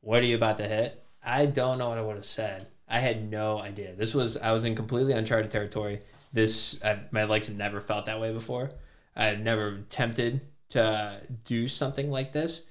what 0.00 0.22
are 0.22 0.26
you 0.26 0.36
about 0.36 0.58
to 0.58 0.68
hit? 0.68 1.04
I 1.24 1.46
don't 1.46 1.78
know 1.78 1.88
what 1.90 1.98
I 1.98 2.02
would 2.02 2.16
have 2.16 2.24
said. 2.24 2.68
I 2.88 3.00
had 3.00 3.30
no 3.30 3.60
idea. 3.60 3.94
This 3.94 4.14
was, 4.14 4.36
I 4.36 4.52
was 4.52 4.64
in 4.64 4.74
completely 4.76 5.12
uncharted 5.12 5.50
territory. 5.50 6.00
This, 6.32 6.82
I, 6.84 7.00
my 7.10 7.24
legs 7.24 7.48
had 7.48 7.58
never 7.58 7.80
felt 7.80 8.06
that 8.06 8.20
way 8.20 8.32
before. 8.32 8.72
I 9.16 9.26
had 9.26 9.44
never 9.44 9.68
attempted 9.68 10.42
to 10.70 11.20
do 11.44 11.68
something 11.68 12.10
like 12.10 12.32
this. 12.32 12.66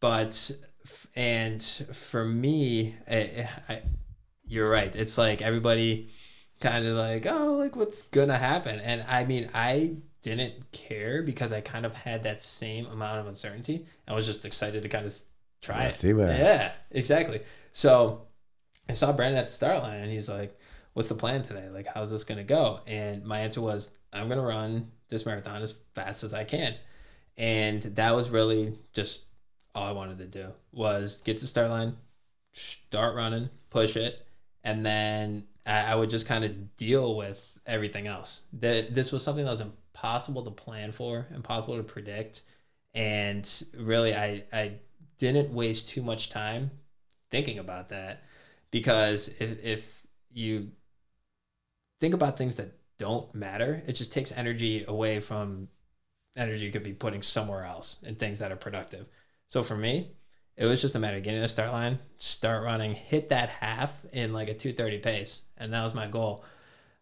But, 0.00 0.50
and 1.14 1.62
for 1.62 2.24
me, 2.24 2.96
I, 3.08 3.48
I, 3.68 3.82
you're 4.44 4.68
right. 4.68 4.94
It's 4.94 5.16
like 5.16 5.42
everybody 5.42 6.10
kind 6.60 6.86
of 6.86 6.96
like, 6.96 7.26
oh, 7.26 7.54
like 7.58 7.76
what's 7.76 8.02
gonna 8.02 8.38
happen? 8.38 8.80
And 8.80 9.04
I 9.08 9.24
mean, 9.24 9.50
I 9.54 9.96
didn't 10.22 10.70
care 10.72 11.22
because 11.22 11.52
I 11.52 11.60
kind 11.60 11.84
of 11.84 11.94
had 11.94 12.22
that 12.22 12.40
same 12.40 12.86
amount 12.86 13.20
of 13.20 13.26
uncertainty. 13.26 13.86
I 14.06 14.14
was 14.14 14.26
just 14.26 14.44
excited 14.44 14.82
to 14.82 14.88
kind 14.88 15.04
of 15.06 15.14
try 15.60 15.84
Let's 15.84 15.96
it. 15.96 16.00
see 16.00 16.12
what 16.12 16.28
yeah, 16.28 16.72
exactly. 16.90 17.40
So 17.72 18.22
I 18.88 18.92
saw 18.92 19.12
Brandon 19.12 19.38
at 19.38 19.46
the 19.46 19.52
start 19.52 19.82
line, 19.82 20.00
and 20.00 20.10
he's 20.10 20.28
like, 20.28 20.58
"What's 20.92 21.08
the 21.08 21.14
plan 21.14 21.42
today? 21.42 21.68
Like, 21.68 21.86
how's 21.86 22.10
this 22.10 22.24
gonna 22.24 22.44
go?" 22.44 22.80
And 22.86 23.24
my 23.24 23.40
answer 23.40 23.60
was, 23.60 23.98
"I'm 24.12 24.28
gonna 24.28 24.42
run 24.42 24.92
this 25.08 25.26
marathon 25.26 25.62
as 25.62 25.74
fast 25.94 26.24
as 26.24 26.34
I 26.34 26.44
can." 26.44 26.76
And 27.36 27.82
that 27.82 28.14
was 28.14 28.30
really 28.30 28.78
just 28.92 29.24
all 29.74 29.84
I 29.84 29.92
wanted 29.92 30.18
to 30.18 30.26
do 30.26 30.52
was 30.70 31.22
get 31.22 31.36
to 31.36 31.42
the 31.42 31.46
start 31.46 31.70
line, 31.70 31.96
start 32.52 33.14
running, 33.14 33.48
push 33.70 33.96
it, 33.96 34.26
and 34.64 34.84
then 34.84 35.44
I, 35.66 35.92
I 35.92 35.94
would 35.94 36.10
just 36.10 36.26
kind 36.26 36.44
of 36.44 36.76
deal 36.76 37.16
with 37.16 37.58
everything 37.66 38.06
else. 38.06 38.42
The, 38.52 38.86
this 38.90 39.12
was 39.12 39.22
something 39.22 39.44
that 39.44 39.50
was 39.50 39.62
impossible 39.62 40.42
to 40.42 40.50
plan 40.50 40.92
for, 40.92 41.26
impossible 41.34 41.76
to 41.76 41.82
predict, 41.82 42.42
and 42.94 43.48
really, 43.78 44.14
I 44.14 44.44
I 44.52 44.72
didn't 45.18 45.52
waste 45.54 45.88
too 45.88 46.02
much 46.02 46.30
time 46.30 46.70
thinking 47.30 47.58
about 47.58 47.88
that. 47.90 48.24
Because 48.70 49.28
if 49.38 49.64
if 49.64 50.06
you 50.32 50.72
think 52.00 52.14
about 52.14 52.36
things 52.36 52.56
that 52.56 52.74
don't 52.98 53.34
matter, 53.34 53.82
it 53.86 53.92
just 53.92 54.12
takes 54.12 54.32
energy 54.32 54.84
away 54.86 55.20
from 55.20 55.68
energy 56.36 56.70
could 56.70 56.82
be 56.82 56.92
putting 56.92 57.22
somewhere 57.22 57.64
else 57.64 58.02
in 58.02 58.14
things 58.16 58.38
that 58.38 58.52
are 58.52 58.56
productive. 58.56 59.06
So 59.48 59.62
for 59.62 59.76
me, 59.76 60.12
it 60.56 60.66
was 60.66 60.80
just 60.80 60.94
a 60.94 60.98
matter 60.98 61.16
of 61.16 61.22
getting 61.22 61.38
to 61.38 61.42
the 61.42 61.48
start 61.48 61.72
line, 61.72 61.98
start 62.18 62.62
running, 62.64 62.94
hit 62.94 63.30
that 63.30 63.48
half 63.48 63.92
in 64.12 64.32
like 64.32 64.48
a 64.48 64.54
230 64.54 64.98
pace. 64.98 65.42
And 65.56 65.72
that 65.72 65.82
was 65.82 65.94
my 65.94 66.06
goal. 66.06 66.44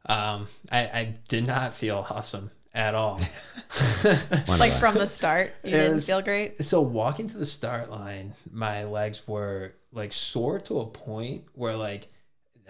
Um, 0.06 0.48
I, 0.70 0.80
I 0.80 1.14
did 1.28 1.46
not 1.46 1.74
feel 1.74 2.06
awesome 2.08 2.50
at 2.72 2.94
all. 2.94 3.20
like 4.48 4.72
from 4.72 4.94
the 4.94 5.06
start, 5.06 5.52
you 5.62 5.70
It 5.70 5.72
didn't 5.72 5.94
was- 5.96 6.06
feel 6.06 6.22
great. 6.22 6.64
So 6.64 6.80
walking 6.80 7.26
to 7.28 7.38
the 7.38 7.46
start 7.46 7.90
line, 7.90 8.34
my 8.50 8.84
legs 8.84 9.26
were 9.26 9.74
like 9.92 10.12
sore 10.12 10.60
to 10.60 10.80
a 10.80 10.86
point 10.86 11.44
where 11.54 11.76
like 11.76 12.08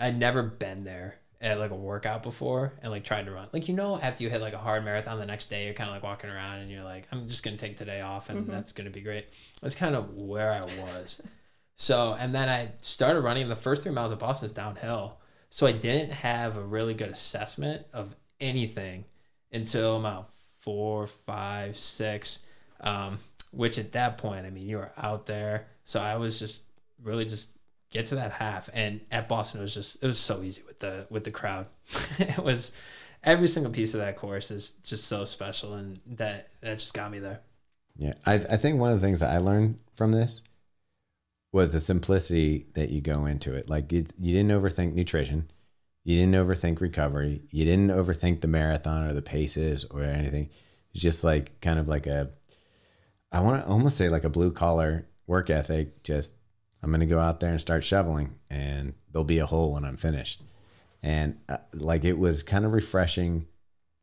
I'd 0.00 0.18
never 0.18 0.42
been 0.42 0.84
there 0.84 1.18
at 1.40 1.58
like 1.58 1.70
a 1.70 1.76
workout 1.76 2.22
before 2.22 2.74
and 2.82 2.92
like 2.92 3.04
tried 3.04 3.24
to 3.26 3.32
run. 3.32 3.48
Like 3.52 3.68
you 3.68 3.74
know, 3.74 3.98
after 3.98 4.22
you 4.22 4.30
hit 4.30 4.40
like 4.40 4.52
a 4.52 4.58
hard 4.58 4.84
marathon 4.84 5.18
the 5.18 5.26
next 5.26 5.50
day, 5.50 5.64
you're 5.64 5.74
kind 5.74 5.88
of 5.88 5.94
like 5.94 6.02
walking 6.02 6.30
around 6.30 6.58
and 6.58 6.70
you're 6.70 6.84
like, 6.84 7.06
I'm 7.10 7.26
just 7.28 7.42
gonna 7.42 7.56
take 7.56 7.76
today 7.76 8.00
off 8.00 8.30
and 8.30 8.46
that's 8.46 8.72
gonna 8.72 8.90
be 8.90 9.00
great. 9.00 9.26
That's 9.62 9.74
kind 9.74 9.94
of 9.94 10.14
where 10.14 10.52
I 10.52 10.62
was. 10.62 11.22
so 11.76 12.16
and 12.18 12.34
then 12.34 12.48
I 12.48 12.72
started 12.80 13.20
running. 13.20 13.48
The 13.48 13.56
first 13.56 13.82
three 13.82 13.92
miles 13.92 14.12
of 14.12 14.18
Boston's 14.18 14.52
downhill, 14.52 15.18
so 15.48 15.66
I 15.66 15.72
didn't 15.72 16.12
have 16.12 16.56
a 16.56 16.62
really 16.62 16.94
good 16.94 17.10
assessment 17.10 17.86
of 17.92 18.14
anything 18.38 19.04
until 19.52 19.96
about 19.96 20.28
four, 20.60 21.06
five, 21.06 21.76
six. 21.76 22.40
Um, 22.82 23.18
which 23.52 23.78
at 23.78 23.92
that 23.92 24.18
point, 24.18 24.46
I 24.46 24.50
mean, 24.50 24.66
you 24.66 24.78
were 24.78 24.92
out 24.96 25.26
there. 25.26 25.66
So 25.84 26.00
I 26.00 26.16
was 26.16 26.38
just 26.38 26.62
really 27.02 27.24
just 27.24 27.50
get 27.90 28.06
to 28.06 28.16
that 28.16 28.32
half. 28.32 28.70
And 28.72 29.00
at 29.10 29.28
Boston, 29.28 29.60
it 29.60 29.62
was 29.62 29.74
just 29.74 30.02
it 30.02 30.06
was 30.06 30.18
so 30.18 30.42
easy 30.42 30.62
with 30.66 30.78
the 30.78 31.06
with 31.10 31.24
the 31.24 31.30
crowd. 31.30 31.66
it 32.18 32.38
was 32.38 32.72
every 33.22 33.48
single 33.48 33.72
piece 33.72 33.94
of 33.94 34.00
that 34.00 34.16
course 34.16 34.50
is 34.50 34.70
just 34.84 35.04
so 35.06 35.24
special, 35.24 35.74
and 35.74 36.00
that 36.06 36.48
that 36.60 36.78
just 36.78 36.94
got 36.94 37.10
me 37.10 37.18
there. 37.18 37.40
Yeah, 37.96 38.12
I, 38.24 38.34
I 38.34 38.56
think 38.56 38.78
one 38.78 38.92
of 38.92 39.00
the 39.00 39.06
things 39.06 39.20
that 39.20 39.30
I 39.30 39.38
learned 39.38 39.78
from 39.94 40.12
this 40.12 40.40
was 41.52 41.72
the 41.72 41.80
simplicity 41.80 42.66
that 42.74 42.90
you 42.90 43.00
go 43.00 43.26
into 43.26 43.54
it. 43.54 43.68
Like 43.68 43.92
you, 43.92 44.06
you 44.18 44.32
didn't 44.32 44.52
overthink 44.52 44.94
nutrition, 44.94 45.50
you 46.04 46.16
didn't 46.16 46.34
overthink 46.34 46.80
recovery, 46.80 47.42
you 47.50 47.64
didn't 47.64 47.88
overthink 47.88 48.40
the 48.40 48.48
marathon 48.48 49.02
or 49.02 49.12
the 49.12 49.22
paces 49.22 49.84
or 49.84 50.02
anything. 50.02 50.48
It's 50.94 51.02
just 51.02 51.24
like 51.24 51.60
kind 51.60 51.78
of 51.78 51.88
like 51.88 52.06
a, 52.06 52.30
I 53.32 53.40
want 53.40 53.62
to 53.62 53.68
almost 53.68 53.96
say 53.96 54.08
like 54.08 54.24
a 54.24 54.30
blue 54.30 54.52
collar 54.52 55.06
work 55.26 55.50
ethic. 55.50 56.02
Just 56.02 56.32
I'm 56.82 56.90
going 56.90 57.00
to 57.00 57.06
go 57.06 57.20
out 57.20 57.40
there 57.40 57.50
and 57.50 57.60
start 57.60 57.84
shoveling, 57.84 58.36
and 58.48 58.94
there'll 59.12 59.24
be 59.24 59.38
a 59.38 59.46
hole 59.46 59.72
when 59.72 59.84
I'm 59.84 59.96
finished. 59.96 60.42
And 61.02 61.38
uh, 61.48 61.58
like 61.74 62.04
it 62.04 62.18
was 62.18 62.42
kind 62.42 62.64
of 62.64 62.72
refreshing 62.72 63.46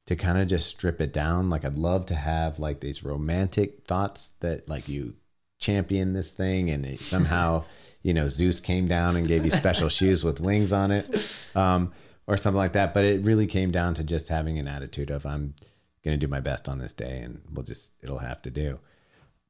to 0.08 0.16
kind 0.16 0.38
of 0.38 0.48
just 0.48 0.68
strip 0.68 1.02
it 1.02 1.14
down. 1.14 1.50
Like 1.50 1.66
I'd 1.66 1.78
love 1.78 2.08
to 2.08 2.16
have 2.16 2.60
like 2.60 2.80
these 2.80 3.04
romantic 3.04 3.86
thoughts 3.86 4.30
that 4.40 4.68
like 4.70 4.88
you 4.88 5.16
champion 5.60 6.14
this 6.14 6.32
thing 6.32 6.70
and 6.70 6.86
it 6.86 7.00
somehow, 7.02 7.66
you 8.04 8.14
know, 8.14 8.28
Zeus 8.28 8.60
came 8.60 8.88
down 8.88 9.16
and 9.16 9.28
gave 9.28 9.44
you 9.44 9.52
special 9.52 9.90
shoes 9.90 10.24
with 10.24 10.40
wings 10.40 10.72
on 10.74 10.92
it. 10.92 11.50
Um, 11.56 11.94
or 12.28 12.38
something 12.38 12.58
like 12.58 12.74
that. 12.74 12.94
But 12.94 13.06
it 13.06 13.24
really 13.24 13.48
came 13.48 13.72
down 13.72 13.96
to 13.96 14.04
just 14.04 14.28
having 14.28 14.60
an 14.60 14.68
attitude 14.68 15.10
of 15.10 15.26
I'm 15.26 15.56
gonna 16.04 16.18
do 16.18 16.28
my 16.28 16.42
best 16.42 16.70
on 16.70 16.78
this 16.78 16.94
day 16.94 17.20
and 17.20 17.42
we'll 17.52 17.64
just 17.64 17.94
it'll 18.02 18.20
have 18.20 18.42
to 18.44 18.52
do. 18.52 18.80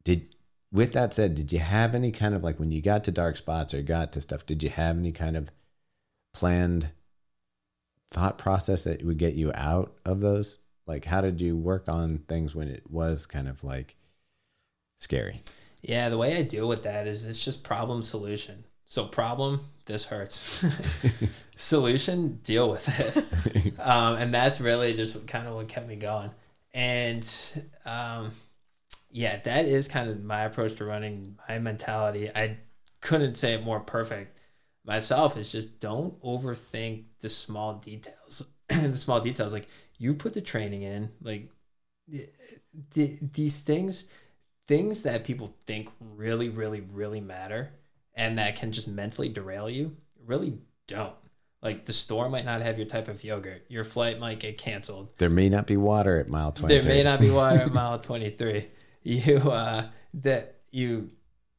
Did 0.03 0.36
with 0.72 0.93
that 0.93 1.13
said, 1.13 1.36
did 1.36 1.51
you 1.51 1.59
have 1.59 1.95
any 1.95 2.11
kind 2.11 2.36
of 2.36 2.43
like 2.43 2.59
when 2.59 2.72
you 2.72 2.82
got 2.82 3.03
to 3.05 3.11
dark 3.11 3.38
spots 3.38 3.74
or 3.74 3.82
got 3.82 4.11
to 4.13 4.22
stuff, 4.22 4.45
did 4.45 4.63
you 4.63 4.70
have 4.70 4.97
any 4.97 5.11
kind 5.11 5.38
of 5.38 5.49
planned 6.34 6.89
thought 8.11 8.38
process 8.38 8.84
that 8.84 9.03
would 9.03 9.18
get 9.18 9.36
you 9.36 9.51
out 9.53 9.97
of 10.05 10.22
those? 10.22 10.59
Like, 10.86 11.05
how 11.05 11.22
did 11.22 11.41
you 11.41 11.55
work 11.55 11.88
on 11.88 12.20
things 12.28 12.55
when 12.55 12.68
it 12.68 12.84
was 12.89 13.26
kind 13.26 13.47
of 13.47 13.63
like 13.63 13.95
scary? 14.99 15.43
Yeah, 15.82 16.09
the 16.09 16.18
way 16.18 16.38
I 16.38 16.41
deal 16.41 16.68
with 16.68 16.84
that 16.84 17.07
is 17.07 17.26
it's 17.26 17.43
just 17.43 17.63
problem 17.63 18.03
solution. 18.03 18.63
So 18.89 19.05
problem, 19.05 19.61
this 19.86 20.05
hurts. 20.05 20.63
Solution, 21.57 22.39
deal 22.43 22.70
with 22.70 22.88
it. 22.88 23.80
um, 23.80 24.15
and 24.15 24.34
that's 24.34 24.61
really 24.61 24.93
just 24.93 25.28
kind 25.28 25.45
of 25.47 25.55
what 25.55 25.68
kept 25.68 25.88
me 25.88 25.97
going. 25.97 26.32
And 26.74 27.30
um, 27.86 28.32
yeah, 29.18 29.38
that 29.45 29.65
is 29.65 29.88
kind 29.88 30.11
of 30.11 30.24
my 30.24 30.43
approach 30.43 30.76
to 30.76 30.86
running, 30.86 31.39
my 31.49 31.57
mentality. 31.57 32.30
I 32.30 32.57
couldn't 33.01 33.34
say 33.34 33.53
it 33.53 33.63
more 33.63 33.80
perfect 33.80 34.38
myself. 34.86 35.36
Is 35.38 35.51
just 35.51 35.80
don't 35.80 36.22
overthink 36.22 37.05
the 37.22 37.28
small 37.28 37.74
details. 37.74 38.43
the 38.70 38.95
small 38.95 39.20
details, 39.20 39.53
like 39.53 39.68
you 39.97 40.13
put 40.13 40.34
the 40.34 40.41
training 40.41 40.84
in, 40.84 41.09
like 41.20 41.49
th- 42.11 42.30
th- 42.93 43.18
these 43.34 43.59
things, 43.59 44.03
things 44.68 45.01
that 45.01 45.24
people 45.24 45.47
think 45.65 45.89
really, 45.99 46.49
really, 46.49 46.82
really 46.82 47.20
matter, 47.20 47.72
and 48.13 48.38
that 48.38 48.55
can 48.55 48.72
just 48.72 48.88
mentally 48.88 49.30
derail 49.30 49.68
you, 49.68 49.97
really 50.28 50.59
don't. 50.88 51.15
Like 51.63 51.86
the 51.86 51.93
store 51.93 52.30
might 52.30 52.45
not 52.45 52.61
have 52.61 52.78
your 52.78 52.86
type 52.86 53.07
of 53.07 53.24
yogurt. 53.24 53.65
Your 53.68 53.84
flight 53.84 54.20
might 54.20 54.39
get 54.39 54.59
canceled. 54.59 55.09
There 55.18 55.32
may 55.32 55.49
not 55.49 55.65
be 55.65 55.76
water 55.76 56.20
at 56.20 56.30
mile 56.30 56.51
23. 56.51 56.78
There 56.78 56.95
may 56.95 57.01
not 57.01 57.20
be 57.20 57.32
water 57.32 57.61
at 57.61 57.74
mile 57.74 57.97
23. 57.97 58.68
You 59.07 59.37
uh 59.51 59.87
that 60.15 60.55
you 60.71 61.09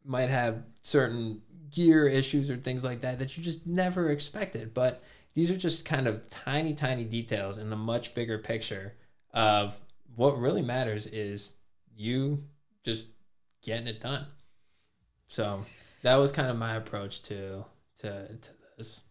might 0.05 0.29
have 0.29 0.65
certain 0.83 1.43
gear 1.71 2.07
issues 2.07 2.51
or 2.51 2.57
things 2.57 2.85
like 2.85 3.01
that 3.01 3.19
that 3.19 3.37
you 3.37 3.43
just 3.43 3.67
never 3.67 4.11
expected, 4.11 4.73
but 4.75 5.03
these 5.35 5.51
are 5.51 5.57
just 5.57 5.85
kind 5.85 6.07
of 6.07 6.29
tiny 6.31 6.75
tiny 6.75 7.05
details 7.05 7.59
in 7.59 7.71
the 7.71 7.77
much 7.77 8.15
bigger 8.15 8.39
picture 8.39 8.95
of 9.33 9.81
what 10.15 10.39
really 10.39 10.63
matters 10.63 11.07
is 11.07 11.55
you 11.97 12.45
just 12.85 13.07
getting 13.63 13.87
it 13.87 14.01
done. 14.01 14.27
So, 15.27 15.65
that 16.03 16.17
was 16.17 16.33
kind 16.33 16.51
of 16.51 16.57
my 16.57 16.75
approach 16.75 17.23
to 17.25 17.65
to 18.01 18.29
to 18.29 18.51
this. 18.77 19.03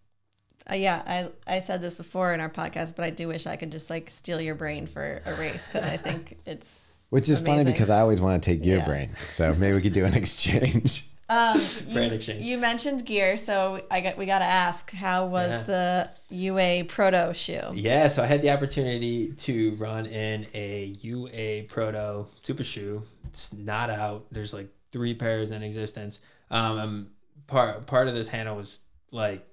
Uh, 0.69 0.75
yeah, 0.75 1.01
I 1.05 1.55
I 1.55 1.59
said 1.59 1.81
this 1.81 1.95
before 1.95 2.33
in 2.33 2.39
our 2.39 2.49
podcast, 2.49 2.95
but 2.95 3.05
I 3.05 3.09
do 3.09 3.27
wish 3.27 3.47
I 3.47 3.55
could 3.55 3.71
just 3.71 3.89
like 3.89 4.09
steal 4.09 4.41
your 4.41 4.55
brain 4.55 4.85
for 4.87 5.21
a 5.25 5.33
race 5.35 5.67
because 5.67 5.83
I 5.83 5.97
think 5.97 6.37
it's 6.45 6.86
Which 7.09 7.29
is 7.29 7.39
funny 7.39 7.63
because 7.63 7.89
I 7.89 7.99
always 8.01 8.19
want 8.19 8.41
to 8.43 8.49
take 8.53 8.65
your 8.65 8.79
Yeah. 8.79 8.85
brain. 8.85 9.15
So 9.35 9.53
maybe 9.55 9.75
we 9.75 9.81
could 9.81 9.93
do 9.93 10.05
an 10.05 10.13
exchange. 10.23 11.07
Um, 11.29 11.59
Brand 11.91 12.11
you, 12.11 12.15
exchange. 12.15 12.45
you 12.45 12.57
mentioned 12.57 13.05
gear, 13.05 13.35
so 13.37 13.81
I 13.91 13.99
got 14.01 14.17
we 14.17 14.25
got 14.25 14.39
to 14.39 14.45
ask, 14.45 14.91
how 14.91 15.25
was 15.27 15.51
Yeah. 15.51 15.63
the 15.63 16.09
UA 16.35 16.83
Proto 16.85 17.33
shoe? 17.33 17.71
Yeah, 17.73 18.07
so 18.07 18.23
I 18.23 18.25
had 18.27 18.41
the 18.41 18.49
opportunity 18.51 19.33
to 19.33 19.75
run 19.75 20.05
in 20.05 20.47
a 20.53 20.95
UA 21.01 21.63
Proto 21.67 22.27
Super 22.43 22.63
Shoe. 22.63 23.03
It's 23.27 23.53
not 23.53 23.89
out. 23.89 24.27
There's 24.31 24.53
like 24.53 24.69
three 24.93 25.13
pairs 25.13 25.51
in 25.51 25.63
existence. 25.63 26.21
Um, 26.49 26.77
and 26.79 27.07
part 27.47 27.85
part 27.87 28.07
of 28.07 28.13
this 28.15 28.29
handle 28.29 28.55
was 28.55 28.79
like, 29.11 29.45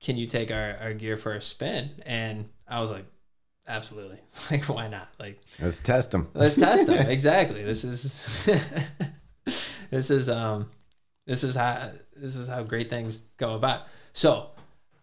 can 0.00 0.16
you 0.16 0.26
take 0.26 0.50
our, 0.50 0.76
our 0.80 0.94
gear 0.94 1.18
for 1.18 1.34
a 1.34 1.40
spin? 1.42 1.90
And 2.06 2.48
I 2.66 2.80
was 2.80 2.90
like, 2.90 3.04
absolutely. 3.70 4.18
Like, 4.50 4.64
why 4.64 4.88
not? 4.88 5.08
Like, 5.18 5.40
Let's 5.60 5.80
test 5.80 6.10
them. 6.10 6.28
Let's 6.34 6.56
test 6.56 6.86
them. 6.86 7.06
exactly. 7.08 7.62
This 7.62 7.84
is 7.84 8.46
this 9.90 10.10
is 10.10 10.28
um 10.28 10.70
this 11.26 11.44
is 11.44 11.54
how 11.54 11.92
this 12.16 12.36
is 12.36 12.48
how 12.48 12.62
great 12.62 12.90
things 12.90 13.20
go 13.36 13.54
about. 13.54 13.82
So, 14.12 14.50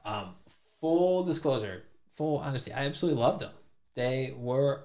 um, 0.03 0.35
full 0.81 1.23
disclosure, 1.23 1.83
full 2.15 2.39
honesty, 2.39 2.73
I 2.73 2.85
absolutely 2.85 3.21
loved 3.21 3.41
them. 3.41 3.51
They 3.95 4.33
were 4.37 4.83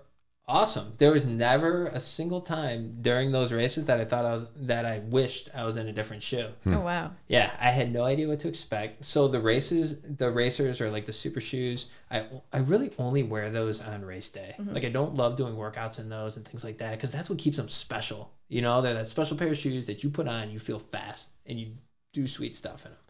awesome. 0.48 0.94
There 0.98 1.12
was 1.12 1.24
never 1.27 1.86
a 1.86 2.01
single 2.01 2.40
time 2.40 2.98
during 3.01 3.32
those 3.32 3.52
races 3.52 3.86
that 3.86 4.01
I 4.01 4.05
thought 4.05 4.24
I 4.24 4.32
was 4.32 4.47
that 4.56 4.85
I 4.85 4.98
wished 4.98 5.48
I 5.55 5.64
was 5.64 5.77
in 5.77 5.89
a 5.89 5.93
different 5.93 6.23
shoe. 6.23 6.48
Hmm. 6.64 6.74
Oh 6.74 6.81
wow, 6.81 7.10
Yeah, 7.28 7.51
I 7.60 7.70
had 7.70 7.93
no 7.93 8.05
idea 8.05 8.28
what 8.28 8.40
to 8.40 8.48
expect. 8.48 9.05
So 9.05 9.28
the 9.28 9.40
races, 9.40 10.01
the 10.02 10.31
racers 10.31 10.81
are 10.81 10.90
like 10.90 11.06
the 11.06 11.12
super 11.12 11.40
shoes. 11.40 11.89
I 12.10 12.27
I 12.52 12.59
really 12.59 12.93
only 12.98 13.23
wear 13.23 13.51
those 13.51 13.81
on 13.81 14.05
race 14.05 14.31
day. 14.31 14.55
Mm-hmm. 14.59 14.74
Like 14.74 14.85
I 14.85 14.89
don't 14.90 15.14
love 15.14 15.36
doing 15.36 15.55
workouts 15.55 15.98
in 15.98 16.09
those 16.09 16.36
and 16.36 16.47
things 16.47 16.64
like 16.64 16.78
that 16.78 16.93
because 16.93 17.12
that's 17.12 17.31
what 17.31 17.39
keeps 17.39 17.56
them 17.56 17.69
special. 17.69 18.32
You 18.48 18.60
know, 18.62 18.82
they're 18.82 18.94
that 18.94 19.09
special 19.09 19.36
pair 19.36 19.48
of 19.48 19.56
shoes 19.56 19.86
that 19.86 20.02
you 20.05 20.10
put 20.10 20.28
on, 20.28 20.51
you 20.51 20.59
feel 20.59 20.78
fast, 20.78 21.31
and 21.47 21.59
you 21.59 21.73
do 22.12 22.27
sweet 22.27 22.55
stuff 22.55 22.85
in 22.85 22.90
them. 22.93 23.01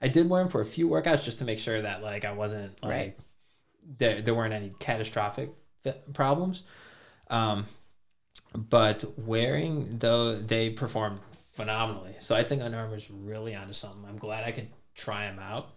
I 0.00 0.08
did 0.08 0.28
wear 0.28 0.42
them 0.42 0.50
for 0.50 0.60
a 0.60 0.64
few 0.64 0.88
workouts 0.88 1.24
just 1.24 1.38
to 1.40 1.44
make 1.44 1.58
sure 1.58 1.80
that 1.82 2.02
like 2.02 2.24
I 2.24 2.32
wasn't 2.32 2.80
like 2.82 2.90
Right. 2.90 3.18
there 3.98 4.20
there 4.20 4.34
weren't 4.34 4.54
any 4.54 4.72
catastrophic 4.78 5.50
fi- 5.50 5.54
problems. 6.12 6.62
Um, 7.28 7.66
but 8.54 9.04
wearing 9.16 9.98
though 9.98 10.34
they 10.34 10.70
performed 10.70 11.20
phenomenally. 11.52 12.14
So 12.18 12.34
I 12.34 12.44
think 12.44 12.62
Under 12.62 12.78
Armour's 12.78 13.10
really 13.10 13.54
onto 13.54 13.72
something. 13.72 14.04
I'm 14.08 14.18
glad 14.18 14.44
I 14.44 14.52
could 14.52 14.68
try 14.94 15.26
them 15.26 15.38
out, 15.38 15.70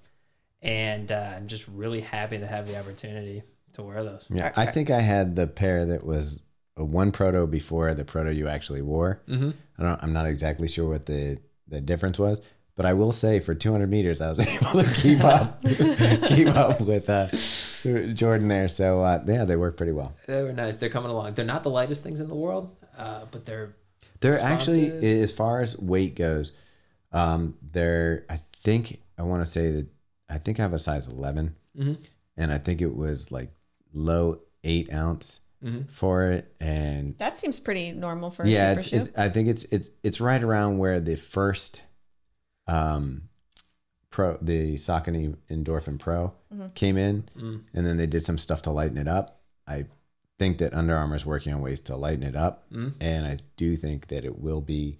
and 0.61 1.11
uh, 1.11 1.34
I'm 1.36 1.48
just 1.48 1.68
really 1.68 2.02
happy 2.02 2.38
to 2.38 2.48
have 2.48 2.68
the 2.68 2.77
opportunity 2.80 3.44
to 3.73 3.84
wear 3.84 4.03
those. 4.03 4.27
Yeah, 4.30 4.52
I 4.56 4.65
think 4.68 4.90
I 4.90 5.02
had 5.02 5.36
the 5.36 5.48
pair 5.48 5.86
that 5.88 6.06
was 6.06 6.41
a 6.77 6.84
one 6.84 7.11
proto 7.11 7.48
before 7.48 7.94
the 7.94 8.06
proto 8.06 8.34
you 8.34 8.48
actually 8.48 8.82
wore. 8.82 9.22
Mm-hmm. 9.27 9.52
I 9.77 9.84
don't. 9.84 10.03
I'm 10.03 10.14
not 10.14 10.27
exactly 10.27 10.68
sure 10.68 10.90
what 10.90 11.06
the 11.06 11.38
the 11.68 11.82
difference 11.82 12.19
was, 12.19 12.41
but 12.76 12.86
I 12.86 12.94
will 12.94 13.11
say 13.11 13.40
for 13.40 13.56
200 13.56 13.90
meters, 13.90 14.22
I 14.22 14.30
was 14.30 14.40
able 14.48 14.84
to 14.84 14.94
keep 14.95 15.23
up, 15.23 15.61
keep 16.27 16.48
up 16.48 16.82
with 16.82 17.10
uh, 17.10 17.27
Jordan 18.13 18.47
there. 18.47 18.67
So 18.67 19.01
uh, 19.03 19.23
yeah, 19.27 19.45
they 19.45 19.55
work 19.55 19.77
pretty 19.77 19.91
well. 19.91 20.13
They 20.27 20.41
were 20.41 20.53
nice. 20.53 20.77
They're 20.77 20.89
coming 20.89 21.11
along. 21.11 21.33
They're 21.35 21.45
not 21.45 21.63
the 21.63 21.69
lightest 21.69 22.03
things 22.03 22.19
in 22.19 22.27
the 22.27 22.35
world. 22.35 22.75
uh, 22.97 23.25
but 23.31 23.45
they're 23.45 23.75
They're 24.21 24.39
actually, 24.39 25.19
as 25.21 25.31
far 25.33 25.61
as 25.61 25.77
weight 25.77 26.15
goes, 26.15 26.51
um, 27.11 27.55
they're. 27.61 28.25
I 28.29 28.39
think 28.63 29.01
I 29.17 29.23
want 29.23 29.45
to 29.45 29.51
say 29.51 29.71
that 29.71 29.87
I 30.29 30.37
think 30.37 30.59
I 30.59 30.63
have 30.63 30.73
a 30.73 30.79
size 30.79 31.07
11 31.07 31.55
Mhm. 31.77 31.97
and 32.37 32.51
I 32.51 32.57
think 32.57 32.81
it 32.81 32.95
was 32.95 33.31
like 33.31 33.51
low 33.93 34.39
eight 34.63 34.91
ounce 34.93 35.41
Mhm. 35.63 35.91
for 35.91 36.31
it, 36.31 36.55
and 36.59 37.17
That 37.17 37.37
seems 37.37 37.59
pretty 37.59 37.91
normal 37.91 38.31
for 38.31 38.43
a 38.43 38.47
yeah, 38.49 38.71
super 38.71 38.79
it's, 38.79 38.89
shoe. 38.89 38.97
it's, 38.97 39.09
I 39.17 39.29
think 39.29 39.47
it's 39.49 39.63
it's 39.71 39.89
it's 40.03 40.19
right 40.21 40.41
around 40.43 40.77
where 40.79 40.99
the 40.99 41.15
first, 41.15 41.81
um, 42.67 43.29
pro 44.10 44.38
the 44.41 44.76
Saucony 44.76 45.36
Endorphin 45.49 45.99
Pro 45.99 46.34
Mm-hmm. 46.53 46.68
came 46.76 46.98
in, 46.98 47.27
Mm. 47.38 47.61
and 47.73 47.86
then 47.86 47.98
they 47.98 48.07
did 48.07 48.26
some 48.26 48.38
stuff 48.38 48.61
to 48.64 48.72
lighten 48.72 48.98
it 48.98 49.07
up. 49.07 49.41
I 49.68 49.86
think 50.40 50.57
that 50.60 50.73
Under 50.73 50.95
Armour 50.95 51.15
is 51.15 51.26
working 51.26 51.53
on 51.53 51.61
ways 51.61 51.82
to 51.82 51.95
lighten 51.95 52.23
it 52.23 52.36
up, 52.36 52.65
Mm. 52.72 52.94
and 53.02 53.26
I 53.26 53.40
do 53.57 53.76
think 53.76 54.07
that 54.07 54.23
it 54.26 54.40
will 54.40 54.61
be 54.61 54.98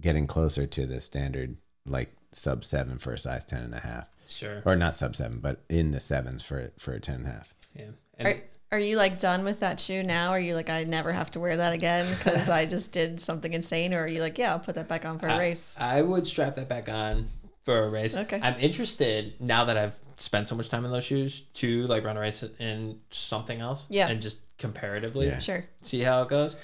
getting 0.00 0.26
closer 0.26 0.66
to 0.66 0.86
the 0.86 1.00
standard 1.00 1.56
like 1.84 2.14
sub 2.32 2.64
seven 2.64 2.98
for 2.98 3.12
a 3.12 3.18
size 3.18 3.44
ten 3.44 3.62
and 3.62 3.74
a 3.74 3.80
half, 3.80 4.06
sure. 4.28 4.62
or 4.64 4.74
not 4.76 4.96
sub 4.96 5.14
seven, 5.16 5.38
but 5.40 5.60
in 5.68 5.90
the 5.90 6.00
sevens 6.00 6.42
for 6.42 6.70
for 6.78 6.92
a 6.92 7.00
ten 7.00 7.16
and 7.16 7.26
a 7.26 7.30
half. 7.32 7.54
Yeah. 7.76 7.84
And 8.18 8.28
Are, 8.28 8.42
are 8.72 8.78
you 8.78 8.96
like 8.96 9.20
done 9.20 9.44
with 9.44 9.60
that 9.60 9.80
shoe 9.80 10.02
now? 10.02 10.30
Are 10.30 10.40
you 10.40 10.54
like, 10.54 10.70
I 10.70 10.84
never 10.84 11.12
have 11.12 11.30
to 11.32 11.40
wear 11.40 11.56
that 11.58 11.72
again 11.74 12.06
because 12.18 12.48
I 12.48 12.64
just 12.66 12.92
did 12.92 13.20
something 13.20 13.52
insane? 13.52 13.92
Or 13.92 14.04
are 14.04 14.08
you 14.08 14.20
like, 14.22 14.38
yeah, 14.38 14.52
I'll 14.52 14.58
put 14.60 14.74
that 14.76 14.88
back 14.88 15.04
on 15.04 15.18
for 15.18 15.26
a 15.26 15.34
I- 15.34 15.38
race? 15.38 15.76
I 15.78 16.00
would 16.02 16.26
strap 16.26 16.54
that 16.54 16.68
back 16.68 16.88
on 16.88 17.28
for 17.64 17.84
a 17.84 17.88
race. 17.88 18.16
Okay. 18.16 18.40
I'm 18.42 18.58
interested 18.58 19.34
now 19.40 19.64
that 19.66 19.76
I've 19.76 19.96
spent 20.16 20.48
so 20.48 20.54
much 20.54 20.68
time 20.68 20.84
in 20.84 20.92
those 20.92 21.04
shoes 21.04 21.42
to 21.54 21.86
like 21.86 22.04
run 22.04 22.16
a 22.16 22.20
race 22.20 22.42
in 22.58 22.98
something 23.10 23.60
else. 23.60 23.86
Yeah. 23.88 24.08
And 24.08 24.20
just 24.20 24.40
comparatively 24.58 25.26
Yeah. 25.26 25.38
Sure. 25.38 25.64
see 25.80 26.00
how 26.00 26.22
it 26.22 26.28
goes. 26.28 26.56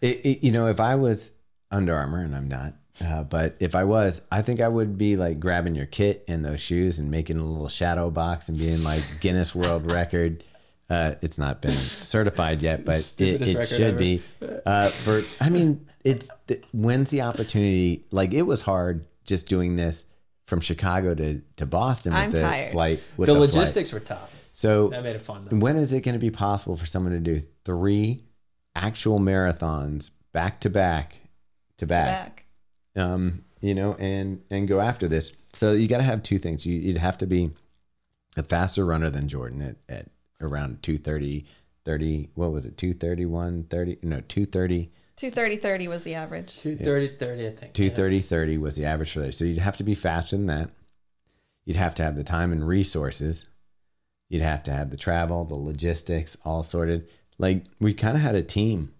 It, 0.00 0.24
it, 0.24 0.44
you 0.44 0.52
know, 0.52 0.66
if 0.66 0.80
I 0.80 0.94
was 0.96 1.30
Under 1.70 1.94
Armour, 1.94 2.18
and 2.20 2.34
I'm 2.36 2.48
not, 2.48 2.74
uh, 3.04 3.22
but 3.24 3.56
if 3.58 3.74
I 3.74 3.84
was, 3.84 4.20
I 4.30 4.42
think 4.42 4.60
I 4.60 4.68
would 4.68 4.98
be 4.98 5.16
like 5.16 5.40
grabbing 5.40 5.74
your 5.74 5.86
kit 5.86 6.24
and 6.28 6.44
those 6.44 6.60
shoes 6.60 6.98
and 6.98 7.10
making 7.10 7.38
a 7.38 7.44
little 7.44 7.68
shadow 7.68 8.10
box 8.10 8.48
and 8.48 8.58
being 8.58 8.84
like 8.84 9.02
Guinness 9.20 9.54
World 9.54 9.86
Record. 9.90 10.44
Uh, 10.90 11.14
it's 11.22 11.38
not 11.38 11.62
been 11.62 11.72
certified 11.72 12.62
yet, 12.62 12.84
but 12.84 13.12
it, 13.18 13.40
it 13.42 13.66
should 13.66 13.80
ever. 13.80 13.98
be. 13.98 14.22
Uh, 14.66 14.88
for 14.90 15.22
I 15.40 15.48
mean, 15.48 15.88
it's 16.04 16.30
the, 16.46 16.60
when's 16.72 17.08
the 17.10 17.22
opportunity? 17.22 18.04
Like 18.10 18.34
it 18.34 18.42
was 18.42 18.60
hard 18.60 19.06
just 19.24 19.48
doing 19.48 19.76
this 19.76 20.04
from 20.46 20.60
Chicago 20.60 21.14
to 21.14 21.40
to 21.56 21.66
Boston 21.66 22.12
with 22.12 22.22
I'm 22.22 22.30
the 22.30 22.40
tired. 22.40 22.72
flight. 22.72 23.02
With 23.16 23.26
the 23.28 23.34
the 23.34 23.40
flight. 23.40 23.54
logistics 23.54 23.92
were 23.92 24.00
tough. 24.00 24.32
So 24.52 24.88
That 24.88 25.02
made 25.02 25.16
it 25.16 25.22
fun 25.22 25.46
though. 25.50 25.56
when 25.56 25.76
is 25.76 25.92
it 25.92 26.02
going 26.02 26.12
to 26.14 26.18
be 26.20 26.30
possible 26.30 26.76
for 26.76 26.86
someone 26.86 27.12
to 27.12 27.18
do 27.18 27.42
three 27.64 28.24
actual 28.76 29.18
marathons 29.18 30.10
back 30.32 30.60
to 30.60 30.70
back 30.70 31.16
to 31.78 31.86
back? 31.86 32.46
Back. 32.94 33.02
Um, 33.04 33.44
you 33.60 33.74
know, 33.74 33.94
and 33.94 34.42
and 34.50 34.68
go 34.68 34.80
after 34.80 35.08
this. 35.08 35.32
So 35.54 35.72
you 35.72 35.88
got 35.88 35.98
to 35.98 36.04
have 36.04 36.22
two 36.22 36.38
things. 36.38 36.66
You, 36.66 36.78
you'd 36.78 36.96
have 36.98 37.18
to 37.18 37.26
be 37.26 37.50
a 38.36 38.42
faster 38.42 38.84
runner 38.84 39.10
than 39.10 39.28
Jordan 39.28 39.62
at, 39.62 39.76
at 39.88 40.06
around 40.40 40.82
230, 40.82 41.46
30. 41.84 42.30
What 42.34 42.52
was 42.52 42.66
it? 42.66 42.76
231, 42.76 43.64
30? 43.70 43.98
No, 44.02 44.20
230. 44.20 44.90
230 45.16 45.56
30 45.56 45.88
was 45.88 46.02
the 46.02 46.14
average. 46.14 46.56
230 46.58 47.16
30, 47.16 47.46
I 47.46 47.50
think. 47.50 47.72
230 47.74 48.20
30 48.20 48.58
was 48.58 48.76
the 48.76 48.84
average 48.84 49.12
for 49.12 49.20
this. 49.20 49.38
So 49.38 49.44
you'd 49.44 49.58
have 49.58 49.76
to 49.76 49.84
be 49.84 49.94
faster 49.94 50.36
than 50.36 50.46
that. 50.46 50.70
You'd 51.64 51.76
have 51.76 51.94
to 51.96 52.02
have 52.02 52.16
the 52.16 52.24
time 52.24 52.52
and 52.52 52.66
resources. 52.66 53.46
You'd 54.28 54.42
have 54.42 54.62
to 54.64 54.72
have 54.72 54.90
the 54.90 54.96
travel, 54.96 55.44
the 55.44 55.54
logistics 55.54 56.36
all 56.44 56.62
sorted. 56.62 57.08
Like 57.38 57.64
we 57.80 57.94
kind 57.94 58.16
of 58.16 58.22
had 58.22 58.34
a 58.34 58.42
team 58.42 58.92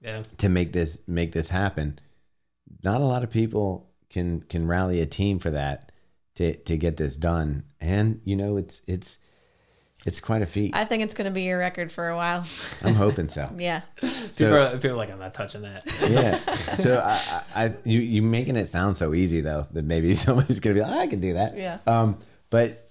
Yeah. 0.00 0.22
to 0.38 0.48
make 0.48 0.72
this 0.72 1.00
make 1.06 1.32
this 1.32 1.48
happen. 1.50 1.98
Not 2.82 3.00
a 3.00 3.04
lot 3.04 3.24
of 3.24 3.30
people 3.30 3.90
can 4.10 4.40
can 4.42 4.66
rally 4.66 5.00
a 5.00 5.06
team 5.06 5.38
for 5.38 5.50
that 5.50 5.90
to 6.36 6.54
to 6.54 6.76
get 6.76 6.96
this 6.96 7.16
done. 7.16 7.64
And 7.80 8.20
you 8.24 8.36
know, 8.36 8.56
it's 8.56 8.82
it's 8.86 9.18
it's 10.06 10.20
quite 10.20 10.42
a 10.42 10.46
feat. 10.46 10.76
I 10.76 10.84
think 10.84 11.02
it's 11.02 11.14
going 11.14 11.26
to 11.26 11.30
be 11.30 11.42
your 11.42 11.58
record 11.58 11.90
for 11.90 12.08
a 12.08 12.16
while. 12.16 12.44
I'm 12.82 12.94
hoping 12.94 13.28
so. 13.28 13.50
yeah. 13.56 13.80
People, 13.96 14.08
So 14.08 14.54
are, 14.54 14.70
people 14.72 14.90
are 14.90 14.96
like, 14.96 15.10
I'm 15.10 15.18
not 15.18 15.34
touching 15.34 15.62
that. 15.62 15.84
yeah. 16.08 16.38
So 16.76 16.98
I, 17.00 17.42
I, 17.54 17.64
I 17.64 17.74
you 17.84 18.00
you 18.00 18.20
making 18.22 18.56
it 18.56 18.66
sound 18.66 18.96
so 18.96 19.14
easy 19.14 19.40
though 19.40 19.66
that 19.72 19.84
maybe 19.84 20.14
somebody's 20.26 20.60
gonna 20.60 20.74
be 20.74 20.80
like, 20.82 20.90
I 20.92 21.06
can 21.06 21.20
do 21.20 21.34
that. 21.34 21.56
Yeah. 21.56 21.78
Um, 21.86 22.18
but 22.50 22.90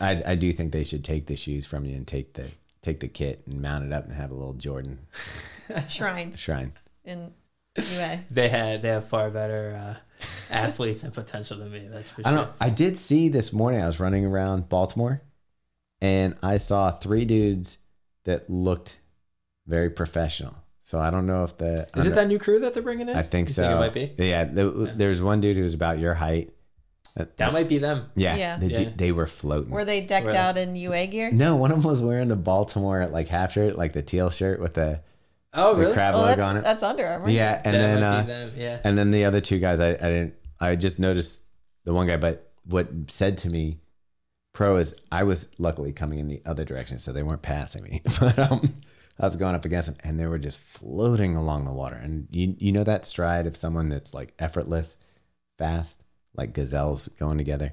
I 0.00 0.22
I 0.26 0.34
do 0.36 0.52
think 0.52 0.72
they 0.72 0.84
should 0.84 1.04
take 1.04 1.26
the 1.26 1.36
shoes 1.36 1.66
from 1.66 1.84
you 1.84 1.96
and 1.96 2.06
take 2.06 2.34
the 2.34 2.48
take 2.82 3.00
the 3.00 3.08
kit 3.08 3.42
and 3.46 3.60
mount 3.62 3.84
it 3.84 3.92
up 3.92 4.04
and 4.04 4.14
have 4.14 4.30
a 4.30 4.34
little 4.34 4.52
Jordan 4.54 4.98
Shrine 5.88 6.34
shrine. 6.36 6.72
in 7.04 7.32
UA. 7.76 8.20
they 8.30 8.48
had 8.48 8.82
they 8.82 8.88
have 8.88 9.08
far 9.08 9.30
better 9.30 9.98
uh, 9.98 10.24
athletes 10.50 11.02
and 11.02 11.12
potential 11.12 11.58
than 11.58 11.70
me. 11.72 11.88
That's 11.90 12.10
for 12.10 12.22
sure. 12.22 12.26
I 12.26 12.30
sure. 12.30 12.38
don't 12.38 12.48
know. 12.48 12.54
I 12.60 12.70
did 12.70 12.96
see 12.98 13.28
this 13.28 13.52
morning. 13.52 13.80
I 13.82 13.86
was 13.86 13.98
running 14.00 14.24
around 14.24 14.68
Baltimore, 14.68 15.22
and 16.04 16.36
I 16.42 16.58
saw 16.58 16.90
three 16.90 17.24
dudes 17.24 17.78
that 18.24 18.48
looked 18.50 18.98
very 19.66 19.90
professional. 19.90 20.54
So 20.82 21.00
I 21.00 21.10
don't 21.10 21.26
know 21.26 21.44
if 21.44 21.56
the 21.56 21.72
Is 21.72 21.86
under- 21.94 22.10
it 22.10 22.14
that 22.14 22.28
new 22.28 22.38
crew 22.38 22.58
that 22.60 22.74
they're 22.74 22.82
bringing 22.82 23.08
in? 23.08 23.16
I 23.16 23.22
think 23.22 23.48
You 23.48 23.54
so. 23.54 23.70
it 23.72 23.76
might 23.76 23.92
be. 23.94 24.12
Yeah, 24.18 24.44
the, 24.44 24.92
there's 24.94 25.22
one 25.22 25.40
dude 25.40 25.56
who 25.56 25.62
was 25.62 25.72
about 25.74 25.98
your 25.98 26.12
height. 26.14 26.52
That 27.36 27.52
might 27.52 27.68
be 27.68 27.78
them. 27.78 28.10
Yeah, 28.16 28.34
Yeah. 28.36 28.56
They, 28.58 28.66
Yeah. 28.66 28.90
they 28.94 29.12
were 29.12 29.26
floating. 29.26 29.70
Were 29.70 29.84
they 29.84 30.00
decked 30.00 30.26
Right. 30.26 30.34
out 30.36 30.58
in 30.58 30.74
UA 30.76 31.06
gear? 31.06 31.30
No, 31.30 31.56
one 31.56 31.70
of 31.70 31.80
them 31.82 31.88
was 31.90 32.02
wearing 32.02 32.28
the 32.28 32.36
Baltimore 32.36 33.06
like 33.06 33.28
half 33.28 33.52
shirt, 33.52 33.78
like 33.78 33.92
the 33.92 34.02
teal 34.02 34.30
shirt 34.30 34.60
with 34.60 34.74
the, 34.74 35.00
Oh, 35.54 35.74
really 35.74 35.86
the 35.86 35.94
crab 35.94 36.14
Oh, 36.16 36.18
logo 36.18 36.28
that's, 36.36 36.40
on 36.42 36.56
it. 36.58 36.64
that's 36.64 36.82
Under 36.82 37.06
Armour. 37.06 37.30
Yeah, 37.30 37.62
and 37.64 37.74
that 37.74 37.78
then 37.78 38.00
might 38.00 38.06
uh, 38.06 38.20
be 38.22 38.26
them. 38.26 38.52
Yeah. 38.56 38.80
and 38.84 38.98
then 38.98 39.10
the 39.12 39.24
other 39.24 39.40
two 39.40 39.58
guys, 39.60 39.78
I, 39.80 39.90
I 39.90 39.92
didn't. 39.94 40.34
I 40.60 40.74
just 40.76 40.98
noticed 40.98 41.44
the 41.84 41.94
one 41.94 42.06
guy, 42.08 42.16
but 42.16 42.50
what 42.64 42.88
said 43.08 43.38
to 43.38 43.48
me, 43.50 43.78
pro 44.54 44.78
is 44.78 44.94
I 45.12 45.24
was 45.24 45.48
luckily 45.58 45.92
coming 45.92 46.18
in 46.18 46.28
the 46.28 46.40
other 46.46 46.64
direction, 46.64 46.98
so 46.98 47.12
they 47.12 47.22
weren't 47.22 47.42
passing 47.42 47.82
me, 47.82 48.00
but 48.20 48.38
um, 48.38 48.80
I 49.20 49.26
was 49.26 49.36
going 49.36 49.54
up 49.54 49.66
against 49.66 49.88
them, 49.88 49.98
and 50.02 50.18
they 50.18 50.26
were 50.26 50.38
just 50.38 50.58
floating 50.58 51.36
along 51.36 51.66
the 51.66 51.72
water. 51.72 51.96
And 51.96 52.28
you 52.30 52.56
you 52.58 52.72
know 52.72 52.84
that 52.84 53.04
stride 53.04 53.46
of 53.46 53.56
someone 53.56 53.90
that's 53.90 54.14
like 54.14 54.32
effortless, 54.38 54.96
fast, 55.58 56.00
like 56.34 56.54
gazelles 56.54 57.08
going 57.08 57.36
together, 57.36 57.72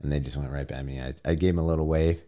and 0.00 0.12
they 0.12 0.20
just 0.20 0.36
went 0.36 0.52
right 0.52 0.68
by 0.68 0.82
me. 0.82 1.00
I 1.00 1.14
I 1.24 1.34
gave 1.34 1.54
him 1.54 1.58
a 1.60 1.66
little 1.66 1.86
wave, 1.86 2.22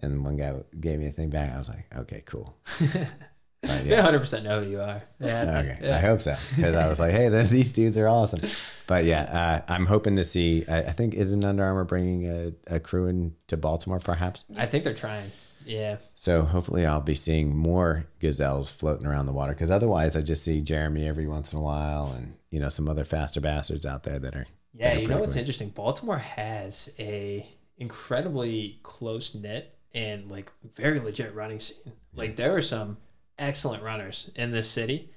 and 0.00 0.24
one 0.24 0.36
guy 0.36 0.54
gave 0.80 0.98
me 0.98 1.06
a 1.06 1.12
thing 1.12 1.30
back. 1.30 1.54
I 1.54 1.58
was 1.58 1.68
like, 1.68 1.86
okay, 1.96 2.22
cool. 2.26 2.56
But, 3.66 3.84
They 3.84 3.94
100 3.94 4.18
percent 4.18 4.44
know 4.44 4.62
who 4.62 4.70
you 4.70 4.80
are. 4.80 5.02
Yeah. 5.20 5.62
Okay, 5.64 5.78
Yeah. 5.82 5.96
I 5.96 6.00
hope 6.00 6.20
so 6.20 6.34
because 6.54 6.74
I 6.74 6.88
was 6.88 6.98
like, 6.98 7.12
"Hey, 7.12 7.28
these 7.44 7.72
dudes 7.72 7.96
are 7.98 8.08
awesome." 8.08 8.40
But 8.86 9.04
yeah, 9.04 9.22
uh, 9.68 9.72
I'm 9.72 9.86
hoping 9.86 10.16
to 10.16 10.24
see. 10.24 10.64
I, 10.68 10.78
I 10.78 10.92
think 10.92 11.14
isn't 11.14 11.44
Under 11.44 11.64
Armour 11.64 11.84
bringing 11.84 12.26
a, 12.26 12.52
a 12.76 12.80
crew 12.80 13.06
into 13.06 13.56
Baltimore, 13.56 13.98
perhaps. 13.98 14.44
I 14.58 14.66
think 14.66 14.84
they're 14.84 14.94
trying. 14.94 15.30
Yeah. 15.64 15.96
So 16.14 16.42
hopefully, 16.42 16.84
I'll 16.84 17.00
be 17.00 17.14
seeing 17.14 17.56
more 17.56 18.06
gazelles 18.20 18.70
floating 18.70 19.06
around 19.06 19.26
the 19.26 19.32
water. 19.32 19.52
Because 19.52 19.70
otherwise, 19.70 20.16
I 20.16 20.20
just 20.20 20.44
see 20.44 20.60
Jeremy 20.60 21.08
every 21.08 21.26
once 21.26 21.52
in 21.52 21.58
a 21.58 21.62
while, 21.62 22.12
and 22.16 22.34
you 22.50 22.60
know 22.60 22.68
some 22.68 22.88
other 22.88 23.04
faster 23.04 23.40
bastards 23.40 23.86
out 23.86 24.02
there 24.02 24.18
that 24.18 24.34
are. 24.36 24.46
Yeah, 24.74 24.88
that 24.88 24.96
are 24.96 25.00
you 25.00 25.08
know 25.08 25.18
what's 25.18 25.36
interesting? 25.36 25.70
Baltimore 25.70 26.18
has 26.18 26.92
a 26.98 27.46
incredibly 27.78 28.78
close 28.82 29.34
knit 29.34 29.76
and 29.94 30.30
like 30.30 30.50
very 30.74 31.00
legit 31.00 31.34
running 31.34 31.60
scene. 31.60 31.92
Like 32.14 32.36
there 32.36 32.54
are 32.54 32.62
some 32.62 32.98
excellent 33.38 33.82
runners 33.82 34.30
in 34.36 34.50
this 34.52 34.68
city, 34.70 35.10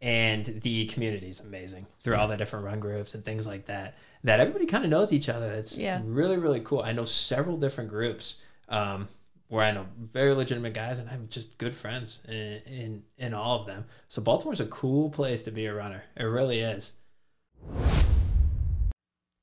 and 0.00 0.44
the 0.62 0.86
community 0.86 1.28
is 1.28 1.40
amazing 1.40 1.86
through 2.00 2.16
all 2.16 2.28
the 2.28 2.36
different 2.36 2.64
run 2.64 2.80
groups 2.80 3.14
and 3.14 3.24
things 3.24 3.46
like 3.46 3.66
that. 3.66 3.96
That 4.24 4.40
everybody 4.40 4.66
kind 4.66 4.84
of 4.84 4.90
knows 4.90 5.12
each 5.12 5.28
other. 5.28 5.52
It's 5.52 5.76
Yeah. 5.76 6.00
really 6.04 6.36
really 6.38 6.60
cool. 6.60 6.80
I 6.80 6.92
know 6.92 7.04
several 7.04 7.56
different 7.56 7.90
groups 7.90 8.36
um, 8.68 9.08
where 9.48 9.64
I 9.64 9.70
know 9.72 9.86
very 9.98 10.32
legitimate 10.34 10.72
guys, 10.74 10.98
and 10.98 11.08
I'm 11.10 11.28
just 11.28 11.58
good 11.58 11.74
friends 11.76 12.20
in, 12.26 12.34
in 12.66 13.02
in 13.18 13.34
all 13.34 13.60
of 13.60 13.66
them. 13.66 13.84
So 14.08 14.22
Baltimore's 14.22 14.60
a 14.60 14.66
cool 14.66 15.10
place 15.10 15.42
to 15.44 15.50
be 15.50 15.66
a 15.66 15.74
runner. 15.74 16.02
It 16.16 16.24
really 16.24 16.60
is. 16.60 16.92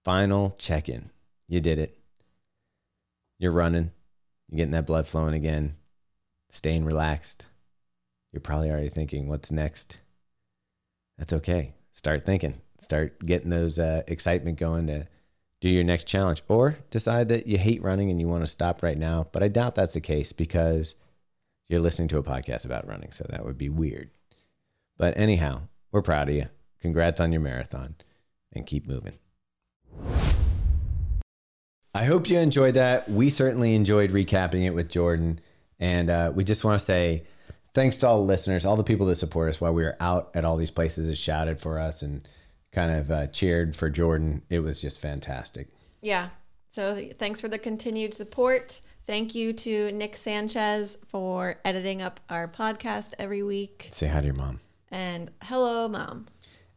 Final 0.03 0.56
check 0.58 0.90
in. 0.90 1.12
You 1.48 1.62
did 1.62 1.78
it. 1.78 1.98
You're 3.38 3.52
running. 3.52 3.91
You're 4.49 4.58
getting 4.58 4.72
that 4.72 4.88
blood 4.88 5.08
flowing 5.08 5.34
again. 5.36 5.76
Staying 6.49 6.86
relaxed. 6.86 7.45
You're 8.32 8.41
probably 8.41 8.70
already 8.70 8.90
thinking, 8.90 9.28
what's 9.28 9.52
next? 9.52 9.98
That's 11.18 11.34
okay. 11.34 11.74
Start 11.94 12.26
thinking. 12.26 12.62
Start 12.80 13.26
getting 13.26 13.49
those 13.49 13.78
uh, 13.78 14.03
excitement 14.08 14.58
going 14.58 14.88
to 14.88 15.08
do 15.60 15.70
your 15.70 15.84
next 15.84 16.06
challenge. 16.06 16.41
Or 16.48 16.78
decide 16.90 17.30
that 17.30 17.48
you 17.48 17.58
hate 17.58 17.84
running 17.84 18.10
and 18.10 18.20
you 18.20 18.28
want 18.28 18.44
to 18.44 18.48
stop 18.48 18.82
right 18.82 18.98
now. 18.98 19.28
But 19.32 19.44
I 19.44 19.48
doubt 19.49 19.76
that's 19.76 19.94
the 19.94 20.02
case 20.02 20.32
because 20.34 20.95
you're 21.70 21.82
listening 21.82 22.08
to 22.10 22.18
a 22.18 22.24
podcast 22.24 22.66
about 22.66 22.88
running. 22.88 23.12
So 23.12 23.26
that 23.30 23.45
would 23.45 23.58
be 23.58 23.70
weird. 23.70 24.10
But 24.98 25.18
anyhow, 25.18 25.64
we're 25.91 26.02
proud 26.02 26.30
of 26.30 26.36
you. 26.36 26.48
Congrats 26.82 27.20
on 27.20 27.32
your 27.32 27.41
marathon 27.41 27.95
and 28.53 28.66
keep 28.66 28.88
moving. 28.88 29.20
I 31.94 32.06
hope 32.06 32.30
you 32.30 32.40
enjoyed 32.40 32.76
that. 32.76 33.10
We 33.10 33.30
certainly 33.30 33.76
enjoyed 33.76 34.12
recapping 34.12 34.66
it 34.66 34.72
with 34.72 34.90
Jordan. 34.90 35.40
And 35.80 36.10
uh, 36.10 36.32
we 36.34 36.44
just 36.44 36.64
want 36.64 36.80
to 36.80 36.86
say 36.86 37.24
thanks 37.73 37.98
to 37.98 38.07
all 38.07 38.19
the 38.19 38.26
listeners, 38.26 38.65
all 38.65 38.76
the 38.76 38.84
people 38.84 39.06
that 39.07 39.18
support 39.18 39.49
us 39.49 39.61
while 39.61 39.73
we 39.73 39.84
were 39.84 39.98
out 39.99 40.31
at 40.34 40.45
all 40.45 40.57
these 40.57 40.72
places 40.72 41.07
that 41.07 41.18
shouted 41.18 41.60
for 41.60 41.80
us 41.80 42.02
and 42.02 42.27
kind 42.72 42.91
of 42.91 43.11
uh, 43.11 43.27
cheered 43.27 43.76
for 43.76 43.89
Jordan. 43.89 44.41
It 44.49 44.60
was 44.60 44.80
just 44.80 44.99
fantastic. 44.99 45.68
Yeah. 46.02 46.30
So 46.69 46.95
th- 46.95 47.18
thanks 47.18 47.41
for 47.41 47.48
the 47.48 47.57
continued 47.57 48.14
support. 48.14 48.81
Thank 49.06 49.35
you 49.35 49.52
to 49.53 49.91
Nick 49.91 50.15
Sanchez 50.15 50.98
for 51.07 51.60
editing 51.65 52.02
up 52.02 52.19
our 52.30 52.48
podcast 52.48 53.14
every 53.19 53.43
week. 53.43 53.89
Say 53.93 54.07
hi 54.07 54.22
to 54.22 54.27
your 54.27 54.35
mom. 54.35 54.60
And 54.89 55.31
hello, 55.43 55.88
mom. 55.88 56.27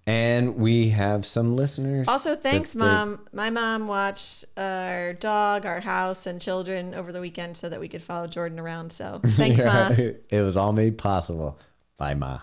And 0.06 0.56
we 0.56 0.90
have 0.90 1.24
some 1.24 1.56
listeners. 1.56 2.08
Also, 2.08 2.36
thanks, 2.36 2.76
mom. 2.76 3.20
My 3.32 3.48
mom 3.48 3.88
watched 3.88 4.44
our 4.56 5.14
dog, 5.14 5.64
our 5.64 5.80
house, 5.80 6.26
and 6.26 6.42
children 6.42 6.94
over 6.94 7.10
the 7.10 7.20
weekend 7.20 7.56
so 7.56 7.70
that 7.70 7.80
we 7.80 7.88
could 7.88 8.02
follow 8.02 8.26
Jordan 8.26 8.60
around. 8.60 8.92
So 8.92 9.20
thanks, 9.26 9.58
Yeah, 9.58 9.88
mom. 9.88 9.92
It 10.28 10.42
was 10.42 10.56
all 10.58 10.72
made 10.72 10.98
possible 10.98 11.58
by 11.96 12.14
Ma. 12.14 12.40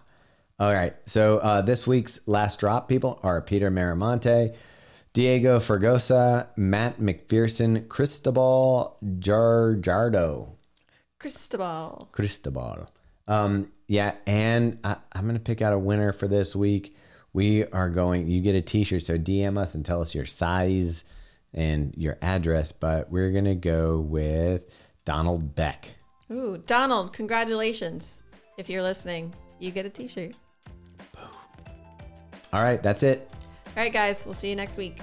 All 0.59 0.73
right. 0.73 0.95
So 1.05 1.37
uh, 1.37 1.61
this 1.61 1.85
week's 1.85 2.19
last 2.25 2.59
drop 2.59 2.87
people 2.87 3.19
are 3.21 3.41
Peter 3.41 3.69
Maramonte, 3.69 4.55
Diego 5.13 5.59
Fergosa, 5.59 6.47
Matt 6.55 6.99
McPherson, 6.99 7.87
Cristobal 7.87 8.97
Jarjardo. 9.19 10.49
Cristobal. 11.19 12.09
Cristobal. 12.11 12.89
Um, 13.27 13.71
yeah, 13.87 14.15
and 14.25 14.79
I, 14.83 14.95
I'm 15.13 15.27
gonna 15.27 15.39
pick 15.39 15.61
out 15.61 15.73
a 15.73 15.79
winner 15.79 16.11
for 16.11 16.27
this 16.27 16.55
week. 16.55 16.95
We 17.33 17.65
are 17.67 17.89
going. 17.89 18.27
You 18.27 18.41
get 18.41 18.55
a 18.55 18.61
T-shirt, 18.61 19.03
so 19.03 19.17
DM 19.17 19.57
us 19.57 19.75
and 19.75 19.85
tell 19.85 20.01
us 20.01 20.13
your 20.13 20.25
size 20.25 21.03
and 21.53 21.93
your 21.97 22.17
address. 22.21 22.71
But 22.71 23.11
we're 23.11 23.31
gonna 23.31 23.55
go 23.55 23.99
with 23.99 24.63
Donald 25.05 25.55
Beck. 25.55 25.89
Ooh, 26.31 26.61
Donald, 26.65 27.13
congratulations. 27.13 28.21
If 28.57 28.69
you're 28.69 28.83
listening, 28.83 29.33
you 29.59 29.71
get 29.71 29.85
a 29.85 29.89
t 29.89 30.07
shirt. 30.07 30.33
All 32.53 32.63
right, 32.63 32.81
that's 32.81 33.03
it. 33.03 33.29
All 33.75 33.83
right, 33.83 33.91
guys, 33.91 34.25
we'll 34.25 34.33
see 34.33 34.49
you 34.49 34.55
next 34.55 34.77
week. 34.77 34.99